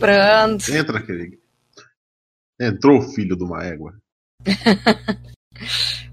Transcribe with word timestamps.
Brando. 0.00 0.64
Entra, 0.70 1.00
querido. 1.02 1.38
Entrou 2.58 2.98
o 2.98 3.02
filho 3.02 3.36
de 3.36 3.44
uma 3.44 3.64
égua. 3.64 3.94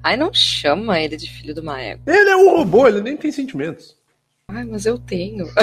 Ai, 0.03 0.17
não 0.17 0.33
chama 0.33 0.99
ele 0.99 1.17
de 1.17 1.29
filho 1.29 1.53
de 1.53 1.59
uma 1.59 1.82
égua. 1.82 2.03
Ele 2.05 2.29
é 2.29 2.35
um 2.35 2.58
robô, 2.58 2.87
ele 2.87 3.01
nem 3.01 3.17
tem 3.17 3.31
sentimentos. 3.31 3.97
Ai, 4.50 4.63
mas 4.63 4.85
eu 4.85 4.97
tenho. 4.97 5.45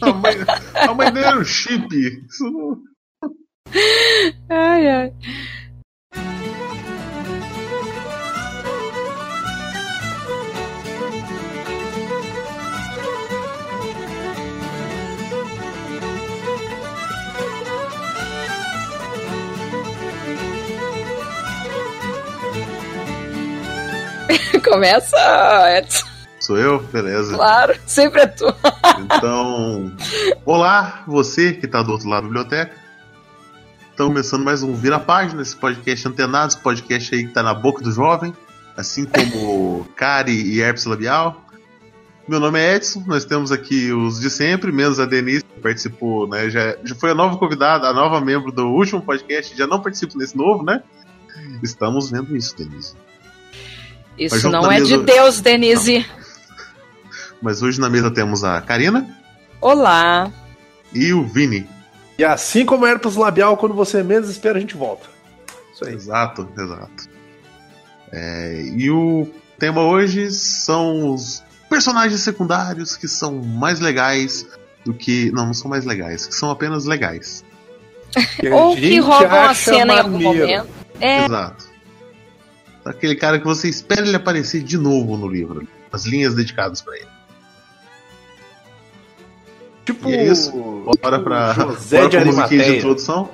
A 0.00 0.12
mãe, 0.12 0.34
a 0.74 0.94
mãe 0.94 1.12
dele 1.12 1.26
era 1.26 1.38
o 1.38 1.44
chip. 1.44 1.86
Isso 2.28 2.50
não... 2.50 2.82
Ai, 4.48 4.88
ai. 4.88 5.12
Começa, 24.72 25.18
Edson. 25.76 26.06
Sou 26.40 26.56
eu? 26.56 26.82
Beleza. 26.84 27.34
Claro, 27.34 27.78
sempre 27.84 28.22
é 28.22 28.26
tu. 28.26 28.46
Então, 29.04 29.94
olá, 30.46 31.04
você 31.06 31.52
que 31.52 31.66
está 31.66 31.82
do 31.82 31.92
outro 31.92 32.08
lado 32.08 32.22
da 32.22 32.28
biblioteca. 32.28 32.74
Estamos 33.90 34.14
começando 34.14 34.42
mais 34.42 34.62
um 34.62 34.72
Vira 34.72 34.98
Página, 34.98 35.42
esse 35.42 35.54
podcast 35.54 36.08
antenado, 36.08 36.54
esse 36.54 36.62
podcast 36.62 37.14
aí 37.14 37.24
que 37.24 37.28
está 37.28 37.42
na 37.42 37.52
boca 37.52 37.82
do 37.82 37.92
jovem, 37.92 38.32
assim 38.74 39.04
como 39.04 39.84
Cari 39.94 40.40
e 40.40 40.62
Herpes 40.62 40.86
Labial. 40.86 41.44
Meu 42.26 42.40
nome 42.40 42.58
é 42.58 42.76
Edson, 42.76 43.04
nós 43.06 43.26
temos 43.26 43.52
aqui 43.52 43.92
os 43.92 44.18
de 44.18 44.30
sempre, 44.30 44.72
menos 44.72 44.98
a 44.98 45.04
Denise, 45.04 45.44
que 45.44 45.60
participou, 45.60 46.26
né? 46.26 46.48
Já, 46.48 46.78
já 46.82 46.94
foi 46.94 47.10
a 47.10 47.14
nova 47.14 47.36
convidada, 47.36 47.88
a 47.88 47.92
nova 47.92 48.22
membro 48.22 48.50
do 48.50 48.68
último 48.68 49.02
podcast, 49.02 49.54
já 49.54 49.66
não 49.66 49.82
participa 49.82 50.16
nesse 50.16 50.34
novo, 50.34 50.64
né? 50.64 50.82
Estamos 51.62 52.10
vendo 52.10 52.34
isso, 52.34 52.56
Denise. 52.56 52.94
Isso 54.18 54.50
não 54.50 54.70
é 54.70 54.78
mesa- 54.78 54.98
de 54.98 55.04
Deus, 55.04 55.40
Denise. 55.40 56.06
Mas 57.40 57.62
hoje 57.62 57.80
na 57.80 57.88
mesa 57.90 58.10
temos 58.10 58.44
a 58.44 58.60
Karina 58.60 59.06
Olá. 59.60 60.30
e 60.92 61.12
o 61.12 61.24
Vini. 61.26 61.68
E 62.18 62.24
assim 62.24 62.64
como 62.64 62.86
herpes 62.86 63.16
labial, 63.16 63.56
quando 63.56 63.74
você 63.74 64.02
menos 64.02 64.28
espera, 64.28 64.58
a 64.58 64.60
gente 64.60 64.76
volta. 64.76 65.06
Isso 65.74 65.84
aí. 65.84 65.94
Exato, 65.94 66.48
exato. 66.56 67.08
É, 68.12 68.64
e 68.76 68.90
o 68.90 69.26
tema 69.58 69.82
hoje 69.82 70.30
são 70.30 71.12
os 71.12 71.42
personagens 71.68 72.20
secundários 72.20 72.96
que 72.96 73.08
são 73.08 73.32
mais 73.42 73.80
legais 73.80 74.46
do 74.84 74.92
que. 74.92 75.30
Não, 75.32 75.46
não 75.46 75.54
são 75.54 75.70
mais 75.70 75.84
legais, 75.84 76.26
que 76.26 76.34
são 76.34 76.50
apenas 76.50 76.84
legais. 76.84 77.42
Que 78.36 78.50
Ou 78.50 78.76
que 78.76 79.00
roubam 79.00 79.42
a 79.44 79.54
cena 79.54 79.94
em 79.94 79.98
algum 79.98 80.22
maneiro. 80.22 80.46
momento. 80.46 80.68
É, 81.00 81.24
Exato. 81.24 81.64
Aquele 82.84 83.14
cara 83.14 83.38
que 83.38 83.44
você 83.44 83.68
espera 83.68 84.06
ele 84.06 84.16
aparecer 84.16 84.62
de 84.62 84.76
novo 84.76 85.16
no 85.16 85.28
livro. 85.28 85.66
As 85.92 86.04
linhas 86.04 86.34
dedicadas 86.34 86.80
pra 86.80 86.96
ele. 86.96 87.06
Tipo, 89.84 90.08
E 90.08 90.14
é 90.14 90.26
isso. 90.26 90.52
Bora 91.00 91.20
pra, 91.20 91.52
José 91.54 91.98
bora 91.98 92.08
de 92.08 92.16
pra 92.16 92.24
musiquinha 92.26 92.64
de 92.64 92.76
introdução. 92.78 93.30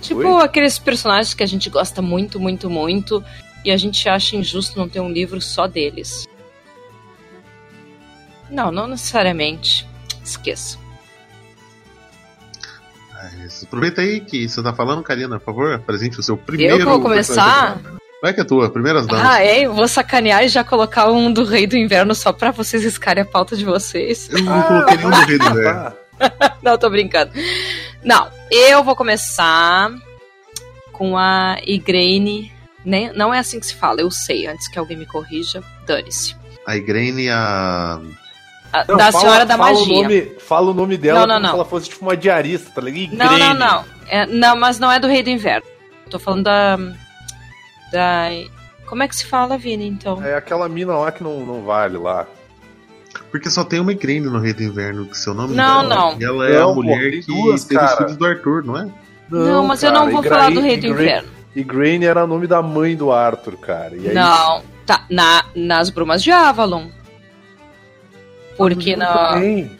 tipo 0.00 0.20
Oi? 0.20 0.44
aqueles 0.44 0.78
personagens 0.78 1.34
que 1.34 1.42
a 1.42 1.46
gente 1.46 1.68
gosta 1.70 2.02
muito, 2.02 2.38
muito, 2.40 2.68
muito. 2.68 3.22
E 3.64 3.70
a 3.70 3.76
gente 3.76 4.08
acha 4.08 4.36
injusto 4.36 4.78
não 4.78 4.88
ter 4.88 5.00
um 5.00 5.10
livro 5.10 5.40
só 5.40 5.66
deles. 5.66 6.26
Não, 8.50 8.72
não 8.72 8.86
necessariamente. 8.88 9.86
Esqueça. 10.24 10.78
É. 13.22 13.64
Aproveita 13.64 14.00
aí 14.00 14.20
que 14.20 14.48
você 14.48 14.62
tá 14.62 14.72
falando, 14.72 15.02
Karina, 15.02 15.38
por 15.38 15.46
favor, 15.54 15.74
apresente 15.74 16.18
o 16.18 16.22
seu 16.22 16.36
primeiro. 16.36 16.80
Eu 16.80 16.86
vou 16.86 17.00
começar? 17.02 17.78
Vai 18.22 18.34
que 18.34 18.40
é 18.40 18.44
tua, 18.44 18.68
primeiras 18.70 19.06
damas. 19.06 19.24
Ah, 19.26 19.42
é? 19.42 19.60
Eu 19.64 19.72
vou 19.72 19.88
sacanear 19.88 20.44
e 20.44 20.48
já 20.48 20.62
colocar 20.62 21.10
um 21.10 21.32
do 21.32 21.44
Rei 21.44 21.66
do 21.66 21.76
Inverno 21.76 22.14
só 22.14 22.32
pra 22.32 22.50
vocês 22.50 22.84
riscarem 22.84 23.22
a 23.22 23.26
pauta 23.26 23.56
de 23.56 23.64
vocês. 23.64 24.28
Eu 24.30 24.42
não 24.42 24.62
coloquei 24.62 24.96
nenhum 24.98 25.10
do 25.10 25.16
Rei 25.26 25.38
do 25.38 25.46
Inverno. 25.46 25.92
Não, 26.62 26.76
tô 26.76 26.90
brincando. 26.90 27.32
Não, 28.04 28.28
eu 28.50 28.84
vou 28.84 28.94
começar 28.94 29.90
com 30.92 31.16
a 31.16 31.56
Igraine. 31.66 32.52
Né? 32.84 33.10
Não 33.14 33.32
é 33.32 33.38
assim 33.38 33.58
que 33.58 33.64
se 33.66 33.74
fala, 33.74 34.02
eu 34.02 34.10
sei, 34.10 34.46
antes 34.46 34.68
que 34.68 34.78
alguém 34.78 34.98
me 34.98 35.06
corrija, 35.06 35.62
dane-se. 35.86 36.36
A 36.66 36.76
Igraine 36.76 37.30
a. 37.30 37.98
A- 38.72 38.84
Não, 38.86 38.96
da 38.98 39.10
fala- 39.10 39.20
Senhora 39.24 39.46
da 39.46 39.56
fala 39.56 39.72
Magia. 39.78 39.94
O 39.98 40.02
nome, 40.02 40.32
fala 40.46 40.70
o 40.70 40.74
nome 40.74 40.96
dela 40.98 41.20
Não, 41.20 41.26
não, 41.26 41.34
como 41.36 41.42
não. 41.42 41.50
se 41.50 41.54
ela 41.56 41.64
fosse 41.64 41.88
tipo 41.88 42.02
uma 42.04 42.16
diarista, 42.16 42.70
tá 42.74 42.80
ligado? 42.82 43.16
Não, 43.16 43.38
não, 43.38 43.54
não. 43.54 43.84
É, 44.06 44.26
não, 44.26 44.56
mas 44.56 44.78
não 44.78 44.92
é 44.92 45.00
do 45.00 45.06
Rei 45.08 45.22
do 45.22 45.30
Inverno. 45.30 45.66
Eu 46.04 46.10
tô 46.10 46.18
falando 46.18 46.44
da. 46.44 46.78
Da. 47.92 48.28
Como 48.86 49.02
é 49.02 49.08
que 49.08 49.14
se 49.16 49.24
fala, 49.26 49.56
Vini, 49.56 49.86
então? 49.86 50.22
É 50.24 50.34
aquela 50.34 50.68
mina 50.68 50.94
lá 50.96 51.12
que 51.12 51.22
não, 51.22 51.40
não 51.46 51.62
vale 51.62 51.96
lá. 51.96 52.26
Porque 53.30 53.48
só 53.50 53.62
tem 53.64 53.80
uma 53.80 53.92
Igraine 53.92 54.26
no 54.26 54.38
Rei 54.38 54.52
do 54.52 54.62
Inverno, 54.62 55.06
que 55.06 55.16
seu 55.16 55.32
nome 55.34 55.54
Não, 55.54 55.82
não. 55.88 56.18
E 56.20 56.24
ela 56.24 56.48
é 56.48 56.58
Não, 56.58 56.70
a 56.70 56.74
pô, 56.74 56.82
mulher 56.82 57.10
tem 57.12 57.20
que 57.22 57.26
duas, 57.26 57.64
teve 57.64 57.80
os 57.80 57.86
cara. 57.90 57.96
filhos 57.98 58.16
do 58.16 58.26
Arthur, 58.26 58.64
não 58.64 58.76
é? 58.78 58.88
Não, 59.30 59.64
mas 59.66 59.82
eu 59.82 59.92
não 59.92 60.00
cara, 60.02 60.10
vou 60.10 60.20
Igraine- 60.24 60.38
falar 60.42 60.54
do 60.54 60.60
Rei 60.60 60.76
do 60.76 60.86
Igraine- 60.86 61.02
Inverno. 61.10 61.28
Igraine 61.54 62.04
era 62.06 62.24
o 62.24 62.26
nome 62.26 62.46
da 62.46 62.62
mãe 62.62 62.96
do 62.96 63.12
Arthur, 63.12 63.56
cara. 63.56 63.96
E 63.96 64.08
aí, 64.08 64.14
Não, 64.14 64.62
tá. 64.86 65.04
Na, 65.10 65.44
nas 65.54 65.90
Brumas 65.90 66.22
de 66.22 66.30
Avalon. 66.32 66.86
Porque 68.56 68.96
na. 68.96 69.28
Também. 69.34 69.70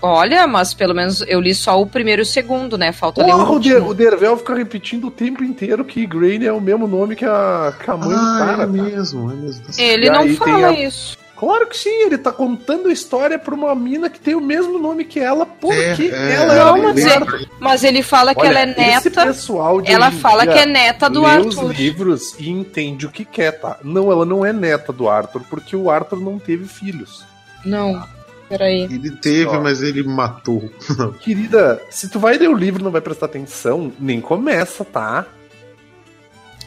Olha, 0.00 0.46
mas 0.46 0.72
pelo 0.74 0.94
menos 0.94 1.22
eu 1.26 1.40
li 1.40 1.54
só 1.54 1.80
o 1.80 1.86
primeiro 1.86 2.22
e 2.22 2.24
o 2.24 2.26
segundo, 2.26 2.78
né? 2.78 2.92
Falta 2.92 3.24
ler 3.24 3.34
o 3.34 3.38
Porra, 3.38 3.50
o, 3.52 3.58
Der, 3.58 3.82
o 3.88 3.94
Dervel 3.94 4.36
fica 4.36 4.54
repetindo 4.54 5.08
o 5.08 5.10
tempo 5.10 5.42
inteiro 5.42 5.84
que 5.84 6.00
Igraine 6.00 6.46
é 6.46 6.52
o 6.52 6.60
mesmo 6.60 6.86
nome 6.86 7.16
que 7.16 7.24
a, 7.24 7.72
que 7.82 7.90
a 7.90 7.96
mãe 7.96 8.10
do 8.10 8.14
Ah, 8.16 8.36
cara. 8.38 8.62
é 8.62 8.66
tá? 8.66 8.66
mesmo, 8.66 9.30
é 9.30 9.34
mesmo. 9.34 9.64
Ele 9.76 10.06
E 10.06 10.10
não 10.10 10.28
fala 10.36 10.68
a- 10.68 10.72
isso. 10.72 11.18
Claro 11.36 11.68
que 11.68 11.76
sim, 11.76 12.02
ele 12.02 12.18
tá 12.18 12.32
contando 12.32 12.88
a 12.88 12.92
história 12.92 13.38
pra 13.38 13.54
uma 13.54 13.72
mina 13.72 14.10
que 14.10 14.18
tem 14.18 14.34
o 14.34 14.40
mesmo 14.40 14.76
nome 14.76 15.04
que 15.04 15.20
ela, 15.20 15.46
porque 15.46 16.10
É, 16.12 16.16
é, 16.16 16.34
ela 16.34 16.54
é 16.54 16.60
a 16.60 16.72
mas 16.76 16.94
do 17.04 17.08
é-. 17.10 17.46
Mas 17.60 17.84
ele 17.84 18.02
fala 18.02 18.34
que 18.34 18.40
Olha, 18.40 18.48
ela 18.48 18.58
é 18.58 18.94
esse 18.96 19.08
neta. 19.08 19.26
pessoal 19.26 19.80
de 19.80 19.88
Ela 19.88 20.10
fala 20.10 20.44
que 20.48 20.58
é 20.58 20.66
neta 20.66 21.08
do 21.08 21.22
lê 21.22 21.28
Arthur. 21.30 21.64
os 21.66 21.76
livros 21.78 22.34
e 22.40 22.50
entende 22.50 23.06
o 23.06 23.10
que 23.10 23.24
quer, 23.24 23.52
tá? 23.52 23.76
Não, 23.84 24.10
ela 24.10 24.24
não 24.24 24.44
é 24.44 24.52
neta 24.52 24.92
do 24.92 25.08
Arthur, 25.08 25.42
porque 25.48 25.76
o 25.76 25.88
Arthur 25.88 26.18
não 26.20 26.40
teve 26.40 26.64
filhos. 26.66 27.24
Não, 27.64 28.02
peraí. 28.48 28.82
Ele 28.84 29.10
teve, 29.10 29.46
Ó. 29.56 29.60
mas 29.60 29.82
ele 29.82 30.02
matou. 30.02 30.68
Querida, 31.20 31.80
se 31.90 32.08
tu 32.10 32.18
vai 32.18 32.36
ler 32.38 32.48
o 32.48 32.54
livro 32.56 32.80
e 32.80 32.84
não 32.84 32.90
vai 32.90 33.00
prestar 33.00 33.26
atenção, 33.26 33.92
nem 34.00 34.20
começa, 34.20 34.84
tá? 34.84 35.26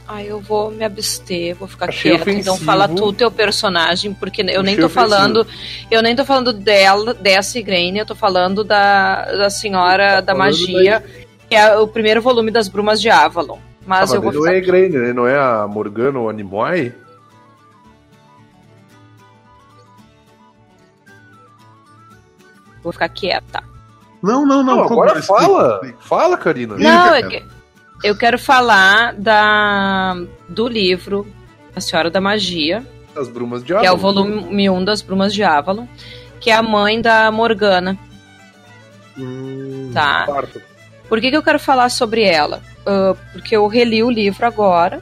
Ai, 0.07 0.25
eu 0.29 0.41
vou 0.41 0.71
me 0.71 0.83
abster, 0.83 1.55
vou 1.55 1.67
ficar 1.67 1.87
Achei 1.87 2.11
quieta. 2.11 2.29
Então 2.31 2.53
ofensivo. 2.55 2.65
fala 2.65 2.87
tu, 2.87 3.13
teu 3.13 3.31
personagem, 3.31 4.13
porque 4.13 4.41
eu 4.41 4.61
nem 4.61 4.73
Achei 4.73 4.77
tô 4.77 4.85
ofensivo. 4.87 4.93
falando. 5.09 5.47
Eu 5.89 6.01
nem 6.01 6.15
tô 6.15 6.25
falando 6.25 6.51
dela, 6.51 7.13
dessa 7.13 7.57
Igraine, 7.59 7.99
eu 7.99 8.05
tô 8.05 8.15
falando 8.15 8.63
da, 8.63 9.25
da 9.37 9.49
Senhora 9.49 10.15
Tá 10.15 10.21
da 10.21 10.35
Magia, 10.35 11.01
que 11.47 11.55
é 11.55 11.77
o 11.77 11.87
primeiro 11.87 12.21
volume 12.21 12.51
das 12.51 12.67
Brumas 12.67 12.99
de 13.01 13.09
Avalon. 13.09 13.59
Mas 13.85 14.11
Ah, 14.11 14.15
eu 14.17 14.21
vou 14.21 14.31
ele 14.31 14.37
não 14.39 14.43
ficar. 14.45 14.55
é 14.55 14.59
Igraine, 14.59 14.97
né? 14.97 15.13
Não 15.13 15.25
é 15.27 15.37
a 15.37 15.65
Morgana 15.67 16.19
ou 16.19 16.29
a 16.29 16.33
Nimoy? 16.33 16.91
Vou 22.83 22.91
ficar 22.91 23.09
quieta. 23.09 23.63
Não, 24.21 24.45
não, 24.45 24.63
não. 24.63 24.83
Agora 24.83 25.21
fala. 25.21 25.41
explica, 25.41 25.73
explica. 25.73 25.97
Fala, 26.01 26.37
Karina. 26.37 26.75
Não, 26.77 27.13
é 27.15 27.23
que- 27.23 27.43
eu 28.03 28.15
quero 28.15 28.37
falar 28.39 29.13
da 29.13 30.15
do 30.49 30.67
livro 30.67 31.27
A 31.75 31.79
Senhora 31.81 32.09
da 32.09 32.19
Magia, 32.21 32.85
As 33.15 33.27
brumas 33.27 33.61
de 33.63 33.67
que 33.67 33.85
é 33.85 33.91
o 33.91 33.95
Avalon. 33.95 34.23
volume 34.23 34.69
1 34.69 34.83
das 34.83 35.01
Brumas 35.01 35.33
de 35.33 35.43
Avalon, 35.43 35.85
que 36.39 36.49
é 36.49 36.55
a 36.55 36.61
mãe 36.63 36.99
da 37.01 37.29
Morgana, 37.31 37.97
Hum, 39.17 39.91
tá? 39.93 40.25
Arthur. 40.29 40.61
Por 41.07 41.19
que, 41.19 41.29
que 41.29 41.35
eu 41.37 41.43
quero 41.43 41.59
falar 41.59 41.89
sobre 41.89 42.23
ela? 42.23 42.61
Ah, 42.85 43.15
porque 43.33 43.55
eu 43.55 43.67
reli 43.67 44.01
o 44.03 44.09
livro 44.09 44.45
agora. 44.45 45.01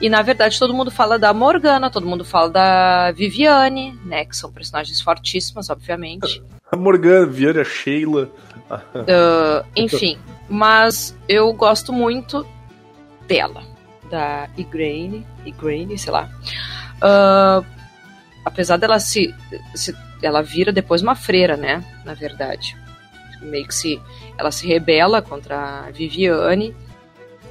E 0.00 0.08
na 0.08 0.22
verdade 0.22 0.58
todo 0.58 0.72
mundo 0.72 0.90
fala 0.90 1.18
da 1.18 1.32
Morgana, 1.34 1.90
todo 1.90 2.06
mundo 2.06 2.24
fala 2.24 2.48
da 2.48 3.12
Viviane, 3.12 3.98
né? 4.04 4.24
Que 4.24 4.34
são 4.34 4.50
personagens 4.50 5.00
fortíssimas, 5.00 5.68
obviamente. 5.68 6.42
A 6.72 6.76
Morgana, 6.76 7.26
Vieira, 7.26 7.64
Sheila. 7.64 8.30
Ah, 8.70 9.64
enfim, 9.76 10.18
mas 10.48 11.14
eu 11.28 11.52
gosto 11.52 11.92
muito 11.92 12.46
dela, 13.26 13.62
da 14.10 14.48
Igraine, 14.56 15.26
Igraine, 15.44 15.98
sei 15.98 16.12
lá. 16.12 16.30
Ah, 17.02 17.62
apesar 18.44 18.76
dela 18.78 18.98
se, 18.98 19.34
se. 19.74 19.94
Ela 20.22 20.42
vira 20.42 20.70
depois 20.70 21.02
uma 21.02 21.14
freira, 21.14 21.56
né? 21.56 21.82
Na 22.04 22.14
verdade. 22.14 22.76
Meio 23.42 23.66
que 23.66 23.74
se. 23.74 24.00
Ela 24.36 24.50
se 24.50 24.66
rebela 24.66 25.22
contra 25.22 25.86
a 25.86 25.90
Viviane 25.90 26.74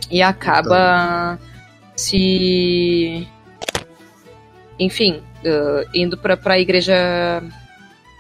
e 0.09 0.21
acaba 0.21 1.39
se. 1.99 3.27
Enfim, 4.79 5.21
ah, 5.45 5.83
indo 5.93 6.17
pra, 6.17 6.37
pra 6.37 6.59
igreja. 6.59 6.95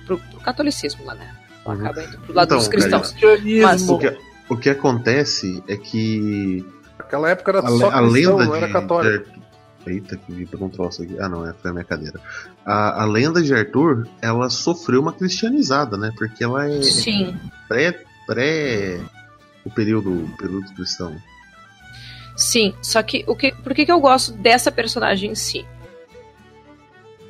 Pro, 0.05 0.17
pro 0.17 0.39
catolicismo 0.41 1.05
lá, 1.05 1.15
né? 1.15 1.35
Uhum. 1.65 1.73
acaba 1.73 2.03
indo 2.03 2.17
pro 2.19 2.33
lado 2.33 2.45
Então, 2.47 2.57
dos 2.57 2.67
cristãos. 2.67 3.11
Cristianismo. 3.11 3.61
Mas- 3.63 3.89
O 3.89 3.97
que, 3.99 4.17
o 4.49 4.57
que 4.57 4.69
acontece 4.69 5.63
é 5.67 5.77
que. 5.77 6.65
Naquela 6.97 7.29
época 7.29 7.51
era 7.51 7.59
a, 7.59 7.67
só 7.69 7.87
a 7.89 8.01
cristão, 8.01 8.09
lenda 8.11 8.45
não 8.45 8.55
era 8.55 8.67
de, 8.67 8.71
de 8.73 8.77
Arthur- 8.77 9.39
Eita, 9.87 10.17
que 10.17 10.31
vi 10.33 10.45
pegou 10.45 10.67
um 10.67 10.69
troço 10.69 11.01
aqui. 11.01 11.15
Ah, 11.19 11.29
não, 11.29 11.47
é, 11.47 11.53
foi 11.53 11.71
a 11.71 11.73
minha 11.73 11.85
cadeira. 11.85 12.19
A, 12.65 13.01
a 13.01 13.05
lenda 13.05 13.41
de 13.41 13.53
Arthur, 13.55 14.07
ela 14.21 14.49
sofreu 14.49 15.01
uma 15.01 15.13
cristianizada, 15.13 15.97
né? 15.97 16.11
Porque 16.17 16.43
ela 16.43 16.69
é 16.69 16.81
Sim. 16.83 17.35
pré. 17.67 17.97
pré. 18.27 18.99
o 19.65 19.71
período, 19.71 20.11
o 20.11 20.37
período 20.37 20.71
cristão. 20.75 21.15
Sim, 22.39 22.73
só 22.81 23.03
que, 23.03 23.25
o 23.27 23.35
que 23.35 23.51
por 23.51 23.75
que, 23.75 23.85
que 23.85 23.91
eu 23.91 23.99
gosto 23.99 24.31
dessa 24.31 24.71
personagem 24.71 25.31
em 25.31 25.35
si? 25.35 25.67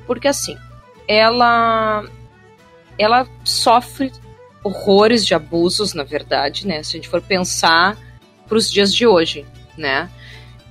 Porque 0.05 0.27
assim, 0.27 0.55
ela 1.07 2.05
ela 2.95 3.27
sofre 3.43 4.11
horrores 4.63 5.25
de 5.25 5.33
abusos, 5.33 5.95
na 5.95 6.03
verdade, 6.03 6.67
né? 6.67 6.83
Se 6.83 6.95
a 6.95 6.99
gente 6.99 7.09
for 7.09 7.23
pensar 7.23 7.97
para 8.47 8.55
os 8.55 8.71
dias 8.71 8.93
de 8.93 9.07
hoje, 9.07 9.47
né? 9.75 10.11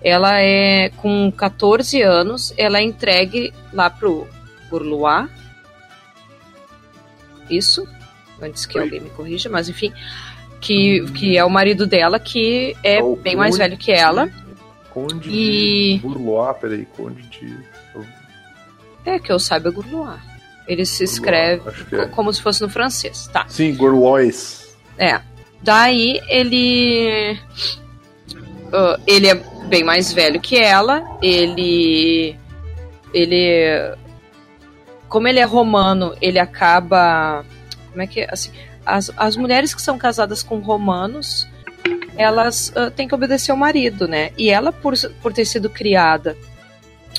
Ela 0.00 0.40
é 0.40 0.90
com 0.90 1.32
14 1.32 2.00
anos, 2.00 2.54
ela 2.56 2.78
é 2.78 2.82
entregue 2.82 3.52
lá 3.72 3.90
pro 3.90 4.28
Gurluá. 4.70 5.28
Isso? 7.50 7.88
Antes 8.40 8.66
que 8.66 8.78
Oi. 8.78 8.84
alguém 8.84 9.00
me 9.00 9.10
corrija, 9.10 9.48
mas 9.48 9.68
enfim, 9.68 9.92
que, 10.60 11.04
que 11.12 11.36
é 11.36 11.44
o 11.44 11.50
marido 11.50 11.86
dela, 11.86 12.18
que 12.18 12.76
é 12.82 12.98
É 12.98 13.16
bem 13.16 13.36
mais 13.36 13.52
Conde 13.56 13.62
velho 13.62 13.76
que 13.78 13.92
ela. 13.92 14.28
Conde 14.90 15.28
E- 15.30 15.94
de 15.94 16.00
Burloá, 16.02 16.54
peraí, 16.54 16.86
Conde 16.96 17.22
de. 17.22 17.56
É, 19.04 19.18
que 19.18 19.32
eu 19.32 19.38
saiba 19.38 19.70
Gurloá. 19.70 20.18
Ele 20.66 20.84
se 20.84 21.02
escreve 21.02 21.62
é. 21.92 22.06
como 22.06 22.30
se 22.32 22.42
fosse 22.42 22.60
no 22.60 22.68
francês, 22.68 23.26
tá? 23.32 23.46
Sim, 23.48 23.74
Gorlois. 23.74 24.76
É. 24.98 25.18
Daí 25.62 26.20
ele. 26.28 27.38
ah, 28.72 29.00
ele 29.06 29.28
é 29.28 29.34
bem 29.68 29.82
mais 29.82 30.12
velho 30.12 30.38
que 30.40 30.58
ela. 30.58 31.02
Ele. 31.22 32.36
Ele. 33.14 33.96
Como 35.08 35.26
ele 35.26 35.40
é 35.40 35.44
romano, 35.44 36.14
ele 36.20 36.38
acaba. 36.38 37.44
Como 37.90 38.02
é 38.02 38.06
que 38.06 38.20
é? 38.20 38.28
Assim, 38.30 38.50
as, 38.96 39.10
as 39.16 39.36
mulheres 39.36 39.74
que 39.74 39.82
são 39.82 39.98
casadas 39.98 40.42
com 40.42 40.58
romanos, 40.58 41.46
elas 42.16 42.72
ah, 42.74 42.90
têm 42.90 43.06
que 43.06 43.14
obedecer 43.14 43.50
ao 43.50 43.56
marido, 43.56 44.08
né? 44.08 44.30
E 44.36 44.50
ela, 44.50 44.72
por, 44.72 44.94
por 45.22 45.32
ter 45.32 45.44
sido 45.44 45.68
criada 45.70 46.36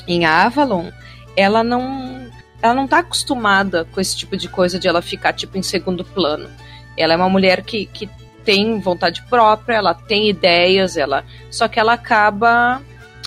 em 0.06 0.24
Avalon, 0.24 0.90
ela 1.36 1.62
não. 1.62 2.28
Ela 2.62 2.74
não 2.74 2.86
tá 2.86 2.98
acostumada 2.98 3.86
com 3.86 3.98
esse 4.02 4.14
tipo 4.14 4.36
de 4.36 4.46
coisa 4.46 4.78
de 4.78 4.86
ela 4.86 5.00
ficar, 5.00 5.32
tipo, 5.32 5.56
em 5.56 5.62
segundo 5.62 6.04
plano. 6.04 6.50
Ela 6.94 7.14
é 7.14 7.16
uma 7.16 7.28
mulher 7.30 7.62
que, 7.62 7.86
que 7.86 8.06
tem 8.44 8.78
vontade 8.80 9.22
própria, 9.30 9.76
ela 9.76 9.94
tem 9.94 10.28
ideias, 10.28 10.96
ela 10.98 11.24
só 11.50 11.68
que 11.68 11.80
ela 11.80 11.94
acaba 11.94 12.82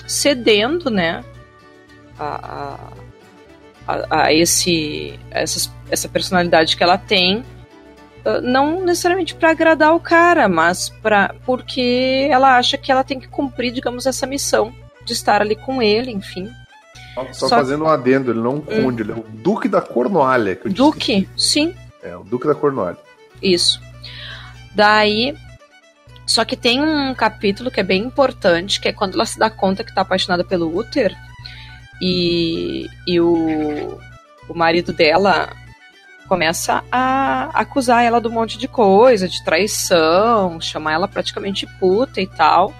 cedendo, 0.06 0.88
né, 0.88 1.24
a, 2.18 2.78
a, 3.88 4.06
a- 4.24 4.32
esse 4.32 5.18
essas, 5.30 5.72
essa 5.90 6.08
personalidade 6.08 6.76
que 6.76 6.82
ela 6.82 6.98
tem, 6.98 7.44
não 8.42 8.82
necessariamente 8.84 9.34
para 9.34 9.50
agradar 9.50 9.94
o 9.94 10.00
cara, 10.00 10.48
mas 10.48 10.88
para 10.88 11.34
porque 11.44 12.26
ela 12.30 12.56
acha 12.56 12.78
que 12.78 12.90
ela 12.90 13.04
tem 13.04 13.20
que 13.20 13.28
cumprir, 13.28 13.72
digamos, 13.72 14.06
essa 14.06 14.26
missão 14.26 14.72
de 15.04 15.12
estar 15.12 15.40
ali 15.42 15.54
com 15.56 15.82
ele, 15.82 16.10
enfim. 16.10 16.50
Só, 17.32 17.48
Só- 17.48 17.56
fazendo 17.56 17.84
um 17.84 17.88
adendo, 17.88 18.30
ele 18.30 18.40
não 18.40 18.52
é 18.52 18.54
um 18.54 18.60
conde, 18.60 19.02
ele 19.02 19.12
é 19.12 19.14
o 19.14 19.24
Duque 19.28 19.68
da 19.68 19.80
Cornualha. 19.80 20.56
Que 20.56 20.66
eu 20.66 20.70
disse. 20.72 20.82
Duque, 20.82 21.28
sim, 21.36 21.74
É, 22.02 22.16
o 22.16 22.24
Duque 22.24 22.46
da 22.46 22.54
Cornualha. 22.54 22.98
Isso. 23.42 23.80
Daí. 24.74 25.34
Só 26.26 26.42
que 26.44 26.56
tem 26.56 26.80
um 26.82 27.14
capítulo 27.14 27.70
que 27.70 27.80
é 27.80 27.82
bem 27.82 28.02
importante, 28.02 28.80
que 28.80 28.88
é 28.88 28.92
quando 28.94 29.12
ela 29.14 29.26
se 29.26 29.38
dá 29.38 29.50
conta 29.50 29.84
que 29.84 29.94
tá 29.94 30.00
apaixonada 30.00 30.42
pelo 30.42 30.74
Uther. 30.74 31.14
E, 32.00 32.88
e 33.06 33.20
o, 33.20 33.98
o 34.48 34.54
marido 34.54 34.90
dela 34.92 35.50
começa 36.28 36.82
a 36.90 37.50
acusar 37.54 38.02
ela 38.04 38.20
de 38.20 38.28
um 38.28 38.32
monte 38.32 38.58
de 38.58 38.66
coisa, 38.68 39.28
de 39.28 39.42
traição, 39.44 40.60
chamar 40.60 40.92
ela 40.94 41.08
praticamente 41.08 41.66
puta 41.78 42.20
e 42.20 42.26
tal. 42.26 42.72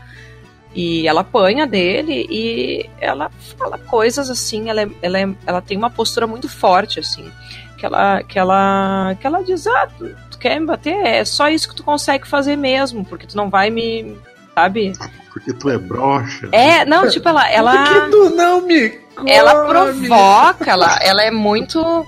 E 0.75 1.07
ela 1.07 1.21
apanha 1.21 1.67
dele 1.67 2.27
e 2.29 2.91
ela 3.01 3.31
fala 3.57 3.79
coisas 3.79 4.29
assim, 4.29 4.69
ela, 4.69 4.83
é- 4.83 4.89
ela, 5.03 5.21
é- 5.21 5.35
ela 5.47 5.63
tem 5.63 5.77
uma 5.79 5.89
postura 5.91 6.27
muito 6.27 6.49
forte, 6.49 6.99
assim 6.99 7.31
que 7.79 7.85
ela, 7.87 8.23
que 8.23 8.39
ela, 8.39 9.15
que 9.21 9.27
ela 9.27 9.43
diz, 9.43 9.67
ah, 9.67 9.87
tu, 9.99 10.09
tu 10.31 10.39
quer 10.39 10.59
me 10.59 10.67
bater? 10.67 10.95
É 11.07 11.25
só 11.25 11.49
isso 11.49 11.69
que 11.69 11.75
tu 11.75 11.83
consegue 11.85 12.27
fazer 12.27 12.57
mesmo, 12.57 13.05
porque 13.05 13.27
tu 13.27 13.37
não 13.37 13.51
vai 13.51 13.69
me, 13.69 14.17
sabe? 14.55 14.93
Porque 15.33 15.53
tu 15.53 15.69
é 15.69 15.77
broxa. 15.77 16.49
É, 16.53 16.85
não, 16.85 17.09
tipo, 17.11 17.29
ela, 17.29 17.43
Por 17.43 17.51
que 17.51 17.55
ela, 17.57 18.11
tu 18.11 18.31
não 18.31 18.61
me 18.63 18.99
ela 19.27 19.55
come? 19.55 19.69
provoca, 19.69 20.71
ela, 20.71 20.99
ela 21.03 21.23
é 21.25 21.31
muito, 21.31 22.07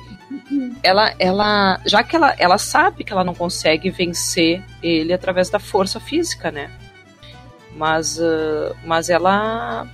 ela, 0.83 1.13
ela, 1.19 1.81
já 1.85 2.03
que 2.03 2.15
ela, 2.15 2.35
ela 2.39 2.59
sabe 2.59 3.05
que 3.05 3.13
ela 3.13 3.25
não 3.25 3.35
consegue 3.35 3.91
vencer 3.91 4.63
ele 4.83 5.13
através 5.13 5.51
da 5.51 5.59
força 5.59 5.99
física, 5.99 6.51
né? 6.51 6.71
Mas, 7.75 8.21
ah, 8.21 8.75
mas 8.85 9.11
ela, 9.11 9.87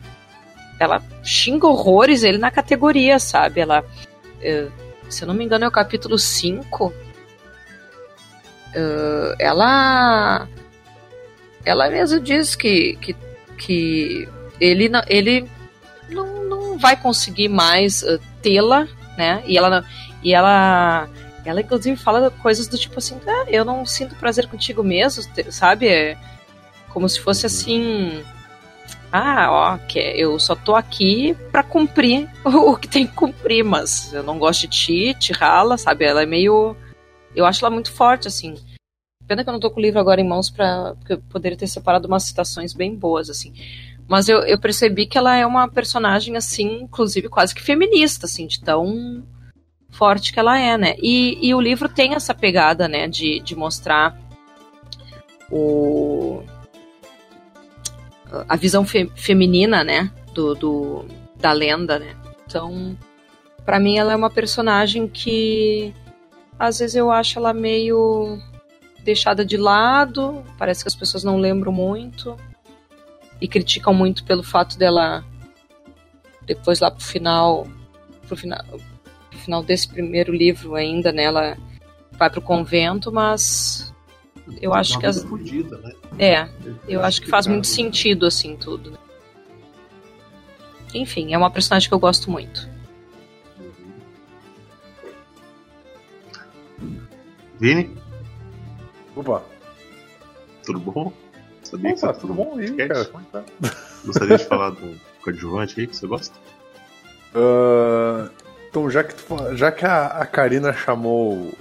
ela 0.78 1.02
xinga 1.22 1.66
horrores 1.66 2.22
ele 2.22 2.38
na 2.38 2.50
categoria, 2.50 3.18
sabe? 3.18 3.60
Ela, 3.60 3.84
eh, 4.40 4.68
se 5.08 5.22
eu 5.24 5.28
não 5.28 5.34
me 5.34 5.44
engano, 5.44 5.64
é 5.64 5.68
o 5.68 5.72
capítulo 5.72 6.18
5. 6.18 6.92
eh, 8.74 9.34
ela. 9.38 10.48
Ela 11.64 11.88
mesmo 11.90 12.20
diz 12.20 12.56
que, 12.56 12.96
que, 13.00 13.16
que 13.56 14.28
ele, 14.60 14.90
ele 15.08 15.48
não, 16.10 16.44
não 16.44 16.78
vai 16.78 16.96
conseguir 16.96 17.48
mais 17.48 18.02
eh, 18.02 18.18
tê-la, 18.42 18.88
né? 19.16 19.42
E 19.46 19.56
ela, 19.56 19.84
e 20.22 20.32
ela, 20.32 21.08
ela 21.44 21.60
inclusive 21.60 21.96
fala 21.96 22.30
coisas 22.30 22.66
do 22.68 22.78
tipo 22.78 22.98
assim: 22.98 23.18
ah, 23.26 23.44
eu 23.48 23.64
não 23.64 23.84
sinto 23.84 24.14
prazer 24.16 24.46
contigo 24.48 24.82
mesmo, 24.82 25.22
sabe? 25.50 25.88
É 25.88 26.16
como 26.92 27.08
se 27.08 27.20
fosse 27.20 27.46
assim. 27.46 28.22
Ah, 29.10 29.48
ó, 29.50 29.78
eu 29.94 30.38
só 30.38 30.54
tô 30.54 30.74
aqui 30.74 31.36
pra 31.50 31.62
cumprir 31.62 32.28
o 32.44 32.76
que 32.76 32.88
tem 32.88 33.06
que 33.06 33.12
cumprir, 33.12 33.62
mas 33.62 34.12
eu 34.12 34.22
não 34.22 34.38
gosto 34.38 34.62
de 34.62 34.68
ti, 34.68 35.14
te 35.14 35.32
rala, 35.32 35.76
sabe? 35.76 36.04
Ela 36.04 36.22
é 36.22 36.26
meio. 36.26 36.76
Eu 37.34 37.44
acho 37.44 37.64
ela 37.64 37.74
muito 37.74 37.92
forte, 37.92 38.28
assim. 38.28 38.54
Pena 39.26 39.42
que 39.42 39.48
eu 39.48 39.52
não 39.52 39.60
tô 39.60 39.70
com 39.70 39.80
o 39.80 39.82
livro 39.82 40.00
agora 40.00 40.20
em 40.20 40.28
mãos 40.28 40.50
pra. 40.50 40.94
Porque 40.98 41.14
eu 41.14 41.22
poderia 41.30 41.58
ter 41.58 41.66
separado 41.66 42.06
umas 42.06 42.24
citações 42.24 42.72
bem 42.72 42.94
boas, 42.94 43.28
assim. 43.28 43.52
Mas 44.08 44.28
eu, 44.28 44.40
eu 44.40 44.58
percebi 44.58 45.06
que 45.06 45.16
ela 45.16 45.36
é 45.36 45.46
uma 45.46 45.68
personagem, 45.68 46.36
assim, 46.36 46.82
inclusive 46.82 47.28
quase 47.28 47.54
que 47.54 47.62
feminista, 47.62 48.26
assim, 48.26 48.46
de 48.46 48.60
tão 48.60 49.24
forte 49.92 50.32
que 50.32 50.40
ela 50.40 50.58
é, 50.58 50.76
né? 50.76 50.94
E, 51.00 51.38
e 51.46 51.54
o 51.54 51.60
livro 51.60 51.88
tem 51.88 52.14
essa 52.14 52.34
pegada, 52.34 52.88
né, 52.88 53.06
de, 53.06 53.40
de 53.40 53.54
mostrar 53.54 54.18
o 55.50 56.42
a 58.48 58.56
visão 58.56 58.84
fe- 58.86 59.10
feminina, 59.14 59.84
né, 59.84 60.10
do, 60.32 60.54
do 60.54 61.04
da 61.36 61.52
lenda, 61.52 61.98
né? 61.98 62.16
Então, 62.46 62.96
pra 63.64 63.78
mim 63.78 63.98
ela 63.98 64.12
é 64.12 64.16
uma 64.16 64.30
personagem 64.30 65.06
que 65.06 65.94
às 66.58 66.78
vezes 66.78 66.96
eu 66.96 67.10
acho 67.10 67.38
ela 67.38 67.52
meio 67.52 68.38
deixada 69.00 69.44
de 69.44 69.56
lado, 69.56 70.42
parece 70.56 70.82
que 70.82 70.88
as 70.88 70.94
pessoas 70.94 71.22
não 71.24 71.36
lembram 71.36 71.72
muito 71.72 72.36
e 73.40 73.46
criticam 73.46 73.92
muito 73.92 74.24
pelo 74.24 74.42
fato 74.42 74.78
dela 74.78 75.24
depois 76.46 76.80
lá 76.80 76.90
pro 76.90 77.04
final 77.04 77.66
pro 78.26 78.36
final, 78.36 78.64
final 79.42 79.62
desse 79.62 79.88
primeiro 79.88 80.32
livro 80.32 80.74
ainda, 80.74 81.12
né, 81.12 81.24
ela 81.24 81.56
vai 82.12 82.30
pro 82.30 82.40
convento, 82.40 83.10
mas 83.12 83.92
eu 84.60 84.72
acho 84.74 84.98
que 84.98 85.06
as, 85.06 85.22
fudida, 85.22 85.78
né? 85.78 85.92
é, 86.18 86.48
eu 86.88 87.02
acho 87.02 87.22
que 87.22 87.28
faz 87.28 87.46
muito 87.46 87.66
sentido, 87.66 88.26
assim, 88.26 88.56
tudo. 88.56 88.92
né? 88.92 88.98
Enfim, 90.94 91.32
é 91.32 91.38
uma 91.38 91.50
personagem 91.50 91.88
que 91.88 91.94
eu 91.94 91.98
gosto 91.98 92.30
muito. 92.30 92.70
Vini, 97.58 97.96
Opa, 99.14 99.42
tudo 100.64 100.80
bom? 100.80 101.12
Sabia 101.62 101.92
que 101.92 102.00
Opa 102.00 102.00
você 102.00 102.12
tudo 102.14 102.34
bom 102.34 102.56
aí, 102.58 102.72
cara? 102.72 103.00
É 103.00 103.04
que 103.04 103.26
tá? 103.30 103.44
Gostaria 104.04 104.36
de 104.36 104.44
falar 104.44 104.70
do 104.70 104.98
coadjuvante 105.22 105.80
aí 105.80 105.86
que 105.86 105.96
você 105.96 106.06
gosta? 106.06 106.36
Ah, 107.34 108.30
então, 108.72 108.88
já 108.90 109.04
que, 109.04 109.14
tu 109.14 109.54
já 109.54 109.70
que 109.70 109.84
a, 109.84 110.06
a 110.06 110.24
Karina 110.26 110.72
chamou 110.72 111.52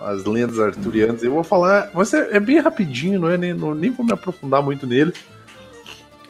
as 0.00 0.24
lendas 0.24 0.58
arturianas, 0.60 1.22
eu 1.22 1.32
vou 1.32 1.42
falar. 1.42 1.90
Você 1.92 2.16
é 2.30 2.38
bem 2.38 2.60
rapidinho, 2.60 3.18
não 3.18 3.28
é? 3.28 3.36
Nem, 3.36 3.52
não- 3.52 3.74
nem 3.74 3.90
vou 3.90 4.06
me 4.06 4.12
aprofundar 4.12 4.62
muito 4.62 4.86
nele. 4.86 5.12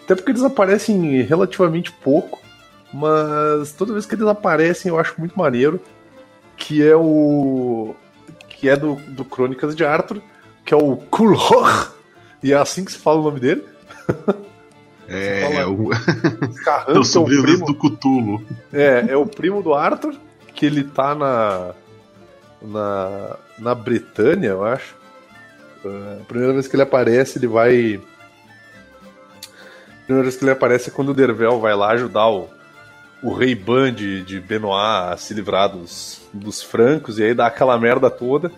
Até 0.04 0.14
porque 0.14 0.30
eles 0.32 0.42
aparecem 0.42 1.20
relativamente 1.22 1.92
pouco. 1.92 2.40
Mas 2.92 3.70
toda 3.72 3.92
vez 3.92 4.04
que 4.06 4.14
eles 4.16 4.26
aparecem 4.26 4.88
eu 4.88 4.98
acho 4.98 5.14
muito 5.18 5.38
maneiro. 5.38 5.78
Que 6.56 6.82
é 6.84 6.96
o. 6.96 7.94
Que 8.48 8.68
é 8.68 8.76
do, 8.76 8.94
do 8.96 9.24
Crônicas 9.24 9.76
de 9.76 9.84
Arthur, 9.84 10.20
que 10.64 10.74
é 10.74 10.76
o 10.76 10.96
Kulhor, 10.96 11.92
E 12.42 12.52
é 12.52 12.56
assim 12.56 12.84
que 12.84 12.92
se 12.92 12.98
fala 12.98 13.20
o 13.20 13.22
nome 13.24 13.40
dele? 13.40 13.62
É, 15.08 15.56
é 15.56 15.66
o. 15.66 15.88
Carranco, 16.64 16.92
Teu 16.92 17.04
sobrinho 17.04 17.42
primo, 17.42 17.66
do 17.66 17.74
Cutulo. 17.74 18.42
é, 18.72 19.06
é 19.10 19.16
o 19.16 19.26
primo 19.26 19.62
do 19.62 19.72
Arthur, 19.74 20.14
que 20.60 20.66
ele 20.66 20.84
tá 20.84 21.14
na. 21.14 21.72
na. 22.60 23.36
na 23.58 23.74
Britânia, 23.74 24.48
eu 24.48 24.62
acho. 24.62 24.94
Uh, 25.82 26.20
a 26.20 26.24
primeira 26.26 26.52
vez 26.52 26.68
que 26.68 26.76
ele 26.76 26.82
aparece, 26.82 27.38
ele 27.38 27.46
vai. 27.46 27.98
A 29.88 30.04
primeira 30.04 30.24
vez 30.24 30.36
que 30.36 30.44
ele 30.44 30.50
aparece 30.50 30.90
é 30.90 30.92
quando 30.92 31.08
o 31.08 31.14
Dervel 31.14 31.58
vai 31.58 31.74
lá 31.74 31.92
ajudar 31.92 32.28
o, 32.28 32.46
o 33.22 33.32
rei 33.32 33.54
Ban 33.54 33.90
de, 33.90 34.22
de 34.22 34.38
Benoit 34.38 35.12
a 35.12 35.16
se 35.16 35.32
livrar 35.32 35.70
dos, 35.70 36.20
dos 36.30 36.62
francos, 36.62 37.18
e 37.18 37.24
aí 37.24 37.32
dá 37.32 37.46
aquela 37.46 37.78
merda 37.78 38.10
toda. 38.10 38.52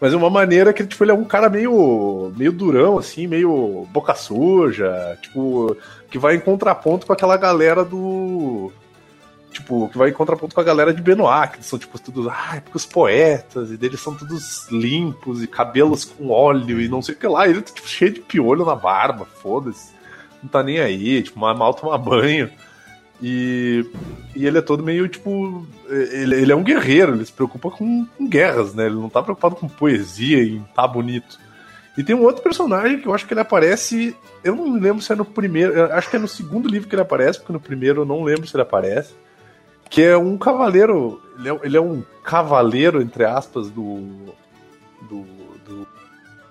Mas 0.00 0.12
é 0.12 0.16
uma 0.16 0.30
maneira 0.30 0.72
que 0.72 0.86
tipo, 0.86 1.02
ele 1.02 1.10
é 1.10 1.14
um 1.14 1.24
cara 1.24 1.48
meio, 1.48 2.32
meio 2.36 2.52
durão, 2.52 2.98
assim, 2.98 3.26
meio 3.26 3.84
boca 3.90 4.14
suja, 4.14 5.18
tipo, 5.20 5.76
que 6.08 6.20
vai 6.20 6.36
em 6.36 6.40
contraponto 6.40 7.04
com 7.04 7.12
aquela 7.12 7.36
galera 7.36 7.84
do. 7.84 8.70
Tipo, 9.50 9.88
que 9.88 9.96
vai 9.96 10.10
em 10.10 10.12
contraponto 10.12 10.54
com 10.54 10.60
a 10.60 10.64
galera 10.64 10.92
de 10.92 11.02
Benoit, 11.02 11.56
que 11.56 11.64
são, 11.64 11.78
tipo, 11.78 11.98
todos. 11.98 12.26
Ah, 12.28 12.60
porque 12.62 12.76
os 12.76 12.86
poetas, 12.86 13.70
e 13.70 13.76
deles 13.76 14.00
são 14.00 14.14
todos 14.14 14.68
limpos, 14.70 15.42
e 15.42 15.46
cabelos 15.46 16.04
com 16.04 16.30
óleo, 16.30 16.80
e 16.80 16.88
não 16.88 17.00
sei 17.00 17.14
o 17.14 17.18
que 17.18 17.26
lá. 17.26 17.48
Ele 17.48 17.62
tá, 17.62 17.72
tipo, 17.72 17.88
cheio 17.88 18.12
de 18.12 18.20
piolho 18.20 18.64
na 18.64 18.74
barba, 18.74 19.24
foda-se. 19.24 19.92
Não 20.42 20.48
tá 20.48 20.62
nem 20.62 20.78
aí, 20.80 21.22
tipo, 21.22 21.38
mal 21.38 21.74
tomar 21.74 21.98
banho. 21.98 22.50
E, 23.20 23.84
e 24.34 24.46
ele 24.46 24.58
é 24.58 24.62
todo 24.62 24.84
meio, 24.84 25.08
tipo. 25.08 25.66
Ele, 25.88 26.36
ele 26.36 26.52
é 26.52 26.56
um 26.56 26.62
guerreiro, 26.62 27.14
ele 27.14 27.24
se 27.24 27.32
preocupa 27.32 27.70
com, 27.70 28.06
com 28.06 28.28
guerras, 28.28 28.74
né? 28.74 28.86
Ele 28.86 28.94
não 28.94 29.08
tá 29.08 29.22
preocupado 29.22 29.56
com 29.56 29.68
poesia 29.68 30.42
e 30.42 30.60
tá 30.74 30.86
bonito. 30.86 31.38
E 31.96 32.04
tem 32.04 32.14
um 32.14 32.22
outro 32.22 32.42
personagem 32.42 33.00
que 33.00 33.08
eu 33.08 33.14
acho 33.14 33.26
que 33.26 33.34
ele 33.34 33.40
aparece. 33.40 34.14
Eu 34.44 34.54
não 34.54 34.78
lembro 34.78 35.02
se 35.02 35.12
é 35.12 35.16
no 35.16 35.24
primeiro. 35.24 35.92
Acho 35.92 36.08
que 36.08 36.14
é 36.14 36.18
no 36.18 36.28
segundo 36.28 36.68
livro 36.68 36.88
que 36.88 36.94
ele 36.94 37.02
aparece, 37.02 37.40
porque 37.40 37.52
no 37.52 37.58
primeiro 37.58 38.02
eu 38.02 38.06
não 38.06 38.22
lembro 38.22 38.46
se 38.46 38.54
ele 38.54 38.62
aparece. 38.62 39.14
Que 39.90 40.02
é 40.02 40.16
um 40.16 40.36
cavaleiro. 40.36 41.20
Ele 41.38 41.48
é, 41.48 41.60
ele 41.62 41.76
é 41.76 41.80
um 41.80 42.02
cavaleiro, 42.22 43.00
entre 43.00 43.24
aspas, 43.24 43.70
do. 43.70 44.34
Do. 45.02 45.38
Do 45.66 45.86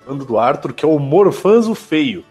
bando 0.06 0.26
do 0.26 0.38
Arthur, 0.38 0.74
que 0.74 0.86
é 0.86 0.88
o 0.88 1.00
Morfanzo 1.00 1.76
Feio. 1.76 2.24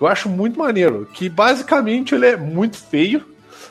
Eu 0.00 0.06
acho 0.06 0.28
muito 0.28 0.58
maneiro. 0.58 1.06
Que 1.12 1.28
basicamente 1.28 2.14
ele 2.14 2.26
é 2.26 2.36
muito 2.36 2.76
feio. 2.76 3.24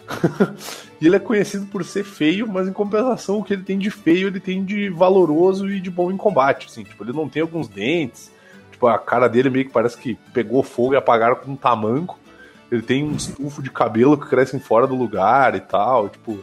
e 1.01 1.07
ele 1.07 1.15
é 1.15 1.19
conhecido 1.19 1.65
por 1.65 1.83
ser 1.83 2.03
feio, 2.03 2.47
mas 2.47 2.67
em 2.67 2.73
compensação 2.73 3.39
o 3.39 3.43
que 3.43 3.53
ele 3.53 3.63
tem 3.63 3.77
de 3.77 3.89
feio, 3.89 4.27
ele 4.27 4.39
tem 4.39 4.63
de 4.63 4.89
valoroso 4.89 5.69
e 5.69 5.79
de 5.79 5.89
bom 5.89 6.11
em 6.11 6.17
combate, 6.17 6.67
assim, 6.69 6.83
tipo, 6.83 7.03
ele 7.03 7.13
não 7.13 7.27
tem 7.27 7.41
alguns 7.41 7.67
dentes, 7.67 8.31
tipo, 8.71 8.87
a 8.87 8.99
cara 8.99 9.27
dele 9.27 9.49
meio 9.49 9.65
que 9.65 9.71
parece 9.71 9.97
que 9.97 10.17
pegou 10.33 10.61
fogo 10.63 10.93
e 10.93 10.97
apagaram 10.97 11.35
com 11.35 11.51
um 11.51 11.55
tamanco. 11.55 12.19
Ele 12.71 12.81
tem 12.81 13.03
um 13.03 13.15
estufo 13.15 13.61
de 13.61 13.69
cabelo 13.69 14.17
que 14.17 14.29
crescem 14.29 14.59
fora 14.59 14.87
do 14.87 14.95
lugar 14.95 15.55
e 15.55 15.59
tal, 15.59 16.07
tipo, 16.07 16.39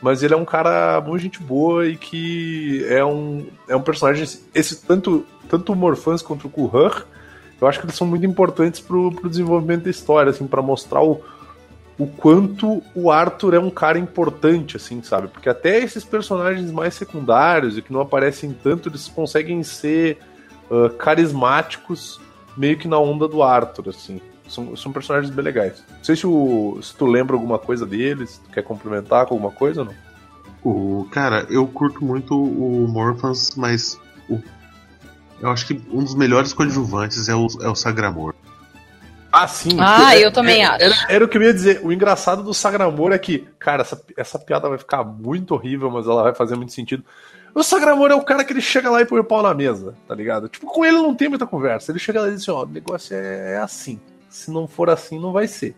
mas 0.00 0.22
ele 0.22 0.34
é 0.34 0.36
um 0.36 0.44
cara 0.44 1.00
muito 1.00 1.22
gente 1.22 1.40
boa 1.40 1.86
e 1.86 1.96
que 1.96 2.84
é 2.88 3.04
um, 3.04 3.46
é 3.68 3.74
um 3.74 3.82
personagem 3.82 4.24
esse 4.54 4.76
tanto 4.86 5.26
tanto 5.48 5.72
o 5.72 5.76
Morfans 5.76 6.20
quanto 6.22 6.46
o 6.46 6.50
Kuhar, 6.50 7.06
eu 7.60 7.66
acho 7.66 7.80
que 7.80 7.86
eles 7.86 7.96
são 7.96 8.06
muito 8.06 8.26
importantes 8.26 8.80
pro, 8.80 9.10
pro 9.10 9.30
desenvolvimento 9.30 9.84
da 9.84 9.90
história, 9.90 10.30
assim, 10.30 10.46
para 10.46 10.60
mostrar 10.60 11.02
o 11.02 11.22
o 11.98 12.06
quanto 12.06 12.80
o 12.94 13.10
Arthur 13.10 13.54
é 13.54 13.58
um 13.58 13.70
cara 13.70 13.98
importante, 13.98 14.76
assim, 14.76 15.02
sabe? 15.02 15.26
Porque 15.26 15.48
até 15.48 15.78
esses 15.78 16.04
personagens 16.04 16.70
mais 16.70 16.94
secundários 16.94 17.76
e 17.76 17.82
que 17.82 17.92
não 17.92 18.00
aparecem 18.00 18.52
tanto, 18.52 18.88
eles 18.88 19.08
conseguem 19.08 19.64
ser 19.64 20.18
uh, 20.70 20.90
carismáticos 20.90 22.20
meio 22.56 22.78
que 22.78 22.86
na 22.86 22.98
onda 22.98 23.26
do 23.26 23.42
Arthur, 23.42 23.88
assim. 23.88 24.20
São, 24.48 24.74
são 24.76 24.90
personagens 24.92 25.32
bem 25.34 25.44
legais. 25.44 25.82
Não 25.88 26.02
sei 26.04 26.16
se, 26.16 26.26
o, 26.26 26.78
se 26.82 26.94
tu 26.96 27.06
lembra 27.06 27.36
alguma 27.36 27.58
coisa 27.58 27.84
deles, 27.84 28.30
se 28.30 28.40
tu 28.40 28.50
quer 28.50 28.62
complementar 28.62 29.26
com 29.26 29.34
alguma 29.34 29.52
coisa 29.52 29.80
ou 29.82 29.86
não? 29.86 29.94
O, 30.64 31.08
cara, 31.10 31.46
eu 31.50 31.66
curto 31.66 32.04
muito 32.04 32.34
o 32.34 32.88
Morphans, 32.88 33.54
mas 33.56 33.98
o, 34.28 34.40
eu 35.40 35.50
acho 35.50 35.66
que 35.66 35.80
um 35.92 36.02
dos 36.02 36.14
melhores 36.14 36.52
coadjuvantes 36.52 37.28
é 37.28 37.34
o, 37.34 37.46
é 37.60 37.68
o 37.68 37.74
Sagramor. 37.74 38.34
Ah, 39.30 39.46
sim. 39.46 39.76
Ah, 39.78 40.16
É- 40.16 40.24
eu 40.24 40.32
também 40.32 40.62
é- 40.62 40.66
acho. 40.66 40.82
Era, 40.84 40.94
era 41.12 41.24
o 41.24 41.28
que 41.28 41.36
eu 41.36 41.42
ia 41.42 41.52
dizer. 41.52 41.80
O 41.84 41.92
engraçado 41.92 42.42
do 42.42 42.54
Sagramor 42.54 43.12
é 43.12 43.18
que, 43.18 43.46
cara, 43.58 43.82
essa, 43.82 44.00
essa 44.16 44.38
piada 44.38 44.68
vai 44.68 44.78
ficar 44.78 45.04
muito 45.04 45.54
horrível, 45.54 45.90
mas 45.90 46.06
ela 46.06 46.22
vai 46.22 46.34
fazer 46.34 46.56
muito 46.56 46.72
sentido. 46.72 47.04
O 47.54 47.62
Sagramor 47.62 48.10
é 48.10 48.14
o 48.14 48.22
cara 48.22 48.44
que 48.44 48.52
ele 48.52 48.60
chega 48.60 48.88
lá 48.90 49.00
e 49.02 49.06
põe 49.06 49.20
o 49.20 49.24
pau 49.24 49.42
na 49.42 49.52
mesa, 49.54 49.94
tá 50.06 50.14
ligado? 50.14 50.48
Tipo, 50.48 50.66
com 50.66 50.84
ele 50.84 50.96
não 50.96 51.14
tem 51.14 51.28
muita 51.28 51.46
conversa. 51.46 51.92
Ele 51.92 51.98
chega 51.98 52.20
lá 52.22 52.28
e 52.28 52.32
diz 52.32 52.42
assim: 52.42 52.50
ó, 52.50 52.62
o 52.62 52.66
negócio 52.66 53.14
é, 53.16 53.54
é 53.54 53.58
assim. 53.58 54.00
Se 54.28 54.50
não 54.50 54.66
for 54.68 54.90
assim, 54.90 55.18
não 55.18 55.32
vai 55.32 55.48
ser. 55.48 55.74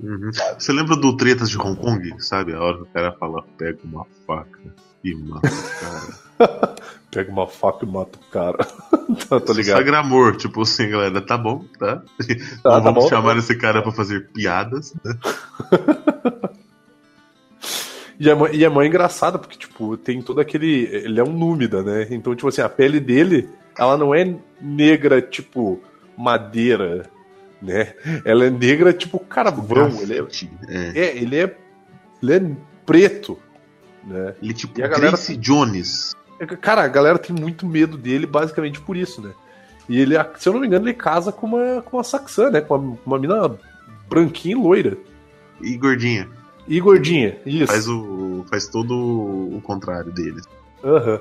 Uhum. 0.00 0.30
Você 0.58 0.72
lembra 0.72 0.96
do 0.96 1.16
Tretas 1.16 1.48
de 1.48 1.58
Hong 1.58 1.80
Kong? 1.80 2.14
Sabe? 2.22 2.52
A 2.52 2.60
hora 2.60 2.76
que 2.76 2.82
o 2.82 2.86
cara 2.86 3.12
fala, 3.12 3.42
pega 3.56 3.78
uma 3.84 4.06
faca 4.26 4.58
e 5.02 5.14
mata 5.14 5.48
o 5.48 5.80
cara. 5.80 6.26
Pega 7.10 7.32
uma 7.32 7.46
faca 7.46 7.86
e 7.86 7.88
mata 7.88 8.18
o 8.18 8.30
cara. 8.30 8.58
tá, 9.28 9.40
tô 9.40 9.54
ligado. 9.54 9.78
Sagramor, 9.78 10.36
tipo 10.36 10.60
assim, 10.60 10.90
galera, 10.90 11.18
tá 11.22 11.38
bom, 11.38 11.64
tá? 11.78 11.96
Tá, 11.96 12.02
Não 12.62 12.70
tá 12.72 12.80
vamos 12.80 13.04
bom. 13.04 13.08
chamar 13.08 13.38
esse 13.38 13.56
cara 13.56 13.80
pra 13.80 13.90
fazer 13.92 14.28
piadas. 14.32 14.92
né? 15.02 15.14
E 18.18 18.28
é, 18.30 18.34
e 18.54 18.64
é 18.64 18.68
mó 18.68 18.82
engraçado, 18.82 19.38
porque, 19.38 19.56
tipo, 19.56 19.96
tem 19.96 20.20
todo 20.20 20.40
aquele. 20.40 20.84
Ele 20.92 21.20
é 21.20 21.24
um 21.24 21.32
númida, 21.32 21.82
né? 21.82 22.06
Então, 22.10 22.34
tipo 22.34 22.48
assim, 22.48 22.60
a 22.60 22.68
pele 22.68 22.98
dele, 23.00 23.48
ela 23.78 23.96
não 23.96 24.14
é 24.14 24.36
negra, 24.60 25.22
tipo, 25.22 25.80
madeira, 26.16 27.08
né? 27.60 27.94
Ela 28.24 28.46
é 28.46 28.50
negra, 28.50 28.92
tipo, 28.92 29.18
carvão. 29.18 29.88
Ele 30.00 30.14
é, 30.18 30.22
é. 30.68 31.00
é, 31.00 31.16
ele 31.16 31.36
é. 31.36 31.56
Ele 32.22 32.32
é 32.34 32.50
preto, 32.84 33.38
né? 34.04 34.34
Ele 34.42 34.50
é 34.52 34.54
tipo 34.54 34.78
E 34.80 34.82
a 34.82 34.88
galera- 34.88 35.10
Grace 35.12 35.36
Jones. 35.36 36.14
É 36.38 36.46
Cara, 36.46 36.82
a 36.82 36.88
galera 36.88 37.18
tem 37.18 37.34
muito 37.34 37.66
medo 37.66 37.96
dele, 37.96 38.26
basicamente 38.26 38.80
por 38.80 38.96
isso, 38.96 39.20
né? 39.20 39.32
E 39.88 39.98
ele, 39.98 40.14
se 40.38 40.48
eu 40.48 40.52
não 40.52 40.60
me 40.60 40.66
engano, 40.66 40.84
ele 40.86 40.94
casa 40.94 41.30
com 41.32 41.46
uma, 41.46 41.82
com 41.82 41.96
uma 41.96 42.04
saxã, 42.04 42.50
né? 42.50 42.60
Com 42.60 42.74
uma, 42.76 42.98
uma 43.06 43.18
mina 43.18 43.56
branquinha 44.08 44.54
e 44.54 44.58
loira. 44.58 44.96
E 45.60 45.76
gordinha. 45.76 46.28
E 46.68 46.80
gordinha, 46.80 47.38
isso. 47.46 47.68
Faz, 47.68 47.88
o, 47.88 48.44
faz 48.50 48.66
todo 48.66 48.92
o 48.92 49.60
contrário 49.62 50.10
dele. 50.12 50.40
Aham. 50.84 51.20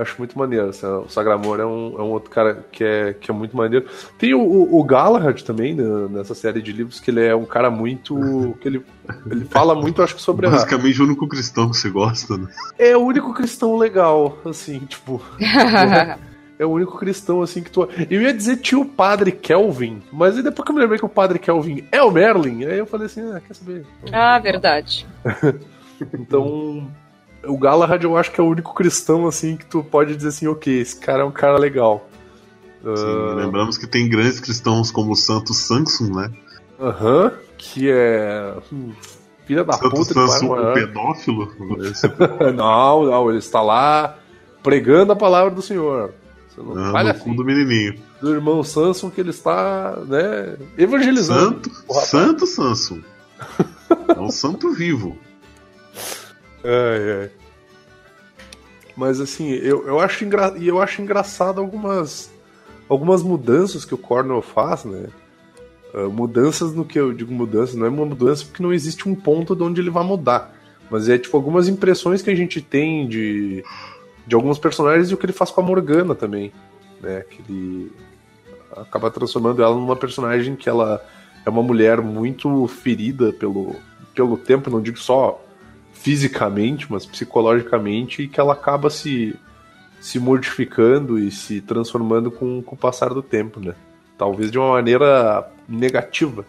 Acho 0.00 0.14
muito 0.18 0.38
maneiro. 0.38 0.70
assim, 0.70 0.86
o 0.86 1.08
Sagramor 1.08 1.60
é 1.60 1.66
um, 1.66 1.94
é 1.98 2.02
um 2.02 2.10
outro 2.10 2.30
cara 2.30 2.64
que 2.72 2.82
é, 2.82 3.12
que 3.12 3.30
é 3.30 3.34
muito 3.34 3.54
maneiro. 3.54 3.86
Tem 4.18 4.32
o, 4.32 4.40
o, 4.40 4.80
o 4.80 4.82
Galahad 4.84 5.42
também, 5.42 5.74
né, 5.74 5.84
nessa 6.10 6.34
série 6.34 6.62
de 6.62 6.72
livros, 6.72 6.98
que 7.00 7.10
ele 7.10 7.22
é 7.22 7.36
um 7.36 7.44
cara 7.44 7.70
muito. 7.70 8.56
que 8.62 8.68
ele, 8.68 8.82
ele 9.30 9.44
fala 9.44 9.74
muito, 9.74 10.02
acho 10.02 10.14
que, 10.14 10.22
sobre 10.22 10.46
a. 10.46 10.50
Basicamente 10.50 11.02
o 11.02 11.04
único 11.04 11.28
cristão 11.28 11.70
que 11.70 11.76
você 11.76 11.90
gosta, 11.90 12.38
né? 12.38 12.48
É 12.78 12.96
o 12.96 13.00
único 13.00 13.34
cristão 13.34 13.76
legal, 13.76 14.38
assim, 14.44 14.78
tipo. 14.80 15.22
É 16.58 16.66
o 16.66 16.72
único 16.72 16.98
cristão, 16.98 17.40
assim, 17.40 17.62
que 17.62 17.70
tu. 17.70 17.88
Eu 18.10 18.20
ia 18.20 18.34
dizer 18.34 18.58
tio 18.58 18.84
Padre 18.84 19.32
Kelvin, 19.32 20.02
mas 20.12 20.36
aí 20.36 20.42
depois 20.42 20.62
que 20.62 20.70
eu 20.70 20.74
me 20.74 20.82
lembrei 20.82 20.98
que 20.98 21.06
o 21.06 21.08
Padre 21.08 21.38
Kelvin 21.38 21.88
é 21.90 22.02
o 22.02 22.10
Merlin, 22.10 22.66
aí 22.66 22.76
eu 22.76 22.84
falei 22.84 23.06
assim, 23.06 23.22
ah, 23.32 23.40
quer 23.40 23.54
saber? 23.54 23.86
ah, 24.12 24.38
verdade. 24.38 25.06
Então, 26.14 26.90
o 27.44 27.58
Galahad 27.58 28.02
eu 28.04 28.16
acho 28.16 28.30
que 28.32 28.40
é 28.40 28.44
o 28.44 28.48
único 28.48 28.74
cristão, 28.74 29.26
assim, 29.26 29.56
que 29.56 29.64
tu 29.66 29.82
pode 29.82 30.14
dizer 30.16 30.28
assim, 30.28 30.46
ok, 30.46 30.80
esse 30.80 30.96
cara 30.96 31.22
é 31.22 31.24
um 31.24 31.30
cara 31.30 31.58
legal. 31.58 32.08
Sim, 32.82 32.88
Ah, 33.30 33.34
lembramos 33.34 33.76
que 33.76 33.86
tem 33.86 34.08
grandes 34.08 34.40
cristãos 34.40 34.90
como 34.90 35.12
o 35.12 35.16
Santo 35.16 35.52
Samson, 35.52 36.04
né? 36.14 36.30
Aham, 36.80 37.32
que 37.58 37.90
é. 37.90 38.54
hum, 38.72 38.92
Filha 39.46 39.64
da 39.64 39.72
Santo 39.74 39.90
puta 39.90 40.14
Samson, 40.14 40.48
pariu, 40.48 40.62
o 40.62 40.66
né? 40.68 40.74
pedófilo. 40.74 41.52
Não, 42.54 43.04
não, 43.04 43.28
ele 43.28 43.38
está 43.38 43.60
lá 43.60 44.16
pregando 44.62 45.12
a 45.12 45.16
palavra 45.16 45.50
do 45.50 45.60
Senhor. 45.60 46.14
Você 46.48 46.60
não 46.62 46.96
Ah, 46.96 47.10
assim. 47.10 47.34
do 47.34 47.44
menininho. 47.44 47.94
Do 48.22 48.32
irmão 48.34 48.62
Samson 48.62 49.10
que 49.10 49.20
ele 49.20 49.30
está, 49.30 49.96
né, 50.06 50.56
evangelizando. 50.78 51.60
Santo. 51.68 51.70
Santo 52.06 52.46
Samson. 52.46 52.98
É 54.16 54.20
um 54.20 54.30
santo 54.30 54.72
vivo. 54.72 55.18
É, 56.64 57.30
é. 57.30 57.40
Mas 58.96 59.20
assim, 59.20 59.50
eu, 59.50 59.86
eu, 59.86 59.98
acho 59.98 60.24
engra... 60.24 60.54
eu 60.58 60.80
acho 60.80 61.00
engraçado 61.00 61.60
algumas, 61.60 62.30
algumas 62.88 63.22
mudanças 63.22 63.84
que 63.84 63.94
o 63.94 63.98
Cornell 63.98 64.42
faz, 64.42 64.84
né? 64.84 65.08
Ah, 65.94 66.08
mudanças 66.08 66.74
no 66.74 66.84
que 66.84 66.98
eu 66.98 67.12
digo 67.12 67.32
mudanças, 67.32 67.74
não 67.74 67.86
é 67.86 67.88
uma 67.88 68.04
mudança 68.04 68.44
porque 68.44 68.62
não 68.62 68.72
existe 68.72 69.08
um 69.08 69.14
ponto 69.14 69.56
de 69.56 69.62
onde 69.62 69.80
ele 69.80 69.90
vai 69.90 70.04
mudar. 70.04 70.54
Mas 70.90 71.08
é 71.08 71.18
tipo 71.18 71.36
algumas 71.36 71.68
impressões 71.68 72.22
que 72.22 72.30
a 72.30 72.34
gente 72.34 72.60
tem 72.60 73.06
de, 73.08 73.64
de 74.26 74.34
alguns 74.34 74.58
personagens 74.58 75.10
e 75.10 75.14
o 75.14 75.16
que 75.16 75.26
ele 75.26 75.32
faz 75.32 75.50
com 75.50 75.60
a 75.60 75.64
Morgana 75.64 76.14
também. 76.14 76.52
Né? 77.00 77.24
Que 77.30 77.42
ele 77.42 77.92
acaba 78.76 79.10
transformando 79.10 79.62
ela 79.62 79.74
numa 79.74 79.96
personagem 79.96 80.56
que 80.56 80.68
ela 80.68 81.04
é 81.44 81.50
uma 81.50 81.62
mulher 81.62 82.00
muito 82.00 82.66
ferida 82.66 83.32
pelo, 83.32 83.74
pelo 84.14 84.36
tempo, 84.36 84.70
não 84.70 84.82
digo 84.82 84.98
só 84.98 85.42
fisicamente, 86.02 86.90
mas 86.90 87.06
psicologicamente, 87.06 88.22
e 88.22 88.28
que 88.28 88.40
ela 88.40 88.52
acaba 88.52 88.90
se, 88.90 89.34
se 90.00 90.18
modificando 90.18 91.18
e 91.18 91.30
se 91.30 91.60
transformando 91.60 92.30
com, 92.30 92.62
com 92.62 92.74
o 92.74 92.78
passar 92.78 93.14
do 93.14 93.22
tempo, 93.22 93.60
né? 93.60 93.74
talvez 94.20 94.50
de 94.50 94.58
uma 94.58 94.72
maneira 94.72 95.50
negativa, 95.66 96.44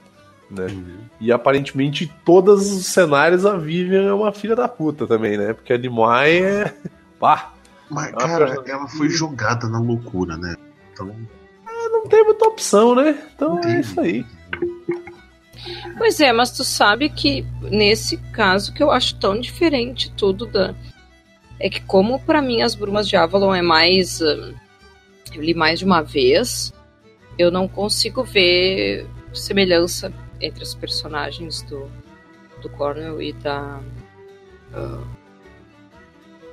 né? 0.50 0.66
Uhum. 0.66 0.98
E 1.22 1.32
aparentemente 1.32 2.14
todos 2.26 2.70
os 2.70 2.88
cenários 2.88 3.46
a 3.46 3.56
Vivian 3.56 4.10
é 4.10 4.14
uma 4.14 4.34
filha 4.34 4.58
da 4.58 4.68
puta 4.68 5.08
também, 5.08 5.38
né? 5.38 5.54
Porque 5.54 5.72
a 5.72 5.78
Nimue 5.78 6.28
é. 6.28 6.76
Pá! 7.18 7.54
Mas, 7.90 8.10
é 8.10 8.12
cara, 8.12 8.62
ela 8.66 8.88
foi 8.90 9.08
jogada 9.08 9.70
na 9.70 9.80
loucura, 9.80 10.36
né? 10.36 10.58
Então. 10.92 11.16
É, 11.66 11.90
não 11.90 12.06
tem 12.08 12.26
muita 12.26 12.46
opção, 12.46 12.94
né? 12.94 13.18
Então 13.34 13.58
é 13.64 13.80
isso 13.80 14.02
aí. 14.02 14.26
Pois 15.98 16.20
é, 16.20 16.32
mas 16.34 16.52
tu 16.52 16.64
sabe 16.64 17.10
que 17.10 17.46
nesse 17.62 18.18
caso 18.32 18.74
que 18.74 18.82
eu 18.82 18.92
acho 18.92 19.16
tão 19.16 19.40
diferente 19.40 20.12
tudo 20.12 20.46
da. 20.46 20.74
É 21.60 21.70
que, 21.70 21.82
como 21.82 22.20
para 22.20 22.42
mim 22.42 22.62
as 22.62 22.74
Brumas 22.74 23.08
de 23.08 23.16
Avalon 23.16 23.54
é 23.54 23.62
mais. 23.62 24.20
Uh, 24.22 24.54
eu 25.34 25.42
li 25.42 25.54
mais 25.54 25.80
de 25.80 25.86
uma 25.86 26.02
vez, 26.02 26.74
eu 27.38 27.52
não 27.52 27.68
consigo 27.68 28.24
ver 28.24 29.06
semelhança 29.34 30.12
entre 30.42 30.64
os 30.64 30.76
personagens 30.76 31.62
do, 31.64 31.90
do 32.62 32.70
Cornell 32.70 33.22
e 33.22 33.32
da. 33.34 33.80
Uh, 34.74 35.08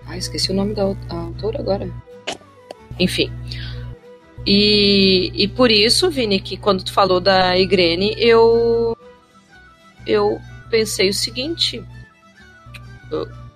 ah, 0.06 0.16
esqueci 0.16 0.50
o 0.50 0.54
nome 0.54 0.74
da 0.74 0.82
autora 0.82 1.60
agora. 1.60 1.90
Enfim. 2.98 3.30
E, 4.46 5.30
e 5.34 5.48
por 5.48 5.70
isso, 5.70 6.10
Vini, 6.10 6.40
que 6.40 6.56
quando 6.56 6.82
tu 6.82 6.92
falou 6.92 7.20
da 7.20 7.56
Igrene, 7.58 8.14
eu. 8.18 8.96
Eu 10.08 10.40
pensei 10.68 11.08
o 11.08 11.14
seguinte. 11.14 11.84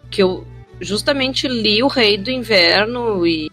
Que 0.09 0.23
eu 0.23 0.47
justamente 0.80 1.49
li 1.49 1.82
o 1.82 1.88
Rei 1.88 2.16
do 2.16 2.30
Inverno 2.30 3.26
e 3.26 3.50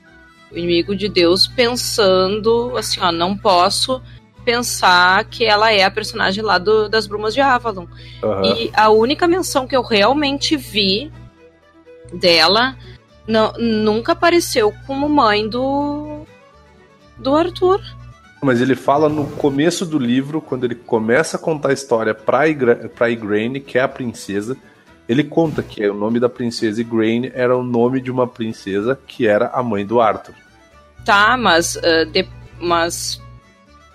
o 0.51 0.58
Inimigo 0.58 0.96
de 0.96 1.08
Deus 1.08 1.48
pensando 1.48 2.75
assim, 2.77 3.00
ó, 3.00 3.12
não 3.12 3.38
posso 3.38 4.01
pensar 4.44 5.24
que 5.25 5.46
ela 5.46 5.72
é 5.72 5.84
a 5.84 5.91
personagem 5.91 6.44
lá 6.44 6.58
do, 6.58 6.89
das 6.89 7.06
Brumas 7.06 7.34
de 7.34 7.41
Avalon. 7.41 7.86
Uhum. 8.24 8.46
E 8.46 8.72
a 8.74 8.89
única 8.89 9.27
menção 9.27 9.68
que 9.68 9.75
eu 9.75 9.84
realmente 9.84 10.58
vi 10.58 11.12
dela 12.13 12.75
não, 13.27 13.53
nunca 13.53 14.13
apareceu 14.13 14.74
como 14.88 15.08
mãe 15.08 15.48
do, 15.48 16.25
do 17.18 17.36
Arthur. 17.36 17.79
Mas 18.41 18.62
ele 18.62 18.75
fala 18.75 19.10
no 19.10 19.25
começo 19.31 19.86
do 19.86 20.00
livro, 20.00 20.41
quando 20.41 20.63
ele 20.63 20.75
começa 20.75 21.38
a 21.38 21.39
contar 21.39 21.69
a 21.69 21.74
história 21.74 22.13
pra, 22.13 22.48
Igra 22.48 22.89
pra 22.96 23.10
Igraine, 23.10 23.60
que 23.60 23.77
é 23.77 23.81
a 23.81 23.88
princesa, 23.88 24.55
ele 25.08 25.24
conta 25.24 25.62
que 25.62 25.86
o 25.88 25.93
nome 25.93 26.19
da 26.19 26.29
princesa 26.29 26.79
Igraine 26.79 27.31
era 27.34 27.58
o 27.58 27.63
nome 27.63 28.00
de 28.00 28.10
uma 28.10 28.27
princesa 28.27 28.98
que 29.08 29.27
era 29.27 29.48
a 29.48 29.62
mãe 29.62 29.86
do 29.86 30.00
Arthur. 30.00 30.36
Tá, 31.03 31.36
mas, 31.36 31.75
uh, 31.75 32.05
de, 32.12 32.27
mas 32.60 33.22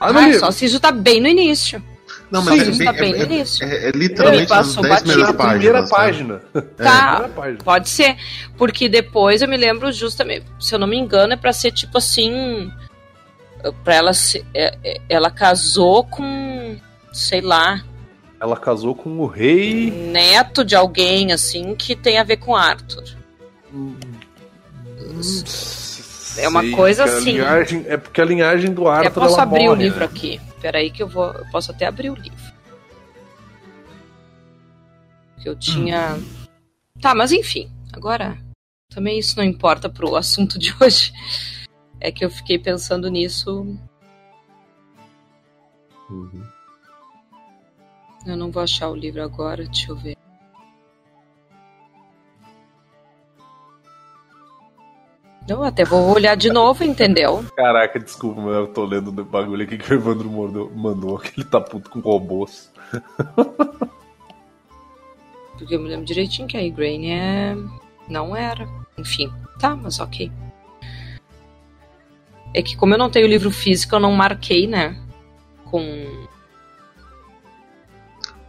ah, 0.00 0.10
ah, 0.10 0.38
só 0.38 0.50
se 0.50 0.66
isso 0.66 0.80
tá 0.80 0.92
bem 0.92 1.20
no 1.20 1.28
início. 1.28 1.82
Não, 2.30 2.42
mas 2.42 2.62
Sim, 2.62 2.72
é, 2.72 2.76
bem, 2.76 2.86
tá 2.86 2.92
bem 2.92 3.14
é, 3.14 3.16
no 3.16 3.24
início. 3.24 3.66
É, 3.66 3.88
é 3.88 3.90
literalmente 3.92 4.50
nas 4.50 4.74
10 4.74 5.02
primeiras 5.02 5.36
páginas. 5.36 5.52
Primeira 5.52 5.82
né? 5.82 5.88
página. 5.88 6.42
Tá, 6.76 7.30
pode 7.62 7.88
ser. 7.88 8.16
Porque 8.56 8.88
depois 8.88 9.40
eu 9.40 9.48
me 9.48 9.56
lembro 9.56 9.92
justamente, 9.92 10.46
se 10.58 10.74
eu 10.74 10.78
não 10.78 10.86
me 10.86 10.96
engano, 10.98 11.32
é 11.32 11.36
pra 11.36 11.52
ser 11.52 11.70
tipo 11.70 11.98
assim. 11.98 12.70
Pra 13.82 13.94
ela 13.94 14.12
se, 14.12 14.44
é, 14.52 14.76
é, 14.84 15.00
ela 15.08 15.30
casou 15.30 16.04
com. 16.04 16.76
sei 17.12 17.40
lá. 17.40 17.82
Ela 18.40 18.56
casou 18.56 18.94
com 18.94 19.18
o 19.20 19.26
rei. 19.26 19.90
Neto 19.90 20.64
de 20.64 20.76
alguém, 20.76 21.32
assim, 21.32 21.74
que 21.74 21.96
tem 21.96 22.18
a 22.18 22.24
ver 22.24 22.36
com 22.36 22.54
Arthur. 22.54 23.04
Hum, 23.72 23.96
é 26.36 26.48
uma 26.48 26.68
coisa 26.72 27.04
assim. 27.04 27.32
Linhagem, 27.32 27.84
é 27.88 27.96
porque 27.96 28.20
a 28.20 28.24
linhagem 28.24 28.72
do 28.72 28.88
Arthur. 28.88 29.06
Eu 29.06 29.12
posso 29.12 29.40
abrir 29.40 29.64
morre, 29.66 29.78
o 29.78 29.82
livro 29.82 30.00
né? 30.00 30.06
aqui. 30.06 30.40
Peraí 30.60 30.90
que 30.90 31.02
eu 31.02 31.08
vou. 31.08 31.32
Eu 31.32 31.46
posso 31.50 31.70
até 31.70 31.86
abrir 31.86 32.10
o 32.10 32.14
livro. 32.14 32.52
Que 35.40 35.48
eu 35.48 35.56
tinha. 35.56 36.14
Hum. 36.14 36.24
Tá, 37.00 37.14
mas 37.14 37.32
enfim. 37.32 37.70
Agora. 37.92 38.36
Também 38.92 39.18
isso 39.18 39.36
não 39.36 39.44
importa 39.44 39.88
pro 39.88 40.14
assunto 40.14 40.58
de 40.58 40.74
hoje. 40.80 41.12
É 42.04 42.12
que 42.12 42.22
eu 42.22 42.28
fiquei 42.28 42.58
pensando 42.58 43.08
nisso. 43.08 43.78
Uhum. 46.10 46.44
Eu 48.26 48.36
não 48.36 48.50
vou 48.50 48.62
achar 48.62 48.90
o 48.90 48.94
livro 48.94 49.22
agora, 49.22 49.64
deixa 49.64 49.90
eu 49.90 49.96
ver. 49.96 50.14
Eu 55.48 55.62
até 55.62 55.82
vou 55.82 56.14
olhar 56.14 56.34
de 56.36 56.52
novo, 56.52 56.84
entendeu? 56.84 57.42
Caraca, 57.56 57.98
desculpa, 57.98 58.42
mas 58.42 58.54
eu 58.54 58.66
tô 58.66 58.84
lendo 58.84 59.08
o 59.08 59.24
bagulho 59.24 59.64
aqui 59.64 59.78
que 59.78 59.90
o 59.90 59.94
Evandro 59.94 60.30
mandou, 60.30 60.70
mandou 60.76 61.18
que 61.18 61.40
ele 61.40 61.48
tá 61.48 61.58
puto 61.58 61.88
com 61.88 62.00
robôs. 62.00 62.70
Porque 65.56 65.74
eu 65.74 65.80
me 65.80 65.88
lembro 65.88 66.04
direitinho 66.04 66.46
que 66.46 66.58
a 66.58 66.62
Igraine 66.62 67.12
é... 67.12 67.56
não 68.10 68.36
era. 68.36 68.68
Enfim, 68.98 69.32
tá, 69.58 69.74
mas 69.74 69.98
ok. 70.00 70.30
É 72.54 72.62
que 72.62 72.76
como 72.76 72.94
eu 72.94 72.98
não 72.98 73.10
tenho 73.10 73.26
livro 73.26 73.50
físico, 73.50 73.96
eu 73.96 74.00
não 74.00 74.12
marquei, 74.12 74.68
né? 74.68 74.96
Com. 75.64 75.82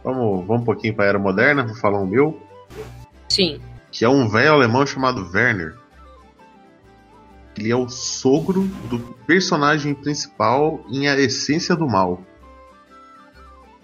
Vamos, 0.04 0.46
vamos 0.46 0.62
um 0.62 0.64
pouquinho 0.64 0.94
pra 0.94 1.06
Era 1.06 1.18
Moderna, 1.18 1.66
vou 1.66 1.74
falar 1.74 1.98
o 1.98 2.06
meu. 2.06 2.40
Sim. 3.28 3.60
Que 3.90 4.04
é 4.04 4.08
um 4.08 4.28
velho 4.28 4.52
alemão 4.52 4.86
chamado 4.86 5.28
Werner. 5.34 5.74
Ele 7.58 7.72
é 7.72 7.76
o 7.76 7.88
sogro 7.88 8.62
do 8.88 9.00
personagem 9.26 9.94
principal 9.94 10.84
em 10.88 11.08
A 11.08 11.18
Essência 11.18 11.74
do 11.74 11.88
Mal. 11.88 12.22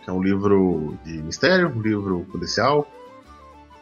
Que 0.05 0.11
é 0.11 0.13
um 0.13 0.23
livro 0.23 0.97
de 1.05 1.21
mistério, 1.23 1.69
um 1.75 1.81
livro 1.81 2.25
policial. 2.31 2.87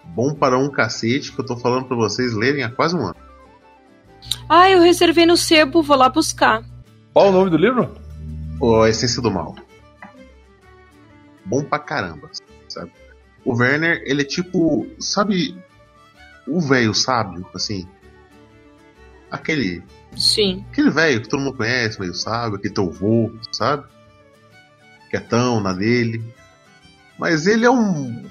Bom 0.04 0.34
para 0.34 0.56
um 0.56 0.70
cacete 0.70 1.32
que 1.32 1.40
eu 1.40 1.44
tô 1.44 1.56
falando 1.56 1.84
para 1.84 1.96
vocês 1.96 2.32
lerem 2.32 2.62
há 2.62 2.70
quase 2.70 2.96
um 2.96 3.04
ano. 3.04 3.29
Ah, 4.48 4.70
eu 4.70 4.80
reservei 4.80 5.26
no 5.26 5.36
sebo, 5.36 5.82
vou 5.82 5.96
lá 5.96 6.08
buscar. 6.08 6.62
Qual 7.12 7.28
o 7.28 7.32
nome 7.32 7.50
do 7.50 7.56
livro? 7.56 7.94
O 8.60 8.82
A 8.82 8.88
Essência 8.88 9.22
do 9.22 9.30
Mal. 9.30 9.56
Bom 11.44 11.64
pra 11.64 11.78
caramba, 11.78 12.30
sabe? 12.68 12.92
O 13.44 13.54
Werner, 13.54 14.02
ele 14.04 14.22
é 14.22 14.24
tipo, 14.24 14.86
sabe, 14.98 15.56
o 16.46 16.60
velho 16.60 16.94
sábio, 16.94 17.46
assim, 17.54 17.88
aquele. 19.30 19.82
Sim. 20.16 20.64
Aquele 20.70 20.90
velho 20.90 21.22
que 21.22 21.28
todo 21.28 21.40
mundo 21.40 21.56
conhece, 21.56 21.98
meio 22.00 22.14
sábio, 22.14 22.56
aquele 22.56 22.74
teu 22.74 22.90
vô, 22.90 23.30
sabe? 23.52 23.84
Quietão 25.08 25.60
na 25.60 25.72
dele. 25.72 26.22
Mas 27.18 27.46
ele 27.46 27.64
é 27.64 27.70
um. 27.70 28.24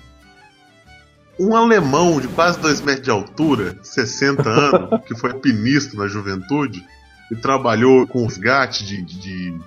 Um 1.39 1.55
alemão 1.55 2.19
de 2.19 2.27
quase 2.27 2.59
2 2.59 2.81
metros 2.81 3.05
de 3.05 3.11
altura, 3.11 3.79
60 3.81 4.49
anos, 4.49 5.01
que 5.07 5.15
foi 5.15 5.31
alpinista 5.31 5.95
na 5.95 6.07
juventude 6.07 6.85
e 7.31 7.35
trabalhou 7.35 8.05
com 8.07 8.25
os 8.25 8.37
gatos 8.37 8.79
de, 8.79 9.01
de, 9.01 9.57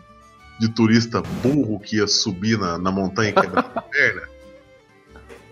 de, 0.60 0.68
turista 0.68 1.22
burro 1.42 1.80
que 1.80 1.96
ia 1.96 2.06
subir 2.06 2.58
na, 2.58 2.76
na 2.76 2.90
montanha 2.90 3.30
e 3.30 3.32
quebrar 3.32 3.70
a 3.74 3.82
perna. 3.82 4.22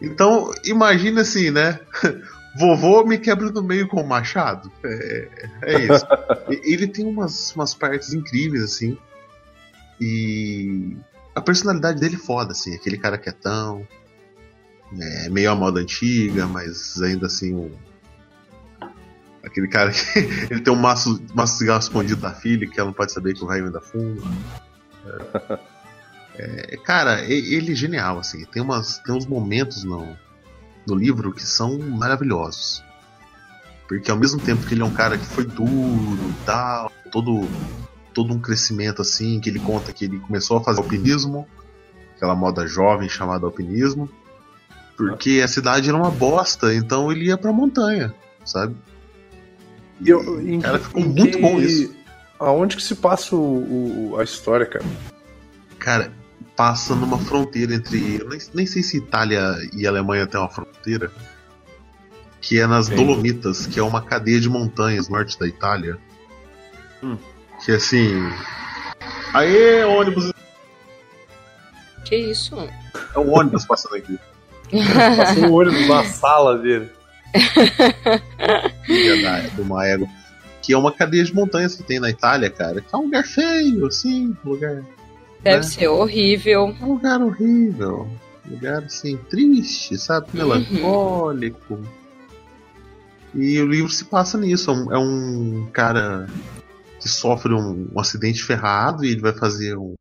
Então, 0.03 0.53
imagina 0.65 1.23
assim, 1.23 1.51
né? 1.51 1.79
Vovô 2.57 3.05
me 3.05 3.17
quebra 3.17 3.51
no 3.51 3.63
meio 3.63 3.87
com 3.87 4.01
o 4.01 4.07
machado. 4.07 4.71
É, 4.83 5.29
é 5.63 5.79
isso. 5.85 6.07
Ele 6.65 6.89
tem 6.89 7.07
umas, 7.07 7.55
umas 7.55 7.75
partes 7.75 8.13
incríveis, 8.13 8.65
assim. 8.65 8.99
E 10.01 10.97
a 11.35 11.41
personalidade 11.41 12.01
dele 12.01 12.17
é 12.17 12.19
foda, 12.19 12.53
assim. 12.53 12.75
Aquele 12.75 12.99
cara 12.99 13.19
quietão. 13.19 13.87
É, 14.99 15.29
meio 15.29 15.51
a 15.51 15.55
moda 15.55 15.81
antiga, 15.81 16.47
mas 16.47 17.01
ainda 17.01 17.27
assim 17.27 17.55
um, 17.55 17.71
Aquele 19.43 19.69
cara 19.69 19.91
que 19.91 20.19
ele 20.51 20.61
tem 20.61 20.73
um 20.73 20.77
maço, 20.77 21.21
maço 21.35 21.55
de 21.55 21.59
cigarro 21.61 21.81
escondido 21.81 22.21
da 22.21 22.33
filha, 22.33 22.69
que 22.69 22.79
ela 22.79 22.89
não 22.89 22.95
pode 22.95 23.13
saber 23.13 23.35
que 23.35 23.43
o 23.43 23.47
raio 23.47 23.67
ainda 23.67 23.81
fuma. 23.81 24.23
É, 26.37 26.77
cara, 26.79 27.23
ele 27.25 27.73
é 27.73 27.75
genial, 27.75 28.19
assim. 28.19 28.45
Tem, 28.47 28.63
umas, 28.63 28.99
tem 28.99 29.15
uns 29.15 29.27
momentos 29.27 29.83
no, 29.85 30.17
no 30.87 30.95
livro 30.95 31.33
que 31.33 31.43
são 31.43 31.79
maravilhosos. 31.79 32.83
Porque 33.89 34.11
ao 34.11 34.17
mesmo 34.17 34.41
tempo 34.41 34.65
que 34.67 34.75
ele 34.75 34.83
é 34.83 34.85
um 34.85 34.93
cara 34.93 35.19
que 35.19 35.27
foi 35.27 35.45
duro 35.45 36.31
e 36.31 36.45
tal, 36.45 36.93
todo, 37.11 37.49
todo 38.15 38.33
um 38.33 38.39
crescimento 38.39 39.03
assim, 39.03 39.41
que 39.41 39.51
ele 39.51 39.59
conta 39.59 39.93
que 39.93 40.05
ele 40.05 40.21
começou 40.21 40.59
a 40.59 40.65
fazer 40.65 40.81
alpinismo, 40.81 41.49
aquela 42.15 42.37
moda 42.37 42.67
jovem 42.67 43.09
chamada 43.09 43.47
alpinismo, 43.47 44.09
porque 45.09 45.41
a 45.43 45.49
cidade 45.49 45.89
era 45.89 45.97
uma 45.97 46.11
bosta, 46.11 46.75
então 46.75 47.11
ele 47.11 47.27
ia 47.27 47.39
pra 47.39 47.53
montanha, 47.53 48.15
sabe? 48.45 48.77
E 50.01 50.11
eu, 50.11 50.41
em, 50.41 50.61
cara, 50.61 50.79
ficou 50.79 51.03
muito 51.03 51.39
que... 51.39 51.43
bom 51.43 51.59
isso. 51.59 51.95
Aonde 52.39 52.77
que 52.77 52.83
se 52.83 52.95
passa 52.95 53.35
o, 53.35 54.13
o, 54.13 54.19
a 54.19 54.25
história, 54.25 54.67
cara? 54.67 54.85
Cara, 55.79 56.13
passa 56.57 56.95
numa 56.95 57.19
fronteira 57.19 57.75
entre. 57.75 58.19
Eu 58.21 58.29
nem, 58.29 58.39
nem 58.55 58.67
sei 58.67 58.83
se 58.83 58.99
Itália 58.99 59.57
e 59.75 59.87
Alemanha 59.87 60.27
tem 60.27 60.41
uma 60.41 60.49
fronteira. 60.49 61.11
Que 62.41 62.59
é 62.59 62.67
nas 62.67 62.87
Sim. 62.87 62.97
Dolomitas, 62.97 63.67
que 63.67 63.79
é 63.79 63.83
uma 63.83 64.01
cadeia 64.01 64.41
de 64.41 64.49
montanhas 64.49 65.09
norte 65.09 65.39
da 65.39 65.47
Itália. 65.47 65.99
Hum. 67.03 67.19
Que 67.65 67.73
assim. 67.73 68.09
Aê, 69.35 69.85
ônibus 69.85 70.33
Que 72.05 72.17
isso? 72.17 72.57
É 73.15 73.19
um 73.19 73.31
ônibus 73.31 73.67
passando 73.67 73.97
aqui. 73.97 74.19
Passou 75.17 75.51
o 75.51 75.53
ônibus 75.55 75.89
na 75.89 76.05
sala 76.05 76.59
dele. 76.59 76.91
Da, 79.23 79.41
do 79.55 79.65
Maego. 79.65 80.09
Que 80.63 80.73
é 80.73 80.79
uma 80.79 80.93
cadeia 80.93 81.25
de 81.25 81.35
montanhas 81.35 81.77
que 81.77 81.83
tem 81.83 82.01
na 82.01 82.11
Itália, 82.11 82.51
cara. 82.51 82.81
Que 82.81 82.95
é 82.95 82.99
um 82.99 83.05
lugar 83.05 83.25
feio, 83.25 83.87
assim. 83.87 84.37
Um 84.45 84.51
lugar. 84.51 84.83
Deve 85.43 85.57
né? 85.57 85.63
ser 85.63 85.89
horrível. 85.89 86.75
É 86.81 86.85
um 86.85 86.95
lugar 86.95 87.23
horrível. 87.23 88.09
Um 88.47 88.51
lugar 88.51 88.83
assim, 88.83 89.17
triste, 89.17 89.97
sabe? 89.97 90.27
Melancólico. 90.33 91.81
E 93.35 93.61
o 93.61 93.67
livro 93.67 93.91
se 93.91 94.05
passa 94.05 94.37
nisso. 94.37 94.71
É 94.71 94.75
um, 94.75 94.93
é 94.95 94.99
um 94.99 95.71
cara 95.73 96.27
que 97.01 97.09
sofre 97.09 97.55
um, 97.55 97.89
um 97.95 98.01
acidente 98.01 98.43
ferrado 98.43 99.05
e 99.05 99.13
ele 99.13 99.21
vai 99.21 99.33
fazer 99.33 99.77
um, 99.77 99.95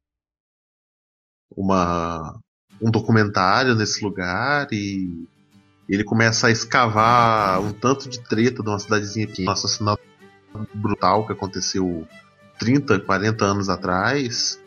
uma, 1.56 2.40
um 2.82 2.90
documentário 2.92 3.76
nesse 3.76 4.04
lugar 4.04 4.68
e 4.72 5.26
ele 5.88 6.04
começa 6.04 6.48
a 6.48 6.52
escavar 6.52 7.60
um 7.62 7.72
tanto 7.74 8.08
de 8.08 8.20
treta 8.22 8.62
de 8.62 8.70
uma 8.70 8.80
cidadezinha 8.80 9.26
aqui, 9.26 9.46
um 9.46 9.50
assassinato 9.52 10.02
brutal 10.74 11.26
que 11.26 11.34
aconteceu 11.34 12.08
30, 12.60 13.00
40 13.00 13.44
anos 13.46 13.70
atrás. 13.70 14.60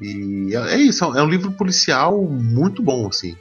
E 0.00 0.50
é, 0.54 0.74
é 0.74 0.76
isso, 0.78 1.04
é 1.04 1.22
um 1.22 1.28
livro 1.28 1.52
policial 1.52 2.20
muito 2.22 2.82
bom, 2.82 3.08
assim. 3.08 3.36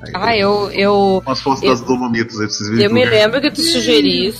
Aí, 0.00 0.10
Ah, 0.14 0.36
eu, 0.36 0.70
eu, 0.72 1.22
fotos 1.36 1.62
eu- 1.62 1.70
das 1.70 1.80
Dolomitas 1.80 2.40
aí 2.40 2.46
pra 2.46 2.54
vocês 2.54 2.68
verem. 2.70 2.84
eu 2.86 2.92
me 2.92 3.04
lembro 3.04 3.40
que 3.40 3.50
tu 3.50 3.60
sugeriu. 3.62 4.34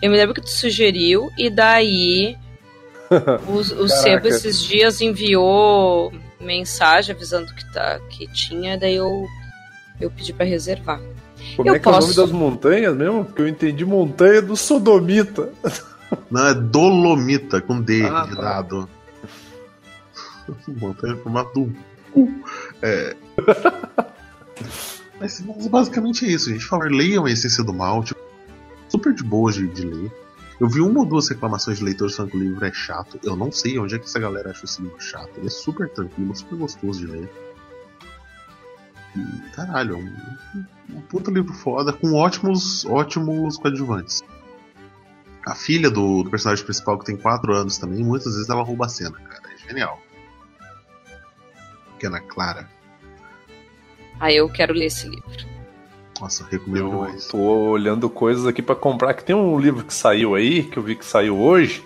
Eu 0.00 0.10
me 0.10 0.16
lembro 0.16 0.34
que 0.34 0.42
tu 0.42 0.50
sugeriu, 0.50 1.30
e 1.38 1.50
daí 1.50 2.36
o, 3.48 3.82
o 3.82 4.26
esses 4.26 4.60
dias 4.60 5.00
enviou 5.00 6.12
mensagem 6.40 7.14
avisando 7.14 7.52
que, 7.54 7.72
tá, 7.72 8.00
que 8.10 8.26
tinha, 8.32 8.78
daí 8.78 8.96
eu, 8.96 9.26
eu 10.00 10.10
pedi 10.10 10.32
pra 10.32 10.44
reservar. 10.44 11.00
Como 11.56 11.68
Eu 11.68 11.74
é 11.74 11.78
que 11.78 11.86
é 11.86 11.90
o 11.90 11.94
nome 11.94 12.06
posso. 12.06 12.20
das 12.20 12.30
montanhas 12.32 12.96
mesmo? 12.96 13.24
Porque 13.24 13.42
eu 13.42 13.48
entendi 13.48 13.84
montanha 13.84 14.40
do 14.42 14.56
Sodomita. 14.56 15.50
Não, 16.30 16.46
é 16.46 16.54
Dolomita, 16.54 17.60
com 17.60 17.80
D 17.80 18.04
Ah, 18.04 18.26
de 18.28 18.36
tá. 18.36 18.42
dado. 18.42 18.88
Montanha 20.68 21.16
formato 21.16 21.52
do 21.60 21.76
cu. 22.12 22.30
É. 22.82 23.16
Mas 25.20 25.40
basicamente 25.70 26.24
é 26.26 26.28
isso, 26.28 26.50
gente. 26.50 26.60
Por 26.62 26.68
favor, 26.68 26.90
leiam 26.90 27.24
a 27.24 27.30
Essência 27.30 27.64
do 27.64 27.72
Mal. 27.72 28.04
Tipo, 28.04 28.20
super 28.88 29.12
de 29.14 29.22
boa 29.24 29.50
de, 29.50 29.66
de 29.68 29.84
ler. 29.86 30.12
Eu 30.60 30.68
vi 30.68 30.80
uma 30.80 31.00
ou 31.00 31.06
duas 31.06 31.28
reclamações 31.28 31.78
de 31.78 31.84
leitores 31.84 32.14
falando 32.14 32.30
que 32.30 32.36
o 32.36 32.40
livro 32.40 32.64
é 32.64 32.72
chato. 32.72 33.18
Eu 33.22 33.34
não 33.34 33.50
sei 33.50 33.78
onde 33.78 33.96
é 33.96 33.98
que 33.98 34.04
essa 34.04 34.20
galera 34.20 34.50
achou 34.50 34.64
esse 34.64 34.80
livro 34.80 35.00
chato. 35.00 35.30
Ele 35.36 35.48
é 35.48 35.50
super 35.50 35.88
tranquilo, 35.88 36.34
super 36.34 36.56
gostoso 36.56 37.00
de 37.00 37.06
ler. 37.06 37.30
E, 39.16 39.50
caralho, 39.50 39.94
é 39.94 39.98
um, 39.98 40.96
um 40.96 41.00
puta 41.02 41.30
livro 41.30 41.52
foda 41.52 41.92
com 41.92 42.14
ótimos, 42.14 42.84
ótimos 42.84 43.56
coadjuvantes. 43.58 44.22
A 45.46 45.54
filha 45.54 45.90
do, 45.90 46.22
do 46.22 46.30
personagem 46.30 46.64
principal, 46.64 46.98
que 46.98 47.04
tem 47.04 47.16
4 47.16 47.54
anos 47.54 47.76
também, 47.76 48.02
muitas 48.02 48.34
vezes 48.34 48.48
ela 48.48 48.62
rouba 48.62 48.86
a 48.86 48.88
cena, 48.88 49.18
cara. 49.18 49.42
É 49.52 49.68
genial. 49.68 50.00
Pequena 51.92 52.20
Clara. 52.20 52.68
Aí 54.20 54.36
eu 54.36 54.48
quero 54.48 54.72
ler 54.72 54.86
esse 54.86 55.08
livro. 55.08 55.53
Nossa, 56.20 56.46
recomendo 56.50 56.86
Eu 56.86 56.90
demais. 56.90 57.26
tô 57.28 57.38
olhando 57.38 58.08
coisas 58.08 58.46
aqui 58.46 58.62
pra 58.62 58.74
comprar. 58.74 59.14
Que 59.14 59.24
tem 59.24 59.34
um 59.34 59.58
livro 59.58 59.84
que 59.84 59.92
saiu 59.92 60.34
aí, 60.34 60.62
que 60.62 60.76
eu 60.76 60.82
vi 60.82 60.94
que 60.94 61.04
saiu 61.04 61.38
hoje, 61.38 61.82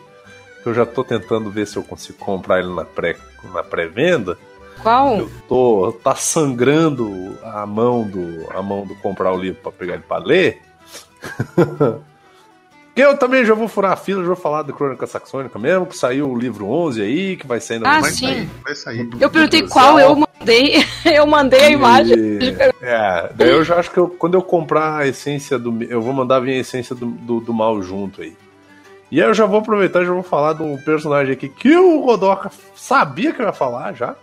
que 0.62 0.68
eu 0.68 0.74
já 0.74 0.84
tô 0.84 1.02
tentando 1.02 1.50
ver 1.50 1.66
se 1.66 1.76
eu 1.76 1.82
consigo 1.82 2.18
comprar 2.18 2.58
ele 2.60 2.72
na 2.74 2.84
pré 2.84 3.16
na 3.52 3.62
pré-venda. 3.62 4.36
Qual? 4.82 5.16
Eu 5.18 5.30
tô 5.48 5.92
tá 6.04 6.14
sangrando 6.14 7.36
a 7.42 7.66
mão 7.66 8.02
do 8.06 8.46
a 8.52 8.62
mão 8.62 8.86
do 8.86 8.94
comprar 8.96 9.32
o 9.32 9.36
livro 9.36 9.60
pra 9.62 9.72
pegar 9.72 9.94
ele 9.94 10.04
pra 10.06 10.18
ler. 10.18 10.62
que 12.98 13.02
eu 13.04 13.16
também 13.16 13.44
já 13.44 13.54
vou 13.54 13.68
furar 13.68 13.92
a 13.92 13.96
fila, 13.96 14.22
já 14.22 14.26
vou 14.26 14.34
falar 14.36 14.62
da 14.62 14.72
Crônica 14.72 15.06
Saxônica 15.06 15.56
mesmo, 15.56 15.86
que 15.86 15.96
saiu 15.96 16.28
o 16.28 16.36
livro 16.36 16.66
11 16.68 17.00
aí, 17.00 17.36
que 17.36 17.46
vai 17.46 17.60
sair 17.60 17.80
Ah, 17.86 18.00
vai 18.00 18.10
sim. 18.10 18.26
sair, 18.26 18.50
vai 18.64 18.74
sair. 18.74 19.08
Eu 19.20 19.30
perguntei 19.30 19.62
qual 19.68 19.94
do 19.94 20.00
eu 20.00 20.16
mandei. 20.16 20.84
Eu 21.04 21.24
mandei 21.26 21.60
a 21.60 21.70
imagem. 21.70 22.16
E- 22.18 22.56
É, 22.82 23.30
daí 23.36 23.50
eu 23.50 23.62
já 23.62 23.76
acho 23.76 23.90
que 23.92 23.98
eu- 23.98 24.08
quando 24.08 24.34
eu 24.34 24.42
comprar 24.42 24.96
a 24.98 25.06
essência 25.06 25.58
do. 25.58 25.80
Eu 25.84 26.00
vou 26.02 26.12
mandar 26.12 26.40
vir 26.40 26.52
a 26.54 26.58
essência 26.58 26.94
do, 26.94 27.06
do, 27.06 27.40
do 27.40 27.54
mal 27.54 27.80
junto 27.82 28.20
aí. 28.22 28.36
E 29.12 29.22
aí 29.22 29.28
eu 29.28 29.34
já 29.34 29.46
vou 29.46 29.60
aproveitar 29.60 30.02
e 30.02 30.06
já 30.06 30.12
vou 30.12 30.22
falar 30.24 30.54
de 30.54 30.62
um 30.64 30.76
personagem 30.78 31.32
aqui 31.34 31.48
que 31.48 31.76
o 31.76 32.00
Godoka 32.00 32.50
sabia 32.74 33.32
que 33.32 33.40
eu 33.40 33.46
ia 33.46 33.52
falar 33.52 33.92
já. 33.94 34.16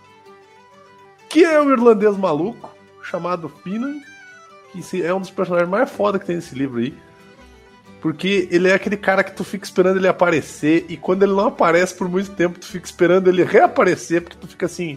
Que 1.30 1.44
é 1.44 1.58
o 1.60 1.70
irlandês 1.72 2.16
maluco, 2.16 2.68
chamado 3.02 3.50
Finan, 3.64 3.94
que 4.72 4.82
se- 4.82 5.02
é 5.02 5.14
um 5.14 5.20
dos 5.20 5.30
personagens 5.30 5.68
mais 5.70 5.90
foda 5.90 6.18
que 6.18 6.26
tem 6.26 6.36
nesse 6.36 6.54
livro 6.54 6.78
aí. 6.78 6.94
Porque 8.06 8.46
ele 8.52 8.68
é 8.68 8.74
aquele 8.74 8.96
cara 8.96 9.24
que 9.24 9.32
tu 9.32 9.42
fica 9.42 9.64
esperando 9.64 9.96
ele 9.96 10.06
aparecer, 10.06 10.86
e 10.88 10.96
quando 10.96 11.24
ele 11.24 11.32
não 11.32 11.48
aparece 11.48 11.92
por 11.92 12.08
muito 12.08 12.30
tempo, 12.30 12.56
tu 12.56 12.64
fica 12.68 12.86
esperando 12.86 13.26
ele 13.26 13.42
reaparecer, 13.42 14.22
porque 14.22 14.36
tu 14.40 14.46
fica 14.46 14.66
assim. 14.66 14.96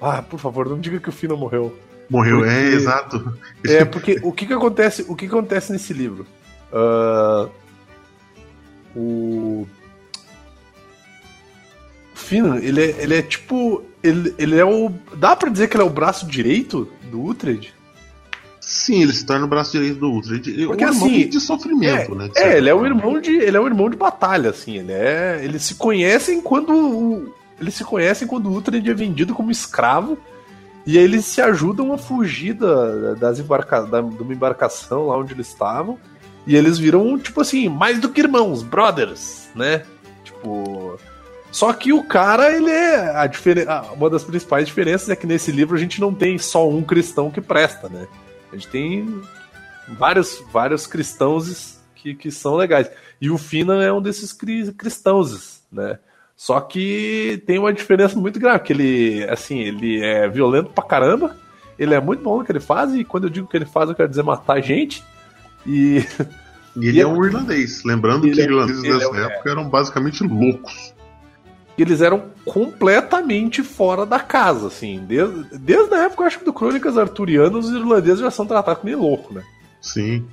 Ah, 0.00 0.22
por 0.22 0.40
favor, 0.40 0.66
não 0.66 0.80
diga 0.80 0.98
que 0.98 1.10
o 1.10 1.12
Finan 1.12 1.36
morreu. 1.36 1.76
Morreu, 2.08 2.38
Porque- 2.38 2.48
é, 2.56 2.68
exato. 2.72 3.38
É, 3.68 3.84
porque 3.84 4.18
o 4.22 4.32
que 4.32 4.46
que 4.46 4.54
acontece, 4.54 5.04
o 5.06 5.14
que 5.14 5.26
que 5.28 5.34
acontece 5.34 5.70
nesse 5.72 5.92
livro? 5.92 6.26
Ah, 6.72 7.50
o 8.96 9.66
o 12.14 12.18
Finan, 12.18 12.56
ele 12.62 12.80
é, 12.82 12.96
ele 13.02 13.14
é 13.14 13.20
tipo, 13.20 13.84
ele, 14.02 14.34
ele 14.38 14.58
é 14.58 14.64
o, 14.64 14.90
dá 15.18 15.36
pra 15.36 15.50
dizer 15.50 15.68
que 15.68 15.76
ele 15.76 15.82
é 15.82 15.86
o 15.86 15.90
braço 15.90 16.26
direito 16.26 16.90
do 17.10 17.20
Uhtred? 17.20 17.74
Sim, 18.68 19.02
ele 19.02 19.12
se 19.12 19.24
torna 19.24 19.44
o 19.44 19.48
braço 19.48 19.70
direito 19.72 20.00
do 20.00 20.10
Ultra. 20.10 20.34
Ele- 20.34 20.66
Porque, 20.66 20.84
um 20.84 20.88
irmão 20.88 21.06
assim, 21.06 21.28
de 21.28 21.40
sofrimento, 21.40 22.14
né? 22.16 22.28
de 22.28 22.38
É, 22.40 22.58
ele 22.58 22.68
é 22.68 22.74
um 22.74 22.84
irmão 22.84 23.20
de, 23.20 23.30
ele 23.30 23.56
é 23.56 23.60
um 23.60 23.66
irmão 23.66 23.88
de 23.88 23.96
batalha, 23.96 24.50
assim, 24.50 24.78
ele 24.78 24.90
é, 24.92 25.40
eles 25.40 25.62
se 25.62 25.76
conhecem 25.76 26.40
quando 26.40 27.32
eles 27.60 27.74
se 27.74 27.84
conhecem 27.84 28.26
quando 28.26 28.50
o 28.50 28.56
Uhtred 28.56 28.90
é 28.90 28.92
vendido 28.92 29.34
como 29.34 29.52
escravo 29.52 30.18
e 30.84 30.98
aí 30.98 31.04
eles 31.04 31.24
se 31.26 31.40
ajudam 31.40 31.92
a 31.92 31.96
fugir 31.98 32.54
da, 32.54 33.14
das 33.14 33.38
embarca, 33.38 33.82
da, 33.82 34.00
de 34.00 34.20
uma 34.22 34.32
embarcação 34.34 35.06
lá 35.06 35.16
onde 35.16 35.32
eles 35.32 35.46
estavam 35.46 35.96
e 36.44 36.54
eles 36.56 36.76
viram 36.76 37.16
tipo 37.18 37.40
assim 37.40 37.68
mais 37.68 38.00
do 38.00 38.08
que 38.08 38.20
irmãos, 38.20 38.64
brothers, 38.64 39.48
né? 39.54 39.84
Tipo, 40.24 40.98
só 41.52 41.72
que 41.72 41.92
o 41.92 42.02
cara 42.02 42.52
ele 42.54 42.70
é 42.70 42.96
a- 43.68 43.92
uma 43.96 44.10
das 44.10 44.24
principais 44.24 44.66
diferenças 44.66 45.08
é 45.08 45.14
que 45.16 45.26
nesse 45.26 45.52
livro 45.52 45.76
a 45.76 45.78
gente 45.80 46.00
não 46.00 46.12
tem 46.12 46.36
só 46.36 46.68
um 46.68 46.82
cristão 46.82 47.30
que 47.30 47.40
presta, 47.40 47.88
né? 47.88 48.06
A 48.52 48.56
gente 48.56 48.68
tem 48.68 49.20
vários, 49.88 50.42
vários 50.52 50.86
cristãos 50.86 51.78
que, 51.94 52.14
que 52.14 52.30
são 52.30 52.56
legais. 52.56 52.90
E 53.20 53.30
o 53.30 53.38
Fina 53.38 53.82
é 53.82 53.92
um 53.92 54.00
desses 54.02 54.32
cri- 54.32 54.72
cristãos, 54.72 55.62
né? 55.72 55.98
Só 56.36 56.60
que 56.60 57.42
tem 57.46 57.58
uma 57.58 57.72
diferença 57.72 58.18
muito 58.18 58.38
grave, 58.38 58.60
que 58.64 58.72
ele, 58.72 59.24
assim, 59.30 59.58
ele 59.60 60.04
é 60.04 60.28
violento 60.28 60.70
pra 60.70 60.84
caramba, 60.84 61.34
ele 61.78 61.94
é 61.94 62.00
muito 62.00 62.22
bom 62.22 62.38
no 62.38 62.44
que 62.44 62.52
ele 62.52 62.60
faz, 62.60 62.94
e 62.94 63.04
quando 63.04 63.24
eu 63.24 63.30
digo 63.30 63.46
que 63.46 63.56
ele 63.56 63.64
faz, 63.64 63.88
eu 63.88 63.94
quero 63.94 64.08
dizer 64.08 64.22
matar 64.22 64.60
gente. 64.60 65.02
E 65.66 66.04
E 66.76 66.88
ele 66.88 66.98
E 66.98 67.00
é 67.00 67.06
um 67.06 67.24
irlandês. 67.24 67.82
Lembrando 67.84 68.30
que 68.30 68.38
é- 68.38 68.44
irlandeses 68.44 68.84
ele 68.84 68.92
dessa 68.98 69.16
é- 69.16 69.22
época 69.24 69.50
eram 69.50 69.68
basicamente 69.68 70.22
loucos. 70.22 70.94
Eles 71.82 72.00
eram 72.00 72.24
completamente 72.44 73.62
fora 73.62 74.06
da 74.06 74.18
casa, 74.18 74.66
assim. 74.68 75.04
Desde, 75.06 75.58
desde 75.58 75.94
a 75.94 76.04
época, 76.04 76.22
eu 76.22 76.26
acho 76.26 76.38
que 76.38 76.44
do 76.44 76.52
Crônicas 76.52 76.96
Arturianas, 76.96 77.66
os 77.66 77.74
irlandeses 77.74 78.20
já 78.20 78.30
são 78.30 78.46
tratados 78.46 78.80
como 78.82 78.96
louco, 78.96 79.34
né? 79.34 79.42
Sim. 79.80 80.24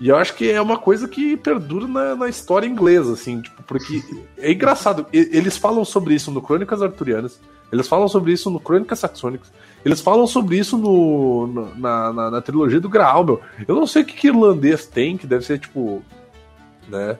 E 0.00 0.08
eu 0.08 0.16
acho 0.16 0.34
que 0.34 0.50
é 0.50 0.60
uma 0.60 0.76
coisa 0.76 1.06
que 1.06 1.36
perdura 1.36 1.86
na, 1.86 2.16
na 2.16 2.28
história 2.28 2.66
inglesa, 2.66 3.12
assim, 3.12 3.40
tipo, 3.40 3.62
porque 3.62 4.02
é 4.38 4.52
engraçado. 4.52 5.06
Eles 5.12 5.56
falam 5.56 5.84
sobre 5.84 6.14
isso 6.14 6.30
no 6.32 6.42
Crônicas 6.42 6.82
Arturianas, 6.82 7.38
eles 7.72 7.86
falam 7.88 8.08
sobre 8.08 8.32
isso 8.32 8.50
no 8.50 8.58
Crônicas 8.60 8.98
Saxônicas, 8.98 9.52
eles 9.84 10.00
falam 10.00 10.26
sobre 10.26 10.58
isso 10.58 10.76
no, 10.76 11.46
no- 11.46 11.74
na, 11.76 12.12
na, 12.12 12.30
na 12.32 12.40
trilogia 12.40 12.80
do 12.80 12.88
Graal, 12.88 13.24
meu. 13.24 13.40
Eu 13.68 13.74
não 13.76 13.86
sei 13.86 14.02
o 14.02 14.04
que, 14.04 14.14
que 14.14 14.26
irlandês 14.28 14.84
tem, 14.86 15.16
que 15.16 15.26
deve 15.26 15.44
ser 15.44 15.58
tipo. 15.58 16.02
Né? 16.88 17.16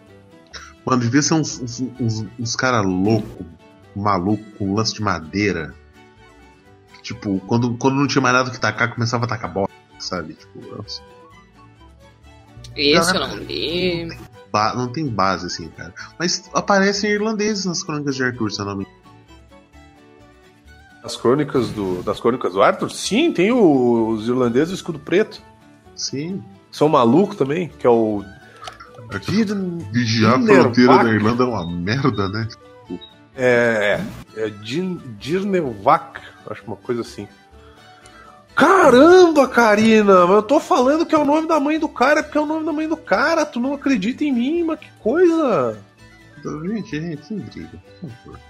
Mano, 0.84 1.00
devia 1.00 1.22
ser 1.22 1.34
uns, 1.34 1.60
uns, 1.60 1.80
uns, 2.00 2.26
uns 2.38 2.56
caras 2.56 2.84
loucos, 2.84 3.46
maluco, 4.00 4.42
com 4.58 4.74
lance 4.74 4.94
de 4.94 5.02
madeira. 5.02 5.74
Tipo, 7.02 7.38
quando, 7.46 7.76
quando 7.76 7.96
não 7.96 8.06
tinha 8.06 8.22
mais 8.22 8.34
nada 8.34 8.50
que 8.50 8.58
tacar, 8.58 8.92
começava 8.94 9.24
a 9.24 9.28
tacar 9.28 9.52
bola, 9.52 9.68
sabe? 9.98 10.34
Tipo, 10.34 10.60
nossa, 10.76 11.02
Esse 12.74 13.14
eu 13.14 13.20
não 13.20 13.36
li. 13.36 14.08
ba- 14.50 14.74
não 14.74 14.88
tem 14.88 15.06
base 15.06 15.46
assim, 15.46 15.68
cara. 15.68 15.92
Mas 16.18 16.48
aparecem 16.54 17.10
irlandeses 17.10 17.66
nas 17.66 17.82
crônicas 17.82 18.16
de 18.16 18.24
Arthur, 18.24 18.50
se 18.50 18.60
eu 18.60 18.64
não 18.64 18.76
me 18.76 18.84
engano. 18.84 19.04
As 21.02 21.16
crônicas 21.16 21.68
do, 21.70 22.02
das 22.02 22.18
crônicas 22.18 22.54
do 22.54 22.62
Arthur? 22.62 22.90
Sim, 22.90 23.30
tem 23.32 23.52
o- 23.52 24.08
os 24.08 24.26
irlandeses 24.26 24.70
do 24.70 24.74
escudo 24.74 24.98
preto. 24.98 25.42
Sim. 25.94 26.42
São 26.72 26.88
malucos 26.88 27.36
também, 27.36 27.68
que 27.68 27.86
é 27.86 27.90
o. 27.90 28.24
Vigiar 29.92 30.34
a 30.34 30.42
fronteira 30.42 30.96
da 31.04 31.10
Irlanda 31.12 31.44
é 31.44 31.46
uma 31.46 31.70
merda, 31.70 32.28
né? 32.30 32.48
É. 33.36 34.00
É 34.36 34.48
Dirnevac, 35.18 36.20
acho 36.48 36.64
uma 36.64 36.76
coisa 36.76 37.00
assim. 37.00 37.28
Caramba, 38.54 39.48
Karina! 39.48 40.12
Eu 40.12 40.42
tô 40.42 40.60
falando 40.60 41.04
que 41.04 41.14
é 41.14 41.18
o 41.18 41.24
nome 41.24 41.48
da 41.48 41.58
mãe 41.58 41.78
do 41.78 41.88
cara, 41.88 42.22
porque 42.22 42.38
é 42.38 42.40
o 42.40 42.46
nome 42.46 42.64
da 42.64 42.72
mãe 42.72 42.88
do 42.88 42.96
cara. 42.96 43.44
Tu 43.44 43.58
não 43.58 43.74
acredita 43.74 44.24
em 44.24 44.32
mim, 44.32 44.62
mas 44.62 44.78
que 44.78 44.90
coisa! 45.00 45.76
Gente, 46.44 47.00
gente, 47.00 47.26
sem 47.26 47.38
briga, 47.38 47.82
por 48.00 48.10
favor. 48.10 48.40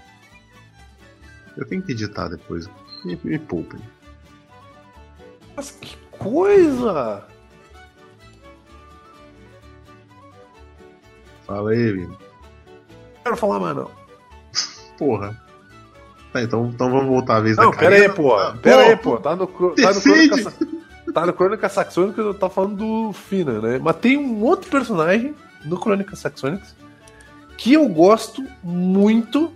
Eu 1.57 1.65
tenho 1.67 1.81
que 1.81 1.93
editar 1.93 2.27
depois. 2.27 2.69
Me, 3.03 3.19
me 3.23 3.39
poupem. 3.39 3.79
Mas 5.55 5.71
que 5.71 5.97
coisa! 6.11 7.23
Fala 11.47 11.71
aí, 11.71 11.91
Vini. 11.91 12.17
Quero 13.23 13.37
falar 13.37 13.59
mais 13.59 13.75
não. 13.75 14.04
Porra. 14.97 15.35
Tá, 16.33 16.41
então, 16.41 16.69
então 16.73 16.89
vamos 16.91 17.07
voltar 17.07 17.37
a 17.37 17.39
vez 17.39 17.55
não, 17.55 17.71
da 17.71 17.77
pera 17.77 17.91
Karina. 17.91 18.07
aí, 18.07 18.15
pô. 18.15 18.35
Ah, 18.35 18.55
Pera 18.61 18.83
pô, 18.83 18.89
aí, 18.89 18.97
pô. 18.97 19.17
Tá 19.17 19.35
no, 19.35 19.47
tá 19.47 19.93
no. 19.93 20.01
Crônica, 20.01 20.53
tá 21.13 21.25
no 21.25 21.33
Crônica 21.33 21.69
Saxônica, 21.69 22.21
eu 22.21 22.33
tá 22.33 22.49
falando 22.49 22.75
do 22.75 23.13
Fina, 23.13 23.61
né? 23.61 23.79
Mas 23.81 23.95
tem 23.97 24.17
um 24.17 24.43
outro 24.43 24.69
personagem 24.69 25.33
no 25.63 25.79
Crônica 25.79 26.15
Saxônicas 26.15 26.75
que 27.57 27.73
eu 27.73 27.87
gosto 27.87 28.43
muito. 28.61 29.51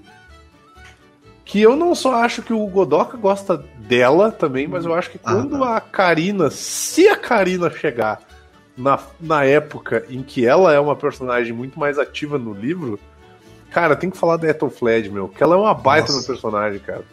Que 1.44 1.62
eu 1.62 1.76
não 1.76 1.96
só 1.96 2.14
acho 2.24 2.44
que 2.44 2.54
o 2.54 2.66
Godoka 2.68 3.18
gosta 3.18 3.58
dela 3.80 4.32
também, 4.32 4.68
mas 4.68 4.86
eu 4.86 4.94
acho 4.94 5.10
que 5.10 5.20
Ah, 5.26 5.34
quando 5.34 5.60
tá. 5.60 5.78
a 5.78 5.82
Karina, 5.82 6.52
se 6.52 7.08
a 7.10 7.18
Karina 7.18 7.72
chegar 7.72 8.22
na, 8.78 9.00
na 9.20 9.44
época 9.44 10.06
em 10.10 10.22
que 10.22 10.46
ela 10.46 10.72
é 10.72 10.80
uma 10.80 10.96
personagem 10.96 11.52
muito 11.52 11.80
mais 11.80 11.98
ativa 11.98 12.38
no 12.38 12.54
livro, 12.54 13.00
cara, 13.72 13.96
tem 13.96 14.10
que 14.10 14.18
falar 14.18 14.38
da 14.38 14.48
Ethel 14.50 14.70
Fled, 14.70 15.10
meu, 15.10 15.28
que 15.28 15.42
ela 15.42 15.56
é 15.56 15.58
uma 15.58 15.74
baita 15.74 16.12
Nossa. 16.12 16.22
no 16.22 16.28
personagem, 16.28 16.80
cara. 16.80 17.04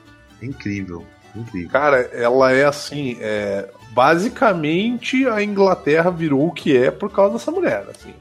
É 0.41 0.47
incrível, 0.47 1.05
incrível. 1.35 1.71
Cara, 1.71 2.01
ela 2.13 2.53
é 2.53 2.65
assim, 2.65 3.17
é, 3.21 3.69
basicamente 3.93 5.27
a 5.27 5.43
Inglaterra 5.43 6.11
virou 6.11 6.47
o 6.47 6.53
que 6.53 6.77
é 6.77 6.91
por 6.91 7.11
causa 7.11 7.35
dessa 7.35 7.51
mulher, 7.51 7.87
assim. 7.91 8.15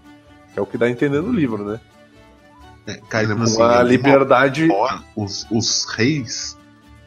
Que 0.53 0.59
é 0.59 0.61
o 0.61 0.65
que 0.65 0.77
dá 0.77 0.85
a 0.85 0.89
entender 0.89 1.21
no 1.21 1.31
livro, 1.31 1.65
né? 1.65 1.79
É, 2.87 3.01
assim, 3.41 3.57
Uma 3.57 3.81
ele- 3.81 3.89
liberdade. 3.89 4.69
Os, 5.15 5.47
os 5.49 5.85
reis 5.85 6.57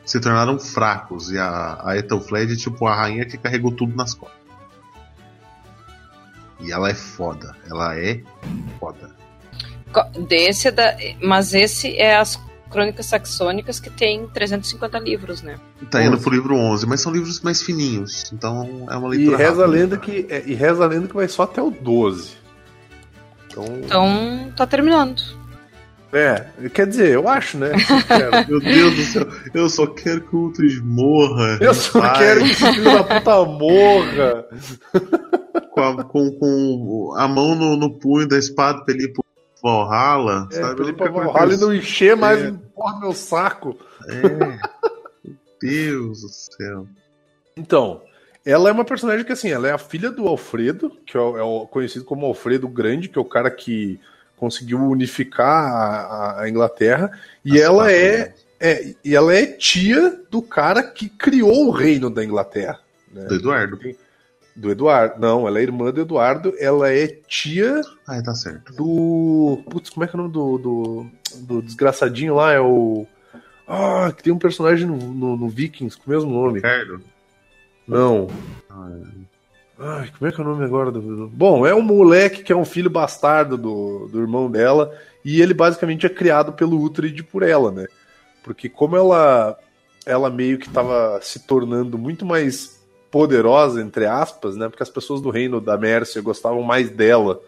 se 0.05 0.19
tornaram 0.21 0.59
fracos 0.59 1.31
e 1.31 1.38
a, 1.38 1.79
a 1.85 1.97
Ethelflaed 1.97 2.53
é 2.53 2.57
tipo 2.57 2.87
a 2.87 2.95
rainha 2.95 3.25
que 3.25 3.38
carregou 3.38 3.71
tudo 3.71 3.95
nas 3.95 4.14
costas. 4.14 4.38
E 6.61 6.73
ela 6.73 6.91
é 6.91 6.95
foda, 6.95 7.55
ela 7.71 7.97
é 7.97 8.21
foda. 8.81 9.17
Desse 10.29 10.68
é 10.68 10.70
da, 10.70 10.96
mas 11.22 11.55
esse 11.55 11.96
é 11.96 12.16
as 12.16 12.38
Crônicas 12.70 13.07
Saxônicas 13.07 13.81
que 13.81 13.88
tem 13.88 14.27
350 14.29 14.98
livros, 14.98 15.40
né? 15.42 15.59
Tá 15.90 16.03
indo 16.05 16.18
pro 16.18 16.31
livro 16.31 16.55
11, 16.55 16.87
mas 16.87 17.01
são 17.01 17.11
livros 17.12 17.40
mais 17.40 17.62
fininhos, 17.62 18.31
então 18.33 18.87
é 18.90 18.96
uma 18.96 19.09
E 19.14 19.18
leitura 19.18 19.37
reza 19.38 19.51
a 19.51 19.66
rápida. 19.66 19.66
lenda 19.66 19.96
que 19.96 20.27
é, 20.29 20.42
e 20.46 20.55
reza 20.55 20.85
a 20.85 20.87
lenda 20.87 21.09
que 21.09 21.14
vai 21.14 21.27
só 21.29 21.44
até 21.44 21.62
o 21.62 21.70
12. 21.70 22.33
Então, 23.51 23.64
Então 23.85 24.53
tá 24.55 24.66
terminando. 24.66 25.22
é, 26.12 26.44
quer 26.74 26.87
dizer, 26.87 27.09
eu 27.12 27.27
acho, 27.27 27.57
né? 27.57 27.72
Eu 27.72 28.03
quero. 28.07 28.48
Meu 28.51 28.61
Deus 28.61 28.94
do 28.96 29.03
céu, 29.03 29.29
eu 29.55 29.68
só 29.70 29.87
quero 29.87 30.20
que 30.22 30.37
o 30.37 30.40
Ultris 30.40 30.79
morra. 30.83 31.57
Eu 31.62 31.72
só 31.72 32.01
Pai, 32.01 32.18
quero 32.18 32.40
que 32.44 32.51
esse 32.51 32.72
filho 32.72 32.85
da 32.85 33.05
puta 33.05 33.44
morra. 33.46 34.44
com, 35.72 35.81
a, 35.83 36.05
com, 36.05 36.31
com 36.33 37.14
a 37.16 37.27
mão 37.27 37.55
no, 37.55 37.77
no 37.77 37.98
punho 37.98 38.29
da 38.29 38.38
espada 38.38 38.85
pra 38.85 38.94
ele 38.94 39.05
ir 39.05 39.12
pro 39.12 39.24
Valhalla, 39.62 40.49
É, 40.53 40.55
sabe? 40.55 40.83
ele 40.83 40.92
pra 40.92 41.11
Valhalla 41.11 41.55
e 41.55 41.57
não 41.57 41.75
encher 41.75 42.16
mais 42.16 42.40
É. 42.42 42.53
porra, 42.75 43.01
meu 43.01 43.12
saco. 43.12 43.77
É. 44.07 44.23
Meu 45.25 45.37
Deus 45.61 46.21
do 46.23 46.29
céu. 46.29 46.87
Então, 47.57 48.01
ela 48.47 48.68
é 48.68 48.73
uma 48.73 48.85
personagem 48.85 49.25
que, 49.25 49.33
assim, 49.33 49.51
ela 49.51 49.68
é 49.68 49.73
a 49.73 49.79
filha 49.79 50.11
do 50.11 50.27
Alfredo, 50.29 50.90
que 51.05 51.16
é, 51.16 51.21
o- 51.21 51.64
é 51.64 51.66
conhecido 51.66 52.05
como 52.05 52.25
Alfredo 52.27 52.68
Grande, 52.68 53.09
que 53.09 53.18
é 53.18 53.21
o 53.21 53.25
cara 53.25 53.51
que 53.51 54.01
conseguiu 54.37 54.79
unificar 54.81 55.66
a, 55.66 56.40
a- 56.42 56.49
Inglaterra. 56.49 57.11
E 57.44 57.55
As 57.59 57.61
ela 57.64 57.85
quatro 57.85 57.92
é, 57.97 58.35
é, 58.61 58.94
e 59.05 59.14
ela 59.16 59.35
é 59.35 59.47
tia 59.47 60.21
do 60.31 60.40
cara 60.40 60.83
que 60.83 61.09
criou 61.09 61.66
o 61.66 61.71
reino 61.71 62.09
da 62.09 62.25
Inglaterra. 62.25 62.79
né? 63.12 63.25
Do 63.25 63.35
Eduardo. 63.35 63.79
Do 64.59 64.71
Eduardo. 64.71 65.21
Não, 65.21 65.47
ela 65.47 65.59
é 65.61 65.62
irmã 65.62 65.92
do 65.92 66.01
Eduardo, 66.01 66.53
ela 66.59 66.90
é 66.92 67.07
tia 67.07 67.81
Ai, 68.09 68.21
tá 68.23 68.35
certo. 68.35 68.73
do. 68.75 69.62
Putz, 69.71 69.88
como 69.90 70.05
é 70.05 70.09
que 70.09 70.16
é 70.16 70.18
o 70.18 70.23
nome 70.23 70.33
do, 70.35 70.59
do, 70.59 71.07
do 71.47 71.62
desgraçadinho 71.62 72.35
lá? 72.35 72.53
É 72.53 72.61
o. 72.61 73.07
Ah, 73.66 74.12
que 74.16 74.23
tem 74.23 74.33
um 74.33 74.38
personagem 74.38 74.87
no, 74.87 74.97
no, 74.97 75.37
no 75.37 75.49
Vikings 75.49 75.97
com 75.97 76.11
o 76.11 76.14
mesmo 76.14 76.31
nome. 76.33 76.55
Ricardo. 76.57 77.01
Não. 77.87 78.29
Ah, 78.68 78.90
Ai, 79.81 80.11
como 80.18 80.29
é 80.29 80.33
que 80.35 80.40
é 80.40 80.44
o 80.44 80.47
nome 80.49 80.64
agora 80.64 80.90
do. 80.90 81.01
do- 81.01 81.29
Bom, 81.29 81.64
é 81.64 81.73
um 81.75 81.83
moleque 81.83 82.42
que 82.42 82.53
é 82.53 82.57
um 82.57 82.64
filho 82.64 82.90
bastardo 82.90 83.57
do, 83.57 84.09
do 84.09 84.21
irmão 84.21 84.51
dela. 84.51 84.92
E 85.25 85.40
ele 85.40 85.55
basicamente 85.55 86.05
é 86.05 86.09
criado 86.09 86.53
pelo 86.53 86.81
Uhtred 86.81 87.23
por 87.23 87.42
ela, 87.44 87.71
né? 87.71 87.87
Porque 88.42 88.68
como 88.68 88.97
ela 88.97 89.57
ela 90.07 90.31
meio 90.31 90.59
que 90.59 90.66
estava 90.66 91.21
se 91.23 91.40
tornando 91.47 91.99
muito 91.99 92.25
mais 92.25 92.78
poderosa, 93.11 93.81
entre 93.81 94.07
aspas, 94.07 94.57
né? 94.57 94.68
Porque 94.68 94.83
as 94.83 94.90
pessoas 94.90 95.21
do 95.21 95.31
reino 95.31 95.61
da 95.61 95.77
Mércia 95.77 96.21
gostavam 96.23 96.62
mais 96.62 96.90
dela 96.90 97.40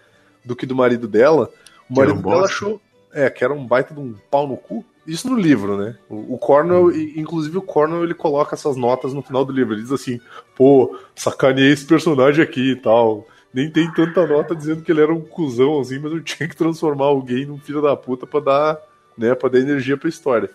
do 0.44 0.56
que 0.56 0.66
do 0.66 0.74
marido 0.74 1.06
dela. 1.06 1.50
O 1.88 1.96
marido 1.96 2.18
um 2.18 2.22
dela 2.22 2.34
bosta. 2.40 2.46
achou. 2.54 2.80
É, 3.12 3.28
que 3.28 3.42
era 3.44 3.52
um 3.52 3.66
baita 3.66 3.92
de 3.92 4.00
um 4.00 4.14
pau 4.30 4.46
no 4.46 4.56
cu. 4.56 4.84
Isso 5.06 5.28
no 5.28 5.36
livro, 5.36 5.76
né? 5.76 5.96
O, 6.08 6.34
o 6.34 6.38
Cornwell, 6.38 6.92
e- 6.92 7.18
inclusive 7.18 7.58
o 7.58 7.62
Cornwell, 7.62 8.04
ele 8.04 8.14
coloca 8.14 8.54
essas 8.54 8.76
notas 8.76 9.12
no 9.12 9.22
final 9.22 9.44
do 9.44 9.52
livro. 9.52 9.74
Ele 9.74 9.82
diz 9.82 9.90
assim: 9.92 10.20
pô, 10.54 10.96
sacaneei 11.14 11.72
esse 11.72 11.84
personagem 11.84 12.42
aqui 12.42 12.72
e 12.72 12.76
tal. 12.76 13.26
Nem 13.52 13.68
tem 13.68 13.92
tanta 13.92 14.24
nota 14.26 14.54
dizendo 14.54 14.82
que 14.82 14.92
ele 14.92 15.00
era 15.00 15.12
um 15.12 15.20
cuzão 15.22 15.80
assim, 15.80 15.98
mas 15.98 16.12
eu 16.12 16.20
tinha 16.22 16.48
que 16.48 16.54
transformar 16.56 17.06
alguém 17.06 17.44
num 17.46 17.58
filho 17.58 17.82
da 17.82 17.96
puta 17.96 18.24
pra 18.26 18.38
dar, 18.38 18.78
né, 19.18 19.34
pra 19.34 19.48
dar 19.48 19.58
energia 19.58 19.96
pra 19.96 20.08
história. 20.08 20.48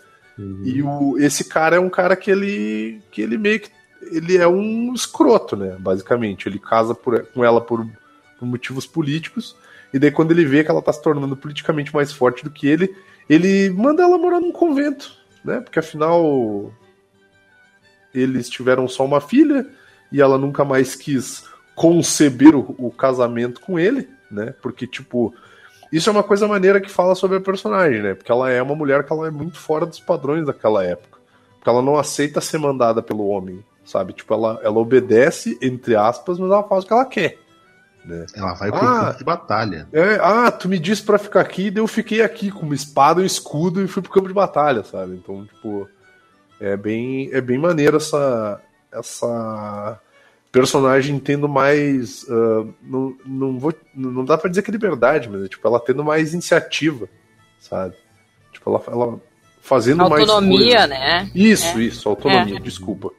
E 0.64 0.82
o, 0.82 1.16
esse 1.18 1.44
cara 1.44 1.76
é 1.76 1.80
um 1.80 1.88
cara 1.88 2.14
que 2.16 2.30
ele, 2.30 3.00
que 3.10 3.20
ele 3.22 3.36
meio 3.38 3.60
que. 3.60 3.70
Ele 4.10 4.36
é 4.36 4.46
um 4.46 4.92
escroto, 4.94 5.56
né? 5.56 5.76
Basicamente. 5.78 6.48
Ele 6.48 6.58
casa 6.58 6.94
por- 6.94 7.24
com 7.26 7.44
ela 7.44 7.60
por, 7.60 7.86
por 8.38 8.46
motivos 8.46 8.86
políticos. 8.86 9.56
E 9.92 9.98
daí, 9.98 10.10
quando 10.10 10.30
ele 10.32 10.44
vê 10.44 10.62
que 10.64 10.70
ela 10.70 10.82
tá 10.82 10.92
se 10.92 11.02
tornando 11.02 11.36
politicamente 11.36 11.94
mais 11.94 12.12
forte 12.12 12.44
do 12.44 12.50
que 12.50 12.66
ele, 12.66 12.94
ele 13.28 13.70
manda 13.70 14.02
ela 14.02 14.18
morar 14.18 14.40
num 14.40 14.52
convento, 14.52 15.12
né? 15.44 15.60
Porque 15.60 15.78
afinal. 15.78 16.72
Eles 18.14 18.48
tiveram 18.48 18.88
só 18.88 19.04
uma 19.04 19.20
filha 19.20 19.66
e 20.10 20.20
ela 20.22 20.38
nunca 20.38 20.64
mais 20.64 20.94
quis 20.94 21.44
conceber 21.74 22.54
o, 22.56 22.74
o 22.78 22.90
casamento 22.90 23.60
com 23.60 23.78
ele, 23.78 24.08
né? 24.30 24.54
Porque, 24.62 24.86
tipo, 24.86 25.34
isso 25.92 26.08
é 26.08 26.12
uma 26.12 26.22
coisa 26.22 26.48
maneira 26.48 26.80
que 26.80 26.90
fala 26.90 27.14
sobre 27.14 27.36
a 27.36 27.40
personagem, 27.40 28.02
né? 28.02 28.14
Porque 28.14 28.32
ela 28.32 28.50
é 28.50 28.62
uma 28.62 28.74
mulher 28.74 29.04
que 29.04 29.12
ela 29.12 29.28
é 29.28 29.30
muito 29.30 29.58
fora 29.58 29.84
dos 29.84 30.00
padrões 30.00 30.46
daquela 30.46 30.82
época. 30.82 31.18
Porque 31.56 31.68
ela 31.68 31.82
não 31.82 31.98
aceita 31.98 32.40
ser 32.40 32.58
mandada 32.58 33.02
pelo 33.02 33.26
homem, 33.28 33.62
sabe? 33.86 34.12
Tipo, 34.12 34.34
ela, 34.34 34.60
ela 34.62 34.78
obedece, 34.78 35.56
entre 35.62 35.96
aspas, 35.96 36.38
mas 36.38 36.50
ela 36.50 36.62
faz 36.64 36.84
o 36.84 36.86
que 36.86 36.92
ela 36.92 37.06
quer. 37.06 37.38
Ela 38.36 38.54
vai 38.54 38.70
pro 38.70 38.86
Ah. 38.86 39.04
campo 39.06 39.18
de 39.18 39.24
batalha. 39.24 39.88
É, 39.92 40.18
ah, 40.22 40.50
tu 40.52 40.68
me 40.68 40.78
disse 40.78 41.02
pra 41.02 41.18
ficar 41.18 41.40
aqui, 41.40 41.70
daí 41.70 41.82
eu 41.82 41.88
fiquei 41.88 42.22
aqui 42.22 42.50
com 42.52 42.66
uma 42.66 42.74
espada, 42.74 43.20
um 43.20 43.24
escudo 43.24 43.82
e 43.82 43.88
fui 43.88 44.00
pro 44.02 44.12
campo 44.12 44.28
de 44.28 44.34
batalha, 44.34 44.84
sabe? 44.84 45.14
Então, 45.14 45.44
tipo, 45.46 45.88
é 46.60 46.76
bem, 46.76 47.30
é 47.32 47.40
bem 47.40 47.58
maneiro 47.58 47.96
essa, 47.96 48.60
essa 48.92 50.00
personagem 50.52 51.18
tendo 51.18 51.48
mais, 51.48 52.24
ah, 52.30 52.66
não, 52.82 53.16
não 53.26 53.58
vou, 53.58 53.74
não 53.94 54.24
dá 54.24 54.38
pra 54.38 54.48
dizer 54.50 54.62
que 54.62 54.70
é 54.70 54.72
liberdade, 54.72 55.28
mas 55.28 55.42
é, 55.44 55.48
tipo, 55.48 55.66
ela 55.66 55.80
tendo 55.80 56.04
mais 56.04 56.32
iniciativa, 56.32 57.08
sabe? 57.58 57.94
Tipo, 58.52 58.70
ela, 58.70 58.82
ela 58.86 59.20
fazendo 59.66 60.08
mais 60.08 60.28
Autonomia, 60.28 60.86
né? 60.86 61.28
Isso, 61.34 61.80
isso, 61.80 62.08
autonomia, 62.08 62.56
É. 62.56 62.60
desculpa. 62.60 63.10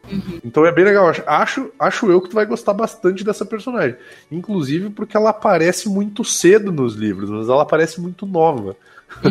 Então 0.46 0.66
é 0.66 0.72
bem 0.72 0.86
legal. 0.86 1.10
Acho- 1.28 1.72
Acho, 1.78 2.10
eu 2.10 2.22
que 2.22 2.30
tu 2.30 2.36
vai 2.36 2.46
gostar 2.46 2.74
bastante 2.74 3.22
dessa 3.24 3.46
personagem. 3.46 3.98
Inclusive 4.32 4.90
porque 4.92 5.18
ela 5.18 5.32
aparece 5.32 5.90
muito 5.90 6.24
cedo 6.24 6.72
nos 6.72 6.96
livros, 6.96 7.30
mas 7.30 7.50
ela 7.50 7.64
aparece 7.64 8.00
muito 8.00 8.26
nova. 8.26 8.78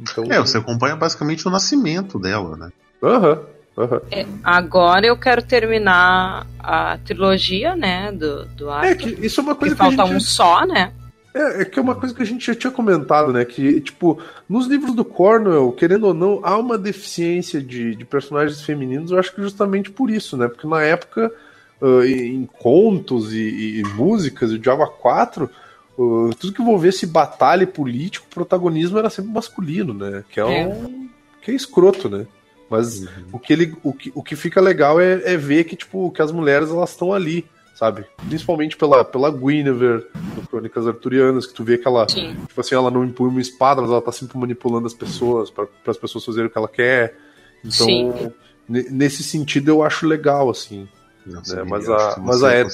então, 0.00 0.24
É, 0.30 0.38
você 0.38 0.58
acompanha 0.58 0.94
basicamente 0.96 1.46
o 1.46 1.50
nascimento 1.50 2.18
dela, 2.20 2.56
né? 2.56 2.70
Aham, 3.02 3.40
aham. 3.76 4.00
É, 4.12 4.24
agora 4.44 5.04
eu 5.06 5.16
quero 5.16 5.42
terminar 5.42 6.46
a 6.58 6.98
trilogia, 6.98 7.74
né? 7.74 8.12
Do, 8.12 8.44
do 8.46 8.70
É 8.70 8.90
Arthur. 8.90 8.96
que 8.96 9.26
isso 9.26 9.40
é 9.40 9.42
uma 9.42 9.54
que 9.54 9.60
coisa 9.60 9.74
que, 9.74 9.82
a 9.82 9.84
falta 9.86 10.06
gente 10.06 10.16
um 10.16 10.20
só, 10.20 10.64
né? 10.66 10.92
É, 11.34 11.62
é 11.62 11.64
que 11.64 11.78
é 11.78 11.82
uma 11.82 11.94
coisa 11.94 12.14
que 12.14 12.22
a 12.22 12.26
gente 12.26 12.46
já 12.46 12.54
tinha 12.54 12.70
comentado, 12.70 13.32
né? 13.32 13.44
Que, 13.44 13.80
tipo, 13.80 14.18
nos 14.48 14.66
livros 14.66 14.94
do 14.94 15.04
Cornwell, 15.04 15.72
querendo 15.72 16.08
ou 16.08 16.14
não, 16.14 16.40
há 16.42 16.56
uma 16.58 16.76
deficiência 16.76 17.60
de, 17.60 17.94
de 17.96 18.04
personagens 18.04 18.60
femininos, 18.60 19.10
eu 19.10 19.18
acho 19.18 19.34
que 19.34 19.40
justamente 19.40 19.90
por 19.90 20.10
isso, 20.10 20.36
né? 20.36 20.46
Porque 20.46 20.66
na 20.66 20.82
época, 20.82 21.32
ah, 21.80 22.06
em 22.06 22.46
contos 22.58 23.32
e, 23.32 23.80
e 23.80 23.82
músicas, 23.94 24.50
o 24.50 24.62
Java 24.62 24.86
4, 24.86 25.48
ah, 25.48 26.30
tudo 26.38 26.52
que 26.52 26.60
envolvesse 26.60 27.06
batalha 27.06 27.62
e 27.62 27.66
político, 27.66 28.26
o 28.30 28.34
protagonismo 28.34 28.98
era 28.98 29.08
sempre 29.08 29.32
masculino, 29.32 29.94
né? 29.94 30.24
Que 30.30 30.40
é, 30.40 30.62
É. 30.62 30.66
um. 30.66 31.08
que 31.40 31.50
é 31.50 31.54
escroto, 31.54 32.10
né? 32.10 32.26
Mas 32.68 33.00
uhum. 33.00 33.08
o, 33.32 33.38
que 33.38 33.52
ele, 33.52 33.74
o, 33.82 33.92
que, 33.92 34.12
o 34.14 34.22
que 34.22 34.34
fica 34.34 34.60
legal 34.60 34.98
é, 34.98 35.20
é 35.24 35.36
ver 35.36 35.64
que, 35.64 35.76
tipo, 35.76 36.10
que 36.10 36.22
as 36.22 36.32
mulheres 36.32 36.70
elas 36.70 36.90
estão 36.90 37.12
ali, 37.12 37.44
sabe? 37.74 38.04
Principalmente 38.28 38.76
pela, 38.76 39.04
pela 39.04 39.30
Guinevere, 39.30 40.06
no 40.36 40.46
Crônicas 40.46 40.86
Arturianas, 40.86 41.46
que 41.46 41.54
tu 41.54 41.64
vê 41.64 41.78
que 41.78 41.86
ela, 41.86 42.08
Sim. 42.08 42.36
tipo 42.46 42.60
assim, 42.60 42.74
ela 42.74 42.90
não 42.90 43.04
impõe 43.04 43.28
uma 43.28 43.40
espada, 43.40 43.80
mas 43.80 43.90
ela 43.90 44.02
tá 44.02 44.12
sempre 44.12 44.38
manipulando 44.38 44.86
as 44.86 44.94
pessoas 44.94 45.50
para 45.50 45.66
as 45.86 45.96
pessoas 45.96 46.24
fazerem 46.24 46.48
o 46.48 46.50
que 46.50 46.58
ela 46.58 46.68
quer. 46.68 47.16
Então, 47.64 47.86
Sim. 47.86 48.32
nesse 48.68 49.22
sentido 49.22 49.70
eu 49.70 49.82
acho 49.82 50.06
legal, 50.06 50.50
assim. 50.50 50.88
Nossa, 51.24 51.56
né? 51.56 51.64
Mas 51.64 51.88
a, 51.88 52.16
mas 52.20 52.42
a 52.42 52.56
Ed... 52.56 52.70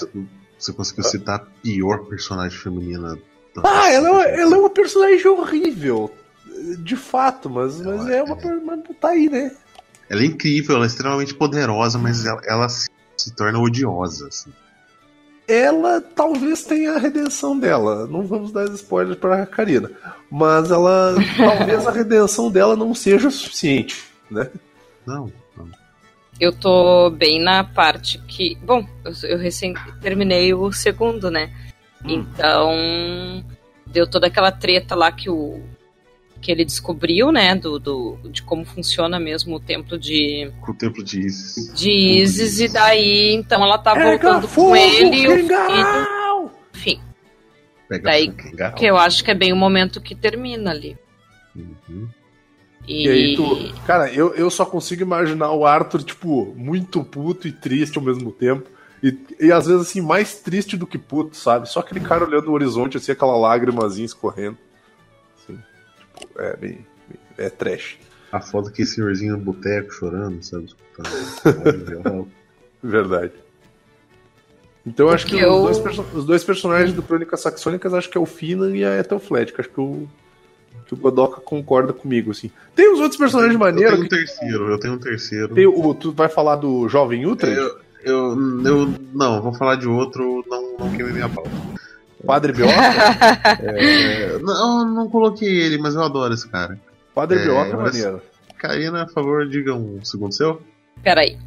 Você 0.59 0.73
conseguiu 0.73 1.05
citar 1.05 1.37
a 1.37 1.39
pior 1.63 2.05
personagem 2.07 2.59
feminina. 2.59 3.17
Ah, 3.63 3.93
ela, 3.93 4.25
é 4.25 4.41
ela 4.41 4.57
é 4.57 4.59
uma 4.59 4.71
personagem 4.71 5.27
horrível. 5.29 6.13
De 6.81 6.97
fato, 6.97 7.49
mas, 7.49 7.81
ela 7.81 7.97
mas 7.97 8.09
é 8.09 8.23
uma. 8.23 8.37
É... 8.37 8.61
Mas 8.61 8.81
tá 9.01 9.11
aí, 9.11 9.29
né? 9.29 9.53
Ela 10.09 10.23
é 10.23 10.25
incrível, 10.25 10.75
ela 10.77 10.85
é 10.85 10.89
extremamente 10.89 11.35
poderosa, 11.35 11.99
mas 11.99 12.27
ela, 12.27 12.41
ela 12.45 12.69
se, 12.69 12.89
se, 13.17 13.33
torna 13.35 13.61
odiosa. 13.61 14.27
Assim. 14.27 14.51
Ela 15.49 16.03
talvez 16.03 16.63
tenha 16.63 16.93
a 16.93 16.99
redenção 16.99 17.59
dela. 17.59 18.07
Não 18.07 18.23
vamos 18.23 18.53
dar 18.53 18.67
spoilers 18.75 19.19
pra 19.19 19.47
Karina. 19.47 19.91
Mas 20.31 20.71
ela. 20.71 21.15
talvez 21.37 21.87
a 21.87 21.91
redenção 21.91 22.51
dela 22.51 22.77
não 22.77 22.95
seja 22.95 23.31
suficiente, 23.31 24.05
né? 24.31 24.51
Não, 25.07 25.33
não. 25.57 25.69
Eu 26.39 26.53
tô 26.53 27.09
bem 27.09 27.43
na 27.43 27.65
parte 27.65 28.19
que. 28.29 28.57
Bom, 28.63 28.87
eu, 29.03 29.13
eu 29.31 29.39
recém 29.39 29.73
terminei 30.03 30.53
o 30.53 30.71
segundo, 30.71 31.31
né? 31.31 31.51
Hum. 32.05 32.11
Então. 32.11 33.45
Deu 33.87 34.07
toda 34.07 34.27
aquela 34.27 34.53
treta 34.53 34.95
lá 34.95 35.11
que 35.11 35.31
o. 35.31 35.63
Que 36.41 36.53
ele 36.53 36.65
descobriu, 36.65 37.33
né? 37.33 37.55
Do, 37.55 37.79
do, 37.79 38.19
de 38.31 38.43
como 38.43 38.65
funciona 38.65 39.19
mesmo 39.19 39.57
o 39.57 39.61
templo 39.61 39.99
de. 39.99 40.51
O 40.67 40.75
templo 40.75 41.03
de 41.03 41.21
Isis. 41.21 41.75
De 41.75 41.91
Isis, 41.91 42.61
e 42.61 42.69
daí, 42.69 43.35
então 43.35 43.63
ela 43.63 43.79
tá 43.79 43.95
voltando 43.95 44.47
com 44.49 44.77
ele 44.77 45.17
e 45.17 45.29
o 45.29 45.37
filho. 45.37 46.51
Enfim. 46.75 47.01
Pega 47.89 48.05
daí 48.05 48.33
que 48.77 48.85
eu 48.85 48.97
acho 48.97 49.25
que 49.25 49.31
é 49.31 49.35
bem 49.35 49.53
o 49.53 49.57
momento 49.57 50.01
que 50.01 50.15
termina 50.15 50.71
ali. 50.71 50.97
Uhum. 51.57 52.09
E, 52.87 53.07
e 53.07 53.09
aí 53.09 53.37
tu. 53.37 53.75
Cara, 53.87 54.13
eu, 54.13 54.35
eu 54.35 54.51
só 54.51 54.65
consigo 54.65 55.03
imaginar 55.03 55.53
o 55.53 55.67
Arthur, 55.67 56.03
tipo, 56.03 56.55
muito 56.57 57.03
puto 57.05 57.49
e 57.49 57.53
triste 57.53 57.99
ao 57.99 58.05
mesmo 58.05 58.31
tempo. 58.31 58.69
E, 59.03 59.17
e 59.41 59.53
às 59.53 59.67
vezes, 59.67 59.83
assim, 59.83 60.01
mais 60.01 60.37
triste 60.41 60.77
do 60.77 60.87
que 60.87 60.99
puto, 60.99 61.37
sabe? 61.37 61.69
Só 61.69 61.81
aquele 61.81 62.01
cara 62.01 62.25
olhando 62.25 62.49
o 62.49 62.53
horizonte, 62.53 62.97
assim, 62.97 63.13
aquela 63.13 63.37
lágrimazinha 63.37 64.07
escorrendo. 64.07 64.57
É 66.37 66.57
bem. 66.57 66.87
É 67.37 67.49
trash. 67.51 67.99
A 68.31 68.41
foto 68.41 68.71
que 68.71 68.85
senhorzinho 68.85 69.37
no 69.37 69.43
boteco 69.43 69.93
chorando, 69.93 70.43
sabe? 70.43 70.69
Verdade. 72.83 73.33
Então 74.87 75.09
acho 75.09 75.27
que 75.27 75.39
eu... 75.39 75.53
os, 75.65 75.79
dois 75.79 75.99
os, 76.15 76.25
dois 76.25 76.45
personagens 76.45 76.93
do 76.93 77.03
Crônicas 77.03 77.41
Saxônicas 77.41 77.93
acho 77.93 78.09
que 78.09 78.17
é 78.17 78.21
o 78.21 78.27
Finan 78.27 78.75
e 78.77 78.85
a 78.85 78.99
Ethelfled, 78.99 79.53
que 79.53 79.61
acho 79.61 79.71
que 79.71 79.81
o 79.81 80.09
que 80.89 80.95
o 80.95 80.97
Godoka 80.97 81.43
concorda 81.43 81.93
comigo, 81.93 82.31
assim. 82.31 82.51
Tem 82.75 82.91
os 82.91 82.99
outros 82.99 83.19
personagens 83.19 83.55
eu 83.55 83.61
maneiros. 83.61 83.93
Eu 83.93 83.97
tenho 83.99 84.07
um 84.07 84.09
terceiro, 84.09 84.71
eu 84.71 84.81
tenho 84.81 84.95
um 84.95 84.99
terceiro. 84.99 85.55
Tem 85.55 85.67
o, 85.67 85.95
tu 85.95 86.13
vai 86.13 86.31
falar 86.31 86.57
do 86.57 86.89
Jovem 86.89 87.27
Ultra? 87.27 87.51
Eu, 87.51 87.79
eu, 88.03 88.65
eu 88.65 88.95
não, 89.13 89.43
vou 89.43 89.53
falar 89.53 89.77
de 89.77 89.87
outro, 89.87 90.43
não, 90.49 90.79
não 90.79 90.91
queimei 90.91 91.13
minha 91.13 91.29
pauta. 91.29 91.51
Padre 92.27 92.53
Biota? 92.55 92.73
é, 93.63 94.39
não, 94.39 94.85
não 94.85 95.09
coloquei 95.09 95.49
ele, 95.49 95.79
mas 95.79 95.95
eu 95.95 96.03
adoro 96.03 96.35
esse 96.35 96.49
cara. 96.49 96.79
Padre 97.15 97.41
é, 97.41 97.45
Biota 97.45 97.71
é 97.71 97.77
maneiro. 97.77 98.23
Karina, 98.59 99.07
por 99.07 99.15
favor, 99.15 99.49
diga 99.49 99.75
um 99.75 100.05
segundo 100.05 100.35
seu. 100.35 100.63
Peraí, 101.03 101.39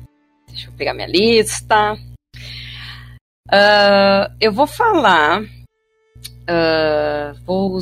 deixa 0.47 0.69
eu 0.69 0.73
pegar 0.73 0.93
minha 0.93 1.07
lista. 1.07 1.93
Uh, 3.47 4.31
eu 4.39 4.51
vou 4.53 4.65
falar. 4.65 5.41
Uh, 5.41 7.36
vou 7.45 7.79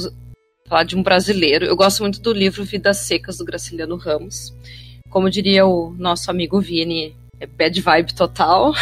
falar 0.67 0.83
de 0.83 0.95
um 0.95 1.03
brasileiro. 1.03 1.65
Eu 1.65 1.75
gosto 1.75 2.01
muito 2.01 2.19
do 2.21 2.33
livro 2.33 2.63
Vidas 2.63 2.97
Secas, 2.97 3.37
do 3.37 3.45
Graciliano 3.45 3.95
Ramos. 3.95 4.53
Como 5.09 5.29
diria 5.29 5.65
o 5.65 5.91
nosso 5.97 6.29
amigo 6.29 6.59
Vini, 6.59 7.15
é 7.39 7.45
bad 7.45 7.79
vibe 7.79 8.15
total. 8.15 8.73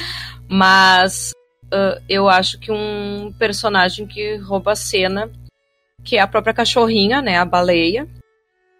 Mas 0.48 1.32
uh, 1.74 2.02
eu 2.08 2.28
acho 2.28 2.58
que 2.58 2.70
um 2.70 3.34
personagem 3.38 4.06
que 4.06 4.36
rouba 4.36 4.72
a 4.72 4.76
cena, 4.76 5.30
que 6.04 6.16
é 6.16 6.20
a 6.20 6.26
própria 6.26 6.54
cachorrinha, 6.54 7.20
né, 7.20 7.36
a 7.36 7.44
baleia. 7.44 8.08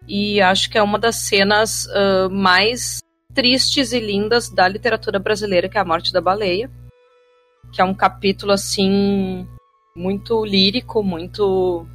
E 0.07 0.39
acho 0.39 0.69
que 0.69 0.77
é 0.77 0.83
uma 0.83 0.99
das 0.99 1.17
cenas 1.17 1.85
uh, 1.87 2.29
mais 2.29 2.99
tristes 3.33 3.91
e 3.91 3.99
lindas 3.99 4.49
da 4.49 4.67
literatura 4.67 5.19
brasileira, 5.19 5.67
que 5.67 5.77
é 5.77 5.81
a 5.81 5.85
morte 5.85 6.13
da 6.13 6.21
baleia. 6.21 6.69
Que 7.73 7.81
é 7.81 7.83
um 7.83 7.93
capítulo, 7.93 8.51
assim, 8.51 9.47
muito 9.95 10.45
lírico, 10.45 11.03
muito 11.03 11.85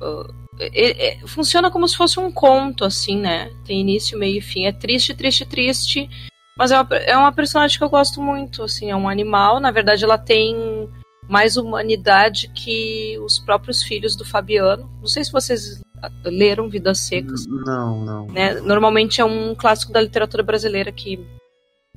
Uh, 0.00 0.32
é, 0.58 1.08
é, 1.08 1.26
funciona 1.26 1.70
como 1.70 1.86
se 1.86 1.96
fosse 1.96 2.18
um 2.18 2.32
conto, 2.32 2.84
assim, 2.84 3.18
né? 3.18 3.50
Tem 3.66 3.80
início, 3.80 4.18
meio 4.18 4.38
e 4.38 4.40
fim. 4.40 4.64
É 4.64 4.72
triste, 4.72 5.14
triste, 5.14 5.44
triste. 5.44 6.08
Mas 6.60 6.70
é 6.72 6.78
uma, 6.78 6.96
é 6.96 7.16
uma 7.16 7.32
personagem 7.32 7.78
que 7.78 7.82
eu 7.82 7.88
gosto 7.88 8.20
muito, 8.20 8.62
assim. 8.62 8.90
É 8.90 8.94
um 8.94 9.08
animal. 9.08 9.58
Na 9.58 9.70
verdade, 9.70 10.04
ela 10.04 10.18
tem 10.18 10.86
mais 11.26 11.56
humanidade 11.56 12.52
que 12.54 13.18
os 13.24 13.38
próprios 13.38 13.82
filhos 13.82 14.14
do 14.14 14.26
Fabiano. 14.26 14.86
Não 15.00 15.06
sei 15.06 15.24
se 15.24 15.32
vocês 15.32 15.80
leram 16.22 16.68
Vidas 16.68 17.00
Secas. 17.00 17.46
Não, 17.46 18.04
não. 18.04 18.26
Né? 18.26 18.60
Normalmente 18.60 19.22
é 19.22 19.24
um 19.24 19.54
clássico 19.54 19.90
da 19.90 20.02
literatura 20.02 20.42
brasileira 20.42 20.92
que 20.92 21.18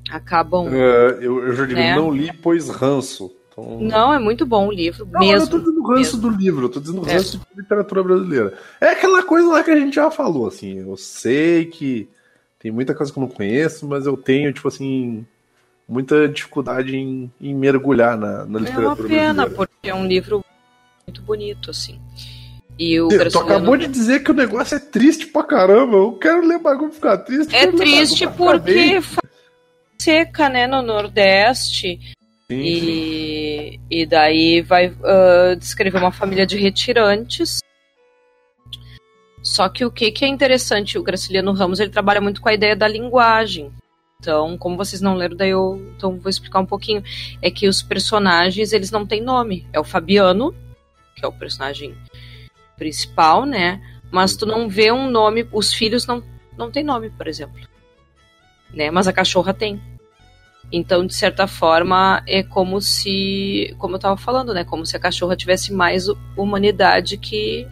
acabam. 0.10 0.68
Uh, 0.68 1.20
eu, 1.20 1.46
eu 1.46 1.54
já 1.56 1.66
digo, 1.66 1.80
né? 1.82 1.98
não 1.98 2.16
li, 2.16 2.32
pois 2.32 2.70
ranço. 2.70 3.36
Então... 3.52 3.82
Não, 3.82 4.14
é 4.14 4.18
muito 4.18 4.46
bom 4.46 4.70
o 4.70 4.72
livro, 4.72 5.06
não, 5.12 5.20
mesmo. 5.20 5.46
Eu 5.46 5.50
tô 5.50 5.60
dizendo 5.60 5.84
ranço 5.84 6.16
mesmo. 6.16 6.22
do 6.22 6.38
livro, 6.38 6.66
eu 6.68 6.70
tô 6.70 6.80
dizendo 6.80 7.10
é. 7.10 7.14
ranço 7.14 7.36
é. 7.36 7.54
de 7.54 7.62
literatura 7.62 8.02
brasileira. 8.02 8.58
É 8.80 8.92
aquela 8.92 9.24
coisa 9.24 9.46
lá 9.50 9.62
que 9.62 9.72
a 9.72 9.78
gente 9.78 9.96
já 9.96 10.10
falou, 10.10 10.48
assim, 10.48 10.80
eu 10.80 10.96
sei 10.96 11.66
que 11.66 12.08
tem 12.64 12.72
muita 12.72 12.96
coisa 12.96 13.12
que 13.12 13.20
eu 13.20 13.22
não 13.22 13.28
conheço, 13.28 13.86
mas 13.86 14.06
eu 14.06 14.16
tenho, 14.16 14.54
tipo 14.54 14.70
assim, 14.70 15.26
muita 15.86 16.30
dificuldade 16.30 16.96
em, 16.96 17.30
em 17.42 17.54
mergulhar 17.54 18.18
na, 18.18 18.46
na 18.46 18.60
literatura. 18.60 18.86
É 18.86 18.86
uma 18.86 18.96
pena, 18.96 19.34
brasileira. 19.34 19.56
porque 19.56 19.90
é 19.90 19.94
um 19.94 20.08
livro 20.08 20.46
muito 21.06 21.22
bonito, 21.24 21.70
assim. 21.70 22.00
E 22.80 23.02
o 23.02 23.10
Tu 23.10 23.38
acabou 23.38 23.76
de 23.76 23.88
dizer 23.88 24.24
que 24.24 24.32
o 24.32 24.34
negócio 24.34 24.78
é 24.78 24.80
triste 24.80 25.28
pra 25.28 25.44
caramba. 25.44 25.98
Eu 25.98 26.14
quero 26.14 26.48
ler 26.48 26.58
bagulho 26.58 26.94
ficar 26.94 27.18
triste. 27.18 27.54
É 27.54 27.68
triste 27.68 28.26
porque 28.30 29.02
seca, 30.00 30.48
né, 30.48 30.66
no 30.66 30.82
Nordeste. 30.82 32.00
Sim, 32.50 32.60
e, 32.62 32.80
sim. 33.74 33.80
e 33.92 34.06
daí 34.06 34.62
vai 34.62 34.88
uh, 34.88 35.56
descrever 35.58 35.98
uma 35.98 36.14
família 36.14 36.46
de 36.46 36.56
retirantes. 36.56 37.60
Só 39.44 39.68
que 39.68 39.84
o 39.84 39.92
que, 39.92 40.10
que 40.10 40.24
é 40.24 40.28
interessante, 40.30 40.98
o 40.98 41.04
Graciliano 41.04 41.52
Ramos 41.52 41.82
ele 41.82 41.92
trabalha 41.92 42.22
muito 42.22 42.42
com 42.42 42.48
a 42.48 42.54
ideia 42.54 42.78
da 42.78 42.88
linguagem. 42.88 43.74
Então, 44.18 44.58
como 44.58 44.78
vocês 44.78 45.02
não 45.02 45.16
leram, 45.16 45.36
daí 45.36 45.50
eu 45.50 45.94
então 45.98 46.18
vou 46.18 46.30
explicar 46.30 46.62
um 46.62 46.66
pouquinho. 46.66 47.04
É 47.42 47.52
que 47.52 47.68
os 47.68 47.84
personagens, 47.84 48.72
eles 48.72 48.90
não 48.90 49.06
têm 49.06 49.22
nome. 49.22 49.68
É 49.74 49.80
o 49.82 49.84
Fabiano, 49.84 50.56
que 51.14 51.26
é 51.26 51.28
o 51.28 51.34
personagem 51.34 51.94
principal, 52.78 53.46
né? 53.46 53.82
Mas 54.10 54.38
tu 54.38 54.46
não 54.46 54.70
vê 54.70 54.94
um 54.94 55.10
nome, 55.10 55.46
os 55.52 55.74
filhos 55.74 56.08
não, 56.08 56.24
não 56.58 56.72
têm 56.72 56.86
nome, 56.86 57.10
por 57.10 57.28
exemplo. 57.28 57.60
Né? 58.74 58.90
Mas 58.90 59.10
a 59.10 59.14
cachorra 59.14 59.54
tem. 59.54 59.82
Então, 60.72 61.06
de 61.06 61.14
certa 61.14 61.48
forma, 61.48 62.24
é 62.26 62.44
como 62.44 62.80
se, 62.80 63.76
como 63.78 63.96
eu 63.96 63.98
estava 63.98 64.16
falando, 64.16 64.54
né, 64.54 64.64
como 64.64 64.86
se 64.86 64.96
a 64.96 65.00
cachorra 65.00 65.36
tivesse 65.36 65.74
mais 65.74 66.08
humanidade 66.38 67.18
que 67.18 67.68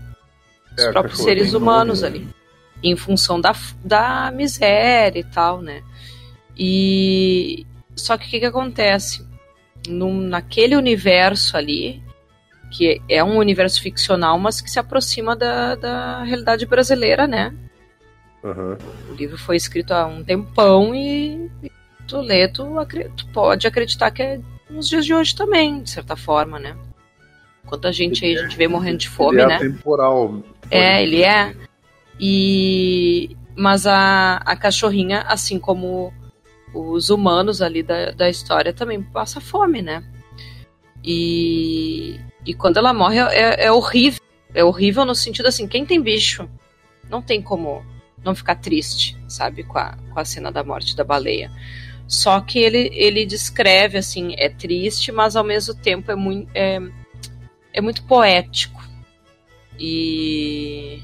os 0.78 0.84
é, 0.84 0.92
próprios 0.92 1.20
seres 1.20 1.54
humanos 1.54 2.02
nome, 2.02 2.16
ali, 2.16 2.26
né? 2.26 2.32
em 2.84 2.96
função 2.96 3.40
da, 3.40 3.54
da 3.84 4.32
miséria 4.32 5.20
e 5.20 5.24
tal, 5.24 5.62
né? 5.62 5.84
E 6.58 7.66
só 7.96 8.18
que 8.18 8.28
o 8.28 8.30
que, 8.30 8.40
que 8.40 8.46
acontece? 8.46 9.26
Num, 9.88 10.22
naquele 10.22 10.76
universo 10.76 11.58
ali, 11.58 12.04
que 12.72 13.02
é 13.10 13.24
um 13.24 13.38
universo 13.38 13.82
ficcional, 13.82 14.38
mas 14.40 14.62
que 14.62 14.70
se 14.70 14.80
aproxima 14.80 15.36
da, 15.36 15.76
da 15.76 16.24
realidade 16.24 16.66
brasileira, 16.66 17.28
né? 17.28 17.54
Uhum. 18.44 18.78
O 19.10 19.14
livro 19.14 19.38
foi 19.38 19.56
escrito 19.56 19.92
há 19.92 20.06
um 20.06 20.24
tempão 20.24 20.96
e 20.96 21.52
tu 22.08 22.20
lê, 22.22 22.48
tu, 22.48 22.66
tu 23.16 23.28
pode 23.28 23.68
acreditar 23.68 24.12
que 24.12 24.22
é 24.22 24.40
nos 24.70 24.88
dias 24.88 25.06
de 25.06 25.14
hoje 25.14 25.36
também, 25.36 25.84
de 25.84 25.90
certa 25.90 26.16
forma, 26.16 26.58
né? 26.58 26.76
Quanta 27.66 27.92
gente 27.92 28.26
aí 28.26 28.38
a 28.38 28.42
gente 28.44 28.58
vê 28.58 28.68
morrendo 28.68 28.98
de 28.98 29.10
fome, 29.10 29.38
ele 29.38 29.48
né? 29.48 29.56
É 29.56 29.60
temporal. 29.60 30.42
É, 30.72 31.04
ele 31.04 31.24
é. 31.24 31.56
E 32.20 33.36
mas 33.56 33.86
a, 33.86 34.38
a 34.38 34.56
cachorrinha, 34.56 35.22
assim 35.28 35.60
como 35.60 36.14
os 36.74 37.10
humanos 37.10 37.62
ali 37.62 37.84
da, 37.84 38.12
da 38.12 38.30
história, 38.30 38.74
também 38.74 39.04
passa 39.04 39.42
fome, 39.42 39.82
né? 39.82 40.04
E, 41.04 42.20
e 42.46 42.54
quando 42.54 42.78
ela 42.78 42.94
morre 42.94 43.20
é, 43.20 43.66
é 43.66 43.72
horrível. 43.72 44.22
É 44.54 44.64
horrível 44.64 45.06
no 45.06 45.16
sentido 45.16 45.46
assim, 45.48 45.68
quem 45.68 45.86
tem 45.86 46.02
bicho 46.02 46.50
não 47.10 47.22
tem 47.22 47.42
como 47.42 47.86
não 48.24 48.36
ficar 48.36 48.56
triste, 48.56 49.18
sabe, 49.28 49.64
com 49.64 49.78
a, 49.78 49.98
com 50.12 50.20
a 50.20 50.26
cena 50.26 50.52
da 50.52 50.64
morte 50.64 50.96
da 50.96 51.04
baleia. 51.04 51.52
Só 52.08 52.42
que 52.42 52.60
ele, 52.60 52.90
ele 52.94 53.26
descreve, 53.26 53.98
assim, 53.98 54.36
é 54.38 54.50
triste, 54.50 55.12
mas 55.12 55.36
ao 55.36 55.44
mesmo 55.44 55.74
tempo 55.74 56.12
é 56.12 56.16
muito, 56.16 56.50
é, 56.54 56.80
é 57.74 57.82
muito 57.82 58.04
poético. 58.04 58.81
E, 59.84 61.02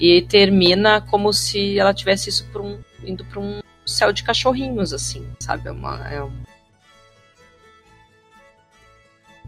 e 0.00 0.22
termina 0.22 1.00
como 1.00 1.32
se 1.32 1.78
ela 1.78 1.94
tivesse 1.94 2.28
isso 2.28 2.44
por 2.50 2.60
um, 2.60 2.82
indo 3.04 3.24
para 3.24 3.38
um 3.38 3.60
céu 3.86 4.12
de 4.12 4.24
cachorrinhos, 4.24 4.92
assim, 4.92 5.30
sabe? 5.38 5.68
É 5.68 5.70
uma. 5.70 6.08
É, 6.08 6.20
um... 6.20 6.42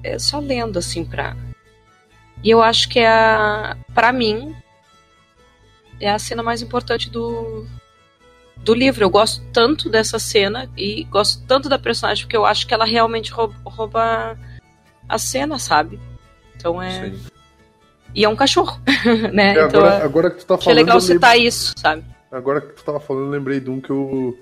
é 0.05 0.17
só 0.17 0.39
lendo, 0.39 0.79
assim, 0.79 1.05
pra. 1.05 1.37
E 2.41 2.49
eu 2.49 2.63
acho 2.63 2.89
que 2.89 3.01
é 3.01 3.09
a. 3.09 3.77
Pra 3.93 4.13
mim, 4.13 4.55
é 5.99 6.09
a 6.09 6.19
cena 6.19 6.41
mais 6.41 6.63
importante 6.63 7.11
do, 7.11 7.67
do 8.59 8.75
livro. 8.75 9.03
Eu 9.03 9.11
gosto 9.11 9.43
tanto 9.53 9.91
dessa 9.91 10.21
cena 10.21 10.71
e 10.77 11.03
gosto 11.03 11.45
tanto 11.49 11.69
da 11.69 11.81
personagem 11.81 12.25
porque 12.25 12.37
eu 12.37 12.47
acho 12.47 12.65
que 12.65 12.73
ela 12.73 12.85
realmente 12.85 13.33
rouba, 13.33 13.57
rouba 13.65 14.39
a 15.09 15.19
cena, 15.19 15.59
sabe? 15.59 15.99
Então 16.55 16.81
é. 16.81 17.11
Sim. 17.11 17.36
E 18.17 18.25
é 18.25 18.29
um 18.31 18.35
cachorro, 18.35 18.81
né? 19.31 19.49
É, 19.49 19.67
então, 19.67 19.81
agora, 19.81 20.05
agora 20.05 20.31
que 20.31 20.39
tu 20.39 20.47
tá 20.47 20.57
falando. 20.57 20.79
É 20.79 20.83
legal 20.83 21.01
citar 21.03 21.35
lembro... 21.35 21.49
isso, 21.49 21.75
sabe? 21.77 22.03
Agora 22.33 22.63
que 22.63 22.73
tu 22.73 22.83
tava 22.83 22.99
falando, 22.99 23.27
eu 23.27 23.31
lembrei 23.31 23.61
de 23.61 23.69
um 23.69 23.79
que 23.79 23.91
eu, 23.91 24.35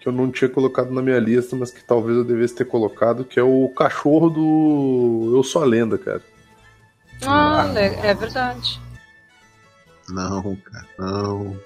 que 0.00 0.08
eu 0.08 0.12
não 0.12 0.30
tinha 0.30 0.48
colocado 0.48 0.90
na 0.90 1.02
minha 1.02 1.18
lista, 1.18 1.54
mas 1.54 1.70
que 1.70 1.84
talvez 1.84 2.16
eu 2.16 2.24
devesse 2.24 2.54
ter 2.54 2.64
colocado, 2.64 3.22
que 3.22 3.38
é 3.38 3.42
o 3.42 3.68
cachorro 3.76 4.30
do 4.30 5.34
Eu 5.36 5.42
Sou 5.42 5.60
a 5.60 5.66
Lenda, 5.66 5.98
cara. 5.98 6.22
Ah, 7.26 7.70
ah 7.70 7.78
é 7.78 8.14
verdade. 8.14 8.80
Não, 10.08 10.56
cara, 10.56 10.86
não. 10.98 11.60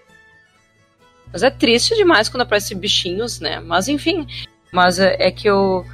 Mas 1.33 1.45
é 1.45 1.51
triste 1.51 1.95
demais 1.95 2.29
quando 2.29 2.43
aparecem 2.43 2.77
bichinhos, 2.77 3.39
né? 3.39 3.61
Mas 3.61 3.87
enfim. 3.87 4.27
Mas 4.73 4.99
é, 4.99 5.17
é 5.21 5.31
que 5.31 5.49
eu, 5.49 5.87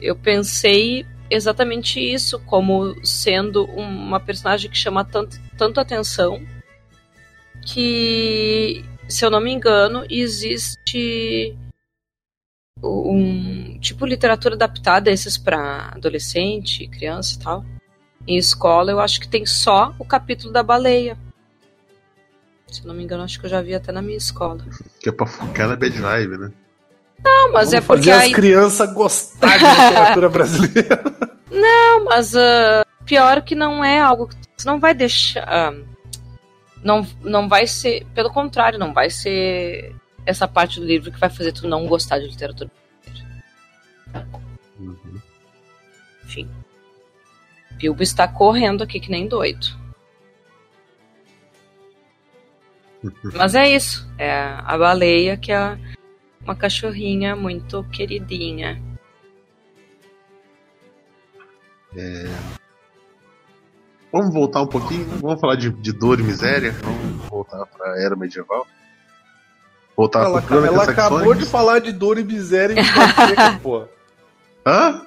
eu 0.00 0.16
pensei 0.16 1.06
exatamente 1.32 1.98
isso, 1.98 2.38
como 2.40 2.94
sendo 3.04 3.64
uma 3.64 4.20
personagem 4.20 4.70
que 4.70 4.76
chama 4.76 5.04
tanto, 5.04 5.40
tanto 5.56 5.80
atenção 5.80 6.44
que, 7.64 8.84
se 9.08 9.24
eu 9.24 9.30
não 9.30 9.40
me 9.40 9.52
engano, 9.52 10.04
existe 10.10 11.56
um 12.82 13.78
tipo 13.80 14.04
literatura 14.04 14.54
adaptada 14.54 15.10
esses 15.10 15.38
para 15.38 15.92
adolescente, 15.94 16.86
criança 16.88 17.36
e 17.36 17.38
tal. 17.38 17.64
Em 18.26 18.36
escola, 18.36 18.90
eu 18.90 19.00
acho 19.00 19.20
que 19.20 19.28
tem 19.28 19.46
só 19.46 19.94
o 19.98 20.04
capítulo 20.04 20.52
da 20.52 20.62
baleia. 20.62 21.16
Se 22.68 22.82
eu 22.82 22.86
não 22.86 22.94
me 22.94 23.02
engano, 23.02 23.22
acho 23.22 23.38
que 23.38 23.46
eu 23.46 23.50
já 23.50 23.60
vi 23.60 23.74
até 23.74 23.92
na 23.92 24.02
minha 24.02 24.16
escola. 24.16 24.64
Que 25.00 25.08
é 25.08 25.12
pra 25.12 25.26
focar 25.26 25.68
na 25.68 25.76
bad 25.76 25.98
vibe, 25.98 26.38
né? 26.38 26.52
Não, 27.24 27.52
mas 27.52 27.70
Vamos 27.70 27.74
é 27.74 27.80
porque. 27.80 28.10
Fazer 28.10 28.12
aí... 28.12 28.30
as 28.30 28.34
crianças 28.34 28.92
gostarem 28.92 29.58
de 29.58 29.80
literatura 29.82 30.28
brasileira. 30.28 31.02
Não, 31.52 32.04
mas 32.04 32.34
uh, 32.34 32.84
pior 33.04 33.42
que 33.42 33.54
não 33.54 33.84
é 33.84 34.00
algo 34.00 34.28
que 34.28 34.36
você 34.56 34.66
não 34.66 34.80
vai 34.80 34.94
deixar. 34.94 35.46
Uh, 35.72 35.86
não, 36.82 37.06
não 37.20 37.48
vai 37.48 37.66
ser. 37.66 38.06
Pelo 38.14 38.32
contrário, 38.32 38.78
não 38.78 38.94
vai 38.94 39.10
ser 39.10 39.94
essa 40.24 40.48
parte 40.48 40.80
do 40.80 40.86
livro 40.86 41.12
que 41.12 41.20
vai 41.20 41.28
fazer 41.28 41.52
tu 41.52 41.68
não 41.68 41.86
gostar 41.86 42.18
de 42.18 42.26
literatura. 42.26 42.70
Uhum. 44.78 45.20
Enfim. 46.24 46.48
Bilbo 47.72 48.02
está 48.02 48.26
correndo 48.26 48.82
aqui 48.82 48.98
que 48.98 49.10
nem 49.10 49.28
doido. 49.28 49.66
Mas 53.34 53.54
é 53.54 53.68
isso. 53.68 54.08
É 54.16 54.56
a 54.64 54.78
baleia 54.78 55.36
que 55.36 55.52
é 55.52 55.78
uma 56.40 56.56
cachorrinha 56.56 57.36
muito 57.36 57.84
queridinha. 57.84 58.80
É... 61.96 62.28
Vamos 64.12 64.32
voltar 64.34 64.60
um 64.60 64.66
pouquinho, 64.66 65.06
vamos 65.20 65.40
falar 65.40 65.56
de, 65.56 65.70
de 65.70 65.92
dor 65.92 66.20
e 66.20 66.22
miséria, 66.22 66.72
vamos 66.82 67.26
voltar 67.28 67.64
para 67.66 67.94
a 67.94 68.02
era 68.02 68.14
medieval. 68.14 68.66
Voltar 69.96 70.24
ela, 70.24 70.44
ela, 70.50 70.66
ela 70.66 70.82
acabou 70.84 71.34
de 71.34 71.46
falar 71.46 71.78
de 71.78 71.92
dor 71.92 72.18
e 72.18 72.24
miséria 72.24 72.74
em 72.74 72.82
Vidas 72.82 73.14
Secas, 73.14 73.56
pô. 73.62 73.86
Hã? 74.66 75.06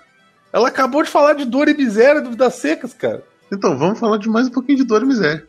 Ela 0.52 0.70
acabou 0.70 1.04
de 1.04 1.10
falar 1.10 1.34
de 1.34 1.46
dor 1.46 1.68
e 1.68 1.74
miséria 1.74 2.22
do 2.22 2.32
Vidas 2.32 2.56
Secas, 2.56 2.94
cara. 2.94 3.24
Então, 3.52 3.78
vamos 3.78 4.00
falar 4.00 4.18
de 4.18 4.30
mais 4.30 4.48
um 4.48 4.52
pouquinho 4.52 4.78
de 4.78 4.84
dor 4.84 5.04
e 5.04 5.06
miséria. 5.06 5.46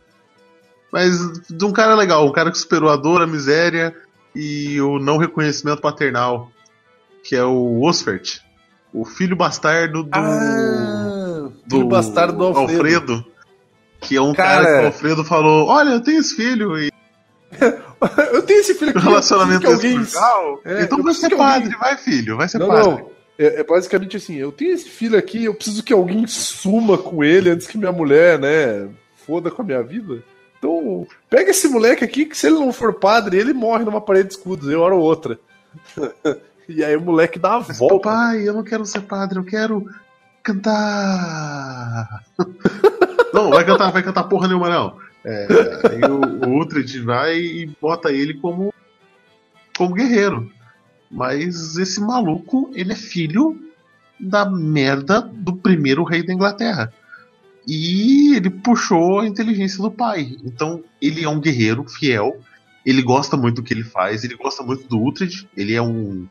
Mas 0.91 1.17
de 1.49 1.65
um 1.65 1.71
cara 1.71 1.95
legal, 1.95 2.27
um 2.27 2.31
cara 2.31 2.51
que 2.51 2.57
superou 2.57 2.89
a 2.89 2.95
dor, 2.95 3.21
a 3.21 3.27
miséria 3.27 3.95
e 4.35 4.79
o 4.81 4.99
não 4.99 5.17
reconhecimento 5.17 5.81
paternal, 5.81 6.51
que 7.23 7.35
é 7.35 7.43
o 7.43 7.81
Osfert, 7.81 8.39
o 8.93 9.03
filho 9.03 9.35
bastardo 9.35 10.03
do. 10.03 10.09
Ah, 10.13 11.16
do 11.67 11.85
bastardo 11.85 12.37
do 12.37 12.45
Alfredo. 12.45 12.73
Alfredo. 12.73 13.25
Que 13.99 14.15
é 14.15 14.21
um 14.21 14.33
cara, 14.33 14.63
cara 14.63 14.77
que 14.77 14.83
o 14.83 14.87
Alfredo 14.87 15.23
falou: 15.23 15.67
Olha, 15.67 15.89
eu 15.89 16.01
tenho 16.01 16.19
esse 16.19 16.35
filho. 16.35 16.77
E... 16.77 16.91
eu 18.31 18.43
tenho 18.43 18.59
esse 18.59 18.75
filho 18.75 18.91
aqui. 18.91 18.99
relacionamento 18.99 19.61
que 19.61 19.67
alguém... 19.67 19.99
É, 20.65 20.83
então 20.83 21.01
vai 21.01 21.13
ser 21.13 21.35
padre, 21.35 21.73
alguém... 21.73 21.79
vai, 21.79 21.97
filho, 21.97 22.37
vai 22.37 22.47
ser 22.47 22.59
não, 22.59 22.67
padre. 22.67 22.89
Não. 22.89 23.17
É, 23.37 23.59
é, 23.59 23.63
basicamente 23.63 24.17
assim: 24.17 24.35
eu 24.35 24.51
tenho 24.51 24.73
esse 24.73 24.89
filho 24.89 25.17
aqui, 25.17 25.45
eu 25.45 25.53
preciso 25.53 25.83
que 25.83 25.93
alguém 25.93 26.25
suma 26.27 26.97
com 26.97 27.23
ele 27.23 27.49
antes 27.49 27.67
que 27.67 27.77
minha 27.77 27.91
mulher, 27.91 28.39
né, 28.39 28.89
foda 29.25 29.51
com 29.51 29.61
a 29.61 29.65
minha 29.65 29.83
vida. 29.83 30.23
Então, 30.57 31.07
pega 31.29 31.51
esse 31.51 31.67
moleque 31.67 32.03
aqui 32.03 32.25
que 32.25 32.35
se 32.35 32.47
ele 32.47 32.55
não 32.55 32.73
for 32.73 32.93
padre, 32.93 33.37
ele 33.37 33.53
morre 33.53 33.83
numa 33.83 34.01
parede 34.01 34.29
de 34.29 34.33
escudos, 34.33 34.67
hora 34.73 34.95
ou 34.95 35.01
outra. 35.01 35.39
e 36.67 36.83
aí 36.83 36.95
o 36.95 37.01
moleque 37.01 37.37
dá 37.37 37.63
Mas, 37.65 37.77
volta. 37.77 38.09
Pai, 38.09 38.47
eu 38.47 38.53
não 38.53 38.63
quero 38.63 38.85
ser 38.85 39.01
padre, 39.01 39.37
eu 39.37 39.43
quero 39.43 39.87
cantar. 40.47 42.23
não, 43.33 43.49
vai 43.49 43.65
cantar, 43.65 43.91
vai 43.91 44.03
cantar 44.03 44.23
porra 44.23 44.47
nenhuma, 44.47 44.69
não. 44.69 44.97
É, 45.25 45.47
aí 45.91 46.01
o, 46.09 46.61
o 46.61 47.03
vai 47.03 47.37
e 47.37 47.65
bota 47.81 48.11
ele 48.11 48.35
como, 48.35 48.73
como 49.77 49.93
guerreiro. 49.93 50.49
Mas 51.11 51.77
esse 51.77 51.99
maluco, 51.99 52.71
ele 52.73 52.93
é 52.93 52.95
filho 52.95 53.59
da 54.19 54.49
merda 54.49 55.21
do 55.21 55.55
primeiro 55.55 56.03
rei 56.03 56.23
da 56.23 56.33
Inglaterra. 56.33 56.93
E 57.67 58.35
ele 58.35 58.49
puxou 58.49 59.19
a 59.19 59.27
inteligência 59.27 59.81
do 59.81 59.91
pai. 59.91 60.37
Então, 60.43 60.81
ele 61.01 61.25
é 61.25 61.29
um 61.29 61.41
guerreiro 61.41 61.83
fiel. 61.89 62.39
Ele 62.85 63.01
gosta 63.01 63.35
muito 63.35 63.57
do 63.57 63.63
que 63.63 63.73
ele 63.73 63.83
faz. 63.83 64.23
Ele 64.23 64.35
gosta 64.35 64.63
muito 64.63 64.87
do 64.87 64.97
Uhtred. 64.97 65.47
Ele 65.55 65.73
é 65.73 65.81
um. 65.81 66.25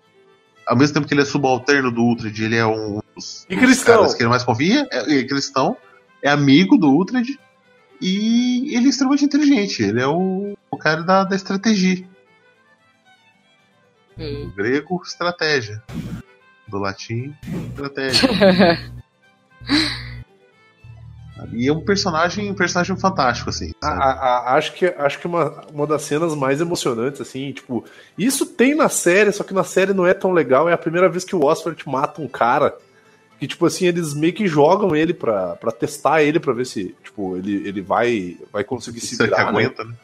Ao 0.66 0.76
mesmo 0.76 0.94
tempo 0.94 1.06
que 1.06 1.12
ele 1.12 1.20
é 1.20 1.26
subalterno 1.26 1.90
do 1.90 2.02
Uhtred, 2.02 2.42
ele 2.42 2.56
é 2.56 2.66
um 2.66 3.00
e 3.48 3.56
cristão. 3.56 3.96
caras 3.96 4.14
que 4.14 4.22
ele 4.22 4.30
mais 4.30 4.44
confia. 4.44 4.86
É, 4.90 5.18
é 5.18 5.24
cristão. 5.24 5.76
É 6.22 6.28
amigo 6.28 6.76
do 6.76 6.90
Uhtred. 6.92 7.38
E 8.00 8.74
ele 8.76 8.86
é 8.86 8.88
extremamente 8.90 9.24
inteligente. 9.24 9.82
Ele 9.82 10.00
é 10.00 10.06
o, 10.06 10.56
o 10.70 10.76
cara 10.76 11.02
da, 11.02 11.24
da 11.24 11.36
estratégia. 11.36 12.06
Hum. 14.18 14.50
grego, 14.56 15.02
estratégia. 15.04 15.82
Do 16.68 16.78
latim, 16.78 17.34
estratégia. 17.70 18.28
E 21.52 21.68
é 21.68 21.72
um 21.72 21.84
personagem, 21.84 22.50
um 22.50 22.54
personagem 22.54 22.96
fantástico, 22.96 23.50
assim. 23.50 23.72
A, 23.82 23.88
a, 23.88 24.10
a, 24.10 24.54
acho 24.54 24.72
que, 24.72 24.86
acho 24.86 25.18
que 25.18 25.26
uma, 25.26 25.64
uma 25.72 25.86
das 25.86 26.02
cenas 26.02 26.34
mais 26.34 26.60
emocionantes, 26.60 27.20
assim, 27.20 27.52
tipo, 27.52 27.84
isso 28.16 28.46
tem 28.46 28.74
na 28.74 28.88
série, 28.88 29.32
só 29.32 29.44
que 29.44 29.52
na 29.52 29.64
série 29.64 29.92
não 29.92 30.06
é 30.06 30.14
tão 30.14 30.32
legal. 30.32 30.68
É 30.68 30.72
a 30.72 30.78
primeira 30.78 31.08
vez 31.08 31.24
que 31.24 31.36
o 31.36 31.44
Oswald 31.44 31.82
mata 31.86 32.22
um 32.22 32.28
cara. 32.28 32.76
Que, 33.38 33.46
tipo 33.46 33.66
assim, 33.66 33.86
eles 33.86 34.14
meio 34.14 34.32
que 34.32 34.46
jogam 34.46 34.96
ele 34.96 35.12
pra, 35.12 35.56
pra 35.56 35.70
testar 35.70 36.22
ele 36.22 36.40
pra 36.40 36.52
ver 36.52 36.66
se, 36.66 36.94
tipo, 37.04 37.36
ele, 37.36 37.68
ele 37.68 37.80
vai, 37.80 38.36
vai 38.52 38.64
conseguir 38.64 39.00
se 39.00 39.16
virar. 39.16 39.36
Se 39.36 39.42
ele 39.42 39.48
aguenta, 39.48 39.84
né? 39.84 39.94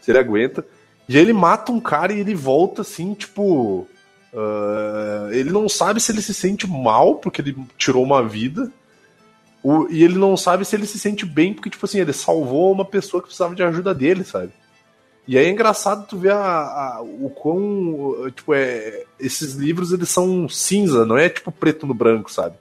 Se 0.00 0.10
ele 0.10 0.18
aguenta. 0.18 0.66
E 1.08 1.16
aí 1.16 1.22
ele 1.22 1.32
mata 1.32 1.70
um 1.70 1.80
cara 1.80 2.12
e 2.12 2.20
ele 2.20 2.34
volta, 2.34 2.82
assim, 2.82 3.14
tipo. 3.14 3.86
Uh, 4.32 5.32
ele 5.32 5.50
não 5.50 5.68
sabe 5.68 6.00
se 6.00 6.12
ele 6.12 6.20
se 6.20 6.34
sente 6.34 6.66
mal 6.66 7.14
porque 7.14 7.40
ele 7.40 7.56
tirou 7.78 8.02
uma 8.02 8.22
vida 8.22 8.70
o, 9.66 9.88
e 9.90 10.04
ele 10.04 10.16
não 10.16 10.36
sabe 10.36 10.64
se 10.64 10.76
ele 10.76 10.86
se 10.86 10.96
sente 10.96 11.26
bem, 11.26 11.52
porque, 11.52 11.68
tipo 11.68 11.84
assim, 11.84 11.98
ele 11.98 12.12
salvou 12.12 12.70
uma 12.70 12.84
pessoa 12.84 13.20
que 13.20 13.26
precisava 13.26 13.52
de 13.52 13.64
ajuda 13.64 13.92
dele, 13.92 14.22
sabe? 14.22 14.52
E 15.26 15.36
aí 15.36 15.46
é 15.46 15.50
engraçado 15.50 16.06
tu 16.06 16.16
ver 16.16 16.32
a, 16.32 16.38
a, 16.38 17.02
o 17.02 17.30
quão. 17.30 18.30
Tipo, 18.30 18.54
é, 18.54 19.04
esses 19.18 19.54
livros 19.54 19.92
eles 19.92 20.08
são 20.08 20.48
cinza, 20.48 21.04
não 21.04 21.18
é 21.18 21.28
tipo 21.28 21.50
preto 21.50 21.86
no 21.86 21.94
branco, 21.94 22.30
sabe? 22.30 22.56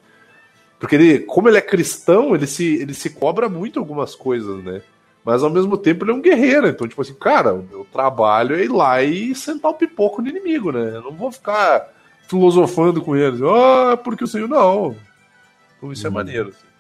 Porque 0.79 0.95
ele, 0.95 1.19
como 1.19 1.47
ele 1.47 1.57
é 1.57 1.61
cristão, 1.61 2.35
ele 2.35 2.47
se, 2.47 2.75
ele 2.75 2.93
se 2.93 3.11
cobra 3.11 3.47
muito 3.47 3.79
algumas 3.79 4.15
coisas, 4.15 4.63
né? 4.63 4.81
Mas 5.23 5.43
ao 5.43 5.49
mesmo 5.49 5.77
tempo 5.77 6.03
ele 6.03 6.11
é 6.11 6.13
um 6.13 6.21
guerreiro. 6.21 6.67
Então, 6.67 6.87
tipo 6.87 7.01
assim, 7.01 7.13
cara, 7.13 7.53
o 7.53 7.63
meu 7.63 7.85
trabalho 7.91 8.55
é 8.55 8.63
ir 8.63 8.71
lá 8.71 9.01
e 9.01 9.33
sentar 9.33 9.71
o 9.71 9.75
pipoco 9.75 10.21
no 10.21 10.27
inimigo, 10.27 10.71
né? 10.71 10.91
Eu 10.95 11.01
não 11.01 11.11
vou 11.11 11.31
ficar 11.31 11.91
filosofando 12.27 13.01
com 13.01 13.15
eles. 13.15 13.41
Ah, 13.41 13.97
porque 13.97 14.23
o 14.23 14.27
Senhor. 14.27 14.49
Não. 14.49 14.95
Então 15.77 15.91
isso 15.91 16.05
é 16.05 16.09
hum. 16.09 16.13
maneiro. 16.13 16.49
Assim. 16.49 16.74